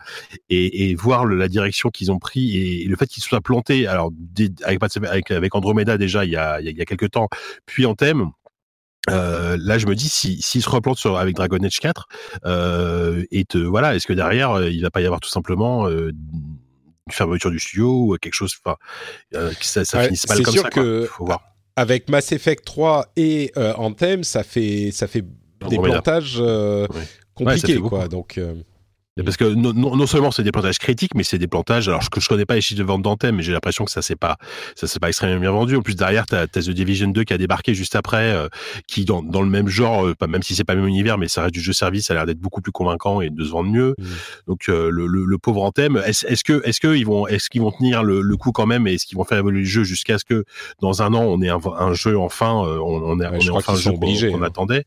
Et, 0.49 0.89
et 0.89 0.95
voir 0.95 1.25
le, 1.25 1.35
la 1.35 1.47
direction 1.47 1.89
qu'ils 1.89 2.11
ont 2.11 2.19
pris 2.19 2.57
et, 2.57 2.85
le 2.87 2.95
fait 2.95 3.07
qu'ils 3.07 3.23
soient 3.23 3.41
plantés 3.41 3.87
alors 3.87 4.11
avec 4.63 4.81
avec 5.05 5.31
avec 5.31 5.55
Andromeda 5.55 5.97
déjà 5.97 6.23
il 6.25 6.31
y 6.31 6.37
a 6.37 6.61
il 6.61 6.77
y 6.77 6.81
a, 6.81 6.85
quelques 6.85 7.11
temps 7.11 7.27
puis 7.65 7.85
en 7.85 7.95
thème 7.95 8.31
euh, 9.09 9.57
là, 9.59 9.77
je 9.77 9.87
me 9.87 9.95
dis 9.95 10.09
si 10.09 10.41
s'il 10.41 10.61
se 10.61 10.69
replante 10.69 10.97
sur 10.97 11.17
avec 11.17 11.35
Dragon 11.35 11.57
Age 11.63 11.79
4 11.79 12.07
euh, 12.45 13.23
et 13.31 13.45
te 13.45 13.57
voilà, 13.57 13.95
est-ce 13.95 14.07
que 14.07 14.13
derrière 14.13 14.51
euh, 14.51 14.69
il 14.69 14.81
va 14.81 14.89
pas 14.89 15.01
y 15.01 15.05
avoir 15.05 15.19
tout 15.19 15.29
simplement 15.29 15.87
euh, 15.87 16.11
une 16.11 17.13
fermeture 17.13 17.51
du 17.51 17.59
studio 17.59 18.13
ou 18.13 18.17
quelque 18.17 18.33
chose, 18.33 18.53
enfin, 18.63 18.77
que 19.31 19.65
ça, 19.65 19.85
ça 19.85 19.99
ouais, 19.99 20.05
finisse 20.05 20.27
mal 20.27 20.41
comme 20.41 20.53
sûr 20.53 20.63
ça. 20.63 20.69
Que 20.69 21.07
Faut 21.09 21.25
voir. 21.25 21.41
Avec 21.75 22.09
Mass 22.09 22.31
Effect 22.31 22.65
3 22.65 23.13
et 23.15 23.51
Anthem, 23.55 24.23
ça 24.23 24.43
fait 24.43 24.89
ça 24.91 25.07
fait 25.07 25.23
des 25.69 25.77
plantages 25.77 26.39
ouais. 26.39 26.87
compliqués 27.33 27.77
ouais, 27.77 27.89
quoi. 27.89 28.07
Donc 28.07 28.39
parce 29.23 29.37
que 29.37 29.45
non, 29.45 29.73
non 29.73 30.07
seulement 30.07 30.31
c'est 30.31 30.43
des 30.43 30.51
plantages 30.51 30.79
critiques, 30.79 31.15
mais 31.15 31.23
c'est 31.23 31.37
des 31.37 31.47
plantages. 31.47 31.87
Alors 31.89 32.09
que 32.09 32.21
je 32.21 32.27
connais 32.27 32.45
pas 32.45 32.55
les 32.55 32.61
chiffres 32.61 32.79
de 32.79 32.83
vente 32.83 33.01
d'Anthem, 33.01 33.35
mais 33.35 33.43
j'ai 33.43 33.51
l'impression 33.51 33.85
que 33.85 33.91
ça 33.91 34.01
c'est 34.01 34.15
pas 34.15 34.37
ça 34.75 34.87
c'est 34.87 34.99
pas 34.99 35.07
extrêmement 35.07 35.39
bien 35.39 35.51
vendu. 35.51 35.75
En 35.75 35.81
plus 35.81 35.95
derrière, 35.95 36.25
t'as 36.25 36.41
as 36.41 36.47
The 36.47 36.69
Division 36.69 37.07
2 37.07 37.23
qui 37.23 37.33
a 37.33 37.37
débarqué 37.37 37.73
juste 37.73 37.95
après, 37.95 38.31
euh, 38.31 38.47
qui 38.87 39.05
dans, 39.05 39.23
dans 39.23 39.41
le 39.41 39.49
même 39.49 39.67
genre, 39.67 40.05
euh, 40.05 40.15
même 40.27 40.43
si 40.43 40.55
c'est 40.55 40.63
pas 40.63 40.75
le 40.75 40.81
même 40.81 40.89
univers, 40.89 41.17
mais 41.17 41.27
ça 41.27 41.43
reste 41.43 41.53
du 41.53 41.61
jeu 41.61 41.73
service, 41.73 42.07
ça 42.07 42.13
a 42.13 42.17
l'air 42.17 42.25
d'être 42.25 42.39
beaucoup 42.39 42.61
plus 42.61 42.71
convaincant 42.71 43.21
et 43.21 43.29
de 43.29 43.43
se 43.43 43.49
vendre 43.49 43.69
mieux. 43.69 43.95
Mmh. 43.97 44.03
Donc 44.47 44.69
euh, 44.69 44.89
le, 44.91 45.07
le, 45.07 45.25
le, 45.25 45.37
pauvre 45.37 45.63
Anthem, 45.63 46.01
est-ce 46.05 46.25
est 46.25 46.43
que 46.43 46.61
est-ce 46.65 46.79
que 46.79 46.95
ils 46.95 47.05
vont 47.05 47.27
est-ce 47.27 47.49
qu'ils 47.49 47.61
vont 47.61 47.71
tenir 47.71 48.03
le, 48.03 48.21
le 48.21 48.37
coup 48.37 48.51
quand 48.51 48.65
même 48.65 48.87
et 48.87 48.93
est-ce 48.93 49.05
qu'ils 49.05 49.17
vont 49.17 49.23
faire 49.23 49.37
évoluer 49.37 49.61
le 49.61 49.65
jeu 49.65 49.83
jusqu'à 49.83 50.17
ce 50.17 50.25
que 50.25 50.45
dans 50.81 51.01
un 51.01 51.13
an 51.13 51.23
on 51.23 51.41
ait 51.41 51.49
un, 51.49 51.59
un 51.79 51.93
jeu 51.93 52.17
enfin 52.17 52.51
on, 52.51 52.67
on, 52.79 53.19
est, 53.19 53.27
ouais, 53.27 53.37
on 53.41 53.45
est 53.45 53.49
enfin 53.49 53.73
le 53.73 53.79
jeu 53.79 53.91
qu'on 53.91 54.39
qu 54.39 54.45
attendait. 54.45 54.85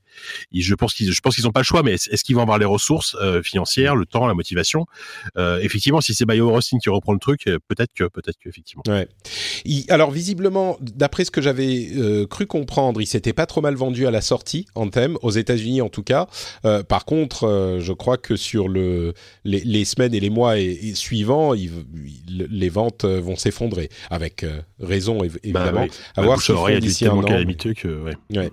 Et 0.53 0.61
je 0.61 0.75
pense 0.75 0.95
qu'ils 0.95 1.13
je 1.13 1.21
pense 1.21 1.35
qu'ils 1.35 1.47
ont 1.49 1.53
pas 1.53 1.61
le 1.61 1.65
choix, 1.65 1.83
mais 1.83 1.95
est-ce 1.95 2.25
qu'ils 2.25 2.37
vont 2.37 2.43
avoir 2.43 2.59
les 2.59 2.65
ressources 2.65 3.17
financières, 3.43 3.97
le 3.97 4.07
temps, 4.07 4.20
la 4.27 4.35
motivation? 4.35 4.87
Euh, 5.37 5.61
effectivement, 5.61 6.01
si 6.01 6.15
c'est 6.15 6.25
BioWare 6.25 6.55
Austin 6.55 6.79
qui 6.79 6.91
reprend 6.91 7.13
le 7.13 7.19
truc, 7.19 7.47
euh, 7.47 7.59
peut-être 7.69 7.93
que, 7.95 8.05
peut-être 8.05 8.39
que 8.39 8.49
effectivement. 8.49 8.83
Ouais. 8.89 9.09
Il, 9.65 9.85
alors 9.91 10.11
visiblement, 10.11 10.77
d'après 10.81 11.25
ce 11.25 11.31
que 11.31 11.41
j'avais 11.41 11.91
euh, 11.97 12.27
cru 12.27 12.47
comprendre, 12.47 13.01
il 13.01 13.07
s'était 13.07 13.33
pas 13.33 13.47
trop 13.47 13.61
mal 13.61 13.75
vendu 13.75 14.07
à 14.07 14.11
la 14.11 14.21
sortie 14.21 14.67
Anthem 14.75 15.17
aux 15.23 15.31
États-Unis 15.31 15.81
en 15.83 15.89
tout 15.89 16.03
cas. 16.03 16.27
Par 16.89 17.05
contre, 17.05 17.79
je 17.81 17.93
crois 17.93 18.17
que 18.17 18.37
sur 18.37 18.69
le 18.69 19.15
les, 19.45 19.61
les 19.61 19.85
semaines 19.85 20.15
et 20.15 20.21
les 20.21 20.31
mois 20.31 20.59
et, 20.59 20.71
et 20.71 20.95
suivants, 20.95 21.55
il, 21.55 21.71
il, 22.29 22.47
les 22.51 22.69
ventes 22.69 23.05
vont 23.05 23.37
s'effondrer 23.37 23.89
avec 24.11 24.45
raison 24.79 25.23
évidemment. 25.23 25.73
Bah, 25.73 25.87
oui. 25.87 25.91
À 26.17 26.23
voir 26.23 26.41
si 26.41 26.53
d'ici 26.81 27.07
un 27.07 27.13
an. 27.13 27.23
Que, 27.23 28.03
ouais. 28.03 28.15
ouais. 28.31 28.51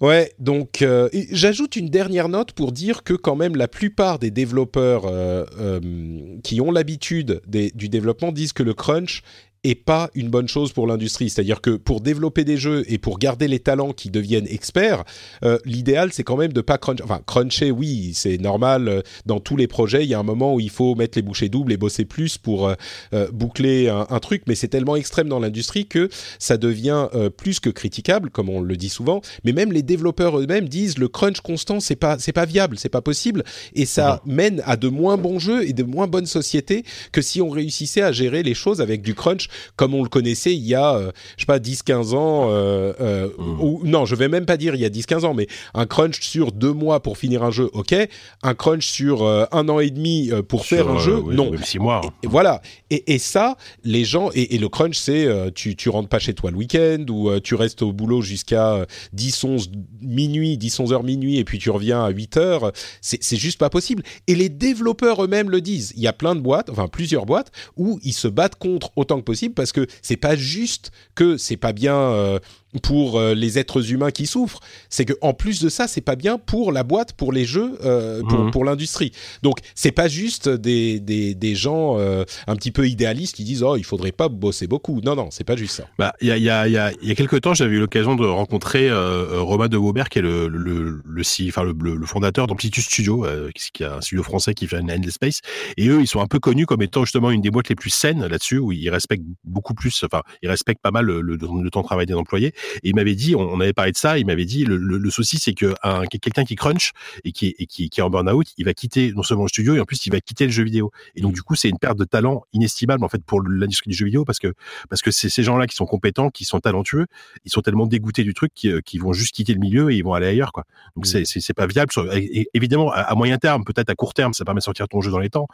Ouais, 0.00 0.32
donc 0.38 0.80
euh, 0.80 1.10
j'ajoute 1.30 1.76
une 1.76 1.90
dernière 1.90 2.30
note 2.30 2.52
pour 2.52 2.72
dire 2.72 3.02
que 3.02 3.12
quand 3.12 3.36
même 3.36 3.54
la 3.54 3.68
plupart 3.68 4.18
des 4.18 4.30
développeurs 4.30 5.04
euh, 5.04 5.44
euh, 5.58 6.38
qui 6.42 6.62
ont 6.62 6.70
l'habitude 6.70 7.42
du 7.46 7.88
développement 7.90 8.32
disent 8.32 8.54
que 8.54 8.62
le 8.62 8.72
crunch 8.72 9.22
est 9.62 9.74
pas 9.74 10.10
une 10.14 10.30
bonne 10.30 10.48
chose 10.48 10.72
pour 10.72 10.86
l'industrie. 10.86 11.28
C'est-à-dire 11.28 11.60
que 11.60 11.76
pour 11.76 12.00
développer 12.00 12.44
des 12.44 12.56
jeux 12.56 12.84
et 12.88 12.98
pour 12.98 13.18
garder 13.18 13.46
les 13.46 13.58
talents 13.58 13.92
qui 13.92 14.10
deviennent 14.10 14.46
experts, 14.48 15.04
euh, 15.44 15.58
l'idéal 15.66 16.12
c'est 16.12 16.22
quand 16.24 16.36
même 16.36 16.52
de 16.52 16.60
pas 16.62 16.78
cruncher. 16.78 17.02
Enfin, 17.04 17.20
cruncher, 17.26 17.70
oui, 17.70 18.12
c'est 18.14 18.38
normal. 18.38 18.88
euh, 18.88 19.02
Dans 19.26 19.38
tous 19.38 19.56
les 19.56 19.66
projets, 19.66 20.04
il 20.04 20.08
y 20.08 20.14
a 20.14 20.18
un 20.18 20.22
moment 20.22 20.54
où 20.54 20.60
il 20.60 20.70
faut 20.70 20.94
mettre 20.94 21.18
les 21.18 21.22
bouchées 21.22 21.50
doubles 21.50 21.72
et 21.72 21.76
bosser 21.76 22.06
plus 22.06 22.38
pour 22.38 22.68
euh, 22.68 22.74
euh, 23.12 23.28
boucler 23.32 23.88
un, 23.90 24.06
un 24.08 24.18
truc. 24.18 24.44
Mais 24.46 24.54
c'est 24.54 24.68
tellement 24.68 24.96
extrême 24.96 25.28
dans 25.28 25.40
l'industrie 25.40 25.86
que 25.86 26.08
ça 26.38 26.56
devient 26.56 27.08
euh, 27.14 27.28
plus 27.28 27.60
que 27.60 27.68
critiquable, 27.68 28.30
comme 28.30 28.48
on 28.48 28.62
le 28.62 28.76
dit 28.78 28.88
souvent. 28.88 29.20
Mais 29.44 29.52
même 29.52 29.72
les 29.72 29.82
développeurs 29.82 30.38
eux-mêmes 30.38 30.68
disent 30.68 30.96
le 30.96 31.08
crunch 31.08 31.40
constant, 31.42 31.80
c'est 31.80 31.96
pas, 31.96 32.18
c'est 32.18 32.32
pas 32.32 32.46
viable, 32.46 32.78
c'est 32.78 32.88
pas 32.88 33.02
possible, 33.02 33.44
et 33.74 33.84
ça 33.84 34.22
mène 34.24 34.62
à 34.64 34.76
de 34.76 34.88
moins 34.88 35.18
bons 35.18 35.38
jeux 35.38 35.68
et 35.68 35.72
de 35.74 35.82
moins 35.82 36.06
bonnes 36.06 36.26
sociétés 36.26 36.84
que 37.12 37.20
si 37.20 37.42
on 37.42 37.50
réussissait 37.50 38.02
à 38.02 38.10
gérer 38.12 38.42
les 38.42 38.54
choses 38.54 38.80
avec 38.80 39.02
du 39.02 39.14
crunch 39.14 39.48
comme 39.76 39.94
on 39.94 40.02
le 40.02 40.08
connaissait 40.08 40.54
il 40.54 40.66
y 40.66 40.74
a, 40.74 40.94
euh, 40.94 41.12
je 41.36 41.42
sais 41.42 41.46
pas, 41.46 41.58
10-15 41.58 42.14
ans, 42.14 42.48
euh, 42.50 42.92
euh, 43.00 43.28
ou 43.38 43.80
non, 43.84 44.04
je 44.04 44.14
vais 44.14 44.28
même 44.28 44.46
pas 44.46 44.56
dire 44.56 44.74
il 44.74 44.80
y 44.80 44.84
a 44.84 44.90
10-15 44.90 45.24
ans, 45.24 45.34
mais 45.34 45.46
un 45.74 45.86
crunch 45.86 46.20
sur 46.20 46.52
deux 46.52 46.72
mois 46.72 47.02
pour 47.02 47.18
finir 47.18 47.42
un 47.42 47.50
jeu, 47.50 47.70
ok. 47.72 47.94
Un 48.42 48.54
crunch 48.54 48.86
sur 48.86 49.26
un 49.26 49.68
an 49.68 49.80
et 49.80 49.90
demi 49.90 50.30
pour 50.48 50.66
faire 50.66 50.88
un 50.88 50.98
jeu, 50.98 51.16
oui, 51.16 51.34
non. 51.34 51.50
Même 51.50 51.62
six 51.62 51.78
mois. 51.78 52.00
Et 52.22 52.26
voilà. 52.26 52.62
Et, 52.90 53.14
et 53.14 53.18
ça, 53.18 53.56
les 53.84 54.04
gens 54.04 54.30
et, 54.34 54.54
et 54.54 54.58
le 54.58 54.68
crunch, 54.68 54.96
c'est 54.96 55.28
tu 55.54 55.76
tu 55.76 55.88
rentres 55.88 56.08
pas 56.08 56.18
chez 56.18 56.34
toi 56.34 56.50
le 56.50 56.56
week-end 56.56 57.04
ou 57.08 57.38
tu 57.40 57.54
restes 57.54 57.82
au 57.82 57.92
boulot 57.92 58.22
jusqu'à 58.22 58.74
euh, 58.74 58.86
10 59.12 59.44
11 59.44 59.70
minuit, 60.00 60.56
10 60.56 60.80
11 60.80 60.92
heures 60.92 61.02
minuit 61.04 61.38
et 61.38 61.44
puis 61.44 61.58
tu 61.58 61.70
reviens 61.70 62.04
à 62.04 62.10
8 62.10 62.36
heures. 62.36 62.72
C'est 63.00 63.22
c'est 63.22 63.36
juste 63.36 63.58
pas 63.58 63.70
possible. 63.70 64.02
Et 64.26 64.34
les 64.34 64.48
développeurs 64.48 65.24
eux-mêmes 65.24 65.50
le 65.50 65.60
disent. 65.60 65.92
Il 65.96 66.02
y 66.02 66.06
a 66.06 66.12
plein 66.12 66.34
de 66.34 66.40
boîtes, 66.40 66.70
enfin 66.70 66.88
plusieurs 66.88 67.26
boîtes 67.26 67.50
où 67.76 68.00
ils 68.02 68.12
se 68.12 68.28
battent 68.28 68.56
contre 68.56 68.90
autant 68.96 69.18
que 69.18 69.24
possible 69.24 69.39
parce 69.48 69.72
que 69.72 69.86
c'est 70.02 70.16
pas 70.16 70.36
juste 70.36 70.90
que 71.14 71.36
c'est 71.36 71.56
pas 71.56 71.72
bien 71.72 71.96
euh, 71.96 72.38
pour 72.82 73.18
euh, 73.18 73.34
les 73.34 73.58
êtres 73.58 73.90
humains 73.92 74.10
qui 74.10 74.26
souffrent, 74.26 74.60
c'est 74.88 75.04
que 75.04 75.14
en 75.22 75.32
plus 75.32 75.60
de 75.60 75.68
ça, 75.68 75.88
c'est 75.88 76.00
pas 76.00 76.16
bien 76.16 76.38
pour 76.38 76.70
la 76.72 76.82
boîte, 76.84 77.12
pour 77.14 77.32
les 77.32 77.44
jeux, 77.44 77.78
euh, 77.84 78.22
pour, 78.22 78.38
Mhm. 78.38 78.50
pour 78.52 78.64
l'industrie. 78.64 79.12
Donc 79.42 79.58
c'est 79.74 79.90
pas 79.92 80.06
juste 80.08 80.48
des, 80.48 81.00
des, 81.00 81.34
des 81.34 81.54
gens 81.54 81.98
euh, 81.98 82.24
un 82.46 82.54
petit 82.56 82.70
peu 82.70 82.88
idéalistes 82.88 83.34
qui 83.36 83.44
disent 83.44 83.62
oh 83.62 83.76
il 83.76 83.84
faudrait 83.84 84.12
pas 84.12 84.28
bosser 84.28 84.66
beaucoup. 84.66 85.00
Non 85.02 85.16
non, 85.16 85.28
c'est 85.30 85.44
pas 85.44 85.56
juste 85.56 85.74
ça. 85.74 85.88
Bah, 85.98 86.14
il 86.20 86.28
y 86.28 86.30
a, 86.30 86.36
il 86.36 86.42
y 86.44 86.50
a, 86.50 86.66
il 86.68 86.72
y 86.72 86.78
a, 86.78 86.92
y 87.02 87.10
a 87.10 87.14
quelques 87.14 87.40
temps, 87.40 87.54
j'avais 87.54 87.74
eu 87.74 87.80
l'occasion 87.80 88.14
de 88.14 88.24
rencontrer 88.26 88.88
Romain 88.92 89.68
de 89.68 89.76
Waubert, 89.76 90.08
qui 90.08 90.20
est 90.20 90.22
le, 90.22 90.48
le, 90.48 91.00
le, 91.04 91.22
enfin, 91.48 91.64
le, 91.64 91.74
le, 91.80 91.96
le 91.96 92.06
fondateur 92.06 92.46
d'Amplitude 92.46 92.82
Studio, 92.84 93.26
qui, 93.54 93.82
est 93.82 93.86
un 93.86 94.00
studio 94.00 94.22
français 94.22 94.54
qui 94.54 94.66
fait 94.66 94.76
un 94.76 94.88
Endless 94.88 95.14
Space. 95.14 95.40
Et 95.76 95.88
eux, 95.88 96.00
ils 96.00 96.06
sont 96.06 96.20
un 96.20 96.26
peu 96.26 96.38
connus 96.38 96.66
comme 96.66 96.82
étant 96.82 97.04
justement 97.04 97.30
une 97.30 97.40
des 97.40 97.50
boîtes 97.50 97.68
les 97.68 97.74
plus 97.74 97.90
saines 97.90 98.26
là-dessus, 98.26 98.58
où 98.58 98.72
ils 98.72 98.90
respectent 98.90 99.24
beaucoup 99.44 99.74
plus, 99.74 100.02
enfin, 100.04 100.22
ils 100.42 100.48
respectent 100.48 100.82
pas 100.82 100.90
mal 100.90 101.04
le, 101.04 101.20
le, 101.20 101.36
le 101.36 101.70
temps 101.70 101.80
de 101.80 101.86
travail 101.86 102.06
des 102.06 102.14
employés. 102.14 102.52
Et 102.82 102.90
il 102.90 102.94
m'avait 102.94 103.14
dit, 103.14 103.34
on, 103.34 103.40
on 103.40 103.60
avait 103.60 103.72
parlé 103.72 103.92
de 103.92 103.96
ça, 103.96 104.18
il 104.18 104.26
m'avait 104.26 104.44
dit, 104.44 104.64
le, 104.64 104.76
le, 104.76 104.98
le 104.98 105.10
souci, 105.10 105.38
c'est 105.38 105.54
que 105.54 105.74
un, 105.82 106.04
quelqu'un 106.06 106.44
qui 106.44 106.56
crunch 106.56 106.92
et 107.24 107.32
qui, 107.32 107.54
et 107.58 107.66
qui, 107.66 107.90
qui 107.90 108.00
est 108.00 108.02
en 108.02 108.10
burn-out, 108.10 108.46
il 108.58 108.64
va 108.64 108.74
quitter 108.74 109.12
non 109.12 109.22
seulement 109.22 109.44
le 109.44 109.48
studio, 109.48 109.74
et 109.76 109.80
en 109.80 109.84
plus, 109.84 110.04
il 110.06 110.12
va 110.12 110.20
quitter 110.20 110.44
le 110.46 110.52
jeu 110.52 110.62
vidéo. 110.64 110.90
Et 111.14 111.20
donc, 111.20 111.34
du 111.34 111.42
coup, 111.42 111.54
c'est 111.56 111.68
une 111.68 111.78
perte 111.78 111.98
de 111.98 112.04
talent 112.04 112.42
inestimable, 112.52 113.04
en 113.04 113.08
fait, 113.08 113.22
pour 113.24 113.42
l'industrie 113.42 113.90
du 113.90 113.96
jeu 113.96 114.04
vidéo, 114.06 114.24
parce 114.24 114.38
que 114.38 114.52
parce 114.88 115.02
que 115.02 115.10
c'est 115.10 115.28
ces 115.28 115.42
gens-là 115.42 115.66
qui 115.66 115.76
sont 115.76 115.86
compétents, 115.86 116.30
qui 116.30 116.44
sont 116.44 116.60
talentueux, 116.60 117.06
ils 117.44 117.50
sont 117.50 117.60
tellement 117.62 117.86
dégoûtés 117.86 118.24
du 118.24 118.34
truc 118.34 118.52
qu'ils 118.54 118.82
qu'ils 118.82 119.00
vont 119.00 119.12
juste 119.12 119.34
quitter 119.34 119.52
le 119.54 119.60
milieu 119.60 119.90
et 119.90 119.96
ils 119.96 120.04
vont 120.04 120.14
aller 120.14 120.26
ailleurs, 120.26 120.52
quoi. 120.52 120.64
Donc 120.96 121.04
Mm. 121.06 121.08
c'est 121.08 121.24
c'est 121.24 121.40
c'est 121.40 121.54
pas 121.54 121.66
viable. 121.66 121.92
Sur- 121.92 122.12
et- 122.14 122.40
et 122.40 122.48
évidemment, 122.54 122.90
à, 122.92 123.00
à 123.00 123.14
moyen 123.14 123.38
terme, 123.38 123.64
peut-être 123.64 123.90
à 123.90 123.94
court 123.94 124.14
terme, 124.14 124.32
ça 124.34 124.44
permet 124.44 124.58
de 124.60 124.64
sortir 124.64 124.88
ton 124.88 125.00
jeu 125.00 125.10
dans 125.10 125.18
les 125.18 125.30
temps, 125.30 125.46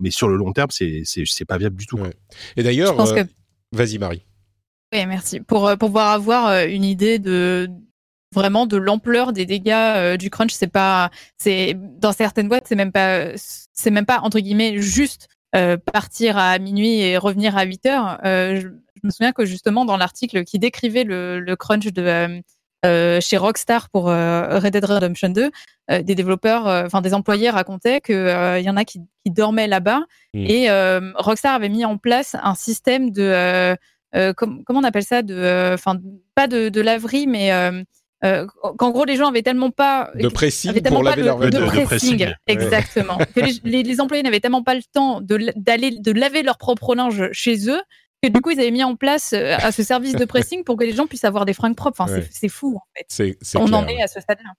mais 0.00 0.10
sur 0.10 0.28
le 0.28 0.36
long 0.36 0.52
terme, 0.52 0.70
c'est 0.70 1.02
c'est 1.04 1.24
c'est 1.26 1.44
pas 1.44 1.58
viable 1.58 1.76
du 1.76 1.86
tout. 1.86 1.98
Ouais. 1.98 2.10
Et 2.56 2.60
Je 2.60 2.62
d'ailleurs, 2.62 2.94
pense 2.96 3.12
euh, 3.12 3.24
que 3.24 3.28
vas-y 3.72 3.98
Marie. 3.98 4.22
Oui, 4.92 5.06
merci. 5.06 5.40
Pour, 5.40 5.66
euh, 5.66 5.76
pour 5.76 5.88
pouvoir 5.88 6.10
avoir 6.12 6.46
euh, 6.48 6.66
une 6.66 6.84
idée 6.84 7.18
de 7.18 7.70
vraiment 8.34 8.66
de 8.66 8.76
l'ampleur 8.76 9.32
des 9.32 9.46
dégâts 9.46 9.70
euh, 9.72 10.16
du 10.16 10.30
crunch, 10.30 10.52
c'est 10.52 10.66
pas, 10.66 11.10
c'est 11.38 11.74
dans 11.98 12.12
certaines 12.12 12.48
boîtes, 12.48 12.64
c'est 12.66 12.74
même 12.74 12.92
pas, 12.92 13.26
c'est 13.36 13.90
même 13.90 14.06
pas 14.06 14.20
entre 14.20 14.38
guillemets 14.40 14.80
juste 14.80 15.28
euh, 15.54 15.76
partir 15.76 16.38
à 16.38 16.58
minuit 16.58 17.00
et 17.00 17.18
revenir 17.18 17.56
à 17.56 17.64
8 17.64 17.86
heures. 17.86 18.18
Euh, 18.24 18.56
je, 18.56 18.68
je 18.68 19.00
me 19.04 19.10
souviens 19.10 19.32
que 19.32 19.44
justement 19.44 19.84
dans 19.84 19.96
l'article 19.96 20.44
qui 20.44 20.58
décrivait 20.58 21.04
le, 21.04 21.40
le 21.40 21.56
crunch 21.56 21.86
de 21.86 22.42
chez 23.20 23.36
Rockstar 23.36 23.90
pour 23.90 24.06
Red 24.06 24.72
Dead 24.72 24.84
Redemption 24.84 25.28
2, 25.28 25.50
euh, 25.90 26.02
des 26.02 26.14
développeurs, 26.14 26.66
enfin 26.66 27.00
des 27.00 27.14
employés 27.14 27.50
racontaient 27.50 28.00
que 28.00 28.58
il 28.58 28.64
y 28.64 28.70
en 28.70 28.76
a 28.76 28.84
qui, 28.84 29.00
qui 29.24 29.30
dormaient 29.30 29.68
là-bas 29.68 30.02
Mm. 30.34 30.46
et 30.48 31.12
Rockstar 31.16 31.54
avait 31.54 31.68
mis 31.68 31.84
en 31.84 31.98
place 31.98 32.36
un 32.42 32.54
système 32.54 33.10
de 33.10 33.76
com- 34.36 34.62
comment 34.66 34.80
on 34.80 34.84
appelle 34.84 35.04
ça 35.04 35.22
de 35.22 35.34
euh, 35.34 35.74
enfin 35.74 35.98
pas 36.34 36.46
de, 36.46 36.68
de 36.68 36.80
laverie 36.80 37.26
mais 37.26 37.52
euh, 37.52 37.82
euh, 38.24 38.46
qu'en 38.78 38.90
gros 38.90 39.04
les 39.04 39.16
gens 39.16 39.28
avaient 39.28 39.42
tellement 39.42 39.70
pas 39.70 40.10
De 40.14 40.28
pressing 40.28 40.70
avaient 40.70 40.80
tellement 40.80 41.00
pour 41.00 41.10
pas 41.10 41.16
laver 41.16 41.22
de, 41.22 41.26
leur 41.26 41.38
de 41.40 41.46
de- 41.46 41.50
de 41.58 41.64
pressing, 41.84 42.18
pressing. 42.18 42.34
exactement. 42.46 43.18
Que 43.34 43.40
les, 43.40 43.54
les- 43.64 43.82
les 43.82 44.00
employés 44.00 44.22
n'avaient 44.22 44.38
tellement 44.40 44.62
pas 44.62 44.74
le 44.74 44.82
temps 44.92 45.20
d'aller 45.22 45.90
de 45.98 46.12
laver 46.12 46.42
leur 46.42 46.58
propre 46.58 46.94
linge 46.94 47.28
chez 47.32 47.68
eux 47.68 47.80
que 48.22 48.28
du 48.28 48.40
coup 48.40 48.50
ils 48.50 48.60
avaient 48.60 48.70
mis 48.70 48.84
en 48.84 48.94
place 48.94 49.32
euh, 49.32 49.56
à 49.58 49.72
ce 49.72 49.82
service 49.82 50.14
de 50.14 50.24
pressing 50.24 50.62
pour 50.62 50.76
que 50.76 50.84
les 50.84 50.94
gens 50.94 51.08
puissent 51.08 51.24
avoir 51.24 51.44
des 51.44 51.54
fringues 51.54 51.74
propres. 51.74 52.00
Enfin 52.00 52.12
Ouais. 52.12 52.28
c'est- 52.30 52.48
fou 52.48 52.76
en 52.76 52.84
fait. 52.96 53.32
On 53.56 53.72
en 53.72 53.86
est 53.88 53.96
ouais. 53.96 54.02
à 54.02 54.06
ce 54.06 54.20
stade-là. 54.20 54.50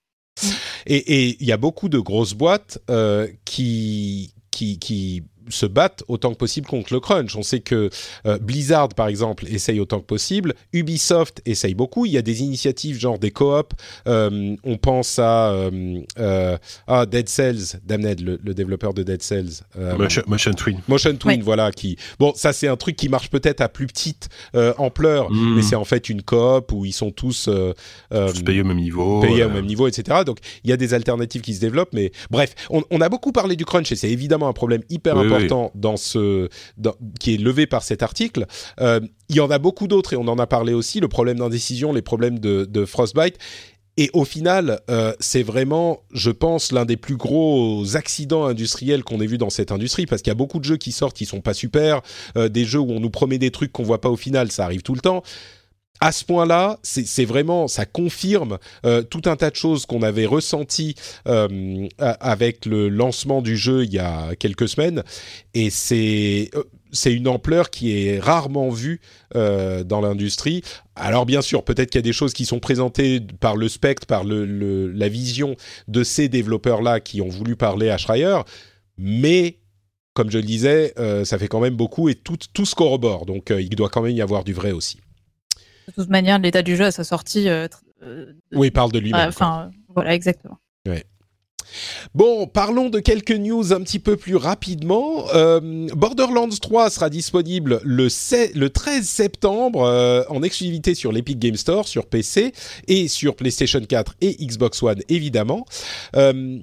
Et 0.86 0.96
et 0.96 1.36
il 1.40 1.46
y 1.46 1.52
a 1.52 1.56
beaucoup 1.56 1.88
de 1.88 1.98
grosses 1.98 2.34
boîtes 2.34 2.78
euh, 2.90 3.28
qui 3.46 4.34
qui 4.50 4.78
qui 4.78 5.22
se 5.48 5.66
battent 5.66 6.02
autant 6.08 6.32
que 6.32 6.38
possible 6.38 6.66
contre 6.66 6.92
le 6.92 7.00
crunch. 7.00 7.36
On 7.36 7.42
sait 7.42 7.60
que 7.60 7.90
euh, 8.26 8.38
Blizzard, 8.38 8.88
par 8.90 9.08
exemple, 9.08 9.46
essaye 9.48 9.80
autant 9.80 10.00
que 10.00 10.06
possible. 10.06 10.54
Ubisoft 10.72 11.40
essaye 11.46 11.74
beaucoup. 11.74 12.06
Il 12.06 12.12
y 12.12 12.18
a 12.18 12.22
des 12.22 12.42
initiatives 12.42 12.98
genre 12.98 13.18
des 13.18 13.30
coop. 13.30 13.72
Euh, 14.06 14.56
on 14.64 14.76
pense 14.76 15.18
à, 15.18 15.50
euh, 15.52 16.00
euh, 16.18 16.56
à 16.86 17.06
Dead 17.06 17.28
Cells, 17.28 17.78
Damned, 17.84 18.20
le, 18.20 18.38
le 18.42 18.54
développeur 18.54 18.94
de 18.94 19.02
Dead 19.02 19.22
Cells. 19.22 19.62
Euh, 19.78 19.96
Motion, 19.96 20.22
Motion 20.26 20.52
Twin. 20.52 20.80
Motion 20.88 21.16
Twin, 21.16 21.38
Ouais. 21.38 21.42
voilà, 21.44 21.70
qui 21.72 21.96
bon, 22.18 22.32
ça 22.34 22.52
c'est 22.52 22.68
un 22.68 22.76
truc 22.76 22.96
qui 22.96 23.08
marche 23.08 23.30
peut-être 23.30 23.60
à 23.60 23.68
plus 23.68 23.86
petite 23.86 24.28
euh, 24.54 24.72
ampleur, 24.78 25.30
Mm. 25.30 25.54
mais 25.56 25.62
c'est 25.62 25.76
en 25.76 25.84
fait 25.84 26.08
une 26.08 26.22
coop 26.22 26.72
où 26.72 26.84
ils 26.84 26.92
sont 26.92 27.10
tous 27.10 27.48
euh, 27.48 27.72
euh, 28.12 28.30
Tous 28.32 28.42
payés 28.42 28.60
au 28.62 28.64
même 28.64 28.76
niveau. 28.78 29.20
payés 29.20 29.42
euh, 29.42 29.46
au 29.46 29.50
même 29.50 29.66
niveau, 29.66 29.88
etc. 29.88 30.18
Donc 30.24 30.38
il 30.64 30.70
y 30.70 30.72
a 30.72 30.76
des 30.76 30.94
alternatives 30.94 31.40
qui 31.42 31.54
se 31.54 31.60
développent, 31.60 31.92
mais 31.92 32.12
bref, 32.30 32.54
on, 32.70 32.82
on 32.90 33.00
a 33.00 33.08
beaucoup 33.08 33.32
parlé 33.32 33.56
du 33.56 33.64
crunch 33.64 33.90
et 33.92 33.96
c'est 33.96 34.10
évidemment 34.10 34.48
un 34.48 34.52
problème 34.52 34.82
hyper 34.90 35.16
Oui, 35.16 35.26
important 35.26 35.33
dans 35.74 35.96
ce 35.96 36.48
qui 37.20 37.34
est 37.34 37.38
levé 37.38 37.66
par 37.66 37.82
cet 37.82 38.02
article. 38.02 38.46
Euh, 38.80 39.00
il 39.28 39.36
y 39.36 39.40
en 39.40 39.50
a 39.50 39.58
beaucoup 39.58 39.88
d'autres 39.88 40.12
et 40.12 40.16
on 40.16 40.28
en 40.28 40.38
a 40.38 40.46
parlé 40.46 40.74
aussi, 40.74 41.00
le 41.00 41.08
problème 41.08 41.38
d'indécision, 41.38 41.92
les 41.92 42.02
problèmes 42.02 42.38
de, 42.38 42.64
de 42.64 42.84
frostbite. 42.84 43.38
Et 43.96 44.10
au 44.12 44.24
final, 44.24 44.80
euh, 44.90 45.12
c'est 45.20 45.44
vraiment, 45.44 46.00
je 46.12 46.30
pense, 46.30 46.72
l'un 46.72 46.84
des 46.84 46.96
plus 46.96 47.16
gros 47.16 47.94
accidents 47.94 48.44
industriels 48.44 49.04
qu'on 49.04 49.20
ait 49.20 49.26
vu 49.26 49.38
dans 49.38 49.50
cette 49.50 49.70
industrie, 49.70 50.06
parce 50.06 50.20
qu'il 50.20 50.30
y 50.30 50.32
a 50.32 50.36
beaucoup 50.36 50.58
de 50.58 50.64
jeux 50.64 50.76
qui 50.76 50.90
sortent 50.90 51.16
qui 51.16 51.26
sont 51.26 51.40
pas 51.40 51.54
super, 51.54 52.02
euh, 52.36 52.48
des 52.48 52.64
jeux 52.64 52.80
où 52.80 52.90
on 52.90 52.98
nous 52.98 53.10
promet 53.10 53.38
des 53.38 53.52
trucs 53.52 53.70
qu'on 53.70 53.84
voit 53.84 54.00
pas 54.00 54.10
au 54.10 54.16
final, 54.16 54.50
ça 54.50 54.64
arrive 54.64 54.82
tout 54.82 54.94
le 54.94 55.00
temps. 55.00 55.22
À 56.00 56.12
ce 56.12 56.24
point-là, 56.24 56.78
c'est 56.82 57.24
vraiment, 57.24 57.66
ça 57.66 57.86
confirme 57.86 58.58
euh, 58.84 59.02
tout 59.02 59.22
un 59.24 59.36
tas 59.36 59.48
de 59.50 59.56
choses 59.56 59.86
qu'on 59.86 60.02
avait 60.02 60.26
ressenties 60.26 60.96
euh, 61.26 61.86
avec 61.98 62.66
le 62.66 62.88
lancement 62.90 63.40
du 63.40 63.56
jeu 63.56 63.84
il 63.84 63.92
y 63.94 63.98
a 63.98 64.34
quelques 64.36 64.68
semaines, 64.68 65.02
et 65.54 65.70
c'est 65.70 66.50
euh, 66.54 66.64
c'est 66.92 67.12
une 67.12 67.26
ampleur 67.26 67.70
qui 67.70 68.06
est 68.06 68.20
rarement 68.20 68.70
vue 68.70 69.00
euh, 69.34 69.82
dans 69.82 70.00
l'industrie. 70.00 70.62
Alors 70.94 71.26
bien 71.26 71.42
sûr, 71.42 71.64
peut-être 71.64 71.90
qu'il 71.90 71.98
y 71.98 72.04
a 72.04 72.08
des 72.10 72.12
choses 72.12 72.34
qui 72.34 72.44
sont 72.44 72.60
présentées 72.60 73.20
par 73.40 73.56
le 73.56 73.68
spectre, 73.68 74.06
par 74.06 74.24
le, 74.24 74.44
le- 74.44 74.92
la 74.92 75.08
vision 75.08 75.56
de 75.88 76.04
ces 76.04 76.28
développeurs-là 76.28 77.00
qui 77.00 77.20
ont 77.20 77.28
voulu 77.28 77.56
parler 77.56 77.90
à 77.90 77.98
Schreier, 77.98 78.38
mais 78.98 79.58
comme 80.12 80.30
je 80.30 80.38
le 80.38 80.44
disais, 80.44 80.92
euh, 80.98 81.24
ça 81.24 81.38
fait 81.38 81.48
quand 81.48 81.60
même 81.60 81.74
beaucoup 81.76 82.08
et 82.08 82.14
tout, 82.14 82.36
tout 82.52 82.66
se 82.66 82.74
corrobore. 82.76 83.26
Donc 83.26 83.50
euh, 83.50 83.60
il 83.60 83.70
doit 83.70 83.88
quand 83.88 84.02
même 84.02 84.14
y 84.14 84.22
avoir 84.22 84.44
du 84.44 84.52
vrai 84.52 84.70
aussi. 84.70 84.98
De 85.88 85.92
toute 85.92 86.08
manière 86.08 86.38
l'état 86.38 86.62
du 86.62 86.76
jeu 86.76 86.84
à 86.86 86.90
sa 86.90 87.04
sortie 87.04 87.48
euh, 87.48 87.68
euh, 88.02 88.32
Oui, 88.52 88.68
il 88.68 88.70
parle 88.70 88.92
de 88.92 88.98
lui-même. 88.98 89.20
euh, 89.20 89.28
enfin 89.28 89.70
voilà 89.94 90.14
exactement 90.14 90.58
Bon, 92.14 92.46
parlons 92.46 92.88
de 92.88 93.00
quelques 93.00 93.32
news 93.32 93.72
un 93.72 93.80
petit 93.82 93.98
peu 93.98 94.16
plus 94.16 94.36
rapidement. 94.36 95.24
Euh, 95.34 95.88
Borderlands 95.96 96.48
3 96.48 96.90
sera 96.90 97.10
disponible 97.10 97.80
le, 97.82 98.08
16 98.08 98.54
le 98.54 98.70
13 98.70 99.04
septembre 99.04 99.82
euh, 99.82 100.22
en 100.28 100.42
exclusivité 100.42 100.94
sur 100.94 101.10
l'Epic 101.10 101.38
Game 101.38 101.56
Store, 101.56 101.88
sur 101.88 102.06
PC 102.06 102.52
et 102.86 103.08
sur 103.08 103.34
PlayStation 103.34 103.80
4 103.80 104.14
et 104.20 104.36
Xbox 104.46 104.82
One, 104.82 105.00
évidemment. 105.08 105.66
Euh, 106.14 106.58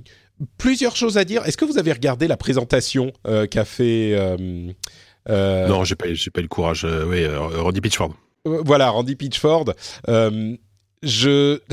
plusieurs 0.57 0.95
choses 0.95 1.17
à 1.17 1.25
dire. 1.25 1.45
Est-ce 1.45 1.57
que 1.57 1.65
vous 1.65 1.77
avez 1.77 1.91
regardé 1.91 2.27
la 2.27 2.37
présentation 2.37 3.11
euh, 3.27 3.47
qu'a 3.47 3.65
fait... 3.65 4.13
euh, 4.13 4.71
euh, 5.29 5.67
Non, 5.67 5.83
j'ai 5.83 5.95
pas, 5.95 6.05
pas 6.05 6.39
eu 6.39 6.43
le 6.43 6.47
courage. 6.47 6.85
Euh, 6.85 7.05
oui, 7.05 7.23
euh, 7.23 7.39
Roddy 7.61 7.81
Pitchford. 7.81 8.13
Euh, 8.47 8.61
voilà, 8.65 8.89
Randy 8.89 9.15
Pitchford. 9.15 9.73
Euh, 10.07 10.55
je... 11.03 11.59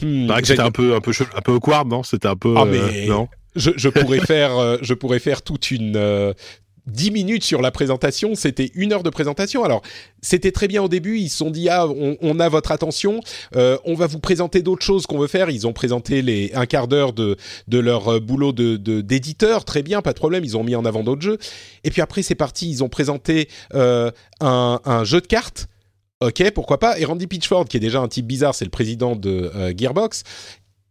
Hmm, 0.00 0.30
c'était 0.44 0.60
un 0.60 0.70
peu, 0.70 0.94
un 0.94 1.00
peu, 1.00 1.10
un 1.34 1.40
peu 1.40 1.52
awkward, 1.52 1.88
non? 1.88 2.04
C'était 2.04 2.28
un 2.28 2.36
peu. 2.36 2.54
Ah, 2.56 2.62
euh, 2.62 2.66
mais- 2.66 3.06
non? 3.06 3.26
je, 3.56 3.70
je 3.76 3.88
pourrais 3.88 4.20
faire, 4.26 4.56
euh, 4.56 4.76
je 4.80 4.94
pourrais 4.94 5.18
faire 5.18 5.42
toute 5.42 5.72
une, 5.72 5.96
euh, 5.96 6.32
10 6.88 7.10
minutes 7.10 7.44
sur 7.44 7.62
la 7.62 7.70
présentation, 7.70 8.34
c'était 8.34 8.70
une 8.74 8.92
heure 8.92 9.02
de 9.02 9.10
présentation. 9.10 9.64
Alors, 9.64 9.82
c'était 10.22 10.52
très 10.52 10.68
bien 10.68 10.82
au 10.82 10.88
début, 10.88 11.18
ils 11.18 11.28
se 11.28 11.38
sont 11.38 11.50
dit, 11.50 11.68
ah, 11.68 11.86
on, 11.86 12.40
a 12.40 12.48
votre 12.48 12.72
attention, 12.72 13.20
euh, 13.56 13.78
on 13.84 13.94
va 13.94 14.06
vous 14.06 14.18
présenter 14.18 14.62
d'autres 14.62 14.84
choses 14.84 15.06
qu'on 15.06 15.18
veut 15.18 15.26
faire. 15.26 15.50
Ils 15.50 15.66
ont 15.66 15.72
présenté 15.72 16.22
les 16.22 16.50
un 16.54 16.66
quart 16.66 16.88
d'heure 16.88 17.12
de, 17.12 17.36
de 17.68 17.78
leur 17.78 18.08
euh, 18.08 18.20
boulot 18.20 18.52
de 18.52 18.76
d'éditeur, 18.76 19.64
très 19.64 19.82
bien, 19.82 20.02
pas 20.02 20.12
de 20.12 20.18
problème, 20.18 20.44
ils 20.44 20.56
ont 20.56 20.64
mis 20.64 20.74
en 20.74 20.84
avant 20.84 21.02
d'autres 21.02 21.22
jeux. 21.22 21.38
Et 21.84 21.90
puis 21.90 22.00
après, 22.00 22.22
c'est 22.22 22.34
parti, 22.34 22.70
ils 22.70 22.82
ont 22.82 22.88
présenté 22.88 23.48
euh, 23.74 24.10
un 24.40 25.04
jeu 25.04 25.20
de 25.20 25.26
cartes. 25.26 25.68
Ok, 26.20 26.50
pourquoi 26.52 26.80
pas. 26.80 26.98
Et 26.98 27.04
Randy 27.04 27.28
Pitchford, 27.28 27.66
qui 27.66 27.76
est 27.76 27.80
déjà 27.80 28.00
un 28.00 28.08
type 28.08 28.26
bizarre, 28.26 28.54
c'est 28.54 28.64
le 28.64 28.72
président 28.72 29.14
de 29.14 29.52
Gearbox, 29.76 30.24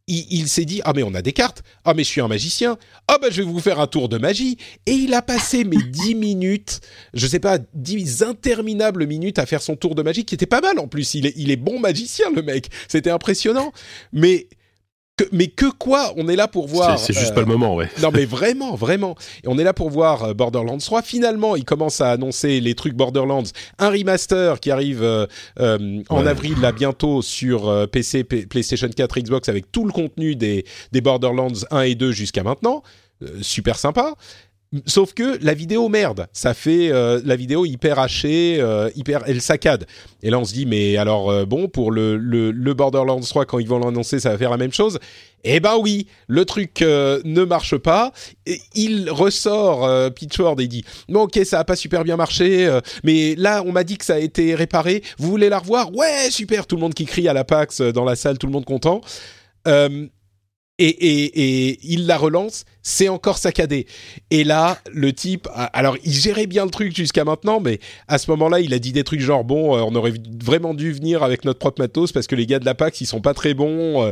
il, 0.07 0.47
s'est 0.47 0.65
dit 0.65 0.81
ah 0.85 0.93
mais 0.95 1.03
on 1.03 1.13
a 1.13 1.21
des 1.21 1.33
cartes. 1.33 1.63
Ah 1.83 1.93
mais 1.93 2.03
je 2.03 2.09
suis 2.09 2.21
un 2.21 2.27
magicien. 2.27 2.77
Ah 3.07 3.17
bah 3.21 3.27
je 3.29 3.41
vais 3.41 3.47
vous 3.47 3.59
faire 3.59 3.79
un 3.79 3.87
tour 3.87 4.07
de 4.07 4.17
magie. 4.17 4.57
Et 4.85 4.93
il 4.93 5.13
a 5.13 5.21
passé 5.21 5.63
mes 5.65 5.77
dix 5.89 6.15
minutes 6.15 6.79
je 7.13 7.27
sais 7.27 7.39
pas 7.39 7.59
dix 7.73 8.23
interminables 8.23 9.05
minutes 9.05 9.39
à 9.39 9.45
faire 9.45 9.61
son 9.61 9.75
tour 9.75 9.95
de 9.95 10.01
magie 10.01 10.23
qui 10.23 10.35
était 10.35 10.45
pas 10.45 10.61
mal 10.61 10.79
en 10.79 10.87
plus. 10.87 11.13
Il 11.13 11.25
est 11.25 11.33
il 11.35 11.51
est 11.51 11.57
bon 11.57 11.79
magicien 11.79 12.31
le 12.33 12.41
mec. 12.41 12.69
C'était 12.87 13.09
impressionnant. 13.09 13.71
Mais 14.13 14.47
mais 15.31 15.47
que 15.47 15.65
quoi 15.65 16.13
On 16.17 16.27
est 16.27 16.35
là 16.35 16.47
pour 16.47 16.67
voir. 16.67 16.99
C'est 16.99 17.13
juste 17.13 17.33
pas 17.33 17.41
le 17.41 17.47
moment, 17.47 17.75
ouais. 17.75 17.89
non, 18.01 18.11
mais 18.13 18.25
vraiment, 18.37 18.75
vraiment. 18.75 19.15
Et 19.43 19.47
on 19.47 19.57
est 19.57 19.63
là 19.63 19.73
pour 19.73 19.89
voir 19.89 20.23
euh, 20.23 20.33
Borderlands 20.33 20.77
3. 20.77 21.01
Finalement, 21.01 21.55
il 21.55 21.65
commence 21.65 22.01
à 22.01 22.11
annoncer 22.11 22.59
les 22.59 22.75
trucs 22.75 22.93
Borderlands, 22.93 23.43
un 23.79 23.89
remaster 23.89 24.59
qui 24.59 24.71
arrive 24.71 25.03
euh, 25.03 25.25
euh, 25.59 26.01
en 26.09 26.25
avril 26.25 26.55
là 26.61 26.71
bientôt 26.71 27.21
sur 27.21 27.87
PC, 27.91 28.23
PlayStation 28.23 28.89
4, 28.89 29.19
Xbox 29.19 29.49
avec 29.49 29.71
tout 29.71 29.85
le 29.85 29.91
contenu 29.91 30.35
des, 30.35 30.65
des 30.91 31.01
Borderlands 31.01 31.65
1 31.71 31.81
et 31.81 31.95
2 31.95 32.11
jusqu'à 32.11 32.43
maintenant. 32.43 32.83
super 33.41 33.77
sympa. 33.77 34.13
Sauf 34.85 35.13
que 35.13 35.37
la 35.41 35.53
vidéo 35.53 35.87
merde, 35.87 36.27
ça 36.33 36.53
fait 36.53 36.91
euh, 36.91 37.21
la 37.23 37.37
vidéo 37.37 37.65
hyper 37.65 37.99
hachée, 37.99 38.57
euh, 38.59 38.89
hyper 38.95 39.23
elle 39.25 39.41
saccade. 39.41 39.85
Et 40.21 40.29
là 40.29 40.39
on 40.39 40.43
se 40.43 40.53
dit 40.53 40.65
mais 40.65 40.97
alors 40.97 41.29
euh, 41.29 41.45
bon 41.45 41.69
pour 41.69 41.89
le, 41.89 42.17
le, 42.17 42.73
Borderlands 42.73 43.21
3 43.21 43.45
quand 43.45 43.59
ils 43.59 43.67
vont 43.67 43.79
l'annoncer 43.79 44.19
ça 44.19 44.31
va 44.31 44.37
faire 44.37 44.49
la 44.49 44.57
même 44.57 44.73
chose? 44.73 44.99
Eh 45.45 45.61
ben 45.61 45.77
oui, 45.79 46.07
le 46.27 46.43
truc 46.43 46.81
ne 46.81 47.43
marche 47.45 47.77
pas. 47.77 48.11
Il 48.75 49.09
ressort 49.09 50.11
Pitchford 50.13 50.59
et 50.59 50.67
dit 50.67 50.83
bon 51.07 51.21
ok 51.21 51.39
ça 51.45 51.59
a 51.59 51.63
pas 51.63 51.77
super 51.77 52.03
bien 52.03 52.17
marché, 52.17 52.69
mais 53.05 53.35
là 53.35 53.63
on 53.65 53.71
m'a 53.71 53.85
dit 53.85 53.97
que 53.97 54.03
ça 54.03 54.15
a 54.15 54.19
été 54.19 54.53
réparé. 54.53 55.01
Vous 55.17 55.29
voulez 55.29 55.47
la 55.47 55.59
revoir? 55.59 55.95
Ouais 55.95 56.29
super, 56.29 56.67
tout 56.67 56.75
le 56.75 56.81
monde 56.81 56.93
qui 56.93 57.05
crie 57.05 57.29
à 57.29 57.33
la 57.33 57.45
PAX 57.45 57.79
dans 57.79 58.03
la 58.03 58.17
salle, 58.17 58.37
tout 58.37 58.47
le 58.47 58.53
monde 58.53 58.65
content. 58.65 58.99
Et, 60.79 60.89
et, 60.89 61.69
et, 61.69 61.79
il 61.81 62.05
la 62.05 62.17
relance, 62.17 62.65
c'est 62.83 63.09
encore 63.09 63.39
saccadé. 63.39 63.87
Et 64.29 64.43
là, 64.43 64.77
le 64.93 65.11
type, 65.11 65.47
alors 65.73 65.97
il 66.03 66.13
gérait 66.13 66.45
bien 66.45 66.65
le 66.65 66.71
truc 66.71 66.95
jusqu'à 66.95 67.25
maintenant, 67.25 67.59
mais 67.59 67.79
à 68.07 68.19
ce 68.19 68.29
moment-là, 68.31 68.59
il 68.59 68.73
a 68.75 68.79
dit 68.79 68.91
des 68.91 69.03
trucs 69.03 69.19
genre 69.19 69.43
bon, 69.43 69.75
euh, 69.75 69.81
on 69.81 69.95
aurait 69.95 70.13
vraiment 70.39 70.75
dû 70.75 70.93
venir 70.93 71.23
avec 71.23 71.45
notre 71.45 71.57
propre 71.57 71.81
matos 71.81 72.11
parce 72.11 72.27
que 72.27 72.35
les 72.35 72.45
gars 72.45 72.59
de 72.59 72.65
la 72.65 72.75
PAX, 72.75 73.01
ils 73.01 73.07
sont 73.07 73.21
pas 73.21 73.33
très 73.33 73.55
bons. 73.55 74.03
Euh. 74.03 74.11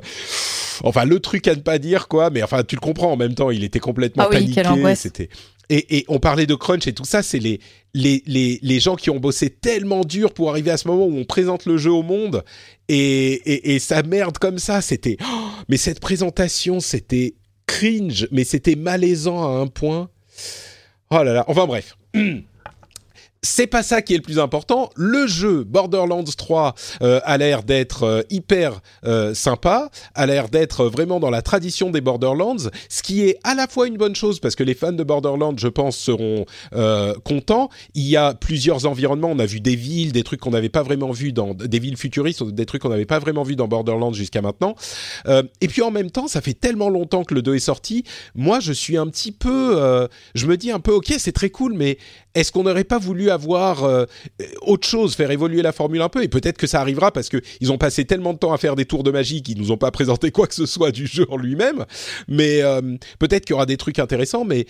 enfin, 0.84 1.06
le 1.06 1.20
truc 1.20 1.48
à 1.48 1.54
ne 1.54 1.62
pas 1.62 1.78
dire 1.78 2.08
quoi, 2.08 2.32
mais 2.32 2.42
enfin, 2.42 2.64
tu 2.64 2.76
le 2.76 2.82
comprends 2.82 3.12
en 3.12 3.18
même 3.18 3.36
temps, 3.36 3.52
il 3.52 3.64
était 3.64 3.80
complètement 3.80 4.24
ah 4.24 4.30
oui, 4.32 4.52
paniqué. 4.54 4.96
C'était 4.96 5.30
et, 5.70 6.06
on 6.08 6.20
parlait 6.20 6.46
de 6.46 6.56
crunch 6.56 6.88
et 6.88 6.94
tout 6.94 7.06
ça, 7.06 7.24
c'est 7.24 7.40
les, 7.40 7.60
les, 7.94 8.24
les, 8.26 8.60
les, 8.62 8.80
gens 8.80 8.96
qui 8.96 9.10
ont 9.10 9.20
bossé 9.20 9.50
tellement 9.50 10.02
dur 10.02 10.34
pour 10.34 10.50
arriver 10.50 10.72
à 10.72 10.78
ce 10.78 10.88
moment 10.88 11.06
où 11.06 11.18
on 11.18 11.26
présente 11.26 11.66
le 11.66 11.78
jeu 11.78 11.92
au 11.92 12.04
monde 12.04 12.44
et, 12.88 13.34
et, 13.34 13.76
et 13.76 13.80
ça 13.80 14.04
merde 14.04 14.38
comme 14.38 14.60
ça. 14.60 14.82
C'était, 14.82 15.18
oh, 15.22 15.50
mais 15.70 15.78
cette 15.78 16.00
présentation, 16.00 16.80
c'était 16.80 17.36
cringe, 17.68 18.28
mais 18.32 18.44
c'était 18.44 18.76
malaisant 18.76 19.44
à 19.44 19.60
un 19.60 19.68
point. 19.68 20.10
Oh 21.10 21.24
là 21.24 21.34
là. 21.34 21.46
Enfin 21.48 21.66
bref. 21.66 21.98
c'est 23.46 23.68
pas 23.68 23.84
ça 23.84 24.02
qui 24.02 24.14
est 24.14 24.18
le 24.18 24.24
plus 24.24 24.40
important. 24.40 24.90
Le 24.96 25.28
jeu 25.28 25.64
Borderlands 25.64 26.24
3 26.24 26.76
euh, 27.02 27.22
a 27.24 27.38
l'air 27.38 27.64
d'être 27.64 28.04
euh, 28.04 28.22
hyper 28.30 28.82
euh, 29.06 29.34
sympa, 29.34 29.90
a 30.16 30.26
l'air 30.26 30.50
d'être 30.50 30.86
vraiment 30.88 31.20
dans 31.20 31.30
la 31.30 31.42
tradition 31.42 31.92
des 31.92 32.02
Borderlands, 32.02 32.70
ce 32.90 33.04
qui 33.04 33.22
est 33.22 33.38
à 33.44 33.54
la 33.54 33.68
fois 33.68 33.88
une 33.88 33.98
bonne 33.98 34.16
chose 34.16 34.40
parce 34.40 34.56
que 34.56 34.64
les 34.64 34.74
fans 34.74 34.92
de 34.92 35.04
Borderlands, 35.04 35.56
je 35.58 35.68
pense, 35.68 35.98
seront 35.98 36.46
contents. 37.24 37.70
Il 37.94 38.08
y 38.08 38.18
a 38.18 38.34
plusieurs 38.34 38.86
environnements. 38.86 39.30
On 39.30 39.40
a 39.40 39.46
vu 39.46 39.60
des 39.60 39.76
villes, 39.76 40.12
des 40.12 40.24
trucs 40.24 40.40
qu'on 40.40 40.50
n'avait 40.50 40.70
pas 40.70 40.82
vraiment 40.82 41.12
vu 41.12 41.32
dans 41.32 41.54
des 41.54 41.80
villes 41.80 41.98
futuristes, 41.98 42.44
des 42.44 42.66
trucs 42.66 42.82
qu'on 42.82 42.90
n'avait 42.90 43.06
pas 43.06 43.20
vraiment 43.20 43.44
vu 43.44 43.56
dans 43.56 43.68
Borderlands 43.68 44.14
jusqu'à 44.14 44.42
maintenant. 44.42 44.76
et 45.28 45.68
puis 45.68 45.82
en 45.84 45.92
même 45.92 46.10
temps, 46.10 46.28
ça 46.28 46.42
fait 46.42 46.54
tellement 46.54 46.90
longtemps 46.90 47.24
que 47.24 47.36
le 47.36 47.42
2 47.42 47.56
est 47.56 47.60
sorti. 47.60 48.04
Moi, 48.34 48.60
je 48.60 48.74
suis 48.74 48.98
un 48.98 49.08
petit 49.08 49.32
peu, 49.32 50.08
je 50.34 50.48
me 50.48 50.58
dis 50.58 50.72
un 50.72 50.80
peu, 50.80 50.94
ok, 50.94 51.14
c'est 51.18 51.32
très 51.32 51.50
cool, 51.50 51.74
mais 51.74 51.98
est-ce 52.36 52.52
qu'on 52.52 52.64
n'aurait 52.64 52.84
pas 52.84 53.00
voulu 53.00 53.30
avoir 53.30 53.86
euh, 53.86 54.06
autre 54.62 54.88
chose, 54.88 55.16
faire 55.16 55.32
évoluer 55.32 55.62
la 55.62 55.72
formule 55.72 56.02
un 56.02 56.10
peu? 56.10 56.22
Et 56.22 56.28
peut-être 56.28 56.58
que 56.58 56.68
ça 56.68 56.82
arrivera 56.82 57.12
parce 57.12 57.30
que 57.30 57.42
ils 57.62 57.72
ont 57.72 57.78
passé 57.78 58.06
tellement 58.06 58.34
de 58.34 58.38
temps 58.38 58.54
à 58.54 58.58
faire 58.58 58.76
des 58.76 58.86
tours 58.86 59.04
de 59.04 59.12
magie 59.12 59.42
qu'ils 59.42 59.58
nous 59.58 59.72
ont 59.72 59.78
pas 59.78 59.92
présenté 59.92 60.32
quoi 60.32 60.46
que 60.46 60.54
ce 60.54 60.66
soit 60.66 60.92
du 60.92 61.08
jeu 61.08 61.26
en 61.30 61.38
lui-même. 61.38 61.86
Mais 62.28 62.62
euh, 62.62 62.82
peut-être 63.20 63.46
qu'il 63.46 63.54
y 63.54 63.56
aura 63.56 63.66
des 63.66 63.78
trucs 63.78 64.00
intéressants. 64.00 64.44
Mais 64.44 64.68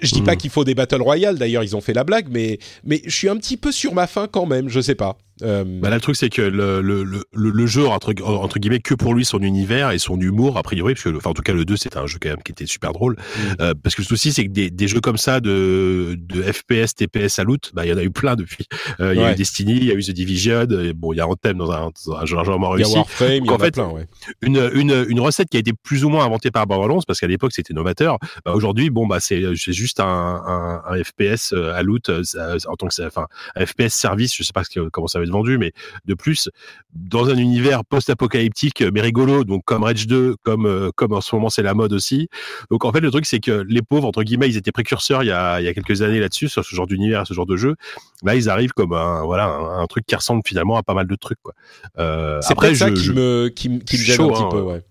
je 0.00 0.12
dis 0.12 0.22
pas 0.22 0.34
hmm. 0.34 0.38
qu'il 0.38 0.50
faut 0.50 0.64
des 0.64 0.74
battle 0.74 1.02
royale. 1.02 1.38
D'ailleurs, 1.38 1.62
ils 1.62 1.76
ont 1.76 1.80
fait 1.80 1.94
la 1.94 2.04
blague, 2.04 2.26
mais 2.30 2.58
mais 2.84 3.00
je 3.04 3.14
suis 3.14 3.28
un 3.28 3.36
petit 3.36 3.56
peu 3.56 3.72
sur 3.72 3.94
ma 3.94 4.06
faim 4.06 4.28
quand 4.30 4.46
même. 4.46 4.68
Je 4.68 4.80
sais 4.80 4.96
pas. 4.96 5.16
Euh... 5.42 5.64
Bah 5.64 5.90
là, 5.90 5.96
le 5.96 6.00
truc, 6.00 6.16
c'est 6.16 6.28
que 6.28 6.42
le, 6.42 6.80
le, 6.80 7.02
le, 7.02 7.24
le, 7.32 7.66
jeu, 7.66 7.86
entre, 7.86 8.14
entre 8.24 8.58
guillemets, 8.58 8.80
que 8.80 8.94
pour 8.94 9.14
lui, 9.14 9.24
son 9.24 9.40
univers 9.40 9.90
et 9.90 9.98
son 9.98 10.18
humour, 10.20 10.56
a 10.56 10.62
priori, 10.62 10.94
parce 10.94 11.04
que, 11.04 11.16
enfin, 11.16 11.30
en 11.30 11.34
tout 11.34 11.42
cas, 11.42 11.52
le 11.52 11.64
2, 11.64 11.76
c'était 11.76 11.98
un 11.98 12.06
jeu 12.06 12.18
quand 12.20 12.28
même 12.28 12.42
qui 12.42 12.52
était 12.52 12.66
super 12.66 12.92
drôle. 12.92 13.14
Mm. 13.14 13.40
Euh, 13.60 13.74
parce 13.82 13.94
que 13.94 14.02
le 14.02 14.06
souci, 14.06 14.32
c'est 14.32 14.44
que 14.46 14.50
des, 14.50 14.70
des, 14.70 14.88
jeux 14.88 15.00
comme 15.00 15.16
ça 15.16 15.40
de, 15.40 16.16
de 16.18 16.42
FPS, 16.42 16.94
TPS 16.94 17.38
à 17.38 17.44
loot, 17.44 17.72
bah, 17.74 17.84
il 17.84 17.90
y 17.90 17.92
en 17.92 17.98
a 17.98 18.02
eu 18.02 18.10
plein 18.10 18.36
depuis. 18.36 18.66
Euh, 19.00 19.14
il 19.14 19.20
y 19.20 19.24
a 19.24 19.32
eu 19.32 19.34
Destiny, 19.34 19.76
il 19.76 19.84
y 19.84 19.90
a 19.90 19.94
eu 19.94 20.02
The 20.02 20.10
Division, 20.10 20.68
et 20.70 20.92
bon, 20.92 21.12
il 21.12 21.16
y 21.16 21.20
a 21.20 21.26
Anthem 21.26 21.58
dans 21.58 21.70
un, 21.72 21.90
dans 22.06 22.16
un 22.16 22.24
jeu 22.26 22.36
largement 22.36 22.70
réussi. 22.70 22.90
Il 22.90 22.94
y 22.94 22.96
a 22.96 22.98
Warframe, 22.98 23.44
il 23.44 23.46
y 23.46 23.50
en, 23.50 23.56
a 23.56 23.58
fait, 23.58 23.70
plein, 23.72 23.88
ouais. 23.88 24.06
Une, 24.42 24.70
une, 24.74 25.06
une 25.08 25.20
recette 25.20 25.48
qui 25.48 25.56
a 25.56 25.60
été 25.60 25.72
plus 25.72 26.04
ou 26.04 26.08
moins 26.08 26.24
inventée 26.24 26.50
par 26.50 26.66
Borderlands, 26.66 27.02
parce 27.06 27.20
qu'à 27.20 27.26
l'époque, 27.26 27.52
c'était 27.52 27.74
novateur. 27.74 28.18
Bah, 28.44 28.52
Aujourd'hui, 28.54 28.90
bon, 28.90 29.06
bah, 29.06 29.18
c'est 29.20 29.54
juste 29.54 30.00
un, 30.00 30.04
un, 30.06 30.82
un 30.86 31.02
FPS 31.02 31.52
euh, 31.52 31.74
à 31.74 31.82
loot, 31.82 32.08
euh, 32.08 32.22
en 32.66 32.76
tant 32.76 32.86
que, 32.86 33.06
enfin, 33.06 33.26
un 33.56 33.66
FPS 33.66 33.94
service, 33.94 34.34
je 34.36 34.42
sais 34.42 34.52
pas 34.52 34.62
comment 34.92 35.08
ça 35.08 35.18
va 35.18 35.23
être 35.24 35.30
vendu, 35.30 35.58
mais 35.58 35.72
de 36.04 36.14
plus 36.14 36.48
dans 36.94 37.28
un 37.28 37.36
univers 37.36 37.84
post-apocalyptique 37.84 38.82
mais 38.92 39.00
rigolo, 39.00 39.44
donc 39.44 39.64
comme 39.64 39.82
Rage 39.82 40.06
2, 40.06 40.36
comme 40.42 40.66
euh, 40.66 40.90
comme 40.94 41.12
en 41.12 41.20
ce 41.20 41.34
moment 41.34 41.48
c'est 41.48 41.62
la 41.62 41.74
mode 41.74 41.92
aussi. 41.92 42.28
Donc 42.70 42.84
en 42.84 42.92
fait 42.92 43.00
le 43.00 43.10
truc 43.10 43.26
c'est 43.26 43.40
que 43.40 43.64
les 43.68 43.82
pauvres 43.82 44.06
entre 44.06 44.22
guillemets 44.22 44.48
ils 44.48 44.56
étaient 44.56 44.72
précurseurs 44.72 45.22
il 45.22 45.26
y 45.26 45.32
a 45.32 45.60
il 45.60 45.64
y 45.64 45.68
a 45.68 45.74
quelques 45.74 46.02
années 46.02 46.20
là-dessus 46.20 46.48
sur 46.48 46.64
ce 46.64 46.74
genre 46.74 46.86
d'univers, 46.86 47.26
ce 47.26 47.34
genre 47.34 47.46
de 47.46 47.56
jeu. 47.56 47.74
Là 48.22 48.34
ils 48.34 48.48
arrivent 48.48 48.72
comme 48.72 48.92
un 48.92 49.24
voilà 49.24 49.46
un, 49.46 49.86
truc 49.86 50.06
qui 50.06 50.14
ressemble 50.14 50.42
finalement 50.46 50.76
à 50.76 50.82
pas 50.82 50.94
mal 50.94 51.06
de 51.06 51.14
trucs 51.14 51.40
quoi. 51.42 51.54
Euh, 51.98 52.38
c'est 52.40 52.52
après 52.52 52.74
ça 52.74 52.90
qui 52.90 53.10
me 53.10 53.48
qui, 53.48 53.78
qui 53.80 53.98
me 53.98 54.02
gêne 54.02 54.20
un 54.20 54.28
petit 54.28 54.42
hein. 54.42 54.48
peu 54.50 54.60
ouais. 54.60 54.82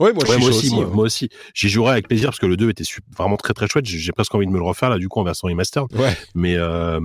Ouais, 0.00 0.12
moi, 0.12 0.24
aussi, 0.48 0.74
moi, 0.74 0.86
moi, 0.86 1.04
aussi. 1.04 1.28
J'y 1.54 1.68
jouerai 1.68 1.92
avec 1.92 2.08
plaisir 2.08 2.30
parce 2.30 2.38
que 2.38 2.46
le 2.46 2.56
2 2.56 2.70
était 2.70 2.84
vraiment 3.16 3.36
très 3.36 3.54
très 3.54 3.68
chouette. 3.68 3.86
J'ai 3.86 4.10
presque 4.10 4.34
envie 4.34 4.46
de 4.46 4.50
me 4.50 4.58
le 4.58 4.64
refaire 4.64 4.90
là, 4.90 4.98
du 4.98 5.08
coup, 5.08 5.20
en 5.20 5.24
version 5.24 5.46
remastered. 5.46 5.92
Ouais. 5.94 6.16
Mais, 6.34 6.56
euh, 6.56 6.98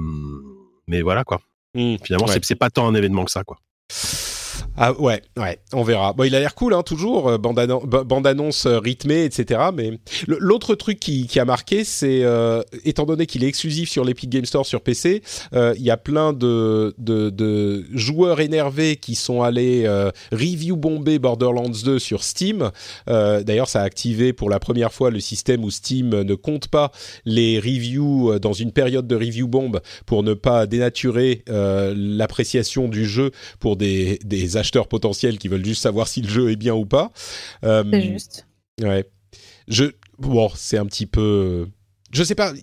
mais 0.87 1.01
voilà, 1.01 1.23
quoi. 1.23 1.39
Mmh. 1.73 1.97
Finalement, 2.03 2.27
c'est 2.41 2.55
pas 2.55 2.69
tant 2.69 2.87
un 2.87 2.95
événement 2.95 3.25
que 3.25 3.31
ça, 3.31 3.43
quoi. 3.43 3.57
Ah 4.79 4.93
ouais, 5.01 5.23
ouais, 5.37 5.57
on 5.73 5.81
verra. 5.81 6.13
Bon, 6.13 6.23
il 6.23 6.35
a 6.35 6.39
l'air 6.39 6.53
cool, 6.53 6.75
hein, 6.75 6.83
toujours 6.83 7.29
euh, 7.29 7.37
bande, 7.39 8.27
annonce 8.27 8.67
euh, 8.67 8.77
rythmée, 8.77 9.23
etc. 9.23 9.71
Mais 9.73 9.93
l'autre 10.27 10.75
truc 10.75 10.99
qui, 10.99 11.25
qui, 11.25 11.39
a 11.39 11.45
marqué, 11.45 11.83
c'est 11.83 12.23
euh, 12.23 12.61
étant 12.85 13.05
donné 13.05 13.25
qu'il 13.25 13.43
est 13.43 13.47
exclusif 13.47 13.89
sur 13.89 14.05
l'Epic 14.05 14.29
Game 14.29 14.45
Store 14.45 14.67
sur 14.67 14.81
PC, 14.81 15.23
il 15.53 15.81
y 15.81 15.89
a 15.89 15.97
plein 15.97 16.31
de, 16.31 16.93
de, 16.99 17.31
de, 17.31 17.85
joueurs 17.91 18.39
énervés 18.39 18.97
qui 18.97 19.15
sont 19.15 19.41
allés 19.41 19.87
review 20.31 20.75
bomber 20.75 21.17
Borderlands 21.17 21.71
2 21.83 21.97
sur 21.97 22.23
Steam. 22.23 22.69
D'ailleurs, 23.07 23.69
ça 23.69 23.81
a 23.81 23.83
activé 23.83 24.33
pour 24.33 24.49
la 24.49 24.59
première 24.59 24.93
fois 24.93 25.09
le 25.09 25.19
système 25.19 25.63
où 25.63 25.71
Steam 25.71 26.09
ne 26.09 26.35
compte 26.35 26.67
pas 26.67 26.91
les 27.25 27.57
reviews 27.59 28.37
dans 28.39 28.53
une 28.53 28.71
période 28.71 29.07
de 29.07 29.15
review 29.15 29.47
bomb 29.47 29.79
pour 30.05 30.21
ne 30.21 30.33
pas 30.33 30.67
dénaturer 30.67 31.43
l'appréciation 31.47 32.87
du 32.87 33.05
jeu 33.05 33.31
pour 33.59 33.75
des, 33.77 34.19
des 34.23 34.57
acheteurs 34.67 34.87
potentiels 34.87 35.37
qui 35.37 35.47
veulent 35.47 35.65
juste 35.65 35.81
savoir 35.81 36.07
si 36.07 36.21
le 36.21 36.29
jeu 36.29 36.51
est 36.51 36.57
bien 36.57 36.75
ou 36.75 36.85
pas. 36.85 37.11
Euh, 37.63 37.83
c'est 37.91 38.01
juste. 38.01 38.45
Ouais. 38.81 39.09
Je, 39.67 39.85
bon, 40.19 40.49
c'est 40.55 40.77
un 40.77 40.85
petit 40.85 41.05
peu. 41.05 41.67
Je 42.11 42.23
sais 42.23 42.35
pas. 42.35 42.53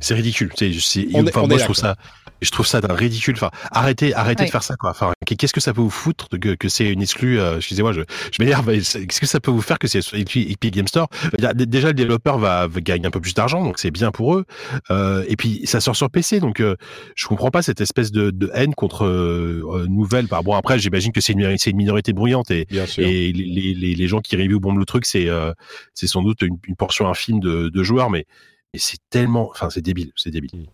C'est 0.00 0.14
ridicule. 0.14 0.52
C'est, 0.56 1.06
enfin, 1.14 1.46
moi, 1.46 1.58
je 1.58 1.64
trouve 1.64 1.76
ça 1.76 1.96
je 2.40 2.50
trouve 2.50 2.66
ça 2.66 2.80
d'un 2.80 2.94
ridicule. 2.94 3.34
Enfin, 3.34 3.50
arrêtez, 3.70 4.14
arrêtez 4.14 4.44
de 4.44 4.50
faire 4.50 4.62
ça, 4.62 4.76
quoi. 4.76 4.90
Enfin, 4.90 5.12
qu'est-ce 5.26 5.52
que 5.52 5.60
ça 5.60 5.72
peut 5.72 5.80
vous 5.80 5.90
foutre 5.90 6.28
que, 6.28 6.54
que 6.54 6.68
c'est 6.68 6.88
une 6.90 7.02
exclue 7.02 7.38
euh, 7.38 7.56
Excusez-moi, 7.56 7.92
je, 7.92 8.02
je 8.32 8.42
m'énerve. 8.42 8.66
Qu'est-ce 8.72 9.20
que 9.20 9.26
ça 9.26 9.40
peut 9.40 9.50
vous 9.50 9.60
faire 9.60 9.78
que 9.78 9.88
c'est 9.88 10.00
Epic 10.14 10.74
Game 10.74 10.88
Store? 10.88 11.08
Déjà, 11.54 11.88
le 11.88 11.94
développeur 11.94 12.38
va, 12.38 12.68
gagner 12.76 13.06
un 13.06 13.10
peu 13.10 13.20
plus 13.20 13.34
d'argent, 13.34 13.62
donc 13.62 13.78
c'est 13.78 13.90
bien 13.90 14.10
pour 14.10 14.34
eux. 14.34 14.44
Euh, 14.90 15.24
et 15.28 15.36
puis, 15.36 15.62
ça 15.64 15.80
sort 15.80 15.96
sur 15.96 16.10
PC, 16.10 16.40
donc 16.40 16.60
euh, 16.60 16.76
je 17.14 17.26
comprends 17.26 17.50
pas 17.50 17.62
cette 17.62 17.80
espèce 17.80 18.10
de, 18.10 18.30
de 18.30 18.50
haine 18.54 18.74
contre 18.74 19.04
euh, 19.04 19.86
nouvelle. 19.88 20.28
Par 20.28 20.42
bon, 20.42 20.54
après, 20.54 20.78
j'imagine 20.78 21.12
que 21.12 21.20
c'est 21.20 21.32
une, 21.32 21.40
une, 21.42 21.76
minorité 21.76 22.12
bruyante 22.12 22.50
et, 22.50 22.66
et 22.98 23.32
les, 23.32 23.74
les, 23.74 23.94
les, 23.94 24.08
gens 24.08 24.20
qui 24.20 24.36
review 24.36 24.60
bombent 24.60 24.78
le 24.78 24.84
truc, 24.84 25.06
c'est 25.06 25.28
euh, 25.28 25.52
c'est 25.94 26.06
sans 26.06 26.22
doute 26.22 26.42
une, 26.42 26.58
une 26.66 26.76
portion 26.76 27.08
infime 27.08 27.40
de, 27.40 27.68
de 27.68 27.82
joueurs, 27.82 28.10
mais 28.10 28.26
Et 28.72 28.78
c'est 28.78 28.98
tellement, 29.10 29.48
enfin, 29.50 29.70
c'est 29.70 29.82
débile, 29.82 30.12
c'est 30.16 30.30
débile. 30.30 30.50
Mm. 30.54 30.66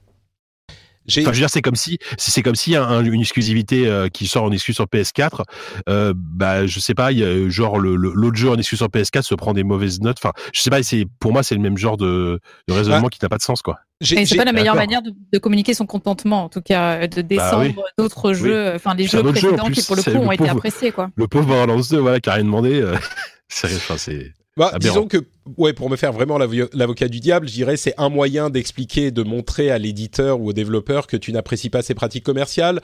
Enfin, 1.09 1.21
je 1.21 1.27
veux 1.31 1.33
dire, 1.33 1.51
c'est 1.51 1.63
comme 1.63 1.77
si, 1.77 1.99
c'est 2.19 2.43
comme 2.43 2.57
si 2.57 2.75
un, 2.75 3.05
une 3.05 3.21
exclusivité 3.21 3.87
euh, 3.87 4.09
qui 4.09 4.27
sort 4.27 4.45
en 4.45 4.51
exclu 4.51 4.75
sur 4.75 4.87
PS4, 4.87 5.43
euh, 5.89 6.13
bah, 6.17 6.67
je 6.67 6.81
sais 6.81 6.95
pas, 6.95 7.13
y 7.13 7.23
a, 7.23 7.49
genre 7.49 7.79
le, 7.79 7.95
l'autre 7.95 8.37
jeu 8.37 8.51
en 8.51 8.57
exclu 8.57 8.77
sur 8.77 8.89
PS4 8.89 9.23
se 9.23 9.35
prend 9.35 9.53
des 9.53 9.63
mauvaises 9.63 10.01
notes. 10.01 10.17
Enfin, 10.19 10.33
je 10.53 10.61
sais 10.61 10.71
pas, 10.71 10.83
c'est 10.83 11.07
pour 11.21 11.33
moi 11.33 11.43
c'est 11.43 11.55
le 11.55 11.61
même 11.61 11.79
genre 11.79 11.97
de, 11.97 12.41
de 12.69 12.75
raisonnement 12.75 13.03
bah, 13.03 13.09
qui 13.11 13.19
n'a 13.23 13.29
pas 13.29 13.39
de 13.39 13.43
sens, 13.43 13.63
quoi. 13.63 13.79
C'est 14.01 14.37
pas 14.37 14.45
la 14.45 14.53
meilleure 14.53 14.75
manière 14.75 15.01
de, 15.01 15.13
de, 15.33 15.39
communiquer 15.39 15.75
son 15.75 15.87
contentement, 15.87 16.45
en 16.45 16.49
tout 16.49 16.61
cas, 16.61 17.07
de 17.07 17.23
bah 17.23 17.29
descendre 17.29 17.69
bah 17.69 17.83
oui. 17.85 17.91
d'autres 17.97 18.33
jeux, 18.33 18.73
enfin 18.75 18.95
des 18.95 19.07
jeux 19.07 19.23
précédents 19.23 19.67
jeu, 19.67 19.73
qui 19.73 19.83
pour 19.83 19.97
le 19.97 20.03
coup 20.03 20.11
ont 20.11 20.33
été 20.33 20.49
appréciés, 20.49 20.93
quoi. 20.93 21.11
Le 21.15 21.29
pauvre 21.29 21.47
Borderlands 21.47 21.83
2, 21.89 21.99
voilà, 21.99 22.21
qui 22.21 22.29
a 22.29 22.35
rien 22.35 22.45
demandé. 22.45 22.81
Euh, 22.81 22.97
c'est, 23.49 23.69
c'est 23.97 24.33
bah, 24.57 24.73
disons 24.81 25.07
que, 25.07 25.19
ouais, 25.59 25.73
pour 25.73 25.91
me 25.91 25.97
faire 25.97 26.13
vraiment 26.13 26.39
l'avocat 26.39 27.09
du 27.09 27.21
diable, 27.21 27.49
je 27.49 27.53
dirais 27.53 27.77
c'est 27.77 27.95
un 27.99 28.09
moyen 28.09 28.49
d'expliquer, 28.49 29.11
de 29.11 29.23
montrer 29.23 29.71
à 29.71 29.79
l'éditeur 29.79 30.41
ou 30.41 30.49
au 30.49 30.53
développeur 30.53 31.07
que 31.07 31.17
tu 31.17 31.33
n'apprécies 31.33 31.71
pas 31.71 31.83
ses 31.83 31.95
pratiques 31.95 32.25
commerciales. 32.25 32.81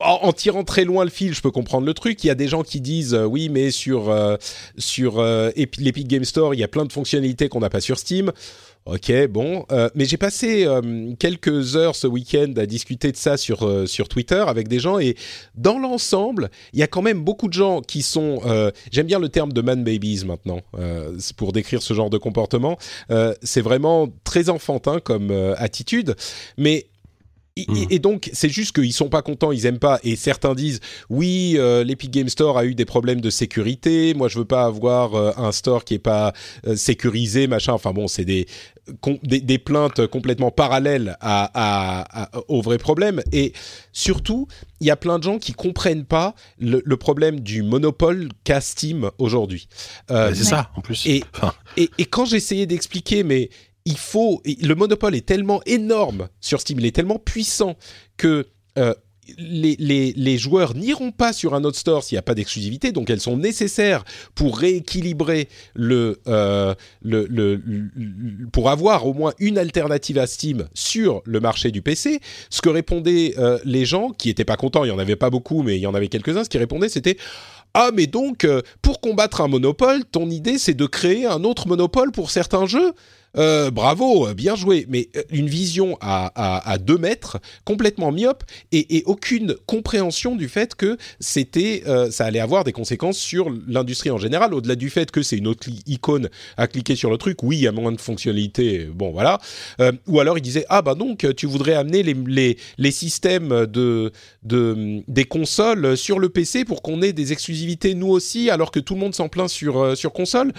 En, 0.00 0.18
en, 0.22 0.32
tirant 0.32 0.64
très 0.64 0.84
loin 0.84 1.04
le 1.04 1.10
fil, 1.10 1.34
je 1.34 1.40
peux 1.40 1.52
comprendre 1.52 1.86
le 1.86 1.94
truc. 1.94 2.24
Il 2.24 2.26
y 2.26 2.30
a 2.30 2.34
des 2.34 2.48
gens 2.48 2.62
qui 2.62 2.80
disent 2.80 3.14
euh, 3.14 3.24
oui, 3.24 3.48
mais 3.48 3.70
sur 3.70 4.10
euh, 4.10 4.36
sur 4.76 5.20
euh, 5.20 5.50
l'Epic 5.78 6.08
Game 6.08 6.24
Store, 6.24 6.52
il 6.52 6.58
y 6.58 6.64
a 6.64 6.68
plein 6.68 6.84
de 6.84 6.92
fonctionnalités 6.92 7.48
qu'on 7.48 7.60
n'a 7.60 7.70
pas 7.70 7.80
sur 7.80 7.98
Steam. 7.98 8.32
Ok, 8.86 9.10
bon, 9.30 9.64
euh, 9.72 9.88
mais 9.94 10.04
j'ai 10.04 10.18
passé 10.18 10.66
euh, 10.66 11.14
quelques 11.18 11.74
heures 11.74 11.96
ce 11.96 12.06
week-end 12.06 12.52
à 12.58 12.66
discuter 12.66 13.12
de 13.12 13.16
ça 13.16 13.38
sur 13.38 13.66
euh, 13.66 13.86
sur 13.86 14.10
Twitter 14.10 14.44
avec 14.46 14.68
des 14.68 14.78
gens 14.78 14.98
et 14.98 15.16
dans 15.54 15.78
l'ensemble, 15.78 16.50
il 16.74 16.80
y 16.80 16.82
a 16.82 16.86
quand 16.86 17.00
même 17.00 17.24
beaucoup 17.24 17.48
de 17.48 17.54
gens 17.54 17.80
qui 17.80 18.02
sont. 18.02 18.42
euh, 18.44 18.70
J'aime 18.92 19.06
bien 19.06 19.18
le 19.18 19.30
terme 19.30 19.54
de 19.54 19.62
man 19.62 19.82
babies 19.82 20.24
maintenant 20.26 20.60
euh, 20.78 21.16
pour 21.38 21.52
décrire 21.52 21.80
ce 21.80 21.94
genre 21.94 22.10
de 22.10 22.18
comportement. 22.18 22.76
Euh, 23.10 23.32
c'est 23.42 23.62
vraiment 23.62 24.08
très 24.22 24.50
enfantin 24.50 25.00
comme 25.00 25.30
attitude, 25.56 26.14
mais 26.58 26.86
mmh. 27.56 27.86
et, 27.90 27.98
donc, 28.00 28.30
c'est 28.32 28.48
juste 28.48 28.74
qu'ils 28.74 28.92
sont 28.92 29.08
pas 29.08 29.22
contents, 29.22 29.52
ils 29.52 29.64
aiment 29.66 29.78
pas. 29.78 30.00
Et 30.02 30.16
certains 30.16 30.54
disent, 30.54 30.80
oui, 31.08 31.54
euh, 31.56 31.84
l'Epic 31.84 32.10
Game 32.10 32.28
Store 32.28 32.58
a 32.58 32.64
eu 32.64 32.74
des 32.74 32.84
problèmes 32.84 33.20
de 33.20 33.30
sécurité. 33.30 34.12
Moi, 34.14 34.28
je 34.28 34.38
veux 34.38 34.44
pas 34.44 34.64
avoir 34.64 35.14
euh, 35.14 35.32
un 35.36 35.52
store 35.52 35.84
qui 35.84 35.94
est 35.94 35.98
pas 36.00 36.32
euh, 36.66 36.74
sécurisé, 36.74 37.46
machin. 37.46 37.72
Enfin 37.72 37.92
bon, 37.92 38.08
c'est 38.08 38.24
des, 38.24 38.46
des, 39.22 39.40
des 39.40 39.58
plaintes 39.58 40.06
complètement 40.08 40.50
parallèles 40.50 41.16
à, 41.20 41.50
à, 41.54 42.24
à, 42.24 42.42
aux 42.48 42.60
vrais 42.60 42.78
problèmes. 42.78 43.22
Et 43.30 43.52
surtout, 43.92 44.48
il 44.80 44.88
y 44.88 44.90
a 44.90 44.96
plein 44.96 45.18
de 45.18 45.22
gens 45.22 45.38
qui 45.38 45.52
comprennent 45.52 46.04
pas 46.04 46.34
le, 46.58 46.82
le 46.84 46.96
problème 46.96 47.38
du 47.38 47.62
monopole 47.62 48.30
qu'a 48.42 48.60
Steam 48.60 49.10
aujourd'hui. 49.18 49.68
Euh, 50.10 50.32
c'est 50.34 50.44
ça, 50.44 50.70
en 50.76 50.80
plus. 50.80 51.06
Et, 51.06 51.22
et, 51.76 51.88
et 51.98 52.04
quand 52.04 52.24
j'essayais 52.24 52.66
d'expliquer, 52.66 53.22
mais 53.22 53.48
il 53.84 53.98
faut 53.98 54.42
le 54.44 54.74
monopole 54.74 55.14
est 55.14 55.26
tellement 55.26 55.60
énorme 55.66 56.28
sur 56.40 56.60
Steam, 56.60 56.80
il 56.80 56.86
est 56.86 56.94
tellement 56.94 57.18
puissant 57.18 57.76
que 58.16 58.46
euh, 58.78 58.94
les, 59.38 59.76
les, 59.78 60.12
les, 60.12 60.36
joueurs 60.36 60.74
n'iront 60.74 61.10
pas 61.10 61.32
sur 61.32 61.54
un 61.54 61.64
autre 61.64 61.78
store 61.78 62.04
s'il 62.04 62.16
n'y 62.16 62.18
a 62.18 62.22
pas 62.22 62.34
d'exclusivité, 62.34 62.92
donc 62.92 63.08
elles 63.08 63.20
sont 63.20 63.38
nécessaires 63.38 64.04
pour 64.34 64.58
rééquilibrer 64.58 65.48
le, 65.74 66.20
euh, 66.28 66.74
le, 67.00 67.26
le, 67.30 67.56
le, 67.56 68.48
pour 68.52 68.68
avoir 68.68 69.06
au 69.06 69.14
moins 69.14 69.32
une 69.38 69.56
alternative 69.56 70.18
à 70.18 70.26
Steam 70.26 70.68
sur 70.74 71.22
le 71.24 71.40
marché 71.40 71.70
du 71.70 71.80
PC. 71.80 72.20
Ce 72.50 72.60
que 72.60 72.68
répondaient 72.68 73.34
euh, 73.38 73.58
les 73.64 73.86
gens 73.86 74.10
qui 74.10 74.28
étaient 74.28 74.44
pas 74.44 74.56
contents, 74.56 74.84
il 74.84 74.88
y 74.88 74.92
en 74.92 74.98
avait 74.98 75.16
pas 75.16 75.30
beaucoup, 75.30 75.62
mais 75.62 75.76
il 75.76 75.80
y 75.80 75.86
en 75.86 75.94
avait 75.94 76.08
quelques-uns, 76.08 76.44
ce 76.44 76.50
qui 76.50 76.58
répondaient 76.58 76.90
c'était 76.90 77.16
ah 77.72 77.90
mais 77.94 78.06
donc 78.06 78.46
pour 78.82 79.00
combattre 79.00 79.40
un 79.40 79.48
monopole, 79.48 80.04
ton 80.04 80.28
idée 80.28 80.58
c'est 80.58 80.74
de 80.74 80.86
créer 80.86 81.26
un 81.26 81.44
autre 81.44 81.66
monopole 81.66 82.12
pour 82.12 82.30
certains 82.30 82.66
jeux? 82.66 82.92
Euh, 83.36 83.70
bravo, 83.70 84.32
bien 84.34 84.54
joué. 84.54 84.86
Mais 84.88 85.08
euh, 85.16 85.22
une 85.30 85.48
vision 85.48 85.96
à, 86.00 86.76
deux 86.80 86.98
mètres, 86.98 87.38
complètement 87.64 88.12
myope, 88.12 88.44
et, 88.72 89.02
aucune 89.06 89.54
compréhension 89.66 90.36
du 90.36 90.48
fait 90.48 90.74
que 90.74 90.96
c'était, 91.20 91.82
euh, 91.86 92.10
ça 92.10 92.26
allait 92.26 92.40
avoir 92.40 92.64
des 92.64 92.72
conséquences 92.72 93.18
sur 93.18 93.50
l'industrie 93.66 94.10
en 94.10 94.18
général, 94.18 94.54
au-delà 94.54 94.76
du 94.76 94.90
fait 94.90 95.10
que 95.10 95.22
c'est 95.22 95.36
une 95.36 95.46
autre 95.46 95.68
icône 95.86 96.28
à 96.56 96.66
cliquer 96.66 96.96
sur 96.96 97.10
le 97.10 97.18
truc. 97.18 97.42
Oui, 97.42 97.56
il 97.56 97.62
y 97.62 97.66
a 97.66 97.72
moins 97.72 97.92
de 97.92 98.00
fonctionnalités. 98.00 98.86
Bon, 98.86 99.12
voilà. 99.12 99.38
Ou 100.06 100.20
alors 100.20 100.38
il 100.38 100.42
disait 100.42 100.64
ah 100.68 100.82
bah 100.82 100.94
donc 100.94 101.26
tu 101.36 101.46
voudrais 101.46 101.74
amener 101.74 102.02
les, 102.02 102.14
les, 102.26 102.58
les 102.78 102.90
systèmes 102.90 103.66
de, 103.66 104.12
de 104.42 105.02
des 105.08 105.24
consoles 105.24 105.96
sur 105.96 106.18
le 106.18 106.28
PC 106.28 106.64
pour 106.64 106.82
qu'on 106.82 107.02
ait 107.02 107.12
des 107.12 107.32
exclusivités 107.32 107.94
nous 107.94 108.08
aussi, 108.08 108.50
alors 108.50 108.70
que 108.70 108.80
tout 108.80 108.94
le 108.94 109.00
monde 109.00 109.14
s'en 109.14 109.28
plaint 109.28 109.48
sur 109.48 109.96
sur 109.96 110.12
console? 110.12 110.52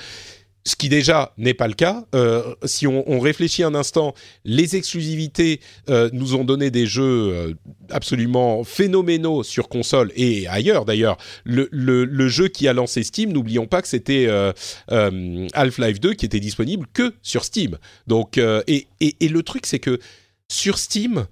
Ce 0.66 0.76
qui 0.76 0.90
déjà 0.90 1.32
n'est 1.38 1.54
pas 1.54 1.68
le 1.68 1.76
cas. 1.76 2.06
Euh, 2.16 2.56
si 2.66 2.88
on, 2.88 3.20
réfléchit 3.20 3.64
un 3.64 3.76
instant, 3.76 4.16
les 4.44 4.76
exclusivités 4.76 5.62
euh, 5.90 6.10
nous 6.12 6.36
ont 6.36 6.44
donné 6.44 6.72
des 6.72 6.88
jeux 6.88 7.04
euh, 7.04 7.54
absolument 7.92 8.64
phénoménaux 8.64 9.44
sur 9.44 9.70
console 9.70 10.12
et 10.16 10.48
ailleurs 10.48 10.86
d'ailleurs. 10.86 11.18
Le, 11.46 12.28
jeu 12.28 12.48
qui 12.48 12.68
a 12.68 12.74
lancé 12.74 13.04
Steam, 13.04 13.32
n'oublions 13.32 13.68
pas 13.68 13.84
que 13.84 13.88
c'était 13.88 14.26
euh, 14.28 14.52
Half-Life 15.54 16.00
2 16.00 16.14
qui 16.14 16.26
était 16.26 16.40
disponible 16.40 16.88
que 16.92 17.14
sur 17.22 17.46
Steam. 17.46 17.78
Donc 18.08 18.38
et, 18.38 18.88
le 19.00 19.44
truc 19.44 19.68
c'est 19.68 19.80
que 19.80 20.00
sur 20.50 20.80
Steam, 20.80 21.28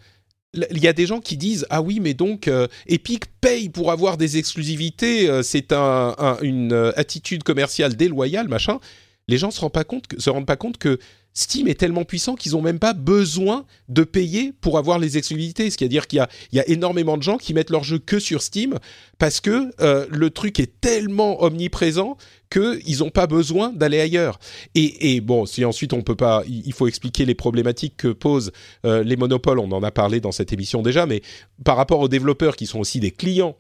il 0.53 0.84
y 0.84 0.88
a 0.88 0.93
des 0.93 1.07
gens 1.07 1.19
qui 1.19 1.38
disent 1.38 1.65
ah 1.72 1.81
oui 1.81 1.99
mais 1.99 2.14
donc 2.14 2.49
Epic 2.85 3.26
paye 3.41 3.69
pour 3.69 3.91
avoir 3.91 4.18
des 4.18 4.38
exclusivités 4.38 5.41
c'est 5.41 5.73
un, 5.73 6.14
un, 6.18 6.38
une 6.41 6.93
attitude 6.95 7.43
commerciale 7.43 7.95
déloyale 7.95 8.47
machin 8.47 8.80
les 9.27 9.37
gens 9.37 9.51
se 9.51 9.61
rendent 9.61 9.83
compte 9.85 10.05
se 10.17 10.29
rendent 10.29 10.45
pas 10.45 10.57
compte 10.57 10.77
que 10.77 10.99
Steam 11.33 11.67
est 11.67 11.79
tellement 11.79 12.05
puissant 12.05 12.35
qu'ils 12.35 12.55
ont 12.55 12.61
même 12.61 12.79
pas 12.79 12.93
besoin 12.93 13.65
de 13.89 14.03
payer 14.03 14.53
pour 14.61 14.77
avoir 14.77 14.99
les 14.99 15.17
exclusivités. 15.17 15.71
Ce 15.71 15.77
qui 15.77 15.83
veut 15.83 15.89
dire 15.89 16.07
qu'il 16.07 16.23
y 16.51 16.59
a, 16.59 16.69
énormément 16.69 17.17
de 17.17 17.23
gens 17.23 17.37
qui 17.37 17.53
mettent 17.53 17.71
leur 17.71 17.83
jeu 17.83 17.97
que 17.97 18.19
sur 18.19 18.41
Steam 18.41 18.77
parce 19.17 19.41
que 19.41 19.71
euh, 19.81 20.05
le 20.09 20.29
truc 20.29 20.59
est 20.59 20.79
tellement 20.79 21.41
omniprésent 21.43 22.17
qu'ils 22.51 22.99
n'ont 22.99 23.09
pas 23.09 23.25
besoin 23.25 23.73
d'aller 23.73 23.99
ailleurs. 23.99 24.39
Et, 24.75 25.15
et, 25.15 25.21
bon, 25.21 25.47
si 25.47 25.65
ensuite 25.65 25.93
on 25.93 26.03
peut 26.03 26.15
pas, 26.15 26.43
il 26.47 26.73
faut 26.73 26.87
expliquer 26.87 27.25
les 27.25 27.35
problématiques 27.35 27.97
que 27.97 28.09
posent 28.09 28.51
euh, 28.85 29.03
les 29.03 29.15
monopoles. 29.15 29.57
On 29.57 29.71
en 29.71 29.81
a 29.81 29.91
parlé 29.91 30.19
dans 30.19 30.31
cette 30.31 30.53
émission 30.53 30.83
déjà, 30.83 31.07
mais 31.07 31.23
par 31.63 31.77
rapport 31.77 31.99
aux 31.99 32.09
développeurs 32.09 32.55
qui 32.55 32.67
sont 32.67 32.79
aussi 32.79 32.99
des 32.99 33.11
clients 33.11 33.55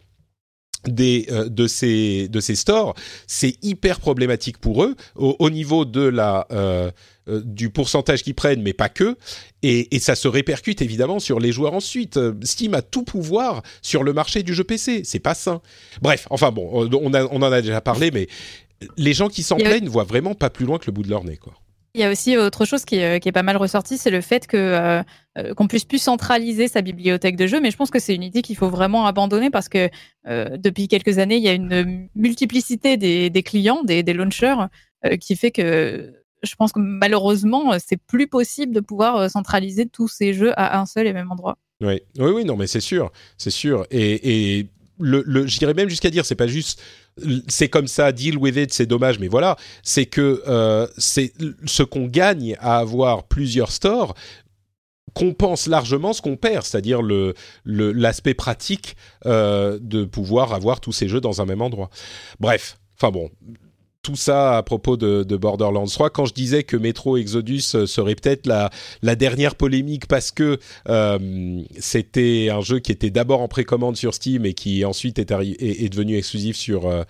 des 0.87 1.27
euh, 1.31 1.49
de 1.49 1.67
ces 1.67 2.27
de 2.27 2.39
ces 2.39 2.55
stores, 2.55 2.95
c'est 3.27 3.55
hyper 3.63 3.99
problématique 3.99 4.57
pour 4.57 4.83
eux 4.83 4.95
au, 5.15 5.35
au 5.39 5.49
niveau 5.49 5.85
de 5.85 6.01
la 6.01 6.47
euh, 6.51 6.91
euh, 7.27 7.41
du 7.43 7.69
pourcentage 7.69 8.23
qu'ils 8.23 8.35
prennent, 8.35 8.61
mais 8.61 8.73
pas 8.73 8.89
que, 8.89 9.15
et, 9.61 9.95
et, 9.95 9.99
ça 9.99 10.15
se 10.15 10.27
répercute 10.27 10.81
évidemment 10.81 11.19
sur 11.19 11.39
les 11.39 11.53
joueurs 11.53 11.73
ensuite. 11.73 12.19
Steam 12.43 12.73
a 12.73 12.81
tout 12.81 13.03
pouvoir 13.03 13.63
sur 13.81 14.03
le 14.03 14.11
marché 14.11 14.43
du 14.43 14.53
jeu 14.53 14.65
PC, 14.65 15.03
c'est 15.05 15.19
pas 15.19 15.33
sain. 15.33 15.61
Bref, 16.01 16.27
enfin 16.29 16.51
bon, 16.51 16.69
on, 16.73 17.13
a, 17.13 17.23
on 17.25 17.41
en 17.41 17.51
a 17.51 17.61
déjà 17.61 17.79
parlé, 17.79 18.11
mais 18.11 18.27
les 18.97 19.13
gens 19.13 19.29
qui 19.29 19.43
s'en 19.43 19.55
plaignent 19.55 19.87
voient 19.87 20.03
vraiment 20.03 20.35
pas 20.35 20.49
plus 20.49 20.65
loin 20.65 20.77
que 20.79 20.85
le 20.87 20.91
bout 20.91 21.03
de 21.03 21.09
leur 21.09 21.23
nez, 21.23 21.37
quoi. 21.37 21.53
Il 21.95 22.01
y 22.01 22.03
a 22.03 22.11
aussi 22.11 22.37
autre 22.37 22.65
chose 22.65 22.85
qui 22.85 22.95
est, 22.95 23.23
est 23.23 23.31
pas 23.31 23.43
mal 23.43 23.55
ressorti, 23.55 23.99
c'est 23.99 24.09
le 24.09 24.21
fait 24.21 24.47
que 24.47 25.03
euh, 25.37 25.53
qu'on 25.55 25.67
puisse 25.67 25.85
plus 25.85 26.01
centraliser 26.01 26.67
sa 26.67 26.81
bibliothèque 26.81 27.35
de 27.35 27.47
jeux. 27.47 27.59
Mais 27.59 27.71
je 27.71 27.77
pense 27.77 27.89
que 27.89 27.97
c'est 27.97 28.13
une 28.13 28.21
idée 28.21 28.43
qu'il 28.43 28.55
faut 28.55 28.69
vraiment 28.69 29.07
abandonner 29.07 29.49
parce 29.49 29.67
que 29.67 29.89
euh, 30.27 30.57
depuis 30.57 30.87
quelques 30.87 31.17
années, 31.17 31.37
il 31.37 31.43
y 31.43 31.49
a 31.49 31.53
une 31.53 32.07
multiplicité 32.15 32.97
des, 32.97 33.43
clients, 33.43 33.83
des, 33.83 34.03
launchers, 34.13 34.55
euh, 35.05 35.17
qui 35.17 35.35
fait 35.35 35.49
que 35.49 36.13
je 36.43 36.55
pense 36.55 36.71
que 36.71 36.79
malheureusement, 36.79 37.73
c'est 37.79 37.97
plus 37.97 38.27
possible 38.27 38.73
de 38.73 38.79
pouvoir 38.79 39.29
centraliser 39.29 39.87
tous 39.87 40.07
ces 40.07 40.33
jeux 40.33 40.51
à 40.55 40.79
un 40.79 40.85
seul 40.85 41.07
et 41.07 41.13
même 41.13 41.31
endroit. 41.31 41.57
Oui, 41.81 42.01
oui, 42.19 42.31
oui, 42.31 42.45
non, 42.45 42.57
mais 42.57 42.67
c'est 42.67 42.81
sûr, 42.81 43.11
c'est 43.37 43.49
sûr. 43.49 43.85
Et, 43.89 44.67
je 44.99 45.57
dirais 45.57 45.73
même 45.73 45.89
jusqu'à 45.89 46.09
dire, 46.09 46.25
c'est 46.25 46.35
pas 46.35 46.47
juste 46.47 46.81
c'est 47.47 47.69
comme 47.69 47.87
ça, 47.87 48.11
deal 48.11 48.37
with 48.37 48.57
it, 48.57 48.73
c'est 48.73 48.85
dommage, 48.85 49.19
mais 49.19 49.27
voilà, 49.27 49.55
c'est 49.83 50.05
que 50.05 50.43
euh, 50.47 50.87
c'est 50.97 51.33
ce 51.65 51.83
qu'on 51.83 52.07
gagne 52.07 52.55
à 52.59 52.77
avoir 52.77 53.23
plusieurs 53.23 53.71
stores 53.71 54.15
compense 55.13 55.67
largement 55.67 56.13
ce 56.13 56.21
qu'on 56.21 56.37
perd, 56.37 56.65
c'est-à-dire 56.65 57.01
le 57.01 57.35
l'aspect 57.65 58.33
pratique 58.33 58.95
euh, 59.25 59.77
de 59.81 60.05
pouvoir 60.05 60.53
avoir 60.53 60.79
tous 60.79 60.91
ces 60.91 61.07
jeux 61.07 61.21
dans 61.21 61.41
un 61.41 61.45
même 61.45 61.61
endroit. 61.61 61.89
Bref, 62.39 62.79
enfin 62.97 63.11
bon, 63.11 63.29
tout 64.03 64.17
ça 64.17 64.57
à 64.57 64.63
propos 64.63 64.97
de, 64.97 65.23
de, 65.23 65.37
Borderlands 65.37 65.87
3. 65.87 66.09
Quand 66.09 66.25
je 66.25 66.33
disais 66.33 66.63
que 66.63 66.77
Metro 66.77 67.17
Exodus 67.17 67.61
serait 67.61 68.15
peut-être 68.15 68.45
la, 68.45 68.69
dernière 69.15 69.55
polémique 69.55 70.07
parce 70.07 70.29
que 70.31 70.59
euh, 70.89 71.61
c'était 71.79 72.49
un 72.51 72.61
jeu 72.61 72.79
qui 72.79 72.91
était 72.91 73.09
d'abord 73.09 73.41
en 73.41 73.47
précommande 73.47 73.95
sur 73.95 74.13
Steam 74.13 74.45
et 74.45 74.53
qui 74.53 74.83
ensuite 74.83 75.17
est 75.19 75.89
devenu 75.89 76.17
exclusif 76.17 76.57
sur, 76.57 76.87
euh, 76.87 77.03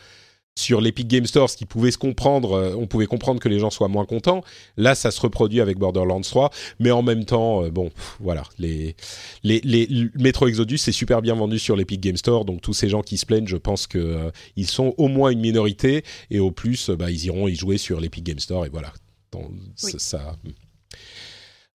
sur 0.55 0.81
l'Epic 0.81 1.07
Game 1.07 1.25
Store, 1.25 1.49
ce 1.49 1.57
qui 1.57 1.65
pouvait 1.65 1.91
se 1.91 1.97
comprendre, 1.97 2.53
euh, 2.53 2.75
on 2.77 2.85
pouvait 2.85 3.07
comprendre 3.07 3.39
que 3.39 3.49
les 3.49 3.59
gens 3.59 3.69
soient 3.69 3.87
moins 3.87 4.05
contents. 4.05 4.43
Là, 4.77 4.93
ça 4.93 5.11
se 5.11 5.19
reproduit 5.19 5.61
avec 5.61 5.77
Borderlands 5.79 6.21
3, 6.21 6.51
mais 6.79 6.91
en 6.91 7.01
même 7.01 7.25
temps, 7.25 7.63
euh, 7.63 7.71
bon, 7.71 7.89
pff, 7.89 8.17
voilà, 8.19 8.43
les, 8.59 8.95
les, 9.43 9.61
les, 9.63 9.87
Metro 10.15 10.47
Exodus 10.47 10.77
c'est 10.77 10.91
super 10.91 11.21
bien 11.21 11.35
vendu 11.35 11.57
sur 11.57 11.75
l'Epic 11.75 11.99
Game 11.99 12.17
Store, 12.17 12.45
donc 12.45 12.61
tous 12.61 12.73
ces 12.73 12.87
gens 12.87 13.01
qui 13.01 13.17
se 13.17 13.25
plaignent, 13.25 13.47
je 13.47 13.57
pense 13.57 13.87
que 13.87 13.97
euh, 13.97 14.31
ils 14.55 14.67
sont 14.67 14.93
au 14.97 15.07
moins 15.07 15.31
une 15.31 15.41
minorité, 15.41 16.03
et 16.29 16.39
au 16.39 16.51
plus, 16.51 16.89
bah, 16.91 17.09
ils 17.09 17.25
iront 17.25 17.47
y 17.47 17.55
jouer 17.55 17.77
sur 17.77 17.99
l'Epic 17.99 18.23
Game 18.23 18.39
Store, 18.39 18.65
et 18.65 18.69
voilà. 18.69 18.93
Donc, 19.31 19.49
oui. 19.83 19.93
ça. 19.97 20.35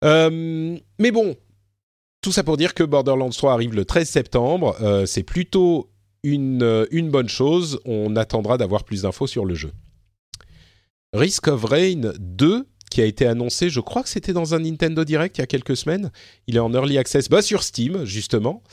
mais 0.03 1.11
bon, 1.11 1.37
tout 2.19 2.33
ça 2.33 2.43
pour 2.43 2.57
dire 2.57 2.73
que 2.73 2.83
Borderlands 2.83 3.29
3 3.29 3.53
arrive 3.53 3.73
le 3.73 3.85
13 3.85 4.09
septembre. 4.09 5.05
c'est 5.05 5.23
plutôt 5.23 5.89
une, 6.25 6.87
une 6.91 7.09
bonne 7.09 7.29
chose. 7.29 7.79
On 7.85 8.15
attendra 8.15 8.57
d'avoir 8.57 8.83
plus 8.83 9.03
d'infos 9.03 9.27
sur 9.27 9.45
le 9.45 9.55
jeu. 9.55 9.71
Risk 11.13 11.47
of 11.47 11.63
Rain 11.63 12.13
2 12.19 12.65
qui 12.95 13.01
a 13.01 13.05
été 13.05 13.27
annoncé, 13.27 13.69
je 13.69 13.81
crois 13.81 14.03
que 14.03 14.07
c'était 14.07 14.31
dans 14.31 14.55
un 14.55 14.59
Nintendo 14.59 15.03
Direct 15.03 15.37
il 15.37 15.41
y 15.41 15.43
a 15.43 15.47
quelques 15.47 15.75
semaines. 15.75 16.11
Il 16.47 16.55
est 16.55 16.59
en 16.59 16.73
early 16.73 16.97
access, 16.97 17.27
bah, 17.27 17.41
sur 17.41 17.61
Steam 17.61 18.05
justement. 18.05 18.63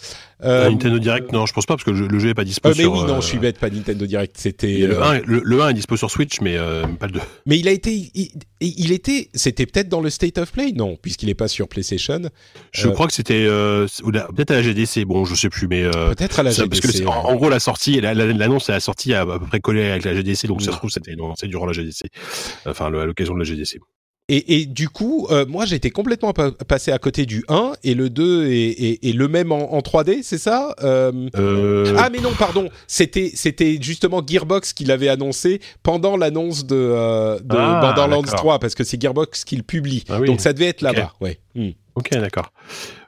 Euh, 0.44 0.70
Nintendo 0.70 1.00
Direct, 1.00 1.32
non, 1.32 1.44
je 1.44 1.52
pense 1.52 1.66
pas 1.66 1.74
parce 1.74 1.82
que 1.82 1.90
le 1.90 2.18
jeu 2.20 2.28
est 2.28 2.34
pas 2.34 2.44
dispo 2.44 2.68
euh, 2.68 2.72
sur. 2.72 2.94
Mais 2.94 3.00
oui, 3.00 3.04
non, 3.04 3.16
euh, 3.16 3.20
je 3.20 3.26
suis 3.26 3.38
bête, 3.38 3.58
pas 3.58 3.68
Nintendo 3.68 4.06
Direct. 4.06 4.36
C'était 4.38 4.78
le, 4.86 5.02
1, 5.02 5.22
le, 5.24 5.60
1 5.60 5.70
est 5.70 5.74
dispo 5.74 5.96
sur 5.96 6.08
Switch, 6.08 6.40
mais 6.40 6.56
pas 7.00 7.06
le 7.06 7.14
2. 7.14 7.20
Mais 7.46 7.58
il 7.58 7.66
a 7.66 7.72
été, 7.72 8.12
il, 8.60 8.92
était, 8.92 9.28
c'était 9.34 9.66
peut-être 9.66 9.88
dans 9.88 10.00
le 10.00 10.08
State 10.08 10.38
of 10.38 10.52
Play, 10.52 10.70
non, 10.70 10.96
puisqu'il 11.02 11.28
est 11.28 11.34
pas 11.34 11.48
sur 11.48 11.66
PlayStation. 11.66 12.20
Je 12.70 12.86
crois 12.86 13.08
que 13.08 13.14
c'était 13.14 13.46
peut-être 13.46 14.52
à 14.52 14.54
la 14.54 14.62
GDC. 14.62 15.04
Bon, 15.04 15.24
je 15.24 15.34
sais 15.34 15.48
plus, 15.48 15.66
mais 15.66 15.82
peut-être 15.90 16.38
à 16.38 16.44
la 16.44 16.52
GDC. 16.52 16.80
Parce 16.80 17.00
que 17.00 17.06
en, 17.06 17.34
gros, 17.34 17.48
la 17.48 17.58
sortie, 17.58 18.00
l'annonce 18.00 18.70
à 18.70 18.74
la 18.74 18.80
sortie 18.80 19.14
à, 19.14 19.22
à 19.22 19.38
peu 19.40 19.46
près 19.46 19.58
collée 19.58 19.90
avec 19.90 20.04
la 20.04 20.14
GDC, 20.14 20.46
donc 20.46 20.62
ça 20.62 20.70
se 20.70 20.76
trouve 20.76 20.90
c'était 20.90 21.16
durant 21.48 21.66
la 21.66 21.72
GDC, 21.72 22.04
enfin 22.66 22.86
à 22.86 22.90
l'occasion 23.04 23.34
de 23.34 23.40
la 23.40 23.44
GDC. 23.44 23.80
Et, 24.28 24.66
du 24.66 24.88
coup, 24.88 25.26
euh, 25.30 25.44
moi 25.46 25.66
j'étais 25.66 25.90
complètement 25.90 26.32
passé 26.32 26.90
à 26.90 26.98
côté 26.98 27.26
du 27.26 27.44
1 27.48 27.72
et 27.82 27.94
le 27.94 28.08
2 28.08 28.46
est, 28.46 29.14
le 29.14 29.28
même 29.28 29.52
en, 29.52 29.80
3D, 29.80 30.20
c'est 30.22 30.38
ça 30.38 30.74
euh, 30.82 31.28
euh... 31.36 31.94
Ah 31.98 32.08
mais 32.10 32.20
non, 32.20 32.30
pardon, 32.38 32.70
c'était 32.86 33.30
c'était 33.34 33.78
justement 33.80 34.22
Gearbox 34.26 34.72
qui 34.72 34.84
l'avait 34.84 35.08
annoncé 35.08 35.60
pendant 35.82 36.16
l'annonce 36.16 36.64
de, 36.64 36.76
euh, 36.76 37.40
de 37.40 37.56
ah, 37.58 37.80
Borderlands 37.82 38.22
3 38.22 38.58
parce 38.58 38.74
que 38.74 38.84
c'est 38.84 39.00
Gearbox 39.00 39.44
qui 39.44 39.56
le 39.56 39.64
publie. 39.64 40.04
Ah 40.08 40.20
Donc 40.20 40.40
ça 40.40 40.52
devait 40.52 40.68
être 40.68 40.82
là-bas, 40.82 41.12
ouais. 41.20 41.38
Hmm. 41.54 41.70
Ok, 41.96 42.10
d'accord. 42.12 42.52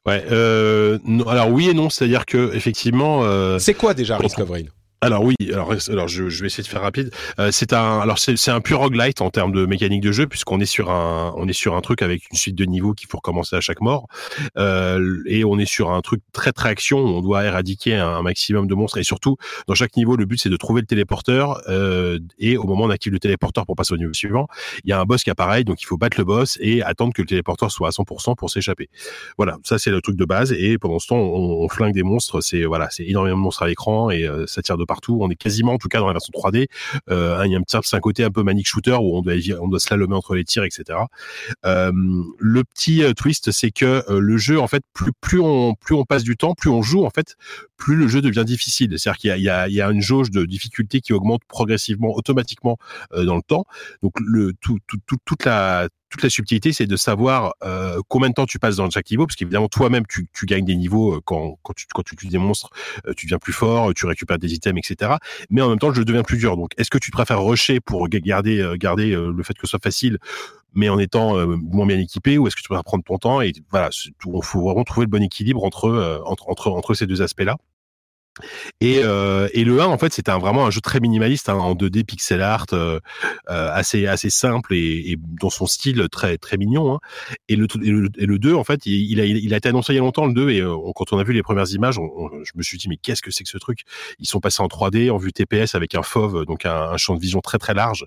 Ouais. 0.05 0.23
alors 0.29 1.49
oui 1.51 1.71
et 1.71 1.75
non, 1.75 1.89
c'est-à-dire 1.89 2.27
que 2.27 2.55
effectivement. 2.55 3.23
c'est 3.59 3.75
quoi 3.75 3.95
déjà 3.95 4.19
Risk 4.19 4.41
of 4.41 4.51
Rain? 4.51 4.65
Alors 5.01 5.23
oui, 5.23 5.35
alors, 5.53 5.75
je, 6.09 6.29
je, 6.29 6.41
vais 6.41 6.47
essayer 6.47 6.63
de 6.63 6.69
faire 6.69 6.81
rapide. 6.81 7.11
Euh, 7.39 7.51
c'est 7.53 7.75
un, 7.75 8.01
alors 8.01 8.19
c'est 8.19 8.51
un 8.51 8.61
pur 8.61 8.79
roguelite 8.79 9.21
en 9.21 9.29
termes 9.29 9.53
de 9.53 9.67
mécanique 9.67 10.01
de 10.01 10.13
jeu 10.13 10.27
puisqu'on 10.27 10.61
est 10.61 10.67
sur 10.67 10.91
un, 10.91 11.35
on 11.37 11.47
est 11.47 11.53
sur 11.53 11.77
un 11.77 11.83
truc 11.83 12.01
avec 12.01 12.23
une 12.31 12.39
suite 12.39 12.55
de 12.55 12.65
niveaux 12.65 12.95
qu'il 12.95 13.09
faut 13.09 13.19
recommencer 13.19 13.55
à 13.55 13.61
chaque 13.61 13.83
mort, 13.83 14.07
euh, 14.57 15.23
et 15.27 15.45
on 15.45 15.59
est 15.59 15.67
sur 15.67 15.91
un 15.91 16.01
truc 16.01 16.23
très 16.33 16.53
très 16.53 16.71
action 16.71 17.01
où 17.01 17.09
on 17.09 17.21
doit 17.21 17.45
éradiquer 17.45 17.97
un, 17.97 18.23
maximum 18.23 18.67
de 18.67 18.75
monstres 18.75 18.97
et 18.99 19.05
surtout 19.05 19.37
dans 19.69 19.75
chaque 19.75 19.97
niveau 19.97 20.17
le 20.17 20.25
but 20.25 20.41
c'est 20.41 20.49
de 20.49 20.57
trouver 20.57 20.81
le 20.81 20.87
téléporteur 20.87 21.61
euh, 21.69 22.19
et 22.39 22.57
au 22.57 22.65
moment 22.65 22.89
d'activer 22.89 23.13
le 23.13 23.21
téléporteur 23.21 23.67
pour 23.67 23.77
passer 23.77 23.93
au 23.93 23.99
niveau 23.99 24.15
suivant, 24.15 24.49
il 24.85 24.91
y 24.91 24.93
a 24.93 25.01
un 25.01 25.05
boss 25.05 25.23
qui 25.23 25.31
apparaît 25.31 25.65
donc 25.65 25.83
il 25.83 25.87
faut 25.87 25.99
battre 25.99 26.19
le 26.19 26.25
boss 26.25 26.57
et 26.61 26.83
attendre 26.83 27.13
que 27.13 27.21
le 27.21 27.29
téléporteur 27.29 27.71
soit 27.71 27.89
à 27.89 27.91
100% 27.91 28.37
pour 28.37 28.51
s'échapper. 28.51 28.89
Voilà, 29.37 29.59
ça 29.65 29.79
c'est 29.79 29.91
le 29.91 30.01
truc 30.01 30.17
de 30.17 30.25
base 30.25 30.53
et 30.53 30.79
pendant 30.79 30.99
ce 30.99 31.09
temps 31.09 31.19
on, 31.19 31.63
on 31.63 31.69
flingue 31.69 31.93
des 31.93 32.03
monstres, 32.03 32.41
c'est 32.41 32.65
voilà, 32.65 32.89
c'est 32.91 33.05
énormément 33.05 33.37
de 33.37 33.43
monstres 33.43 33.63
à 33.65 33.67
l'écran 33.67 34.11
et 34.11 34.25
euh, 34.27 34.47
ça 34.47 34.63
tire 34.63 34.79
de 34.79 34.84
partout. 34.87 35.19
On 35.21 35.31
est 35.31 35.37
quasiment, 35.37 35.75
en 35.75 35.79
tout 35.79 35.89
cas 35.89 36.01
dans 36.01 36.07
la 36.07 36.13
version 36.13 36.33
3D, 36.33 36.67
euh, 37.11 37.43
il 37.45 37.53
y 37.53 37.55
a 37.55 37.59
un 37.59 37.63
petit 37.63 38.01
côté 38.01 38.25
un 38.25 38.31
peu 38.31 38.43
manic 38.43 38.67
shooter 38.67 38.97
où 39.01 39.17
on 39.17 39.23
doit 39.23 39.35
on 39.61 39.69
doit 39.69 39.81
slalomer 39.81 40.15
entre 40.15 40.35
les 40.35 40.45
tirs, 40.45 40.65
etc. 40.65 40.99
Euh, 41.65 41.93
le 42.39 42.65
petit 42.65 43.03
euh, 43.03 43.13
twist, 43.13 43.51
c'est 43.51 43.71
que 43.71 44.05
le 44.09 44.37
jeu, 44.37 44.61
en 44.61 44.67
fait, 44.67 44.83
plus 44.93 45.13
plus 45.21 45.41
on 45.41 45.75
plus 45.75 45.95
on 45.95 46.05
passe 46.05 46.23
du 46.23 46.37
temps, 46.37 46.55
plus 46.55 46.71
on 46.71 46.83
joue, 46.83 47.05
en 47.05 47.11
fait, 47.11 47.37
plus 47.77 47.97
le 47.97 48.09
jeu 48.09 48.21
devient 48.21 48.45
difficile. 48.45 48.99
C'est-à-dire 48.99 49.19
qu'il 49.19 49.43
y 49.43 49.49
a, 49.49 49.69
y, 49.69 49.81
une 49.81 50.01
jauge 50.01 50.31
de 50.31 50.45
difficulté 50.45 51.01
qui 51.01 51.13
augmente 51.13 51.43
progressivement, 51.47 52.15
automatiquement 52.15 52.79
dans 53.15 53.37
le 53.37 53.43
temps. 53.43 53.65
Donc 54.03 54.13
le 54.21 54.53
tout 54.61 54.79
toute 54.89 55.45
la 55.45 55.89
toute 56.15 56.23
la 56.23 56.31
subtilité, 56.31 56.73
c'est 56.73 56.87
de 56.87 56.95
savoir 56.95 57.55
euh, 57.65 58.01
combien 58.07 58.29
de 58.29 58.35
temps 58.35 58.47
tu 58.47 58.61
passes 58.61 58.77
dans 58.77 58.89
chaque 58.89 59.11
niveau, 59.11 59.27
parce 59.27 59.35
qu'évidemment 59.35 59.67
toi-même 59.67 60.05
tu, 60.07 60.29
gagnes 60.45 60.65
des 60.65 60.77
niveaux 60.77 61.17
euh, 61.17 61.21
quand, 61.25 61.59
tu 61.75 61.87
quand 61.93 62.05
tu 62.05 62.15
des 62.29 62.39
monstres, 62.39 62.71
euh, 63.09 63.15
tu 63.17 63.27
deviens 63.27 63.41
plus 63.41 63.53
fort, 63.53 63.93
tu 63.95 64.07
récupères 64.07 64.39
des 64.39 64.55
items, 64.55 64.79
etc. 64.79 65.15
Mais 65.51 65.61
en 65.61 65.69
même 65.71 65.81
temps, 65.81 65.89
le 65.89 65.95
jeu 65.95 66.05
devient 66.05 66.23
plus 66.25 66.39
dur. 66.39 66.57
Donc, 66.57 66.71
est-ce 66.77 66.89
que 66.89 66.99
tu 66.99 67.11
préfères 67.11 67.43
rusher 67.43 67.81
pour 67.81 68.09
garder 68.09 68.59
le 68.63 69.43
fait 69.43 69.55
que 69.55 69.67
ce 69.67 69.73
soit 69.73 69.83
facile, 69.83 70.19
mais 70.73 70.89
en 70.89 71.01
étant 71.01 71.45
moins 71.47 71.87
bien 71.87 71.99
équipé, 71.99 72.39
ou 72.39 72.47
est-ce 72.47 72.55
que 72.55 72.63
tu 72.63 72.69
préfères 72.69 72.85
prendre 72.85 73.03
ton 73.03 73.19
temps 73.19 73.41
et 73.41 73.53
voilà, 73.71 73.91
il 74.05 74.43
faut 74.45 74.61
vraiment 74.61 74.85
trouver 74.85 75.07
le 75.07 75.11
bon 75.11 75.23
équilibre 75.23 75.65
entre 75.65 76.95
ces 76.95 77.07
deux 77.09 77.23
aspects-là? 77.23 77.57
Et, 78.81 79.01
euh, 79.03 79.49
et, 79.53 79.65
le 79.65 79.81
1 79.81 79.87
en 79.87 79.99
fait 79.99 80.13
c'était 80.13 80.31
un, 80.31 80.39
vraiment 80.39 80.67
un 80.67 80.71
jeu 80.71 80.81
très 80.81 80.99
minimaliste 80.99 81.49
hein, 81.49 81.55
en 81.55 81.75
2D 81.75 82.05
pixel 82.05 82.43
art 82.43 82.67
euh, 82.73 82.99
euh, 83.49 83.71
assez 83.73 84.07
assez 84.07 84.31
simple 84.31 84.75
et, 84.75 85.13
et, 85.13 85.17
dans 85.41 85.51
son 85.51 85.67
style 85.67 86.09
très 86.11 86.37
très 86.37 86.57
mignon 86.57 86.95
hein. 86.95 87.01
et, 87.49 87.55
le, 87.55 87.67
et, 87.83 88.27
le, 88.27 88.39
2 88.39 88.55
en 88.55 88.65
fait 88.65 88.87
il, 88.87 89.21
a, 89.21 89.57
été 89.57 89.69
annoncé 89.69 89.93
il 89.93 89.97
y 89.97 89.99
a 89.99 90.03
longtemps 90.03 90.27
le 90.27 90.35
2 90.35 90.51
et 90.51 90.63
quand 90.95 91.13
on 91.13 91.19
a 91.19 91.25
vu 91.25 91.33
les 91.33 91.43
premières 91.43 91.71
images 91.71 91.95
je 91.95 92.53
me 92.57 92.63
suis 92.63 92.77
dit 92.77 92.89
mais 92.89 92.97
qu'est-ce 92.97 93.23
que 93.23 93.31
c'est 93.31 93.45
que 93.45 93.51
ce 93.51 93.59
truc? 93.59 93.83
Ils 94.19 94.27
sont 94.27 94.41
passés 94.41 94.63
en 94.63 94.67
3D 94.67 95.11
en 95.11 95.17
vue 95.17 95.33
TPS 95.33 95.75
avec 95.75 95.95
un 95.95 96.03
fauve 96.03 96.45
donc 96.45 96.67
un, 96.67 96.97
champ 96.97 97.15
de 97.15 97.21
vision 97.21 97.41
très 97.41 97.59
très 97.59 97.75
large 97.75 98.05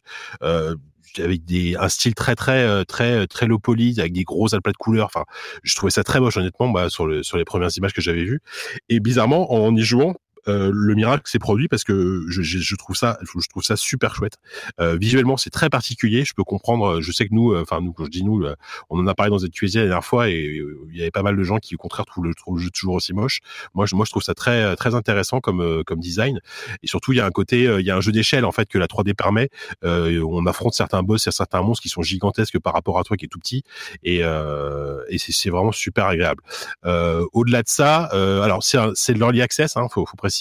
avec 1.19 1.45
des 1.45 1.75
un 1.75 1.89
style 1.89 2.15
très 2.15 2.35
très 2.35 2.63
euh, 2.63 2.83
très 2.83 3.27
très 3.27 3.47
low 3.47 3.59
poly 3.59 3.99
avec 3.99 4.13
des 4.13 4.23
gros 4.23 4.53
aplats 4.55 4.71
de 4.71 4.77
couleurs. 4.77 5.07
Enfin 5.07 5.25
je 5.63 5.75
trouvais 5.75 5.91
ça 5.91 6.03
très 6.03 6.19
moche 6.19 6.37
honnêtement 6.37 6.69
bah, 6.69 6.89
sur 6.89 7.07
le 7.07 7.23
sur 7.23 7.37
les 7.37 7.45
premières 7.45 7.69
images 7.77 7.93
que 7.93 8.01
j'avais 8.01 8.23
vues. 8.23 8.41
Et 8.89 8.99
bizarrement 8.99 9.53
en 9.53 9.75
y 9.75 9.83
jouant 9.83 10.15
euh, 10.47 10.71
le 10.73 10.95
miracle 10.95 11.23
s'est 11.29 11.39
produit 11.39 11.67
parce 11.67 11.83
que 11.83 12.25
je, 12.27 12.41
je, 12.41 12.59
je, 12.59 12.75
trouve 12.75 12.95
ça, 12.95 13.17
je 13.21 13.47
trouve 13.49 13.63
ça 13.63 13.75
super 13.75 14.15
chouette. 14.15 14.37
Euh, 14.79 14.97
visuellement, 14.97 15.37
c'est 15.37 15.49
très 15.49 15.69
particulier. 15.69 16.25
Je 16.25 16.33
peux 16.33 16.43
comprendre. 16.43 17.01
Je 17.01 17.11
sais 17.11 17.27
que 17.27 17.33
nous, 17.33 17.53
euh, 17.53 17.61
enfin 17.61 17.81
nous, 17.81 17.93
quand 17.93 18.05
je 18.05 18.09
dis 18.09 18.23
nous, 18.23 18.43
euh, 18.43 18.55
on 18.89 18.99
en 18.99 19.07
a 19.07 19.13
parlé 19.13 19.29
dans 19.29 19.39
cette 19.39 19.51
QSI 19.51 19.77
la 19.77 19.83
dernière 19.83 20.05
fois 20.05 20.29
et 20.29 20.61
il 20.89 20.97
y 20.97 21.01
avait 21.01 21.11
pas 21.11 21.23
mal 21.23 21.35
de 21.35 21.43
gens 21.43 21.57
qui, 21.57 21.75
au 21.75 21.77
contraire, 21.77 22.05
trouvent 22.05 22.25
le, 22.25 22.31
le 22.31 22.57
jeu 22.57 22.69
toujours 22.69 22.95
aussi 22.95 23.13
moche. 23.13 23.39
Moi, 23.73 23.85
je, 23.85 23.95
moi, 23.95 24.05
je 24.05 24.11
trouve 24.11 24.23
ça 24.23 24.33
très 24.33 24.75
très 24.75 24.95
intéressant 24.95 25.39
comme 25.39 25.83
comme 25.85 25.99
design. 25.99 26.39
Et 26.83 26.87
surtout, 26.87 27.13
il 27.13 27.17
y 27.17 27.21
a 27.21 27.25
un 27.25 27.31
côté, 27.31 27.63
il 27.63 27.85
y 27.85 27.91
a 27.91 27.95
un 27.95 28.01
jeu 28.01 28.11
d'échelle 28.11 28.45
en 28.45 28.51
fait 28.51 28.67
que 28.67 28.77
la 28.77 28.87
3D 28.87 29.13
permet. 29.13 29.49
on 29.83 30.45
affronte 30.45 30.73
certains 30.73 31.03
boss 31.03 31.27
et 31.27 31.31
certains 31.31 31.61
monstres 31.61 31.83
qui 31.83 31.89
sont 31.89 32.01
gigantesques 32.01 32.59
par 32.59 32.73
rapport 32.73 32.99
à 32.99 33.03
toi 33.03 33.17
qui 33.17 33.25
est 33.25 33.29
tout 33.29 33.39
petit. 33.39 33.63
Et, 34.03 34.19
et 34.19 35.17
c'est 35.17 35.49
vraiment 35.49 35.71
super 35.71 36.05
agréable. 36.05 36.41
Au-delà 36.83 37.63
de 37.63 37.69
ça, 37.69 38.03
alors 38.43 38.63
c'est 38.63 39.13
de 39.13 39.19
l'early 39.19 39.41
access, 39.41 39.77
hein, 39.77 39.87
faut, 39.89 40.05
faut 40.05 40.17
préciser 40.17 40.36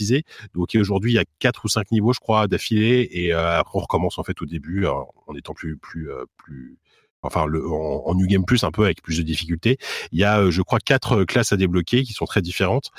donc 0.54 0.70
aujourd'hui, 0.74 1.12
il 1.12 1.14
y 1.14 1.18
a 1.18 1.24
quatre 1.38 1.64
ou 1.64 1.68
cinq 1.68 1.90
niveaux, 1.90 2.12
je 2.12 2.20
crois, 2.20 2.46
d'affilée, 2.48 3.08
et 3.10 3.32
euh, 3.32 3.58
après 3.58 3.78
on 3.78 3.82
recommence 3.82 4.18
en 4.18 4.24
fait 4.24 4.40
au 4.42 4.46
début 4.46 4.86
en 4.86 5.34
étant 5.36 5.54
plus 5.54 5.76
plus 5.76 6.10
euh, 6.10 6.24
plus 6.36 6.78
enfin 7.22 7.46
le, 7.46 7.66
en, 7.68 8.14
New 8.14 8.26
Game 8.26 8.44
Plus 8.44 8.62
un 8.62 8.70
peu 8.70 8.84
avec 8.84 9.02
plus 9.02 9.18
de 9.18 9.22
difficultés. 9.22 9.78
Il 10.12 10.20
y 10.20 10.24
a, 10.24 10.38
euh, 10.38 10.50
je 10.52 10.62
crois, 10.62 10.78
quatre 10.78 11.24
classes 11.24 11.52
à 11.52 11.56
débloquer 11.56 12.04
qui 12.04 12.12
sont 12.12 12.24
très 12.24 12.40
différentes. 12.40 12.90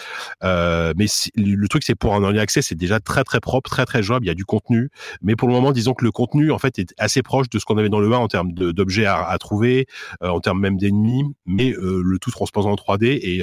Mais 0.44 1.06
le 1.36 1.68
truc, 1.68 1.84
c'est 1.84 1.96
pour 1.96 2.14
un 2.14 2.22
early 2.22 2.40
access, 2.40 2.68
c'est 2.68 2.76
déjà 2.76 3.00
très 3.00 3.24
très 3.24 3.40
propre, 3.40 3.70
très 3.70 3.86
très 3.86 4.04
jouable. 4.04 4.26
Il 4.26 4.28
y 4.28 4.32
a 4.32 4.36
du 4.36 4.46
contenu, 4.46 4.90
mais 5.22 5.36
pour 5.36 5.48
le 5.48 5.54
moment, 5.54 5.72
disons 5.72 5.94
que 5.94 6.04
le 6.04 6.12
contenu 6.12 6.52
en 6.52 6.60
fait 6.60 6.78
est 6.80 6.94
assez 6.98 7.22
proche 7.22 7.50
de 7.50 7.58
ce 7.60 7.66
qu'on 7.66 7.78
avait 7.78 7.90
dans 7.90 8.00
le 8.00 8.12
1 8.12 8.18
en 8.18 8.28
termes 8.28 8.52
d'objets 8.52 9.06
à, 9.06 9.38
trouver, 9.40 9.88
en 10.22 10.42
termes 10.42 10.60
même 10.60 10.78
d'ennemis, 10.78 11.24
mais 11.46 11.74
le 11.78 12.18
tout 12.20 12.32
transposé 12.32 12.68
en 12.68 12.76
3D 12.76 13.20
et 13.22 13.42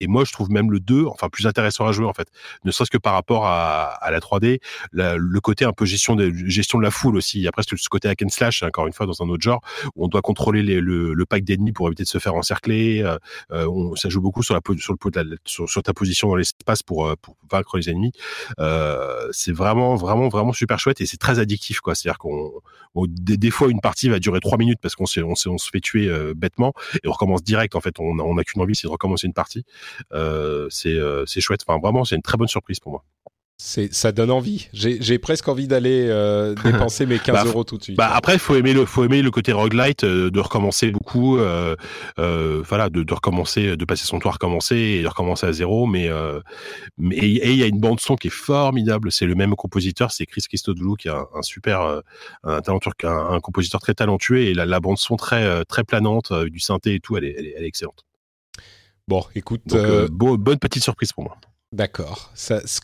et 0.00 0.06
moi, 0.06 0.24
je 0.24 0.32
trouve 0.32 0.50
même 0.50 0.70
le 0.70 0.80
2, 0.80 1.06
enfin, 1.06 1.28
plus 1.28 1.46
intéressant 1.46 1.86
à 1.86 1.92
jouer, 1.92 2.06
en 2.06 2.12
fait. 2.12 2.28
Ne 2.64 2.70
serait-ce 2.70 2.90
que 2.90 2.98
par 2.98 3.14
rapport 3.14 3.46
à, 3.46 3.84
à 3.84 4.10
la 4.10 4.20
3D, 4.20 4.60
le 4.92 5.40
côté 5.40 5.64
un 5.64 5.72
peu 5.72 5.84
gestion 5.84 6.16
de, 6.16 6.32
gestion 6.46 6.78
de 6.78 6.84
la 6.84 6.90
foule 6.90 7.16
aussi. 7.16 7.38
Il 7.38 7.42
y 7.42 7.48
a 7.48 7.52
presque 7.52 7.78
ce 7.78 7.88
côté 7.88 8.08
hack 8.08 8.22
and 8.22 8.28
slash, 8.28 8.62
encore 8.62 8.86
une 8.86 8.92
fois, 8.92 9.06
dans 9.06 9.22
un 9.22 9.28
autre 9.28 9.42
genre, 9.42 9.60
où 9.94 10.04
on 10.04 10.08
doit 10.08 10.22
contrôler 10.22 10.62
les, 10.62 10.80
le, 10.80 11.14
le, 11.14 11.26
pack 11.26 11.44
d'ennemis 11.44 11.72
pour 11.72 11.86
éviter 11.88 12.02
de 12.02 12.08
se 12.08 12.18
faire 12.18 12.34
encercler. 12.34 13.02
Euh, 13.02 13.18
euh 13.52 13.66
on, 13.66 13.96
ça 13.96 14.08
joue 14.08 14.20
beaucoup 14.20 14.42
sur 14.42 14.54
la, 14.54 14.60
sur 14.78 14.92
le 14.92 15.22
la, 15.22 15.36
sur, 15.44 15.82
ta 15.82 15.92
position 15.92 16.28
dans 16.28 16.36
l'espace 16.36 16.82
pour, 16.82 17.06
euh, 17.06 17.14
pour 17.20 17.36
vaincre 17.50 17.76
les 17.76 17.90
ennemis. 17.90 18.12
Euh, 18.60 19.28
c'est 19.32 19.52
vraiment, 19.52 19.94
vraiment, 19.96 20.28
vraiment 20.28 20.52
super 20.52 20.78
chouette 20.78 21.00
et 21.00 21.06
c'est 21.06 21.16
très 21.16 21.38
addictif, 21.38 21.80
quoi. 21.80 21.94
C'est-à-dire 21.94 22.18
qu'on, 22.18 22.52
des, 23.06 23.36
des, 23.36 23.50
fois, 23.50 23.68
une 23.68 23.80
partie 23.80 24.08
va 24.08 24.18
durer 24.18 24.40
trois 24.40 24.58
minutes 24.58 24.78
parce 24.80 24.94
qu'on 24.94 25.04
on, 25.04 25.32
on 25.46 25.58
se 25.58 25.70
fait 25.70 25.80
tuer 25.80 26.08
euh, 26.08 26.34
bêtement 26.34 26.72
et 27.02 27.08
on 27.08 27.12
recommence 27.12 27.42
direct. 27.42 27.74
En 27.74 27.80
fait, 27.80 27.98
on 27.98 28.34
n'a 28.34 28.44
qu'une 28.44 28.62
envie, 28.62 28.74
c'est 28.74 28.86
de 28.86 28.92
recommencer 28.92 29.26
une 29.26 29.32
partie. 29.32 29.64
Euh, 30.12 30.68
euh, 30.86 31.24
c'est 31.26 31.40
chouette. 31.40 31.60
Enfin, 31.66 31.78
vraiment, 31.80 32.04
c'est 32.04 32.16
une 32.16 32.22
très 32.22 32.36
bonne 32.36 32.48
surprise 32.48 32.80
pour 32.80 32.92
moi. 32.92 33.04
ça 33.58 34.12
donne 34.12 34.30
envie. 34.30 34.68
J'ai 34.72 35.18
presque 35.18 35.48
envie 35.48 35.68
d'aller 35.68 36.06
euh, 36.08 36.54
dépenser 36.64 37.06
mes 37.06 37.18
15 37.18 37.34
bah, 37.34 37.44
euros 37.46 37.64
tout 37.64 37.78
de 37.78 37.82
suite. 37.82 37.96
Bah 37.96 38.10
après, 38.12 38.38
faut 38.38 38.56
aimer 38.56 38.72
le, 38.72 38.84
faut 38.84 39.04
aimer 39.04 39.22
le 39.22 39.30
côté 39.30 39.52
roguelite, 39.52 40.04
de 40.04 40.40
recommencer 40.40 40.90
beaucoup, 40.90 41.36
voilà, 41.36 42.90
de, 42.90 43.02
de, 43.02 43.14
recommencer, 43.14 43.76
de 43.76 43.84
passer 43.84 44.06
son 44.06 44.18
tour, 44.18 44.32
recommencer 44.32 44.76
et 44.76 45.02
de 45.02 45.08
recommencer 45.08 45.46
à 45.46 45.52
zéro. 45.52 45.86
Mais, 45.86 46.08
mais 46.98 47.16
et 47.16 47.50
il 47.50 47.58
y 47.58 47.62
a 47.62 47.66
une 47.66 47.80
bande 47.80 48.00
son 48.00 48.16
qui 48.16 48.28
est 48.28 48.30
formidable. 48.30 49.10
C'est 49.12 49.26
le 49.26 49.34
même 49.34 49.54
compositeur, 49.54 50.12
c'est 50.12 50.26
Chris 50.26 50.42
Christodoulou 50.48 50.94
qui 50.96 51.08
est 51.08 51.12
un, 51.12 51.42
super, 51.42 52.02
un 52.44 52.60
talentueux, 52.60 52.92
un, 53.04 53.40
compositeur 53.40 53.80
très 53.80 53.94
talentueux 53.94 54.40
et 54.40 54.54
la, 54.54 54.66
la 54.66 54.80
bande 54.80 54.98
son 54.98 55.16
très, 55.16 55.64
très 55.64 55.84
planante, 55.84 56.32
du 56.32 56.60
synthé 56.60 56.94
et 56.94 57.00
tout, 57.00 57.16
elle 57.16 57.24
est, 57.24 57.34
elle 57.56 57.64
est 57.64 57.68
excellente. 57.68 58.04
Bon, 59.08 59.22
écoute. 59.34 59.62
Euh, 59.74 60.08
bonne 60.10 60.58
petite 60.58 60.82
surprise 60.82 61.12
pour 61.12 61.24
moi. 61.24 61.36
D'accord. 61.72 62.32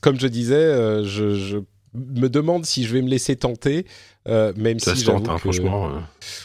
Comme 0.02 0.18
je 0.20 0.26
disais, 0.26 0.54
euh, 0.54 1.04
je, 1.04 1.58
me 1.94 2.28
demande 2.28 2.66
si 2.66 2.84
je 2.84 2.92
vais 2.92 3.02
me 3.02 3.08
laisser 3.08 3.36
tenter, 3.36 3.86
euh, 4.28 4.52
même 4.56 4.78
Ça 4.78 4.94
si 4.94 5.00
se 5.02 5.06
tente, 5.06 5.28
hein, 5.28 5.34
que- 5.34 5.40
franchement. 5.40 5.88
euh. 5.90 5.98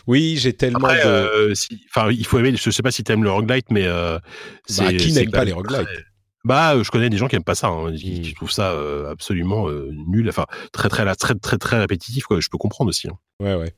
Oui, 0.07 0.38
j'ai 0.38 0.53
tellement 0.53 0.80
Après, 0.88 1.03
de. 1.03 1.10
euh, 1.10 1.56
si- 1.56 1.81
enfin, 1.93 2.10
il 2.11 2.26
faut 2.26 2.39
aimer. 2.39 2.56
Je 2.56 2.69
sais 2.72 2.81
pas 2.84 2.91
si 2.91 3.03
t'aimes 3.03 3.23
le 3.23 3.31
roguelite, 3.31 3.69
mais 3.72 3.85
euh, 3.85 4.18
Bah, 4.77 4.93
qui 4.93 5.11
n'aime 5.14 5.31
pas 5.31 5.43
les 5.43 5.52
roguelites 5.52 5.85
très- 5.88 6.03
Bah, 6.45 6.76
euh, 6.76 6.84
je 6.84 6.91
connais 6.91 7.10
des 7.10 7.18
gens 7.18 7.27
qui 7.27 7.35
aiment 7.35 7.43
pas 7.43 7.56
ça, 7.56 7.68
hein, 7.68 7.93
qui, 7.95 8.19
Mm. 8.19 8.22
qui 8.22 8.34
trouvent 8.35 8.52
ça 8.52 8.72
euh, 8.72 9.11
absolument 9.11 9.68
euh, 9.68 9.89
nul. 10.07 10.30
Enfin, 10.30 10.45
très 10.72 10.89
très 10.89 11.03
très 11.15 11.34
très 11.35 11.57
très, 11.57 11.80
répétitif. 11.80 12.26
Quoi. 12.26 12.39
Je 12.39 12.49
peux 12.49 12.57
comprendre 12.60 12.89
aussi. 12.89 13.07
hein. 13.07 13.18
Ouais, 13.39 13.56
ouais. 13.56 13.73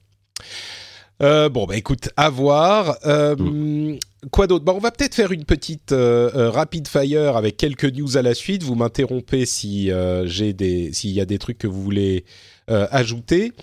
Euh, 1.24 1.50
bon, 1.50 1.66
bah 1.66 1.76
écoute, 1.78 2.10
à 2.18 2.30
voir. 2.30 2.98
Euh, 3.06 3.36
Mm. 3.38 3.98
Quoi 4.32 4.48
d'autre? 4.48 4.66
Bah, 4.66 4.74
On 4.76 4.80
va 4.80 4.90
peut-être 4.90 5.14
faire 5.14 5.32
une 5.32 5.46
petite 5.46 5.92
euh, 5.92 6.32
euh, 6.36 6.50
rapid 6.50 6.88
fire 6.88 7.38
avec 7.38 7.56
quelques 7.56 7.86
news 7.86 8.18
à 8.18 8.24
la 8.24 8.34
suite. 8.34 8.64
Vous 8.64 8.74
m'interrompez 8.74 9.46
si 9.46 9.92
euh, 9.92 10.26
j'ai 10.26 10.54
des, 10.54 10.92
s'il 10.92 11.12
y 11.12 11.22
a 11.22 11.26
des 11.26 11.38
trucs 11.38 11.60
que 11.60 11.68
vous 11.68 11.84
voulez 11.84 12.26
euh, 12.70 12.88
ajouter. 12.90 13.54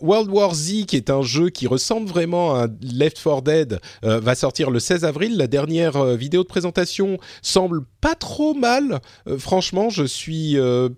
World 0.00 0.30
War 0.30 0.54
Z, 0.54 0.86
qui 0.86 0.96
est 0.96 1.10
un 1.10 1.22
jeu 1.22 1.50
qui 1.50 1.66
ressemble 1.66 2.08
vraiment 2.08 2.54
à 2.54 2.68
Left 2.80 3.20
4 3.22 3.42
Dead, 3.42 3.80
va 4.02 4.34
sortir 4.34 4.70
le 4.70 4.78
16 4.78 5.04
avril. 5.04 5.36
La 5.36 5.48
dernière 5.48 6.16
vidéo 6.16 6.44
de 6.44 6.48
présentation 6.48 7.18
semble 7.42 7.82
pas 8.00 8.14
trop 8.14 8.54
mal. 8.54 9.00
Franchement, 9.38 9.90
je 9.90 10.04
suis 10.04 10.56
bon, 10.56 10.88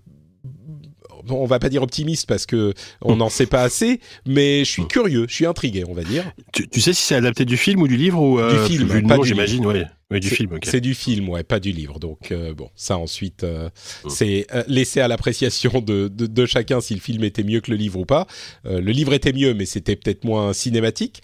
on 1.29 1.47
va 1.47 1.59
pas 1.59 1.69
dire 1.69 1.83
optimiste 1.83 2.27
parce 2.27 2.47
que 2.47 2.73
on 3.03 3.17
n'en 3.17 3.29
sait 3.29 3.47
pas 3.47 3.63
assez, 3.63 4.01
mais 4.27 4.65
je 4.65 4.71
suis 4.71 4.87
curieux, 4.87 5.27
je 5.29 5.35
suis 5.35 5.47
intrigué, 5.47 5.85
on 5.89 5.93
va 5.95 6.03
dire. 6.03 6.25
Tu, 6.53 6.69
tu 6.69 6.81
sais 6.81 6.93
si 6.93 7.03
c'est 7.03 7.15
adapté 7.15 7.45
du 7.45 7.57
film 7.57 7.83
ou 7.83 7.89
du 7.89 7.97
livre 7.97 8.21
ou 8.21 8.39
euh, 8.39 8.63
Du 8.67 8.73
film, 8.73 8.89
vu 8.89 9.01
le 9.01 9.07
pas 9.07 9.19
j'imagine. 9.23 9.65
Ouais. 9.67 9.85
Ouais, 10.11 10.19
du 10.19 10.29
C'est- 10.29 10.35
film. 10.35 10.59
C'est 10.65 10.81
du 10.81 10.95
film, 10.95 11.29
ouais, 11.29 11.45
pas 11.45 11.61
du 11.61 11.71
livre. 11.71 12.01
Donc 12.01 12.33
euh, 12.33 12.53
bon, 12.53 12.69
ça 12.75 12.99
ensuite, 12.99 13.45
euh, 13.45 13.71
c'est 14.09 14.45
euh, 14.53 14.65
laissé 14.67 15.01
à 15.01 15.07
l'appréciation 15.07 15.81
de, 15.81 16.09
de, 16.09 16.27
de 16.27 16.47
chacun 16.47 16.81
si 16.81 16.95
le 16.95 17.01
film 17.01 17.23
était 17.23 17.45
mieux 17.45 17.61
que 17.61 17.71
le 17.71 17.77
livre 17.77 18.01
ou 18.01 18.05
pas. 18.07 18.27
Euh, 18.67 18.81
le 18.81 18.91
livre 18.91 19.13
était 19.13 19.33
mieux, 19.33 19.55
mais 19.55 19.67
c'était 19.67 19.95
peut-être 19.95 20.25
moins 20.25 20.53
cinématique. 20.53 21.23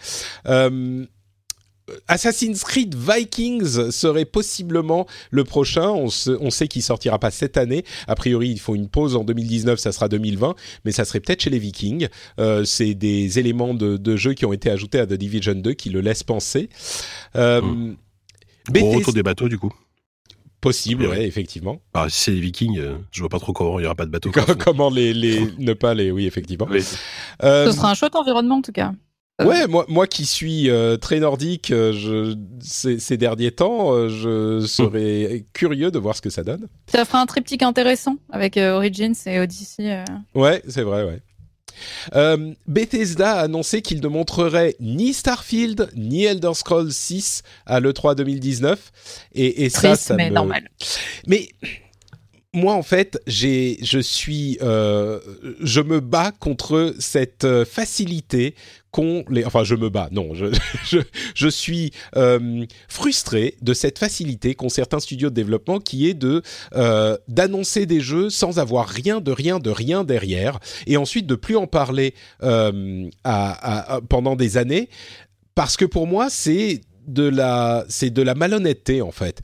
Assassin's 2.09 2.65
Creed 2.65 2.95
Vikings 2.97 3.91
serait 3.93 4.25
possiblement 4.25 5.07
le 5.31 5.45
prochain. 5.45 5.89
On, 5.91 6.09
se- 6.09 6.37
on 6.41 6.51
sait 6.51 6.67
qu'il 6.69 6.83
sortira 6.83 7.19
pas 7.19 7.31
cette 7.31 7.57
année. 7.57 7.85
A 8.09 8.15
priori, 8.17 8.49
il 8.49 8.59
faut 8.59 8.75
une 8.75 8.89
pause 8.89 9.15
en 9.17 9.23
2019, 9.25 9.79
ça 9.79 9.93
sera 9.93 10.09
2020, 10.09 10.55
mais 10.85 10.93
ça 10.93 11.05
serait 11.05 11.21
peut-être 11.21 11.43
chez 11.43 11.51
les 11.51 11.59
Vikings. 11.61 12.09
Euh, 12.41 12.65
c'est 12.65 12.95
des 12.95 13.39
éléments 13.39 13.73
de, 13.75 13.97
de 13.97 14.17
jeu 14.17 14.35
qui 14.35 14.45
ont 14.47 14.53
été 14.53 14.69
ajoutés 14.71 14.99
à 14.99 15.07
The 15.07 15.13
Division 15.15 15.55
2 15.55 15.73
qui 15.75 15.91
le 15.91 16.01
laissent 16.01 16.25
penser. 16.25 16.69
Euh, 17.37 17.61
Mm. 17.61 17.97
Bethesda- 18.73 18.97
retour 18.97 19.13
des 19.13 19.23
bateaux 19.23 19.49
du 19.49 19.59
coup. 19.59 19.73
Possible, 20.61 21.05
Ouais. 21.05 21.11
ouais, 21.19 21.27
effectivement. 21.27 21.81
Alors, 21.95 22.11
si 22.11 22.19
c'est 22.25 22.31
les 22.33 22.41
Vikings, 22.41 22.79
euh, 22.79 22.97
je 23.13 23.21
vois 23.21 23.29
pas 23.29 23.39
trop 23.39 23.53
comment 23.53 23.79
il 23.79 23.83
y 23.85 23.87
aura 23.87 23.95
pas 23.95 24.07
de 24.07 24.11
bateaux. 24.11 24.33
quoi. 24.33 24.43
Comment 24.59 24.91
les, 24.91 25.15
les 25.15 25.41
ne 25.59 25.73
pas 25.75 25.95
les 25.95 26.11
oui 26.11 26.27
effectivement. 26.27 26.67
Oui. 26.69 26.83
Euh, 27.45 27.67
Ce 27.71 27.77
sera 27.77 27.91
un 27.91 27.95
chouette 27.95 28.17
environnement 28.17 28.57
en 28.57 28.63
tout 28.63 28.73
cas. 28.73 28.93
Ouais, 29.45 29.67
moi 29.67 29.85
moi 29.89 30.07
qui 30.07 30.25
suis 30.27 30.71
euh, 30.71 30.97
très 30.97 31.21
nordique, 31.21 31.71
euh, 31.71 31.93
je, 31.93 32.37
ces, 32.63 32.99
ces 32.99 33.17
derniers 33.17 33.51
temps, 33.53 33.93
euh, 33.93 34.09
je 34.09 34.67
serais 34.67 35.45
curieux 35.53 35.91
de 35.91 35.99
voir 35.99 36.17
ce 36.17 36.23
que 36.23 36.31
ça 36.31 36.43
donne. 36.43 36.67
Ça 36.87 37.05
fera 37.05 37.21
un 37.21 37.27
triptyque 37.27 37.63
intéressant 37.63 38.17
avec 38.31 38.57
euh, 38.57 38.73
Origins 38.77 39.15
et 39.27 39.39
Odyssey. 39.41 39.93
euh. 39.93 40.05
Ouais, 40.35 40.63
c'est 40.69 40.83
vrai, 40.83 41.05
ouais. 41.05 41.21
Euh, 42.15 42.55
Bethesda 42.67 43.33
a 43.35 43.41
annoncé 43.43 43.83
qu'il 43.83 44.01
ne 44.01 44.09
montrerait 44.09 44.77
ni 44.81 45.13
Starfield 45.13 45.91
ni 45.95 46.25
Elder 46.25 46.53
Scrolls 46.55 46.91
6 46.91 47.43
à 47.67 47.81
l'E3 47.81 48.15
2019 48.15 48.91
et, 49.35 49.65
et 49.65 49.69
ça, 49.69 49.95
ça 49.97 50.15
mais 50.15 50.31
me- 50.31 50.35
normal. 50.35 50.71
Mais 51.27 51.49
moi, 52.57 52.73
en 52.73 52.83
fait, 52.83 53.21
j'ai, 53.27 53.79
je 53.83 53.99
suis, 53.99 54.57
euh, 54.63 55.21
je 55.61 55.83
me 55.83 56.01
bats 56.01 56.33
contre 56.33 56.95
cette 56.99 57.45
euh, 57.45 57.67
facilité 57.67 58.55
qu'ont 58.91 59.27
les. 59.29 59.45
Enfin, 59.45 59.63
je 59.63 59.75
me 59.75 59.91
bats. 59.91 60.09
Non, 60.11 60.33
je, 60.33 60.47
je, 61.35 61.49
suis 61.49 61.93
euh, 62.17 62.65
frustré 62.89 63.57
de 63.61 63.75
cette 63.75 63.99
facilité 63.99 64.55
qu'ont 64.55 64.71
certains 64.71 65.01
studios 65.01 65.29
de 65.29 65.35
développement, 65.35 65.81
qui 65.81 66.09
est 66.09 66.15
de 66.15 66.43
d'annoncer 67.29 67.85
des 67.85 68.01
jeux 68.01 68.31
sans 68.31 68.59
avoir 68.59 68.89
rien 68.89 69.21
de 69.21 69.33
rien 69.33 69.59
de 69.59 69.71
rien 69.71 70.03
derrière, 70.03 70.59
et 70.87 70.97
ensuite 70.97 71.27
de 71.27 71.35
plus 71.35 71.57
en 71.57 71.67
parler 71.67 72.15
pendant 72.41 74.35
des 74.35 74.57
années, 74.57 74.89
parce 75.55 75.77
que 75.77 75.85
pour 75.85 76.07
moi, 76.07 76.29
c'est 76.31 76.81
de 77.07 77.23
la 77.29 77.85
c'est 77.89 78.11
de 78.11 78.23
la 78.23 78.35
malhonnêteté 78.35 79.03
en 79.03 79.11
fait. 79.13 79.41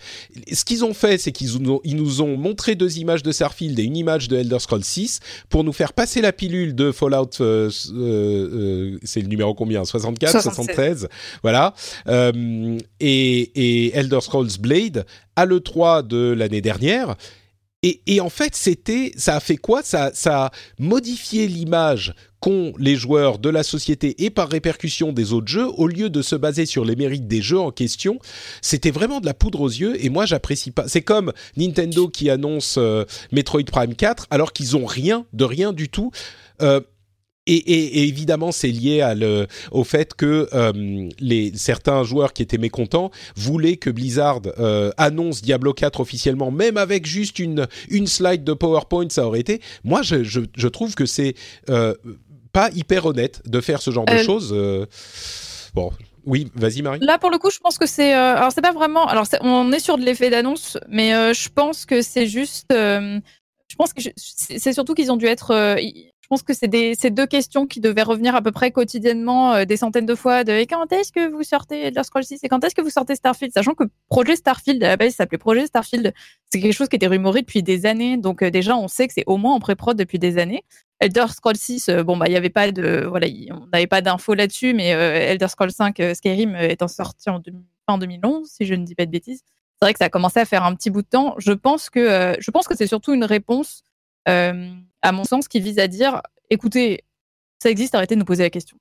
Ce 0.53 0.65
qu'ils 0.65 0.85
ont 0.85 0.95
fait, 0.95 1.19
c'est 1.19 1.33
qu'ils 1.33 1.59
nous 1.61 1.73
ont, 1.73 1.81
ils 1.85 1.97
nous 1.97 2.23
ont 2.23 2.37
montré 2.37 2.75
deux 2.75 2.99
images 2.99 3.23
de 3.23 3.33
Starfield 3.33 3.79
et 3.79 3.85
une 3.85 3.97
image 3.97 4.29
de 4.29 4.37
Elder 4.37 4.59
Scrolls 4.59 4.85
6 4.85 5.21
pour 5.49 5.65
nous 5.65 5.73
faire 5.73 5.93
passer 5.93 6.21
la 6.21 6.33
pilule 6.33 6.75
de 6.75 6.93
Fallout. 6.93 7.29
euh, 7.41 7.71
euh, 7.93 8.91
euh, 8.93 8.99
c'est 9.03 9.21
le 9.21 9.29
numéro 9.29 9.55
combien? 9.55 9.85
64, 9.85 10.31
76. 10.43 10.53
73, 10.67 11.09
voilà. 11.43 11.75
Euh, 12.09 12.79
et, 13.01 13.41
et 13.87 13.97
Elder 13.97 14.21
Scrolls 14.21 14.59
Blade 14.61 15.05
à 15.37 15.45
le 15.47 15.61
3 15.61 16.03
de 16.03 16.33
l'année 16.33 16.61
dernière. 16.61 17.17
Et, 17.83 18.01
et 18.07 18.21
en 18.21 18.31
fait, 18.31 18.55
c'était, 18.55 19.13
ça 19.17 19.37
a 19.37 19.41
fait 19.41 19.57
quoi? 19.57 19.83
Ça, 19.83 20.11
ça 20.15 20.47
a 20.47 20.51
modifié 20.79 21.49
l'image 21.49 22.15
qu'ont 22.43 22.73
les 22.77 22.97
joueurs 22.97 23.39
de 23.39 23.49
la 23.49 23.63
société 23.63 24.25
et 24.25 24.31
par 24.31 24.49
répercussion 24.49 25.13
des 25.13 25.33
autres 25.33 25.47
jeux, 25.47 25.69
au 25.77 25.87
lieu 25.87 26.11
de 26.11 26.23
se 26.23 26.35
baser 26.35 26.67
sur 26.67 26.85
les 26.85 26.97
mérites 26.97 27.29
des 27.29 27.41
jeux 27.41 27.61
en 27.61 27.71
question, 27.71 28.19
c'était 28.61 28.91
vraiment 28.91 29.21
de 29.21 29.27
la 29.27 29.35
poudre 29.35 29.61
aux 29.61 29.69
yeux. 29.69 30.05
Et 30.05 30.11
moi, 30.11 30.27
j'apprécie 30.27 30.73
pas. 30.73 30.89
C'est 30.89 31.03
comme 31.03 31.33
Nintendo 31.57 32.09
qui 32.09 32.31
annonce 32.31 32.77
euh, 32.79 33.05
Metroid 33.31 33.65
Prime 33.65 33.95
4 33.95 34.27
alors 34.31 34.53
qu'ils 34.53 34.77
ont 34.77 34.87
rien 34.87 35.25
de 35.33 35.45
rien 35.45 35.73
du 35.73 35.89
tout. 35.89 36.11
Euh, 36.63 36.81
et, 37.47 37.55
et- 37.57 37.99
et 37.99 38.09
évidemment, 38.09 38.53
c'est 38.53 38.69
lié 38.69 39.01
à 39.01 39.15
le, 39.15 39.47
au 39.73 39.85
fait 39.85 40.15
que 40.15 40.49
euh, 40.53 41.09
les, 41.19 41.53
certains 41.57 42.05
joueurs 42.05 42.33
qui 42.33 42.43
étaient 42.43 42.59
mécontents 42.59 43.11
voulaient 43.37 43.77
que 43.77 43.91
Blizzard 43.91 44.41
euh, 44.59 44.91
annonce 44.97 45.43
Diablo 45.43 45.73
4 45.73 46.01
officiellement, 46.01 46.51
même 46.51 46.77
avec 46.77 47.05
juste 47.07 47.39
une, 47.39 47.67
une 47.89 48.07
slide 48.07 48.45
de 48.45 48.53
PowerPoint, 48.53 49.09
ça 49.11 49.27
aurait 49.27 49.41
été. 49.41 49.61
Moi, 49.85 50.03
je, 50.03 50.23
je, 50.23 50.41
je 50.57 50.69
trouve 50.69 50.95
que 50.95 51.05
c'est 51.07 51.35
euh, 51.69 51.95
pas 52.53 52.71
hyper 52.75 53.07
honnête 53.07 53.43
de 53.47 53.61
faire 53.61 53.83
ce 53.83 53.91
genre 53.91 54.05
de 54.07 54.13
Euh, 54.13 54.23
choses. 54.23 54.55
Bon, 55.75 55.91
oui, 56.25 56.49
vas-y 56.55 56.83
Marie. 56.83 57.01
Là, 57.01 57.19
pour 57.19 57.31
le 57.31 57.39
coup, 57.39 57.51
je 57.51 57.59
pense 57.59 57.79
que 57.79 57.87
c'est. 57.87 58.13
alors, 58.13 58.53
c'est 58.53 58.61
pas 58.61 58.73
vraiment. 58.73 59.07
Alors, 59.07 59.27
on 59.41 59.73
est 59.73 59.81
sur 59.81 59.97
de 59.99 60.05
l'effet 60.05 60.31
d'annonce, 60.31 60.79
mais 60.89 61.11
je 61.35 61.49
pense 61.49 61.87
que 61.87 62.03
c'est 62.03 62.27
juste. 62.27 62.67
je 62.71 63.77
pense 63.77 63.93
que 63.93 64.03
c'est 64.17 64.73
surtout 64.73 64.95
qu'ils 64.95 65.11
ont 65.11 65.17
dû 65.17 65.27
être. 65.27 65.51
euh, 65.53 65.77
pense 66.33 66.43
que 66.43 66.55
c'est 66.55 66.95
c'est 66.99 67.11
deux 67.11 67.27
questions 67.27 67.67
qui 67.67 67.79
devaient 67.81 68.03
revenir 68.03 68.35
à 68.35 68.41
peu 68.41 68.53
près 68.53 68.71
quotidiennement 68.71 69.53
euh, 69.53 69.65
des 69.67 69.77
centaines 69.77 70.07
de 70.07 70.15
fois. 70.15 70.45
De 70.45 70.53
et 70.53 70.67
quand 70.67 70.91
est-ce 70.91 71.13
que 71.13 71.31
vous 71.31 71.43
sortez 71.43 71.83
Elder 71.89 72.03
Scrolls 72.05 72.25
6 72.25 72.41
et 72.43 72.49
quand 72.49 72.65
est-ce 72.65 72.75
que 72.75 72.81
vous 72.81 72.89
sortez 72.89 73.15
Starfield, 73.17 73.53
sachant 73.53 73.75
que 73.75 73.85
projet 74.09 74.35
Starfield 74.35 74.83
à 74.83 74.89
la 74.89 74.97
base 74.97 75.13
s'appelait 75.15 75.37
projet 75.37 75.67
Starfield, 75.67 76.15
c'est 76.51 76.59
quelque 76.61 76.73
chose 76.73 76.89
qui 76.89 76.97
était 76.97 77.07
rumoré 77.07 77.43
depuis 77.43 77.63
des 77.63 77.85
années. 77.85 78.17
Donc 78.17 78.43
euh, 78.43 78.51
déjà, 78.51 78.75
on 78.79 78.89
sait 78.89 79.09
que 79.09 79.13
c'est 79.13 79.25
au 79.27 79.37
moins 79.37 79.53
en 79.55 79.61
pré-prod 79.61 79.95
depuis 79.95 80.19
des 80.19 80.39
années. 80.39 80.65
Elder 81.01 81.27
Scrolls 81.29 81.57
6, 81.57 81.91
euh, 81.91 82.03
bon 82.03 82.17
bah 82.17 82.25
il 82.29 82.33
y 82.33 82.37
avait 82.37 82.49
pas 82.49 82.73
de 82.73 83.05
voilà, 83.07 83.27
il- 83.27 83.53
on 83.53 83.67
n'avait 83.71 83.87
pas 83.87 84.01
d'infos 84.01 84.33
là-dessus, 84.33 84.73
mais 84.73 84.89
Elder 84.89 85.49
Scrolls 85.49 85.73
5, 85.73 86.01
euh, 86.01 86.15
Skyrim 86.15 86.57
étant 86.57 86.89
sorti 86.89 87.29
en 87.29 87.43
fin 87.87 87.99
2011, 87.99 88.49
si 88.49 88.65
je 88.65 88.73
ne 88.75 88.87
dis 88.87 88.95
pas 88.95 89.05
de 89.05 89.11
bêtises. 89.11 89.43
C'est 89.81 89.85
vrai 89.85 89.93
que 89.93 89.99
ça 89.99 90.07
a 90.07 90.09
commencé 90.09 90.41
à 90.41 90.47
faire 90.47 90.65
un 90.65 90.75
petit 90.75 90.89
bout 90.89 91.03
de 91.03 91.09
temps. 91.09 91.35
Je 91.37 91.53
pense 91.53 91.91
que 91.91 92.35
je 92.39 92.51
pense 92.51 92.67
que 92.69 92.75
c'est 92.77 92.87
surtout 92.87 93.13
une 93.13 93.25
réponse, 93.25 93.83
à 95.03 95.13
mon 95.13 95.25
sens, 95.25 95.49
qui 95.49 95.61
vise 95.61 95.79
à 95.79 95.89
dire, 95.89 96.21
écoutez, 96.51 97.05
ça 97.63 97.71
existe, 97.71 97.95
arrêtez 97.95 98.15
de 98.15 98.21
nous 98.21 98.25
poser 98.27 98.43
la 98.43 98.51
question. 98.51 98.77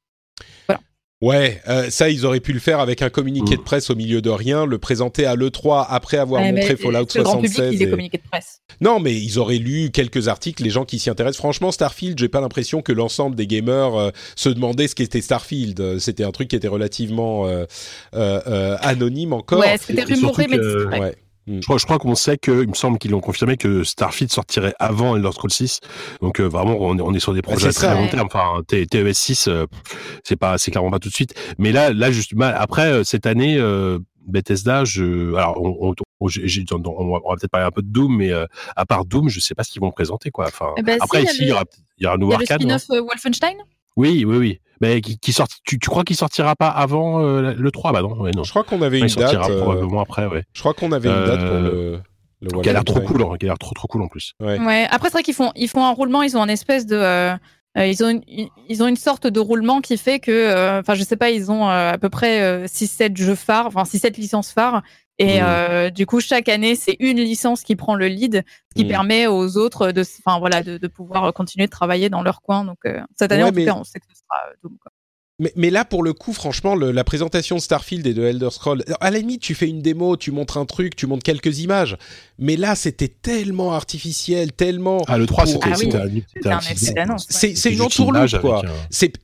Ouais, 1.23 1.61
euh, 1.69 1.91
ça 1.91 2.09
ils 2.09 2.25
auraient 2.25 2.39
pu 2.39 2.51
le 2.51 2.59
faire 2.59 2.79
avec 2.79 3.03
un 3.03 3.11
communiqué 3.11 3.53
Mm. 3.53 3.57
de 3.59 3.61
presse 3.63 3.91
au 3.91 3.95
milieu 3.95 4.23
de 4.23 4.31
rien, 4.31 4.65
le 4.65 4.79
présenter 4.79 5.27
à 5.27 5.35
l'E3 5.35 5.85
après 5.87 6.17
avoir 6.17 6.41
Ouais, 6.41 6.51
montré 6.51 6.75
Fallout 6.75 7.05
le 7.13 7.21
grand 7.21 7.35
public, 7.35 7.51
76. 7.53 7.75
il 7.75 7.81
est 7.83 7.85
et- 7.85 7.89
communiqué 7.91 8.17
de 8.17 8.23
presse. 8.27 8.61
Non, 8.81 8.99
mais 8.99 9.13
ils 9.13 9.37
auraient 9.37 9.59
lu 9.59 9.91
quelques 9.91 10.29
articles, 10.29 10.63
les 10.63 10.71
gens 10.71 10.83
qui 10.83 10.97
s'y 10.97 11.11
intéressent. 11.11 11.37
Franchement, 11.37 11.71
Starfield, 11.71 12.17
j'ai 12.17 12.27
pas 12.27 12.41
l'impression 12.41 12.81
que 12.81 12.91
l'ensemble 12.91 13.35
des 13.35 13.45
gamers 13.45 13.93
euh, 13.93 14.09
se 14.35 14.49
demandaient 14.49 14.87
ce 14.87 14.95
qu'était 14.95 15.21
Starfield. 15.21 15.79
Euh, 15.79 15.99
C'était 15.99 16.23
un 16.23 16.31
truc 16.31 16.47
qui 16.47 16.55
était 16.55 16.67
relativement 16.67 17.45
euh, 17.45 17.65
euh, 18.15 18.41
euh, 18.47 18.77
anonyme 18.81 19.33
encore. 19.33 19.59
Ouais, 19.59 19.77
c'était 19.77 20.01
rumoré, 20.05 20.47
mais 20.49 20.57
discret. 20.57 20.99
Ouais. 20.99 21.15
Je 21.59 21.65
crois, 21.65 21.77
je 21.77 21.85
crois 21.85 21.99
qu'on 21.99 22.15
sait 22.15 22.37
que, 22.37 22.63
il 22.63 22.69
me 22.69 22.73
semble 22.73 22.97
qu'ils 22.97 23.11
l'ont 23.11 23.19
confirmé 23.19 23.57
que 23.57 23.83
Starfield 23.83 24.31
sortirait 24.31 24.73
avant 24.79 25.15
Elder 25.15 25.31
Scrolls 25.33 25.51
6. 25.51 25.79
Donc 26.21 26.39
euh, 26.39 26.45
vraiment, 26.47 26.77
on 26.79 26.97
est, 26.97 27.01
on 27.01 27.13
est 27.13 27.19
sur 27.19 27.33
des 27.33 27.41
projets 27.41 27.67
Bah, 27.67 27.71
c'est 27.71 27.79
très 27.79 27.87
ça, 27.87 27.95
long 27.95 28.03
ouais. 28.03 28.09
terme. 28.09 28.27
Enfin, 28.31 28.61
TES 28.67 29.13
6, 29.13 29.47
euh, 29.47 29.65
c'est 30.23 30.35
pas, 30.35 30.57
c'est 30.57 30.71
clairement 30.71 30.91
pas 30.91 30.99
tout 30.99 31.09
de 31.09 31.13
suite. 31.13 31.33
Mais 31.57 31.71
là, 31.71 31.91
là 31.93 32.11
justement, 32.11 32.45
après 32.55 32.91
euh, 32.91 33.03
cette 33.03 33.25
année, 33.25 33.57
euh, 33.57 33.99
Bethesda, 34.27 34.85
je, 34.85 35.33
alors, 35.35 35.59
on, 35.61 35.93
on, 36.19 36.27
j'ai- 36.27 36.63
on 36.71 36.77
va 36.77 36.89
on 36.89 37.09
va 37.29 37.35
peut-être 37.35 37.49
parler 37.51 37.65
un 37.65 37.71
peu 37.71 37.81
de 37.81 37.87
Doom, 37.91 38.17
mais 38.17 38.31
euh, 38.31 38.45
à 38.75 38.85
part 38.85 39.03
Doom, 39.05 39.29
je 39.29 39.39
sais 39.39 39.55
pas 39.55 39.63
ce 39.63 39.71
qu'ils 39.71 39.81
vont 39.81 39.91
présenter, 39.91 40.29
quoi. 40.29 40.45
Enfin, 40.45 40.73
Eh 40.77 40.83
ben, 40.83 40.93
si, 40.97 41.03
après 41.03 41.21
il 41.21 41.25
y 41.25 41.27
a 41.27 41.31
ici, 41.31 41.39
le- 41.41 41.45
il 41.47 41.49
y 41.49 41.53
aura, 41.53 41.63
il 41.97 42.03
y 42.03 42.05
aura 42.05 42.15
un 42.15 42.17
nouveau 42.19 42.31
y 42.33 42.35
a 42.35 42.37
le 42.37 42.43
arcade. 42.43 42.61
non 42.67 42.77
spin-off 42.77 42.99
euh, 42.99 43.03
Wolfenstein 43.03 43.55
oui, 43.97 44.23
oui, 44.25 44.37
oui. 44.37 44.59
Mais 44.81 44.99
qui, 45.01 45.17
qui 45.19 45.31
sort, 45.31 45.47
tu, 45.63 45.77
tu 45.79 45.89
crois 45.89 46.03
qu'il 46.03 46.15
sortira 46.15 46.55
pas 46.55 46.67
avant 46.69 47.21
euh, 47.21 47.53
le 47.55 47.71
3 47.71 47.91
Bah 47.93 48.01
non, 48.01 48.19
ouais, 48.19 48.31
non. 48.35 48.43
Je 48.43 48.49
crois 48.49 48.63
qu'on 48.63 48.81
avait 48.81 48.97
il 48.99 49.03
une 49.03 49.09
sortira 49.09 49.43
date. 49.47 49.51
euh, 49.51 49.61
probablement 49.61 50.01
après, 50.01 50.25
ouais. 50.25 50.43
je 50.53 50.59
crois 50.59 50.73
qu'on 50.73 50.91
avait 50.91 51.09
une 51.09 51.25
date 51.25 51.39
pour 51.39 51.55
Euh, 51.55 51.61
le. 51.61 52.01
Le 52.55 52.61
Qui 52.63 52.69
a 52.69 52.73
l'air 52.73 52.83
trop 52.83 52.99
cool, 53.01 53.21
hein, 53.21 53.35
qui 53.39 53.45
a 53.45 53.49
l'air 53.49 53.59
trop 53.59 53.75
trop 53.75 53.87
cool 53.87 54.01
en 54.01 54.07
plus. 54.07 54.33
Ouais. 54.39 54.57
Ouais. 54.59 54.87
Après, 54.89 55.09
c'est 55.09 55.13
vrai 55.13 55.21
qu'ils 55.23 55.35
font, 55.35 55.51
ils 55.55 55.67
font 55.69 55.85
un 55.85 55.91
roulement, 55.91 56.23
ils 56.23 56.35
ont 56.35 56.41
un 56.41 56.47
espèce 56.47 56.87
de. 56.87 56.95
euh, 56.95 57.37
ils, 57.77 58.03
ont 58.03 58.09
une, 58.09 58.23
ils 58.67 58.81
ont 58.81 58.87
une 58.87 58.95
sorte 58.97 59.27
de 59.27 59.39
roulement 59.39 59.79
qui 59.79 59.95
fait 59.95 60.19
que. 60.19 60.31
euh, 60.31 60.79
Enfin, 60.79 60.95
je 60.95 61.03
sais 61.03 61.15
pas, 61.17 61.29
ils 61.29 61.51
ont 61.51 61.69
euh, 61.69 61.91
à 61.91 61.99
peu 61.99 62.09
près 62.09 62.65
6-7 62.65 63.15
jeux 63.15 63.35
phares, 63.35 63.67
enfin 63.67 63.83
6-7 63.83 64.17
licences 64.19 64.51
phares. 64.51 64.81
Et 65.21 65.39
Mhm. 65.39 65.45
euh, 65.47 65.89
du 65.91 66.05
coup, 66.07 66.19
chaque 66.19 66.49
année, 66.49 66.75
c'est 66.75 66.95
une 66.99 67.17
licence 67.17 67.61
qui 67.61 67.75
prend 67.75 67.93
le 67.95 68.07
lead, 68.07 68.43
ce 68.69 68.75
qui 68.75 68.83
Mhm. 68.85 68.89
permet 68.89 69.27
aux 69.27 69.55
autres 69.57 69.91
de, 69.91 70.01
enfin, 70.25 70.39
voilà, 70.39 70.63
de, 70.63 70.77
de 70.79 70.87
pouvoir 70.87 71.31
continuer 71.33 71.67
de 71.67 71.71
travailler 71.71 72.09
dans 72.09 72.23
leur 72.23 72.41
coin. 72.41 72.63
Donc, 72.65 72.79
euh, 72.85 73.01
cette 73.19 73.31
année, 73.31 73.43
Ouais, 73.43 73.49
en 73.49 73.51
tout 73.51 73.59
mais- 73.59 73.65
cas, 73.65 73.75
on 73.75 73.83
sait 73.83 73.99
que 73.99 74.05
ce 74.11 74.15
sera 74.15 74.49
euh, 74.49 74.53
Doom. 74.63 74.77
Quoi. 74.81 74.91
Mais, 75.41 75.51
mais 75.55 75.69
là, 75.71 75.83
pour 75.85 76.03
le 76.03 76.13
coup, 76.13 76.33
franchement, 76.33 76.75
le- 76.75 76.91
la 76.91 77.03
présentation 77.03 77.55
de 77.55 77.61
Starfield 77.61 78.05
et 78.05 78.13
de 78.13 78.23
Elder 78.23 78.49
Scrolls, 78.51 78.83
à 78.99 79.09
la 79.09 79.17
limite, 79.17 79.41
tu 79.41 79.55
fais 79.55 79.67
une 79.67 79.81
démo, 79.81 80.15
tu 80.15 80.31
montres 80.31 80.57
un 80.57 80.65
truc, 80.65 80.95
tu 80.95 81.07
montres 81.07 81.23
quelques 81.23 81.59
images. 81.59 81.97
Mais 82.37 82.55
là, 82.57 82.75
c'était 82.75 83.07
tellement 83.07 83.73
artificiel, 83.73 84.51
tellement. 84.53 85.01
Ah, 85.07 85.17
le 85.17 85.25
3, 85.25 85.45
pour- 85.45 85.53
c'était 85.53 85.65
Ah 85.67 85.75
oui. 85.79 85.89
un-. 85.95 86.09
C'est 87.53 87.69
une 87.73 87.81
entourloupe, 87.81 88.13
quoi. 88.39 88.59
un- 88.59 88.61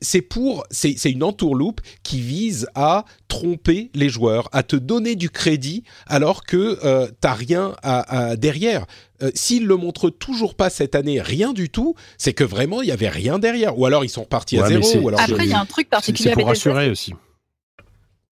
C'est 0.00 0.22
pour 0.22 0.64
c'est 0.70 0.94
c'est 0.98 1.10
une 1.12 1.22
entourloupe 1.22 1.80
qui 2.02 2.20
vise 2.20 2.66
à 2.74 3.04
tromper 3.28 3.90
les 3.94 4.08
joueurs, 4.08 4.48
à 4.52 4.62
te 4.62 4.74
donner 4.76 5.14
du 5.14 5.30
crédit 5.30 5.84
alors 6.06 6.44
que 6.44 6.78
euh, 6.84 7.06
t'as 7.20 7.34
rien 7.34 7.74
à, 7.82 8.30
à- 8.30 8.36
derrière. 8.36 8.86
Euh, 9.22 9.30
S'ils 9.34 9.66
le 9.66 9.76
montrent 9.76 10.10
toujours 10.10 10.54
pas 10.54 10.70
cette 10.70 10.94
année, 10.94 11.20
rien 11.20 11.52
du 11.52 11.70
tout, 11.70 11.94
c'est 12.18 12.32
que 12.32 12.44
vraiment 12.44 12.82
il 12.82 12.88
y 12.88 12.92
avait 12.92 13.08
rien 13.08 13.38
derrière. 13.38 13.78
Ou 13.78 13.86
alors 13.86 14.04
ils 14.04 14.08
sont 14.08 14.22
repartis 14.22 14.58
à 14.58 14.62
Ouais, 14.62 14.68
zéro. 14.68 15.04
Ou 15.04 15.08
alors 15.08 15.20
Après, 15.20 15.44
il 15.44 15.50
y 15.50 15.54
a 15.54 15.58
un 15.60 15.66
truc 15.66 15.90
particulier 15.90 16.30
c'est 16.30 16.34
pour 16.36 16.46
rassurer 16.46 16.88
aussi. 16.90 17.14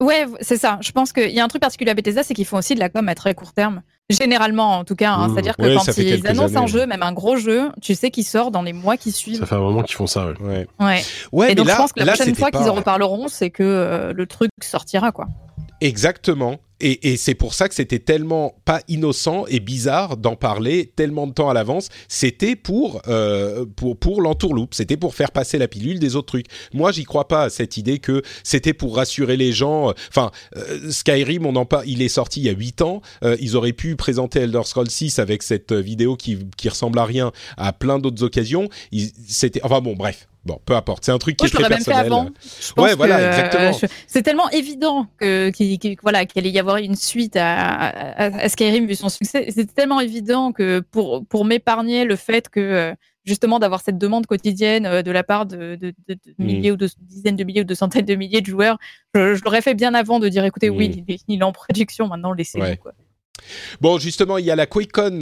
Ouais, 0.01 0.25
c'est 0.39 0.55
ça. 0.57 0.79
Je 0.81 0.91
pense 0.93 1.11
qu'il 1.11 1.29
y 1.31 1.41
a 1.41 1.43
un 1.43 1.49
truc 1.49 1.61
particulier 1.61 1.91
à 1.91 1.93
Bethesda, 1.93 2.23
c'est 2.23 2.33
qu'ils 2.33 2.45
font 2.45 2.57
aussi 2.57 2.73
de 2.73 2.79
la 2.79 2.87
com 2.87 3.09
à 3.09 3.15
très 3.15 3.35
court 3.35 3.51
terme. 3.51 3.81
Généralement, 4.09 4.77
en 4.79 4.85
tout 4.85 4.95
cas. 4.95 5.11
hein. 5.11 5.27
Mmh. 5.27 5.33
C'est-à-dire 5.33 5.57
que 5.57 5.61
Ouais, 5.63 5.75
quand 5.75 5.97
ils 5.97 6.25
annoncent 6.25 6.55
un 6.57 6.67
jeu, 6.67 6.85
même 6.85 7.03
un 7.03 7.11
gros 7.11 7.35
jeu, 7.35 7.69
tu 7.81 7.93
sais 7.95 8.09
qu'il 8.09 8.23
sort 8.23 8.49
dans 8.49 8.61
les 8.61 8.71
mois 8.71 8.95
qui 8.95 9.11
suivent. 9.11 9.39
Ça 9.39 9.45
fait 9.45 9.55
un 9.55 9.59
moment 9.59 9.83
qu'ils 9.83 9.97
font 9.97 10.07
ça. 10.07 10.27
ouais. 10.27 10.33
Ouais. 10.39 10.65
Ouais. 10.79 11.01
Ouais, 11.33 11.45
Et 11.47 11.49
mais 11.49 11.55
donc, 11.55 11.67
là, 11.67 11.73
je 11.73 11.77
pense 11.79 11.91
que 11.93 11.99
la 11.99 12.05
là, 12.05 12.13
prochaine 12.13 12.33
fois 12.33 12.49
qu'ils 12.49 12.69
en 12.69 12.73
reparleront, 12.75 13.27
c'est 13.27 13.49
que 13.49 13.61
euh, 13.61 14.13
le 14.13 14.25
truc 14.25 14.49
sortira, 14.63 15.11
quoi. 15.11 15.27
Exactement. 15.81 16.59
Et, 16.81 17.11
et 17.11 17.17
c'est 17.17 17.35
pour 17.35 17.53
ça 17.53 17.67
que 17.67 17.75
c'était 17.75 17.99
tellement 17.99 18.55
pas 18.65 18.81
innocent 18.87 19.45
et 19.47 19.59
bizarre 19.59 20.17
d'en 20.17 20.35
parler 20.35 20.91
tellement 20.95 21.27
de 21.27 21.33
temps 21.33 21.49
à 21.49 21.53
l'avance. 21.53 21.89
C'était 22.07 22.55
pour 22.55 23.01
euh, 23.07 23.65
pour 23.75 23.97
pour 23.97 24.21
l'entourloupe. 24.21 24.73
C'était 24.73 24.97
pour 24.97 25.15
faire 25.15 25.31
passer 25.31 25.57
la 25.57 25.67
pilule 25.67 25.99
des 25.99 26.15
autres 26.15 26.27
trucs. 26.27 26.47
Moi, 26.73 26.91
j'y 26.91 27.03
crois 27.03 27.27
pas 27.27 27.43
à 27.43 27.49
cette 27.49 27.77
idée 27.77 27.99
que 27.99 28.21
c'était 28.43 28.73
pour 28.73 28.95
rassurer 28.95 29.37
les 29.37 29.51
gens. 29.51 29.93
Enfin, 30.09 30.31
euh, 30.55 30.91
Skyrim, 30.91 31.45
on 31.45 31.55
en 31.55 31.65
pas. 31.65 31.83
Il 31.85 32.01
est 32.01 32.09
sorti 32.09 32.41
il 32.41 32.45
y 32.45 32.49
a 32.49 32.53
8 32.53 32.81
ans. 32.81 33.01
Euh, 33.23 33.35
ils 33.39 33.55
auraient 33.55 33.73
pu 33.73 33.95
présenter 33.95 34.39
Elder 34.39 34.61
Scrolls 34.63 34.89
6 34.89 35.19
avec 35.19 35.43
cette 35.43 35.73
vidéo 35.73 36.15
qui 36.15 36.39
qui 36.57 36.69
ressemble 36.69 36.99
à 36.99 37.05
rien 37.05 37.31
à 37.57 37.73
plein 37.73 37.99
d'autres 37.99 38.23
occasions. 38.23 38.69
C'était 39.27 39.61
enfin 39.63 39.81
bon, 39.81 39.95
bref. 39.95 40.27
Bon, 40.45 40.59
peu 40.65 40.73
importe. 40.75 41.03
C'est 41.05 41.11
un 41.11 41.17
truc 41.17 41.35
qui 41.35 41.45
est 41.45 41.49
je 41.49 41.53
très 41.53 41.63
même 41.69 41.79
fait 41.79 41.85
personnel. 41.85 42.05
avant. 42.11 42.29
Je 42.39 42.71
pense 42.73 42.85
Ouais, 42.85 42.95
voilà, 42.95 43.17
que, 43.17 43.21
euh, 43.23 43.29
exactement. 43.29 43.89
C'est 44.07 44.21
tellement 44.21 44.49
évident 44.51 45.05
que 45.17 45.49
qu'il 45.49 45.77
qu'il- 45.79 45.97
voilà 46.01 46.25
qu'il 46.25 46.39
allait 46.39 46.49
y 46.49 46.59
avoir 46.59 46.77
une 46.77 46.95
suite 46.95 47.35
à, 47.35 47.59
à, 47.59 48.23
à 48.43 48.49
Skyrim 48.49 48.85
vu 48.87 48.95
son 48.95 49.09
succès. 49.09 49.47
C'est 49.53 49.73
tellement 49.73 49.99
évident 49.99 50.51
que 50.53 50.79
pour 50.79 51.25
pour 51.27 51.43
m'épargner 51.45 52.05
le 52.05 52.15
fait 52.15 52.47
que 52.49 52.59
euh, 52.61 52.93
justement 53.25 53.59
d'avoir 53.59 53.81
cette 53.81 53.97
demande 53.97 54.25
quotidienne 54.27 54.85
euh, 54.85 55.01
de 55.03 55.11
la 55.11 55.23
part 55.23 55.45
de, 55.45 55.75
de, 55.75 55.93
de- 56.07 56.13
de 56.13 56.19
Mm. 56.39 56.45
milliers 56.45 56.71
ou 56.71 56.77
de 56.77 56.89
dizaines 57.01 57.35
de 57.35 57.43
milliers 57.43 57.61
ou 57.61 57.65
de 57.65 57.75
centaines 57.75 58.05
de 58.05 58.15
milliers 58.15 58.41
de 58.41 58.47
joueurs, 58.47 58.77
je, 59.13 59.35
je 59.35 59.43
l'aurais 59.43 59.61
fait 59.61 59.75
bien 59.75 59.93
avant 59.93 60.19
de 60.19 60.29
dire 60.29 60.45
écoutez 60.45 60.69
oui 60.69 60.87
Mm. 60.89 61.03
il, 61.07 61.13
est- 61.15 61.23
il 61.27 61.39
est 61.41 61.43
en 61.43 61.51
production 61.51 62.07
maintenant 62.07 62.31
laissez-le 62.31 62.63
Ouais. 62.63 62.79
Bon, 63.81 63.97
justement, 63.99 64.37
il 64.37 64.45
y 64.45 64.51
a 64.51 64.55
la 64.55 64.65
QuakeCon 64.67 65.21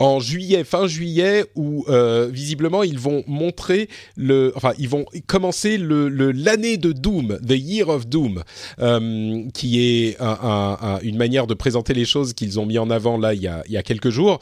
en 0.00 0.20
juillet, 0.20 0.62
fin 0.64 0.86
juillet, 0.86 1.44
où 1.56 1.84
euh, 1.88 2.28
visiblement 2.32 2.84
ils 2.84 2.98
vont 2.98 3.24
montrer 3.26 3.88
le, 4.16 4.52
enfin 4.54 4.72
ils 4.78 4.88
vont 4.88 5.04
commencer 5.26 5.76
le 5.76 6.08
l'année 6.30 6.76
de 6.76 6.92
Doom, 6.92 7.38
the 7.46 7.52
Year 7.58 7.88
of 7.88 8.06
Doom, 8.06 8.42
euh, 8.80 9.42
qui 9.54 9.80
est 9.80 10.20
un- 10.20 10.38
un- 10.42 10.78
un- 10.80 10.98
une 11.00 11.16
manière 11.16 11.46
de 11.48 11.54
présenter 11.54 11.94
les 11.94 12.04
choses 12.04 12.32
qu'ils 12.32 12.60
ont 12.60 12.66
mis 12.66 12.78
en 12.78 12.90
avant 12.90 13.18
là 13.18 13.34
il 13.34 13.42
y 13.42 13.48
a 13.48 13.62
il 13.66 13.72
y 13.72 13.76
a 13.76 13.82
quelques 13.82 14.10
jours. 14.10 14.38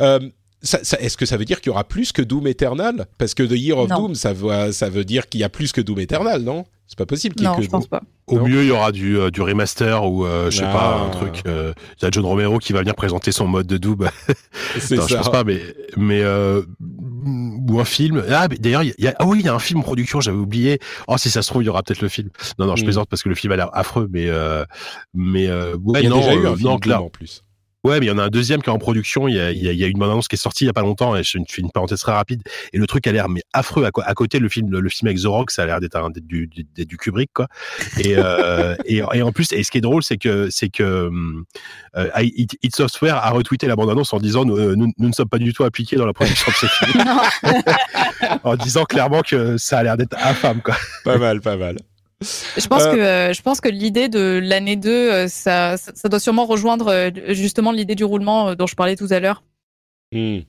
Euh, 0.00 0.20
ça, 0.62 0.80
ça- 0.82 0.98
Est-ce 0.98 1.18
que 1.18 1.26
ça 1.26 1.36
veut 1.36 1.44
dire 1.44 1.60
qu'il 1.60 1.68
y 1.68 1.72
aura 1.72 1.84
plus 1.84 2.10
que 2.10 2.22
Doom 2.22 2.46
Eternal? 2.46 3.06
Parce 3.18 3.34
que 3.34 3.42
The 3.42 3.52
Year 3.58 3.76
of 3.76 3.90
Non. 3.90 3.96
Doom, 3.98 4.14
ça 4.14 4.32
veut, 4.32 4.72
ça 4.72 4.88
veut 4.88 5.04
dire 5.04 5.28
qu'il 5.28 5.40
y 5.42 5.44
a 5.44 5.50
plus 5.50 5.72
que 5.72 5.82
Doom 5.82 6.00
Eternal, 6.00 6.40
non? 6.40 6.64
C'est 6.86 6.98
pas 6.98 7.06
possible 7.06 7.34
qu'il 7.34 7.44
y 7.44 7.46
ait 7.46 7.50
Non 7.50 7.56
que 7.56 7.62
je 7.62 7.68
pense 7.70 7.86
pas. 7.86 8.02
Au 8.26 8.36
Non. 8.38 8.46
mieux, 8.46 8.62
il 8.62 8.68
y 8.68 8.70
aura 8.70 8.92
du, 8.92 9.18
euh, 9.18 9.30
du 9.30 9.40
remaster 9.42 10.04
ou, 10.04 10.26
euh, 10.26 10.50
je 10.50 10.58
sais 10.58 10.64
Ah. 10.66 10.72
pas, 10.72 11.00
un 11.06 11.10
truc. 11.10 11.42
euh, 11.46 11.72
Il 11.98 12.04
y 12.04 12.06
a 12.06 12.10
John 12.10 12.24
Romero 12.26 12.58
qui 12.58 12.72
va 12.74 12.80
venir 12.80 12.94
présenter 12.94 13.32
son 13.32 13.46
mode 13.46 13.66
de 13.66 13.76
Doom. 13.78 14.08
C'est 14.78 14.96
Non, 14.96 15.02
je 15.06 15.08
ça. 15.14 15.16
pense 15.18 15.30
pas, 15.30 15.44
mais, 15.44 15.60
mais 15.96 16.20
euh, 16.22 16.62
ou 17.68 17.80
un 17.80 17.84
film. 17.84 18.22
Ah, 18.30 18.48
d'ailleurs, 18.48 18.82
il 18.82 18.94
y 18.98 19.08
a, 19.08 19.14
ah 19.18 19.26
oui, 19.26 19.38
il 19.40 19.46
y 19.46 19.48
a 19.48 19.54
un 19.54 19.58
film 19.58 19.80
en 19.80 19.82
production, 19.82 20.20
j'avais 20.20 20.36
oublié. 20.36 20.78
Oh, 21.08 21.16
si 21.16 21.30
ça 21.30 21.40
se 21.42 21.48
trouve, 21.48 21.62
il 21.62 21.66
y 21.66 21.68
aura 21.70 21.82
peut-être 21.82 22.02
le 22.02 22.08
film. 22.08 22.28
Non, 22.58 22.66
non, 22.66 22.76
je 22.76 22.82
Mm. 22.82 22.84
plaisante 22.84 23.08
parce 23.08 23.22
que 23.22 23.28
le 23.30 23.34
film 23.34 23.52
a 23.52 23.56
l'air 23.56 23.70
affreux, 23.72 24.08
mais, 24.12 24.26
euh, 24.28 24.64
mais, 25.14 25.48
euh, 25.48 25.76
Ouais, 25.82 26.00
il 26.00 26.04
y 26.04 26.06
a 26.06 26.10
non, 26.10 26.16
déjà 26.16 26.34
eu 26.34 26.46
un 26.46 26.56
film 26.56 26.68
non, 26.68 26.78
là- 26.86 27.02
en 27.02 27.08
plus. 27.08 27.43
Ouais, 27.84 28.00
mais 28.00 28.06
il 28.06 28.08
y 28.08 28.12
en 28.12 28.18
a 28.18 28.24
un 28.24 28.28
deuxième 28.28 28.62
qui 28.62 28.70
est 28.70 28.72
en 28.72 28.78
production. 28.78 29.28
Il 29.28 29.34
y 29.34 29.40
a, 29.40 29.50
il 29.50 29.62
y 29.62 29.68
a, 29.68 29.72
il 29.72 29.78
y 29.78 29.84
a 29.84 29.86
une 29.86 29.98
bande-annonce 29.98 30.26
qui 30.26 30.36
est 30.36 30.38
sortie 30.38 30.64
il 30.64 30.68
y 30.68 30.70
a 30.70 30.72
pas 30.72 30.80
longtemps. 30.80 31.14
Et 31.16 31.22
je 31.22 31.38
fais 31.48 31.60
une 31.62 31.70
parenthèse 31.70 32.00
très 32.00 32.12
rapide. 32.12 32.42
Et 32.72 32.78
le 32.78 32.86
truc 32.86 33.06
a 33.06 33.12
l'air 33.12 33.28
mais 33.28 33.42
affreux. 33.52 33.84
À, 33.84 34.14
côté, 34.14 34.38
le 34.38 34.48
film, 34.48 34.70
le, 34.70 34.80
le 34.80 34.88
film 34.88 35.08
avec 35.08 35.20
The 35.20 35.26
Rock, 35.26 35.50
ça 35.50 35.64
a 35.64 35.66
l'air 35.66 35.80
d'être 35.80 35.94
du, 36.20 36.46
du, 36.46 36.66
du 36.86 36.96
Kubrick, 36.96 37.30
quoi. 37.34 37.46
Et, 37.98 38.16
euh, 38.16 38.74
et, 38.86 39.02
et 39.12 39.22
en 39.22 39.32
plus, 39.32 39.52
et 39.52 39.62
ce 39.62 39.70
qui 39.70 39.78
est 39.78 39.82
drôle, 39.82 40.02
c'est 40.02 40.16
que 40.16 40.48
c'est 40.50 40.70
que 40.70 41.10
euh, 41.96 42.10
It, 42.16 42.56
It 42.62 42.74
Software 42.74 43.16
a 43.16 43.30
retweeté 43.30 43.66
la 43.66 43.76
bande-annonce 43.76 44.12
en 44.14 44.18
disant 44.18 44.44
nous, 44.44 44.56
euh, 44.56 44.74
nous, 44.76 44.92
nous 44.98 45.08
ne 45.08 45.14
sommes 45.14 45.28
pas 45.28 45.38
du 45.38 45.52
tout 45.52 45.64
impliqués 45.64 45.96
dans 45.96 46.06
la 46.06 46.14
production 46.14 46.52
de 46.52 46.56
ce 46.56 46.66
film, 46.66 47.04
en 48.44 48.56
disant 48.56 48.84
clairement 48.84 49.20
que 49.20 49.58
ça 49.58 49.78
a 49.78 49.82
l'air 49.82 49.96
d'être 49.96 50.16
infâme, 50.24 50.62
quoi. 50.62 50.76
Pas 51.04 51.18
mal, 51.18 51.40
pas 51.40 51.56
mal. 51.56 51.76
Je 52.56 52.66
pense 52.66 52.82
Euh, 52.82 52.92
que 52.92 53.00
euh, 53.00 53.32
je 53.32 53.42
pense 53.42 53.60
que 53.60 53.68
l'idée 53.68 54.08
de 54.08 54.40
l'année 54.42 54.76
2, 54.76 54.90
euh, 54.90 55.28
ça, 55.28 55.76
doit 56.04 56.20
sûrement 56.20 56.46
rejoindre 56.46 57.10
justement 57.28 57.72
l'idée 57.72 57.94
du 57.94 58.04
roulement 58.04 58.54
dont 58.54 58.66
je 58.66 58.74
parlais 58.74 58.96
tout 58.96 59.08
à 59.10 59.20
l'heure. 59.20 59.42
Hmm. 60.12 60.40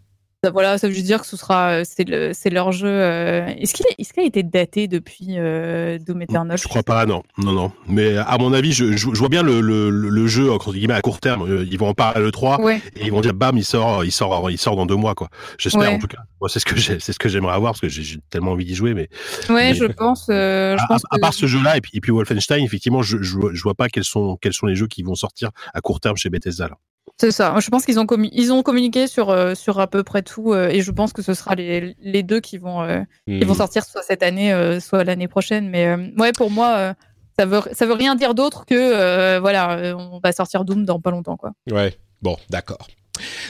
Ça, 0.46 0.52
voilà, 0.52 0.78
ça 0.78 0.88
veut 0.88 0.94
juste 0.94 1.08
dire 1.08 1.22
que 1.22 1.26
ce 1.28 1.38
sera 1.38 1.70
euh, 1.80 1.84
c'est 1.84 2.08
le 2.08 2.32
c'est 2.34 2.52
leur 2.52 2.72
jeu. 2.72 2.88
euh, 2.88 3.48
Est-ce 3.48 3.74
qu'il 3.74 3.84
est, 3.88 3.96
est-ce 4.00 4.14
qu'il 4.14 4.22
a 4.22 4.26
été 4.28 4.44
daté 4.44 4.88
depuis 4.88 5.38
euh, 5.40 5.98
Doom 5.98 6.22
Eternal? 6.22 6.56
Je 6.58 6.68
crois 6.68 6.84
pas, 6.84 7.08
non, 7.08 7.24
non, 7.40 7.52
non. 7.52 7.72
Mais 7.88 8.16
à 8.18 8.38
mon 8.38 8.54
avis, 8.54 8.72
je, 8.72 8.92
je, 8.92 8.98
je 9.12 9.18
vois 9.20 9.30
bien 9.30 9.42
le, 9.42 9.60
le, 9.60 9.90
le 9.90 10.28
jeu 10.28 10.52
entre 10.52 10.72
guillemets 10.72 10.94
à 10.94 11.02
court 11.02 11.20
terme. 11.20 11.66
Ils 11.70 11.80
vont 11.80 11.88
en 11.88 11.94
parler 11.96 12.22
le 12.22 12.32
3 12.32 12.62
Ouais. 12.62 12.80
et 12.96 13.06
ils 13.06 13.12
vont 13.12 13.22
dire 13.22 13.34
bam, 13.34 13.58
il 13.58 13.66
sort, 13.66 14.04
il 14.06 14.12
sort, 14.12 14.52
il 14.52 14.58
sort 14.60 14.76
dans 14.76 14.86
deux 14.86 14.96
mois 14.96 15.16
quoi. 15.16 15.30
J'espère 15.58 15.82
Ouais. 15.90 15.96
en 15.96 16.00
tout 16.00 16.06
cas. 16.08 16.20
Moi, 16.40 16.48
c'est 16.48 16.60
ce 16.60 16.66
que 16.66 16.76
j'ai, 16.76 17.00
c'est 17.00 17.12
ce 17.12 17.18
que 17.18 17.28
j'aimerais 17.28 17.56
avoir 17.56 17.72
parce 17.72 17.82
que 17.82 17.90
j'ai 17.90 18.20
tellement 18.30 18.52
envie 18.52 18.66
d'y 18.66 18.76
jouer. 18.76 18.94
Mais 18.94 19.10
Ouais, 19.50 19.72
Mais- 19.72 19.74
je 19.74 19.86
pense. 19.86 20.28
euh, 20.30 20.78
je 20.78 20.84
à, 20.84 20.88
pense 20.88 21.02
à 21.10 21.16
que- 21.16 21.22
part 21.22 21.34
ce 21.34 21.48
jeu-là 21.48 21.76
et 21.78 21.82
puis, 21.82 21.92
et 21.96 22.02
puis 22.02 22.12
Wolfenstein, 22.12 22.64
effectivement, 22.64 23.02
je, 23.02 23.18
je 23.24 23.64
vois 23.64 23.74
pas 23.74 23.90
quels 23.90 24.04
sont 24.04 24.38
quels 24.40 24.54
sont 24.54 24.68
les 24.68 24.76
jeux 24.76 24.88
qui 24.88 25.02
vont 25.02 25.16
sortir 25.16 25.50
à 25.74 25.82
court 25.82 26.00
terme 26.00 26.18
chez 26.18 26.30
Bethesda. 26.30 26.68
Là. 26.68 26.76
C'est 27.18 27.32
ça. 27.32 27.56
Je 27.60 27.70
pense 27.70 27.86
qu'ils 27.86 27.98
ont, 28.00 28.04
commu- 28.06 28.30
ils 28.34 28.52
ont 28.52 28.62
communiqué 28.62 29.08
sur, 29.08 29.30
euh, 29.30 29.56
sur 29.56 29.80
à 29.80 29.88
peu 29.88 30.04
près 30.04 30.22
tout 30.22 30.52
euh, 30.54 30.68
et 30.68 30.82
je 30.82 30.92
pense 30.92 31.14
que 31.14 31.22
ce 31.22 31.34
sera 31.34 31.56
les, 31.56 31.96
les 32.02 32.24
deux 32.24 32.42
qui 32.42 32.58
vont, 32.58 32.82
euh, 32.82 33.02
qui 33.40 33.46
vont 33.46 33.54
sortir 33.54 33.86
soit 33.86 34.02
cette 34.04 34.22
année, 34.22 34.80
soit 34.82 35.04
l'année 35.06 35.28
prochaine. 35.30 35.70
Mais 35.70 35.96
ouais, 36.18 36.32
pour 36.34 36.52
moi, 36.52 36.94
ça 37.40 37.46
veut, 37.46 37.62
ça 37.72 37.86
veut 37.86 37.94
rien 37.94 38.16
dire 38.16 38.36
d'autre 38.36 38.66
que 38.66 39.40
voilà, 39.40 39.96
on 39.98 40.20
va 40.22 40.32
sortir 40.34 40.66
Doom 40.66 40.84
dans 40.86 41.00
pas 41.00 41.12
longtemps, 41.12 41.38
quoi. 41.38 41.52
Ouais, 41.72 41.96
bon, 42.22 42.36
d'accord. 42.50 42.88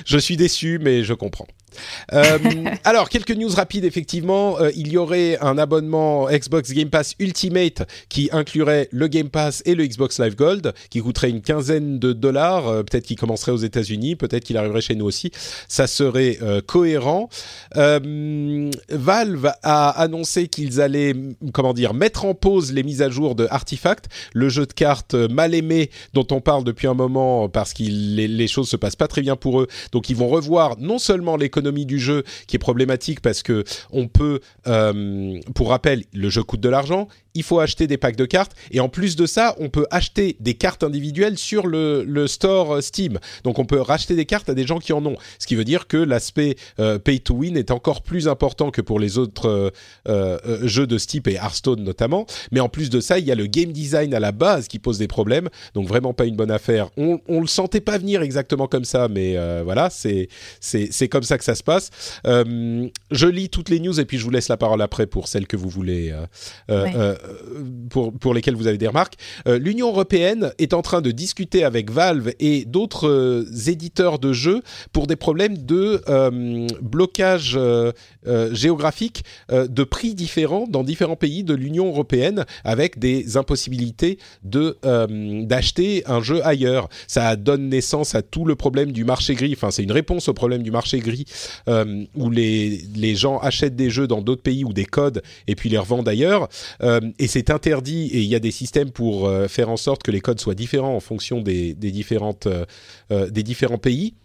Je 0.06 0.18
suis 0.20 0.38
déçu, 0.38 0.78
mais 0.80 1.04
je 1.04 1.14
comprends. 1.16 1.48
Euh, 2.14 2.38
alors, 2.84 3.10
quelques 3.10 3.32
news 3.32 3.50
rapides, 3.50 3.86
effectivement. 3.86 4.60
Euh, 4.60 4.72
il 4.76 4.88
y 4.90 4.98
aurait 4.98 5.38
un 5.42 5.58
abonnement 5.58 6.28
Xbox 6.30 6.72
Game 6.72 6.90
Pass 6.90 7.16
Ultimate 7.20 7.88
qui 8.10 8.30
inclurait 8.32 8.88
le 8.92 9.08
Game 9.08 9.30
Pass 9.30 9.62
et 9.66 9.76
le 9.76 9.86
Xbox 9.86 10.20
Live 10.20 10.36
Gold, 10.36 10.74
qui 10.90 11.02
coûterait 11.02 11.30
une 11.30 11.42
quinzaine 11.42 12.00
de 12.00 12.14
dollars. 12.14 12.68
Euh, 12.68 12.84
peut-être 12.84 13.06
qu'il 13.06 13.18
commencerait 13.18 13.52
aux 13.52 13.58
États-Unis, 13.58 14.16
peut-être 14.16 14.44
qu'il 14.44 14.58
arriverait 14.58 14.82
chez 14.82 14.96
nous 14.96 15.06
aussi. 15.06 15.32
Ça 15.68 15.88
serait 15.88 16.38
cohérent. 16.66 17.30
Valve 17.76 19.52
a 19.64 19.90
annoncé 19.90 20.48
qu'ils 20.48 20.82
allaient, 20.82 21.14
comment 21.54 21.74
dire, 21.74 21.94
mettre 21.94 22.26
en 22.26 22.34
pause 22.34 22.72
les 22.72 22.84
mises 22.84 23.02
à 23.02 23.10
jour 23.10 23.36
de 23.36 23.48
Artifact, 23.50 24.06
le 24.34 24.50
jeu 24.50 24.66
de 24.66 24.74
cartes 24.74 25.14
mal 25.14 25.54
aimé 25.54 25.90
dont 26.14 26.28
on 26.32 26.42
parle 26.42 26.64
depuis 26.64 26.88
un 26.88 26.94
moment 26.94 27.50
parce 27.50 27.74
que 27.74 27.84
les, 27.84 28.28
les 28.28 28.48
choses 28.48 28.70
se 28.70 28.76
passent 28.76 28.96
pas 28.96 29.08
très 29.08 29.22
bien 29.22 29.36
pour 29.36 29.62
eux. 29.62 29.68
Donc 29.92 30.10
ils 30.10 30.16
vont 30.16 30.28
revoir 30.28 30.78
non 30.80 31.00
seulement 31.00 31.36
l'économie 31.36 31.65
du 31.72 32.00
jeu 32.00 32.24
qui 32.48 32.56
est 32.56 32.60
problématique 32.60 33.22
parce 33.22 33.44
que 33.44 33.64
on 33.92 34.08
peut, 34.08 34.40
euh, 34.68 35.40
pour 35.54 35.70
rappel, 35.70 36.04
le 36.14 36.30
jeu 36.30 36.44
coûte 36.44 36.62
de 36.62 36.70
l'argent. 36.70 37.08
Il 37.36 37.44
faut 37.44 37.60
acheter 37.60 37.88
des 37.88 37.98
packs 37.98 38.16
de 38.16 38.26
cartes. 38.26 38.54
Et 38.72 38.80
en 38.80 38.90
plus 38.90 39.16
de 39.16 39.26
ça, 39.26 39.56
on 39.60 39.70
peut 39.70 39.86
acheter 39.92 40.36
des 40.40 40.56
cartes 40.56 40.84
individuelles 40.84 41.38
sur 41.38 41.68
le, 41.68 42.04
le 42.04 42.28
store 42.28 42.82
Steam. 42.82 43.20
Donc 43.44 43.60
on 43.60 43.66
peut 43.66 43.80
racheter 43.80 44.16
des 44.16 44.26
cartes 44.26 44.50
à 44.50 44.54
des 44.54 44.66
gens 44.66 44.80
qui 44.80 44.94
en 44.94 45.06
ont. 45.06 45.16
Ce 45.40 45.48
qui 45.48 45.56
veut 45.56 45.64
dire 45.64 45.88
que 45.88 45.98
l'aspect 45.98 46.56
pay 47.04 47.20
to 47.20 47.36
win 47.36 47.58
est 47.58 47.72
encore 47.72 48.02
plus 48.02 48.28
important 48.28 48.72
que 48.72 48.82
pour 48.82 49.00
les 49.00 49.18
autres 49.18 49.72
jeux 50.64 50.88
de 50.88 50.98
ce 50.98 51.08
type 51.08 51.28
et 51.28 51.36
Hearthstone 51.36 51.84
notamment. 51.84 52.26
Mais 52.52 52.60
en 52.60 52.70
plus 52.70 52.90
de 52.90 53.00
ça, 53.00 53.20
il 53.20 53.26
y 53.26 53.32
a 53.32 53.36
le 53.36 53.48
game 53.48 53.72
design 53.72 54.14
à 54.14 54.20
la 54.20 54.32
base 54.32 54.68
qui 54.68 54.80
pose 54.80 54.98
des 54.98 55.08
problèmes. 55.08 55.50
Donc 55.74 55.88
vraiment 55.88 56.14
pas 56.14 56.26
une 56.26 56.36
bonne 56.36 56.52
affaire. 56.52 56.90
On, 56.98 57.20
on 57.28 57.42
le 57.42 57.48
sentait 57.48 57.82
pas 57.82 57.98
venir 57.98 58.22
exactement 58.22 58.68
comme 58.68 58.86
ça, 58.86 59.08
mais 59.08 59.38
voilà, 59.64 59.90
c'est 59.90 60.28
c'est 60.60 61.08
comme 61.10 61.24
ça 61.24 61.38
que 61.38 61.44
ça 61.44 61.56
se 61.56 61.64
passe. 61.64 61.90
je 62.26 63.28
lis 63.28 63.50
toutes 63.50 63.70
les 63.70 63.80
news 63.80 64.00
et 64.00 64.06
puis 64.06 64.18
je 64.18 64.24
vous 64.24 64.32
laisse 64.32 64.50
la 64.50 64.58
parole 64.58 64.82
après 64.82 65.08
pour 65.08 65.28
celles 65.28 65.48
que 65.48 65.58
vous 65.58 65.70
voulez, 65.70 66.12
euh, 66.12 66.26
euh, 66.70 66.88
euh, 66.96 67.16
pour, 67.90 68.14
pour 68.14 68.34
lesquelles 68.34 68.56
vous 68.56 68.68
avez 68.68 68.78
des 68.78 68.88
remarques. 68.88 69.16
L'Union 69.46 69.90
européenne 69.90 70.52
est 70.58 70.74
en 70.74 70.82
train 70.82 71.02
de 71.02 71.12
discuter 71.12 71.64
avec 71.64 71.92
Valve 71.92 72.32
et 72.40 72.66
d'autres 72.66 73.46
éditeurs 73.68 74.20
de 74.20 74.34
jeux 74.34 74.62
pour 74.92 75.08
des 75.08 75.16
problèmes 75.16 75.58
de 75.58 76.02
blocage 76.82 77.60
géographique 78.52 79.24
de 79.50 79.84
prix 79.84 80.14
différents 80.14 80.68
dans 80.68 80.84
différents 80.84 81.16
pays 81.16 81.44
de 81.44 81.54
l'Union 81.54 81.88
européenne 81.88 82.46
avec 82.64 83.00
des 83.00 83.38
impossibilités 83.38 84.18
de 84.44 84.78
d'acheter 85.44 86.04
un 86.08 86.22
jeu 86.22 86.46
ailleurs. 86.46 86.90
Ça 87.08 87.36
donne 87.36 87.70
naissance 87.70 88.16
à 88.16 88.22
tout 88.22 88.46
le 88.46 88.56
problème 88.56 88.92
du 88.92 89.04
marché 89.04 89.36
gris. 89.36 89.54
Enfin, 89.56 89.72
c'est 89.72 89.84
une 89.84 89.92
réponse 89.92 90.28
au 90.28 90.34
problème 90.34 90.64
du 90.64 90.72
marché 90.72 91.00
gris 91.00 91.26
où 91.68 92.30
les, 92.30 92.82
les 92.96 93.16
gens 93.16 93.38
achètent 93.40 93.76
des 93.76 93.90
jeux 93.90 94.08
dans 94.08 94.22
d'autres 94.22 94.42
pays 94.42 94.64
ou 94.64 94.74
des 94.74 94.86
codes 94.86 95.22
et 95.48 95.56
puis 95.56 95.70
les 95.70 95.78
revendent 95.78 96.08
ailleurs. 96.08 96.48
Euh, 96.82 97.00
et 97.20 97.28
c'est 97.28 97.50
interdit 97.50 98.08
et 98.08 98.20
il 98.20 98.28
y 98.28 98.36
a 98.36 98.40
des 98.40 98.52
systèmes 98.52 98.92
pour 98.92 99.28
euh, 99.28 99.48
faire 99.48 99.70
en 99.70 99.78
sorte 99.78 100.04
que 100.04 100.12
les 100.12 100.22
codes 100.22 100.40
soient 100.40 100.56
différents 100.56 100.96
en 100.96 101.00
fonction 101.00 101.42
des, 101.42 101.74
différentes, 101.74 102.48
euh, 102.48 103.30
des 103.30 103.44
différents 103.44 103.78
pays. 103.78 104.16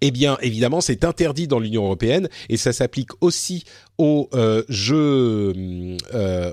Eh 0.00 0.10
bien, 0.10 0.38
évidemment, 0.40 0.80
c'est 0.80 1.04
interdit 1.04 1.46
dans 1.46 1.58
l'Union 1.58 1.84
européenne 1.84 2.28
et 2.48 2.56
ça 2.56 2.72
s'applique 2.72 3.10
aussi 3.20 3.64
aux 3.98 4.30
jeux, 4.70 5.52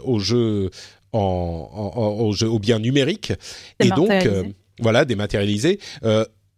aux 0.04 0.20
jeux 0.20 0.70
en, 1.14 2.34
aux, 2.44 2.60
biens 2.60 2.80
numériques 2.80 3.32
et 3.80 3.88
donc 3.88 4.12
voilà 4.82 5.06
dématérialisés. 5.06 5.80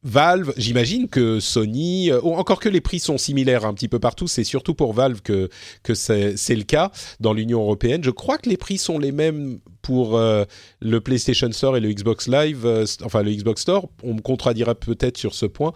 Valve, 0.04 0.54
j'imagine 0.56 1.10
que 1.10 1.40
Sony, 1.40 2.10
euh, 2.10 2.22
encore 2.22 2.60
que 2.60 2.70
les 2.70 2.80
prix 2.80 3.00
sont 3.00 3.18
similaires 3.18 3.66
un 3.66 3.74
petit 3.74 3.90
peu 3.90 4.00
partout, 4.00 4.28
c'est 4.28 4.46
surtout 4.46 4.74
pour 4.74 4.94
Valve 4.94 5.22
que, 5.22 5.50
c'est 5.94 6.56
le 6.56 6.64
cas 6.64 6.92
dans 7.20 7.34
l'Union 7.34 7.62
européenne. 7.62 8.04
Je 8.04 8.12
crois 8.12 8.38
que 8.38 8.50
les 8.50 8.58
prix 8.58 8.78
sont 8.78 8.98
les 8.98 9.12
mêmes 9.12 9.60
pour 9.82 10.18
euh, 10.18 10.46
le 10.80 11.02
PlayStation 11.02 11.52
Store 11.52 11.76
et 11.76 11.80
le 11.82 11.92
Xbox 11.92 12.28
Live, 12.28 12.66
euh, 12.66 12.86
enfin 13.04 13.24
le 13.24 13.32
Xbox 13.32 13.62
Store. 13.62 13.90
On 14.04 14.14
me 14.14 14.22
contredira 14.22 14.74
peut-être 14.76 15.18
sur 15.18 15.34
ce 15.34 15.46
point. 15.46 15.74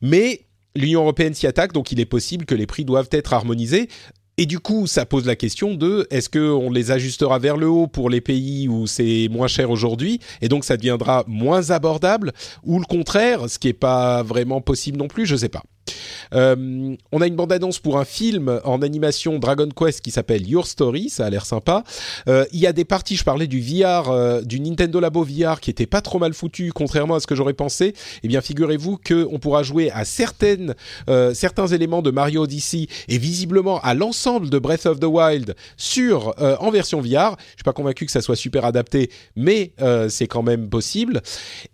Mais 0.00 0.46
l'Union 0.76 1.02
européenne 1.02 1.34
s'y 1.34 1.46
attaque, 1.46 1.72
donc 1.72 1.90
il 1.90 1.98
est 1.98 2.06
possible 2.06 2.44
que 2.44 2.54
les 2.54 2.66
prix 2.66 2.84
doivent 2.84 3.08
être 3.10 3.32
harmonisés. 3.32 3.88
Et 4.38 4.44
du 4.44 4.58
coup, 4.58 4.86
ça 4.86 5.06
pose 5.06 5.24
la 5.24 5.34
question 5.34 5.72
de 5.74 6.06
est-ce 6.10 6.28
qu'on 6.28 6.70
les 6.70 6.90
ajustera 6.90 7.38
vers 7.38 7.56
le 7.56 7.68
haut 7.68 7.86
pour 7.86 8.10
les 8.10 8.20
pays 8.20 8.68
où 8.68 8.86
c'est 8.86 9.28
moins 9.30 9.48
cher 9.48 9.70
aujourd'hui 9.70 10.20
et 10.42 10.48
donc 10.50 10.64
ça 10.66 10.76
deviendra 10.76 11.24
moins 11.26 11.70
abordable 11.70 12.32
ou 12.62 12.78
le 12.78 12.84
contraire, 12.84 13.48
ce 13.48 13.58
qui 13.58 13.68
n'est 13.68 13.72
pas 13.72 14.22
vraiment 14.22 14.60
possible 14.60 14.98
non 14.98 15.08
plus, 15.08 15.24
je 15.24 15.36
sais 15.36 15.48
pas. 15.48 15.62
Euh, 16.34 16.96
on 17.12 17.20
a 17.20 17.26
une 17.26 17.36
bande-annonce 17.36 17.78
pour 17.78 17.98
un 17.98 18.04
film 18.04 18.60
en 18.64 18.82
animation 18.82 19.38
Dragon 19.38 19.68
Quest 19.68 20.00
qui 20.00 20.10
s'appelle 20.10 20.48
Your 20.48 20.66
Story, 20.66 21.08
ça 21.08 21.26
a 21.26 21.30
l'air 21.30 21.46
sympa. 21.46 21.84
Euh, 22.28 22.44
il 22.52 22.60
y 22.60 22.66
a 22.66 22.72
des 22.72 22.84
parties, 22.84 23.16
je 23.16 23.24
parlais 23.24 23.46
du 23.46 23.60
VR, 23.60 24.10
euh, 24.10 24.42
du 24.42 24.60
Nintendo 24.60 25.00
Labo 25.00 25.24
VR 25.24 25.60
qui 25.60 25.70
était 25.70 25.86
pas 25.86 26.00
trop 26.00 26.18
mal 26.18 26.34
foutu, 26.34 26.72
contrairement 26.72 27.14
à 27.14 27.20
ce 27.20 27.26
que 27.26 27.34
j'aurais 27.34 27.54
pensé. 27.54 27.94
Eh 28.22 28.28
bien, 28.28 28.40
figurez-vous 28.40 28.98
qu'on 28.98 29.38
pourra 29.38 29.62
jouer 29.62 29.90
à 29.90 30.04
certaines, 30.04 30.74
certains 31.34 31.66
éléments 31.66 32.02
de 32.02 32.10
Mario 32.10 32.42
Odyssey 32.42 32.86
et 33.08 33.18
visiblement 33.18 33.80
à 33.80 33.94
l'ensemble 33.94 34.50
de 34.50 34.58
Breath 34.58 34.86
of 34.86 35.00
the 35.00 35.04
Wild 35.04 35.54
sur 35.76 36.34
en 36.60 36.70
version 36.70 37.00
VR. 37.00 37.36
Je 37.38 37.56
suis 37.56 37.64
pas 37.64 37.72
convaincu 37.72 38.06
que 38.06 38.12
ça 38.12 38.20
soit 38.20 38.36
super 38.36 38.64
adapté, 38.64 39.10
mais 39.36 39.72
c'est 40.08 40.26
quand 40.26 40.42
même 40.42 40.68
possible. 40.68 41.22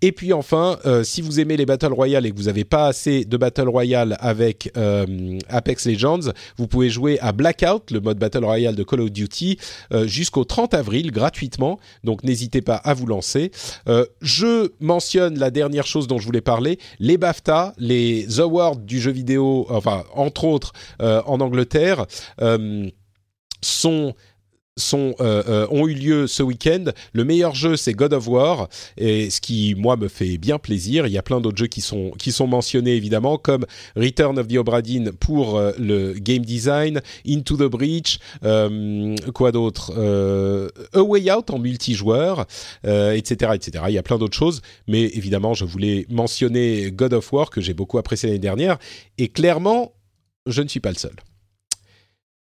Et 0.01 0.13
puis 0.13 0.33
enfin, 0.33 0.79
si 1.03 1.23
vous 1.23 1.41
aimez 1.41 1.57
les 1.57 1.67
Battle 1.67 1.93
Royale 1.93 2.27
et 2.27 2.31
que 2.31 2.37
vous 2.37 2.45
n'avez 2.45 2.65
pas 2.65 2.87
assez 2.87 3.25
de 3.25 3.37
Battle 3.37 3.69
Royale 3.69 4.02
avec 4.19 4.73
euh, 4.77 5.39
Apex 5.49 5.87
Legends. 5.87 6.33
Vous 6.57 6.67
pouvez 6.67 6.91
jouer 6.91 7.19
à 7.21 7.33
Blackout, 7.33 7.91
le 7.91 8.01
mode 8.01 8.19
Battle 8.19 8.45
Royale 8.45 8.75
de 8.75 8.83
Call 8.83 9.01
of 9.03 9.13
Duty, 9.13 9.59
euh, 9.93 10.07
jusqu'au 10.07 10.45
30 10.45 10.75
avril 10.75 11.13
gratuitement. 11.13 11.79
Donc 12.03 12.25
n'hésitez 12.25 12.63
pas 12.63 12.77
à 12.77 12.95
vous 12.95 13.07
lancer. 13.07 13.53
Euh, 13.89 14.05
je 14.21 14.73
mentionne 14.81 15.39
la 15.39 15.51
dernière 15.51 15.87
chose 15.87 16.09
dont 16.09 16.19
je 16.19 16.27
voulais 16.27 16.41
parler, 16.41 16.79
les 16.99 17.19
BAFTA, 17.19 17.75
les 17.79 18.41
awards 18.41 18.77
du 18.77 19.01
jeu 19.01 19.13
vidéo, 19.13 19.67
enfin 19.71 20.05
entre 20.15 20.45
autres 20.45 20.73
en 21.01 21.41
Angleterre, 21.41 22.07
sont 23.61 24.15
euh, 24.95 25.13
euh, 25.21 25.67
ont 25.71 25.87
eu 25.87 25.93
lieu 25.93 26.27
ce 26.27 26.43
week-end. 26.43 26.85
Le 27.13 27.25
meilleur 27.25 27.55
jeu, 27.55 27.77
c'est 27.77 27.93
God 27.93 28.15
of 28.15 28.27
War, 28.27 28.69
et 28.97 29.29
ce 29.29 29.39
qui, 29.43 29.75
moi, 29.77 29.97
me 29.97 30.09
fait 30.09 30.39
bien 30.39 30.59
plaisir. 30.59 31.07
Il 31.07 31.13
y 31.13 31.19
a 31.19 31.23
plein 31.23 31.43
d'autres 31.43 31.59
jeux 31.59 31.67
qui 31.67 31.83
sont, 31.83 32.13
qui 32.13 32.33
sont 32.33 32.47
mentionnés, 32.47 32.97
évidemment, 32.97 33.37
comme 33.37 33.67
Return 33.97 34.39
of 34.39 34.49
the 34.49 34.57
Obra 34.57 34.81
Dinn 34.81 35.13
pour 35.13 35.59
euh, 35.59 35.73
le 35.79 36.15
game 36.15 36.43
design, 36.43 37.03
Into 37.29 37.59
the 37.59 37.71
Breach, 37.71 38.19
quoi 39.35 39.53
d'autre 39.53 39.93
A 40.95 41.03
Way 41.03 41.31
Out 41.31 41.51
en 41.51 41.59
multijoueur, 41.59 42.47
etc., 42.85 43.53
etc. 43.55 43.85
Il 43.89 43.95
y 43.95 43.99
a 43.99 44.03
plein 44.03 44.19
d'autres 44.19 44.37
choses, 44.37 44.63
mais 44.89 45.03
évidemment, 45.03 45.53
je 45.53 45.67
voulais 45.67 46.07
mentionner 46.09 46.91
God 46.93 47.13
of 47.13 47.31
War, 47.33 47.51
que 47.51 47.61
j'ai 47.61 47.75
beaucoup 47.75 47.99
apprécié 47.99 48.31
l'année 48.31 48.39
dernière, 48.39 48.79
et 49.19 49.29
clairement, 49.29 49.93
je 50.47 50.63
ne 50.63 50.69
suis 50.69 50.81
pas 50.81 50.91
le 50.91 50.97
seul. 50.97 51.15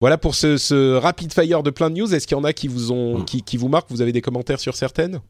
Voilà 0.01 0.17
pour 0.17 0.35
ce, 0.35 0.57
ce, 0.57 0.95
rapid 0.97 1.33
fire 1.33 1.63
de 1.63 1.71
plein 1.71 1.91
de 1.91 2.01
news. 2.01 2.15
Est-ce 2.15 2.27
qu'il 2.27 2.37
y 2.37 2.41
en 2.41 2.45
a 2.45 2.55
qui 2.55 2.69
vous 2.69 2.91
ont, 2.91 3.23
qui, 3.23 3.43
qui 3.43 3.59
vous 3.59 3.69
marquent? 3.69 3.91
Vous 3.91 4.01
avez 4.01 4.13
des 4.13 4.23
commentaires 4.23 4.61
sur 4.61 4.75
certaines? 4.75 5.21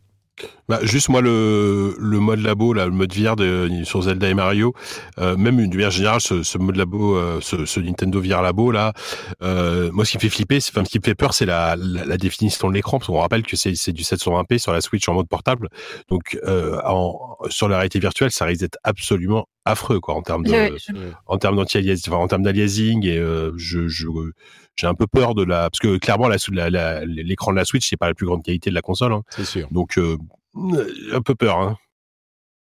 Bah, 0.69 0.79
juste 0.83 1.09
moi 1.09 1.21
le, 1.21 1.97
le 1.99 2.21
mode 2.21 2.41
labo 2.41 2.73
là, 2.73 2.87
le 2.87 2.93
mode 2.93 3.13
VR 3.13 3.35
de, 3.37 3.83
sur 3.85 4.03
Zelda 4.03 4.29
et 4.29 4.35
Mario, 4.35 4.73
euh, 5.19 5.37
même 5.37 5.59
une 5.59 5.71
manière 5.71 5.91
générale 5.91 6.21
ce, 6.21 6.43
ce 6.43 6.59
mode 6.59 6.77
labo, 6.77 7.17
euh, 7.17 7.41
ce, 7.41 7.65
ce, 7.67 7.81
Nintendo 7.81 8.21
VR 8.21 8.41
labo 8.41 8.71
là, 8.71 8.93
euh, 9.43 9.91
moi 9.93 10.05
ce 10.05 10.13
qui 10.13 10.19
me 10.19 10.21
fait 10.21 10.29
flipper, 10.29 10.59
enfin 10.59 10.85
ce 10.85 10.91
qui 10.91 10.99
me 10.99 11.05
fait 11.05 11.17
peur, 11.17 11.35
c'est 11.35 11.47
la, 11.47 11.75
la, 11.77 12.05
la, 12.05 12.17
définition 12.17 12.69
de 12.69 12.75
l'écran, 12.75 12.99
parce 12.99 13.09
qu'on 13.09 13.19
rappelle 13.19 13.43
que 13.43 13.57
c'est 13.57 13.93
du 13.93 14.03
720p 14.03 14.59
sur 14.59 14.73
la 14.73 14.81
Switch 14.81 15.09
en 15.09 15.15
mode 15.15 15.29
portable, 15.29 15.69
donc 16.09 16.39
euh, 16.47 16.81
en, 16.85 17.37
sur 17.49 17.69
la 17.69 17.77
réalité 17.79 17.99
virtuelle, 17.99 18.31
ça 18.31 18.45
risque 18.45 18.61
d'être 18.61 18.79
absolument 18.85 19.47
affreux 19.65 20.01
quoi 20.01 20.15
en 20.15 20.23
termes 20.23 20.45
de, 20.45 20.75
en 21.27 21.39
termes 21.39 21.57
d'anti 21.57 21.79
enfin, 22.09 22.17
en 22.17 22.29
termes 22.29 22.43
d'aliasing 22.43 23.07
et 23.07 23.19
euh, 23.19 23.53
je, 23.57 23.89
je 23.89 24.07
j'ai 24.77 24.87
un 24.87 24.95
peu 24.95 25.07
peur 25.07 25.35
de 25.35 25.45
la 25.45 25.69
parce 25.71 25.81
que 25.81 25.99
clairement 25.99 26.29
la, 26.29 27.05
l'écran 27.05 27.53
de 27.53 27.57
la 27.57 27.65
Switch 27.65 27.89
c'est 27.89 27.97
pas 27.97 28.09
la 28.09 28.15
plus 28.15 28.27
grande 28.27 28.43
qualité 28.43 28.71
de 28.71 28.75
la 28.75 28.81
console 28.81 29.13
hein. 29.13 29.23
c'est 29.29 29.45
sûr. 29.45 29.69
Donc 29.71 29.99
euh, 29.99 30.17
un 30.55 31.23
peu 31.23 31.35
peur 31.35 31.59
hein. 31.59 31.77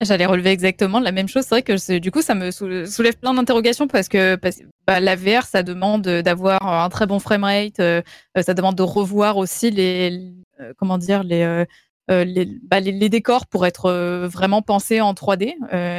J'allais 0.02 0.26
relever 0.26 0.50
exactement 0.50 1.00
la 1.00 1.14
même 1.14 1.30
chose. 1.30 1.44
C'est 1.44 1.56
vrai 1.56 1.62
que 1.62 2.00
du 2.00 2.12
coup, 2.12 2.22
ça 2.22 2.36
me 2.36 2.52
soulève 2.52 3.18
plein 3.18 3.34
d'interrogations 3.34 3.88
parce 3.88 4.10
que 4.10 4.38
bah, 4.86 5.00
la 5.00 5.16
VR, 5.16 5.44
ça 5.44 5.64
demande 5.64 6.02
d'avoir 6.02 6.62
un 6.68 6.90
très 6.90 7.08
bon 7.08 7.20
framerate, 7.20 7.80
euh, 7.80 8.02
ça 8.42 8.54
demande 8.54 8.76
de 8.76 8.84
revoir 8.84 9.38
aussi 9.38 9.72
les, 9.72 10.34
euh, 10.60 10.74
comment 10.78 10.98
dire, 10.98 11.24
les, 11.24 11.64
les, 12.10 12.46
bah, 12.64 12.82
les, 12.82 13.08
décors 13.08 13.48
pour 13.48 13.66
être 13.66 13.90
vraiment 14.26 14.62
pensés 14.62 15.00
en 15.00 15.14
3D. 15.14 15.54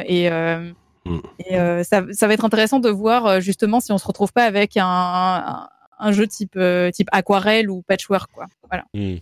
et 0.05 0.29
mm. 0.29 1.21
et 1.39 1.83
ça, 1.83 2.03
ça, 2.11 2.27
va 2.27 2.33
être 2.35 2.45
intéressant 2.45 2.79
de 2.79 2.89
voir 2.89 3.41
justement 3.41 3.79
si 3.79 3.91
on 3.91 3.97
se 3.97 4.05
retrouve 4.05 4.31
pas 4.31 4.45
avec 4.45 4.77
un, 4.77 5.67
un 5.99 6.11
jeu 6.11 6.27
type 6.27 6.55
euh, 6.57 6.91
type 6.91 7.09
aquarelle 7.11 7.69
ou 7.69 7.81
patchwork 7.81 8.31
quoi. 8.31 8.47
Voilà. 8.69 8.85
Hmm. 8.93 9.17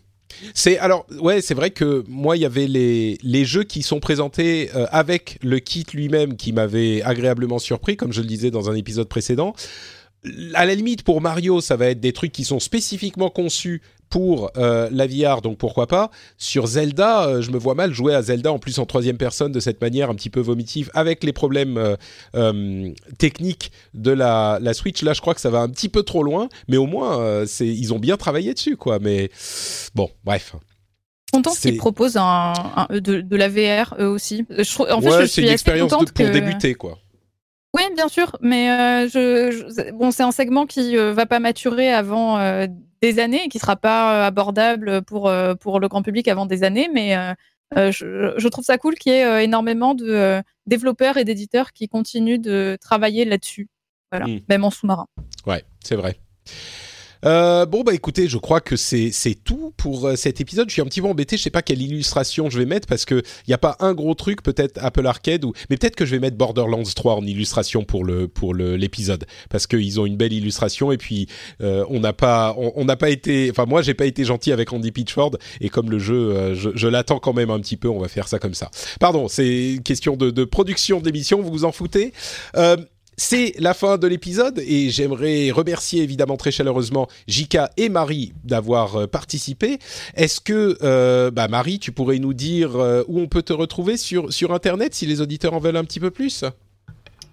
C'est 0.53 0.77
alors 0.77 1.05
ouais, 1.19 1.41
c'est 1.41 1.53
vrai 1.53 1.71
que 1.71 2.03
moi 2.07 2.37
il 2.37 2.41
y 2.41 2.45
avait 2.45 2.67
les 2.67 3.17
les 3.23 3.45
jeux 3.45 3.63
qui 3.63 3.81
sont 3.81 3.99
présentés 3.99 4.69
euh, 4.75 4.85
avec 4.91 5.37
le 5.41 5.59
kit 5.59 5.85
lui-même 5.93 6.35
qui 6.35 6.53
m'avait 6.53 7.01
agréablement 7.01 7.59
surpris 7.59 7.97
comme 7.97 8.13
je 8.13 8.21
le 8.21 8.27
disais 8.27 8.51
dans 8.51 8.69
un 8.69 8.75
épisode 8.75 9.07
précédent. 9.07 9.53
À 10.55 10.65
la 10.65 10.73
limite 10.73 11.03
pour 11.03 11.21
Mario, 11.21 11.61
ça 11.61 11.75
va 11.75 11.87
être 11.87 11.99
des 11.99 12.11
trucs 12.11 12.31
qui 12.31 12.45
sont 12.45 12.59
spécifiquement 12.59 13.29
conçus 13.29 13.83
pour 14.10 14.52
euh, 14.57 14.90
la 14.91 15.07
VR, 15.07 15.41
donc 15.41 15.57
pourquoi 15.57 15.88
pas. 15.88 16.11
Sur 16.38 16.68
Zelda, 16.68 17.27
euh, 17.27 17.41
je 17.41 17.52
me 17.52 17.57
vois 17.57 17.76
mal 17.76 17.94
jouer 17.94 18.14
à 18.14 18.22
Zelda 18.22 18.52
en 18.52 18.60
plus 18.60 18.80
en 18.80 18.86
troisième 18.86 19.18
personne 19.18 19.52
de 19.52 19.60
cette 19.60 19.82
manière 19.82 20.10
un 20.10 20.15
petit 20.15 20.30
peu 20.30 20.40
vomitive, 20.40 20.90
avec 20.94 21.23
les 21.23 21.34
problèmes 21.34 21.98
euh, 22.36 22.94
techniques 23.18 23.72
de 23.94 24.11
la, 24.11 24.60
la, 24.61 24.73
Switch. 24.73 25.02
Là, 25.02 25.14
je 25.14 25.22
crois 25.22 25.34
que 25.34 25.41
ça 25.41 25.49
va 25.49 25.60
un 25.60 25.69
petit 25.69 25.90
peu 25.90 26.03
trop 26.03 26.23
loin, 26.23 26.49
mais 26.68 26.77
au 26.77 26.86
moins, 26.86 27.45
c'est 27.45 27.68
ils 27.68 27.94
ont 27.94 27.99
bien 27.99 28.18
travaillé 28.18 28.53
dessus, 28.53 28.77
quoi. 28.77 28.99
Mais 28.99 29.30
bon, 29.94 30.10
bref. 30.23 30.56
Content 31.32 31.53
qu'ils 31.53 31.77
proposent 31.77 32.18
un, 32.18 32.53
de, 32.91 33.22
de, 33.22 33.36
la 33.36 33.49
VR 33.49 33.95
eux 33.99 34.07
aussi. 34.07 34.45
Je, 34.49 34.91
en 34.91 35.02
fait, 35.02 35.22
je 35.22 35.26
suis 35.26 35.41
une 35.41 35.49
expérience 35.49 35.91
pour 35.91 36.30
débuter, 36.30 36.76
quoi. 36.76 36.99
Oui, 37.76 37.81
bien 37.95 38.07
sûr, 38.07 38.38
mais 38.41 38.68
je, 39.10 39.91
bon, 39.91 40.11
c'est 40.11 40.23
un 40.23 40.31
segment 40.31 40.65
qui 40.65 40.95
va 40.95 41.26
pas 41.26 41.39
maturer 41.39 41.91
avant 41.91 42.39
des 43.02 43.19
années 43.19 43.43
et 43.45 43.49
qui 43.49 43.60
sera 43.60 43.76
pas 43.76 44.26
abordable 44.26 45.02
pour 45.02 45.31
pour 45.60 45.80
le 45.81 45.88
grand 45.89 46.02
public 46.02 46.27
avant 46.30 46.45
des 46.45 46.64
années, 46.64 46.89
mais 46.93 47.15
je, 47.76 48.34
je, 48.38 48.47
trouve 48.47 48.64
ça 48.64 48.77
cool 48.77 48.95
qu'il 48.95 49.11
y 49.11 49.15
ait 49.15 49.43
énormément 49.43 49.93
de 49.93 50.41
développeurs 50.65 51.18
et 51.18 51.26
d'éditeurs 51.26 51.73
qui 51.73 51.89
continuent 51.89 52.39
de 52.39 52.77
travailler 52.80 53.26
là-dessus, 53.26 53.68
voilà, 54.11 54.27
hmm. 54.27 54.39
même 54.47 54.64
en 54.64 54.72
sous-marin. 54.72 55.07
Ouais, 55.45 55.64
c'est 55.84 55.95
vrai. 55.95 56.18
Euh, 57.23 57.65
bon 57.65 57.83
bah 57.83 57.93
écoutez, 57.93 58.27
je 58.27 58.37
crois 58.37 58.61
que 58.61 58.75
c'est 58.75 59.11
tout 59.43 59.73
pour 59.77 60.07
euh, 60.07 60.15
cet 60.15 60.41
épisode. 60.41 60.69
Je 60.69 60.73
suis 60.73 60.81
un 60.81 60.85
petit 60.85 61.01
peu 61.01 61.07
embêté, 61.07 61.37
je 61.37 61.43
sais 61.43 61.49
pas 61.49 61.61
quelle 61.61 61.81
illustration 61.81 62.49
je 62.49 62.57
vais 62.57 62.65
mettre 62.65 62.87
parce 62.87 63.05
que 63.05 63.21
il 63.47 63.51
y 63.51 63.53
a 63.53 63.57
pas 63.57 63.77
un 63.79 63.93
gros 63.93 64.13
truc 64.13 64.41
peut-être 64.43 64.79
Apple 64.81 65.05
Arcade 65.05 65.45
ou 65.45 65.53
mais 65.69 65.77
peut-être 65.77 65.95
que 65.95 66.05
je 66.05 66.11
vais 66.11 66.19
mettre 66.19 66.37
Borderlands 66.37 66.83
3 66.83 67.15
en 67.15 67.25
illustration 67.25 67.83
pour 67.83 68.03
le 68.03 68.27
pour 68.27 68.53
le 68.53 68.75
l'épisode 68.75 69.25
parce 69.49 69.67
qu'ils 69.67 69.99
ont 69.99 70.05
une 70.05 70.17
belle 70.17 70.33
illustration 70.33 70.91
et 70.91 70.97
puis 70.97 71.27
euh, 71.61 71.85
on 71.89 71.99
n'a 71.99 72.13
pas 72.13 72.55
on 72.57 72.85
n'a 72.85 72.95
pas 72.95 73.09
été 73.09 73.49
enfin 73.51 73.65
moi 73.65 73.81
j'ai 73.81 73.93
pas 73.93 74.05
été 74.05 74.23
gentil 74.23 74.51
avec 74.51 74.71
Andy 74.73 74.91
Pitchford 74.91 75.37
et 75.61 75.69
comme 75.69 75.89
le 75.89 75.99
jeu 75.99 76.53
je, 76.53 76.69
je 76.73 76.87
l'attends 76.87 77.19
quand 77.19 77.33
même 77.33 77.49
un 77.49 77.59
petit 77.59 77.77
peu, 77.77 77.89
on 77.89 77.99
va 77.99 78.07
faire 78.07 78.27
ça 78.27 78.39
comme 78.39 78.53
ça. 78.53 78.69
Pardon, 78.99 79.27
c'est 79.27 79.79
question 79.83 80.15
de, 80.15 80.29
de 80.29 80.43
production 80.43 80.99
d'émission, 80.99 81.41
vous 81.41 81.51
vous 81.51 81.65
en 81.65 81.71
foutez? 81.71 82.13
C'est 83.17 83.53
la 83.59 83.73
fin 83.73 83.97
de 83.97 84.07
l'épisode 84.07 84.59
et 84.59 84.89
j'aimerais 84.89 85.49
remercier 85.49 86.03
évidemment 86.03 86.35
très 86.35 86.51
chaleureusement 86.51 87.07
Jika 87.27 87.71
et 87.77 87.87
Marie 87.87 88.33
d'avoir 88.43 88.97
euh, 88.97 89.07
participé. 89.07 89.79
Est-ce 90.15 90.41
que, 90.41 90.77
euh, 90.83 91.31
bah 91.31 91.47
Marie, 91.47 91.79
tu 91.79 91.93
pourrais 91.93 92.19
nous 92.19 92.33
dire 92.33 92.75
euh, 92.75 93.03
où 93.07 93.19
on 93.21 93.27
peut 93.27 93.41
te 93.41 93.53
retrouver 93.53 93.95
sur, 93.95 94.51
Internet 94.51 94.93
si 94.93 95.05
les 95.05 95.21
auditeurs 95.21 95.53
en 95.53 95.59
veulent 95.59 95.77
un 95.77 95.85
petit 95.85 95.99
peu 95.99 96.11
plus? 96.11 96.43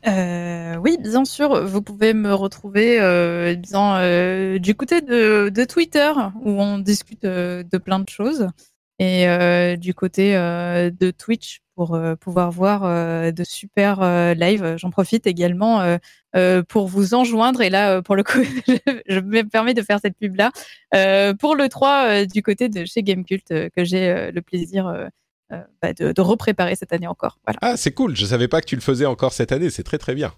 Oui, 0.05 0.99
bien 0.99 1.25
sûr, 1.25 1.65
vous 1.65 1.83
pouvez 1.83 2.15
me 2.15 2.33
retrouver 2.35 2.97
du 4.59 4.75
côté 4.75 5.01
de, 5.01 5.49
de, 5.49 5.65
Twitter 5.65 6.11
où 6.45 6.51
on 6.61 6.79
discute 6.79 7.23
de 7.23 7.79
plein 7.79 8.01
de 8.01 8.09
choses 8.09 8.49
et 8.99 9.77
du 9.77 9.95
côté 9.95 10.33
de 10.33 11.11
Twitch 11.11 11.61
pour 11.87 11.97
euh, 11.97 12.15
pouvoir 12.15 12.53
voir 12.53 12.85
euh, 12.85 13.33
de 13.33 13.43
super 13.43 14.03
euh, 14.03 14.35
lives. 14.35 14.77
J'en 14.77 14.91
profite 14.91 15.27
également 15.27 15.99
pour 16.69 16.87
vous 16.87 17.15
enjoindre. 17.15 17.61
Et 17.61 17.71
là, 17.71 18.03
pour 18.03 18.15
le 18.15 18.23
coup, 18.23 18.39
je 19.09 19.19
me 19.19 19.43
permets 19.43 19.75
de 19.75 19.83
faire 19.83 19.99
cette 20.01 20.17
pub-là. 20.17 20.53
pour 21.41 21.57
le 21.57 21.69
3 21.69 22.27
du 22.27 22.43
côté 22.43 22.69
de 22.69 22.85
chez 22.85 23.03
Gamecult, 23.03 23.49
que 23.49 23.85
j'ai 23.85 24.31
le 24.31 24.43
plaisir 24.43 25.11
bah, 25.51 25.93
de, 25.93 26.13
de, 26.13 26.21
repréparer 26.21 26.77
cette 26.77 26.93
année 26.93 27.09
encore. 27.09 27.39
Ah, 27.61 27.77
c'est 27.77 27.93
cool. 27.93 28.17
Je 28.17 28.27
savais 28.27 28.49
pas 28.49 28.61
que 28.61 28.67
tu 28.67 28.77
le 28.77 28.81
faisais 28.81 29.07
encore 29.07 29.33
cette 29.33 29.51
année. 29.51 29.71
C'est 29.71 29.83
très 29.83 29.99
très 29.99 30.15
bien 30.15 30.33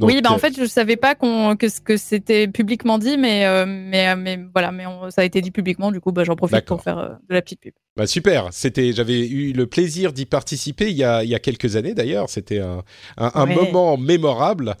oui, 0.00 0.20
bah 0.22 0.30
en 0.30 0.36
euh, 0.36 0.38
fait, 0.38 0.54
je 0.56 0.64
savais 0.64 0.96
pas 0.96 1.14
qu'on 1.14 1.56
que 1.56 1.66
que 1.80 1.96
c'était 1.96 2.48
publiquement 2.48 2.98
dit, 2.98 3.16
mais 3.16 3.46
euh, 3.46 3.64
mais 3.66 4.14
mais 4.16 4.38
voilà, 4.52 4.72
mais 4.72 4.84
ça 5.10 5.22
a 5.22 5.24
été 5.24 5.40
dit 5.40 5.50
publiquement. 5.50 5.90
Du 5.90 6.00
coup, 6.00 6.12
bah, 6.12 6.24
j'en 6.24 6.36
profite 6.36 6.64
pour 6.64 6.82
faire 6.82 6.98
euh, 6.98 7.08
de 7.28 7.34
la 7.34 7.42
petite 7.42 7.60
pub. 7.60 7.72
Bah 7.96 8.06
super. 8.06 8.48
C'était, 8.52 8.92
j'avais 8.92 9.26
eu 9.26 9.52
le 9.52 9.66
plaisir 9.66 10.12
d'y 10.12 10.24
participer 10.24 10.88
il 10.88 10.96
y 10.96 11.04
a 11.04 11.24
il 11.24 11.30
y 11.30 11.34
a 11.34 11.40
quelques 11.40 11.76
années 11.76 11.94
d'ailleurs. 11.94 12.30
C'était 12.30 12.58
un 12.58 12.84
un, 13.16 13.46
moment 13.46 13.96
mémorable. 13.96 14.76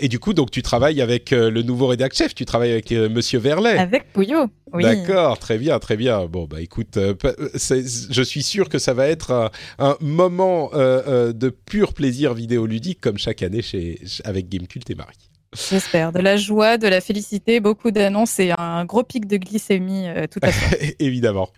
et 0.00 0.08
du 0.08 0.18
coup, 0.18 0.32
donc 0.32 0.50
tu 0.50 0.62
travailles 0.62 1.00
avec 1.00 1.30
le 1.30 1.62
nouveau 1.62 1.88
rédacteur 1.88 2.12
chef. 2.12 2.34
Tu 2.34 2.44
travailles 2.44 2.72
avec 2.72 2.90
Monsieur 2.90 3.38
Verlet. 3.38 3.78
Avec 3.78 4.12
Pouillot. 4.12 4.48
Oui. 4.72 4.82
D'accord, 4.82 5.38
très 5.38 5.58
bien, 5.58 5.78
très 5.78 5.96
bien. 5.96 6.26
Bon 6.26 6.46
bah 6.46 6.60
écoute, 6.60 6.98
je 6.98 8.22
suis 8.22 8.42
sûr 8.42 8.68
que 8.68 8.78
ça 8.78 8.94
va 8.94 9.08
être 9.08 9.50
un, 9.78 9.96
moment 10.00 10.70
de 10.72 11.48
pur 11.50 11.94
plaisir 11.94 12.34
vidéoludique 12.34 13.00
comme 13.00 13.18
chaque 13.18 13.42
année 13.42 13.62
chez 13.62 14.00
avec 14.24 14.48
Gamecult 14.48 14.88
et 14.90 14.94
Marie. 14.94 15.30
J'espère. 15.54 16.12
De 16.12 16.20
la 16.20 16.36
joie, 16.36 16.78
de 16.78 16.88
la 16.88 17.00
félicité, 17.00 17.60
beaucoup 17.60 17.90
d'annonces 17.90 18.38
et 18.40 18.52
un 18.56 18.84
gros 18.84 19.02
pic 19.02 19.26
de 19.26 19.36
glycémie 19.36 20.08
euh, 20.08 20.26
tout 20.26 20.40
à 20.42 20.50
fait. 20.50 20.96
Évidemment. 20.98 21.50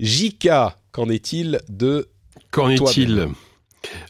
JK, 0.00 0.50
qu'en 0.92 1.08
est-il 1.08 1.60
de 1.68 2.10
Qu'en 2.50 2.68
est-il? 2.68 3.28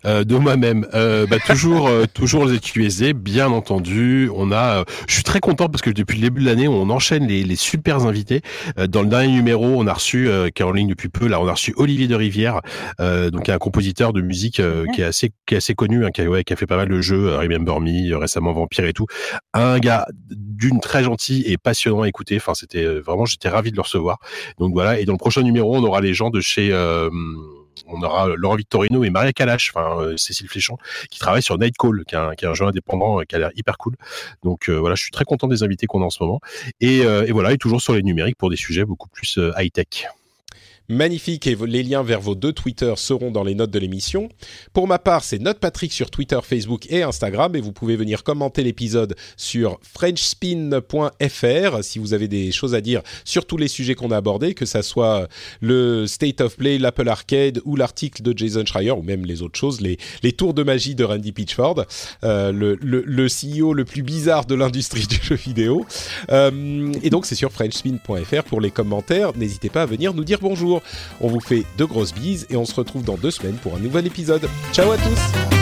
Euh, 0.04 0.24
de 0.24 0.36
moi-même, 0.36 0.86
euh, 0.94 1.26
bah, 1.26 1.38
toujours, 1.38 1.88
euh, 1.88 2.04
toujours 2.14 2.46
les 2.46 2.58
QSD, 2.58 3.12
bien 3.12 3.48
entendu. 3.48 4.30
On 4.34 4.50
a, 4.50 4.80
euh, 4.80 4.84
je 5.08 5.14
suis 5.14 5.22
très 5.22 5.40
content 5.40 5.68
parce 5.68 5.82
que 5.82 5.90
depuis 5.90 6.18
le 6.18 6.22
début 6.22 6.40
de 6.42 6.46
l'année, 6.46 6.68
on 6.68 6.90
enchaîne 6.90 7.26
les, 7.26 7.44
les 7.44 7.56
super 7.56 8.06
invités. 8.06 8.42
dans 8.88 9.02
le 9.02 9.08
dernier 9.08 9.32
numéro, 9.32 9.66
on 9.66 9.86
a 9.86 9.92
reçu, 9.92 10.28
qui 10.54 10.62
est 10.62 10.64
en 10.64 10.72
ligne 10.72 10.88
depuis 10.88 11.08
peu, 11.08 11.26
là, 11.26 11.40
on 11.40 11.46
a 11.46 11.52
reçu 11.52 11.74
Olivier 11.76 12.06
de 12.08 12.14
Rivière, 12.14 12.60
donc 12.98 13.48
un 13.48 13.58
compositeur 13.58 14.12
de 14.12 14.20
musique 14.20 14.60
qui 14.94 15.00
est 15.00 15.04
assez, 15.04 15.32
qui 15.46 15.54
est 15.54 15.58
assez 15.58 15.74
connu, 15.74 16.04
hein, 16.04 16.10
qui, 16.10 16.22
a, 16.22 16.24
ouais, 16.28 16.44
qui 16.44 16.52
a 16.52 16.56
fait 16.56 16.66
pas 16.66 16.76
mal 16.76 16.88
de 16.88 17.00
jeux, 17.00 17.36
Remember 17.36 17.80
Me, 17.80 18.14
récemment 18.14 18.52
Vampire 18.52 18.86
et 18.86 18.92
tout. 18.92 19.06
Un 19.54 19.78
gars 19.78 20.06
d'une 20.30 20.80
très 20.80 21.04
gentil 21.04 21.44
et 21.46 21.58
passionnant 21.58 22.02
à 22.02 22.08
écouter. 22.08 22.36
Enfin, 22.36 22.54
c'était 22.54 22.84
vraiment, 22.84 23.24
j'étais 23.24 23.48
ravi 23.48 23.70
de 23.70 23.76
le 23.76 23.82
recevoir. 23.82 24.18
Donc 24.58 24.72
voilà. 24.72 24.98
Et 24.98 25.04
dans 25.04 25.12
le 25.12 25.18
prochain 25.18 25.42
numéro, 25.42 25.76
on 25.76 25.84
aura 25.84 26.00
les 26.00 26.14
gens 26.14 26.30
de 26.30 26.40
chez 26.40 26.72
on 27.86 28.02
aura 28.02 28.28
Laurent 28.36 28.56
Victorino 28.56 29.04
et 29.04 29.10
Maria 29.10 29.32
Kalash, 29.32 29.72
enfin 29.74 30.00
euh, 30.00 30.16
Cécile 30.16 30.48
Fléchon, 30.48 30.76
qui 31.10 31.18
travaillent 31.18 31.42
sur 31.42 31.58
Nightcall, 31.58 32.04
qui 32.06 32.14
est 32.14 32.46
un, 32.46 32.54
jeu 32.54 32.66
indépendant 32.66 33.20
euh, 33.20 33.24
qui 33.24 33.34
a 33.34 33.38
l'air 33.38 33.50
hyper 33.54 33.78
cool. 33.78 33.94
Donc 34.42 34.68
euh, 34.68 34.78
voilà, 34.78 34.94
je 34.94 35.02
suis 35.02 35.10
très 35.10 35.24
content 35.24 35.48
des 35.48 35.62
invités 35.62 35.86
qu'on 35.86 36.02
a 36.02 36.06
en 36.06 36.10
ce 36.10 36.22
moment. 36.22 36.40
Et, 36.80 36.98
et 36.98 37.32
voilà, 37.32 37.52
et 37.52 37.58
toujours 37.58 37.80
sur 37.80 37.94
les 37.94 38.02
numériques 38.02 38.36
pour 38.36 38.50
des 38.50 38.56
sujets 38.56 38.84
beaucoup 38.84 39.08
plus 39.08 39.38
high-tech 39.56 40.08
magnifique 40.88 41.46
et 41.46 41.56
les 41.66 41.82
liens 41.82 42.02
vers 42.02 42.20
vos 42.20 42.34
deux 42.34 42.52
Twitter 42.52 42.92
seront 42.96 43.30
dans 43.30 43.44
les 43.44 43.54
notes 43.54 43.70
de 43.70 43.78
l'émission. 43.78 44.28
Pour 44.72 44.86
ma 44.86 44.98
part, 44.98 45.24
c'est 45.24 45.38
Note 45.38 45.58
Patrick 45.58 45.92
sur 45.92 46.10
Twitter, 46.10 46.38
Facebook 46.42 46.86
et 46.90 47.02
Instagram 47.02 47.54
et 47.56 47.60
vous 47.60 47.72
pouvez 47.72 47.96
venir 47.96 48.22
commenter 48.22 48.62
l'épisode 48.62 49.14
sur 49.36 49.78
frenchspin.fr 49.82 51.82
si 51.82 51.98
vous 51.98 52.14
avez 52.14 52.28
des 52.28 52.52
choses 52.52 52.74
à 52.74 52.80
dire 52.80 53.02
sur 53.24 53.46
tous 53.46 53.56
les 53.56 53.68
sujets 53.68 53.94
qu'on 53.94 54.10
a 54.10 54.16
abordés, 54.16 54.54
que 54.54 54.66
ça 54.66 54.82
soit 54.82 55.28
le 55.60 56.06
State 56.06 56.40
of 56.40 56.56
Play, 56.56 56.78
l'Apple 56.78 57.08
Arcade 57.08 57.60
ou 57.64 57.76
l'article 57.76 58.22
de 58.22 58.36
Jason 58.36 58.64
Schreier 58.64 58.92
ou 58.92 59.02
même 59.02 59.24
les 59.24 59.42
autres 59.42 59.58
choses, 59.58 59.80
les, 59.80 59.98
tours 60.32 60.54
de 60.54 60.62
magie 60.62 60.94
de 60.94 61.04
Randy 61.04 61.32
Pitchford, 61.32 61.84
euh, 62.24 62.52
le, 62.52 62.78
le, 62.80 63.02
le, 63.06 63.26
CEO 63.26 63.74
le 63.74 63.84
plus 63.84 64.02
bizarre 64.02 64.46
de 64.46 64.54
l'industrie 64.54 65.06
du 65.06 65.20
jeu 65.22 65.34
vidéo. 65.34 65.84
Euh, 66.30 66.92
et 67.02 67.10
donc 67.10 67.26
c'est 67.26 67.34
sur 67.34 67.52
frenchspin.fr 67.52 68.44
pour 68.44 68.60
les 68.60 68.70
commentaires. 68.70 69.36
N'hésitez 69.36 69.68
pas 69.68 69.82
à 69.82 69.86
venir 69.86 70.14
nous 70.14 70.24
dire 70.24 70.38
bonjour. 70.40 70.71
On 71.20 71.28
vous 71.28 71.40
fait 71.40 71.64
de 71.76 71.84
grosses 71.84 72.14
bises 72.14 72.46
et 72.50 72.56
on 72.56 72.64
se 72.64 72.74
retrouve 72.74 73.04
dans 73.04 73.16
deux 73.16 73.30
semaines 73.30 73.56
pour 73.56 73.76
un 73.76 73.80
nouvel 73.80 74.06
épisode. 74.06 74.48
Ciao 74.72 74.90
à 74.90 74.96
tous 74.96 75.61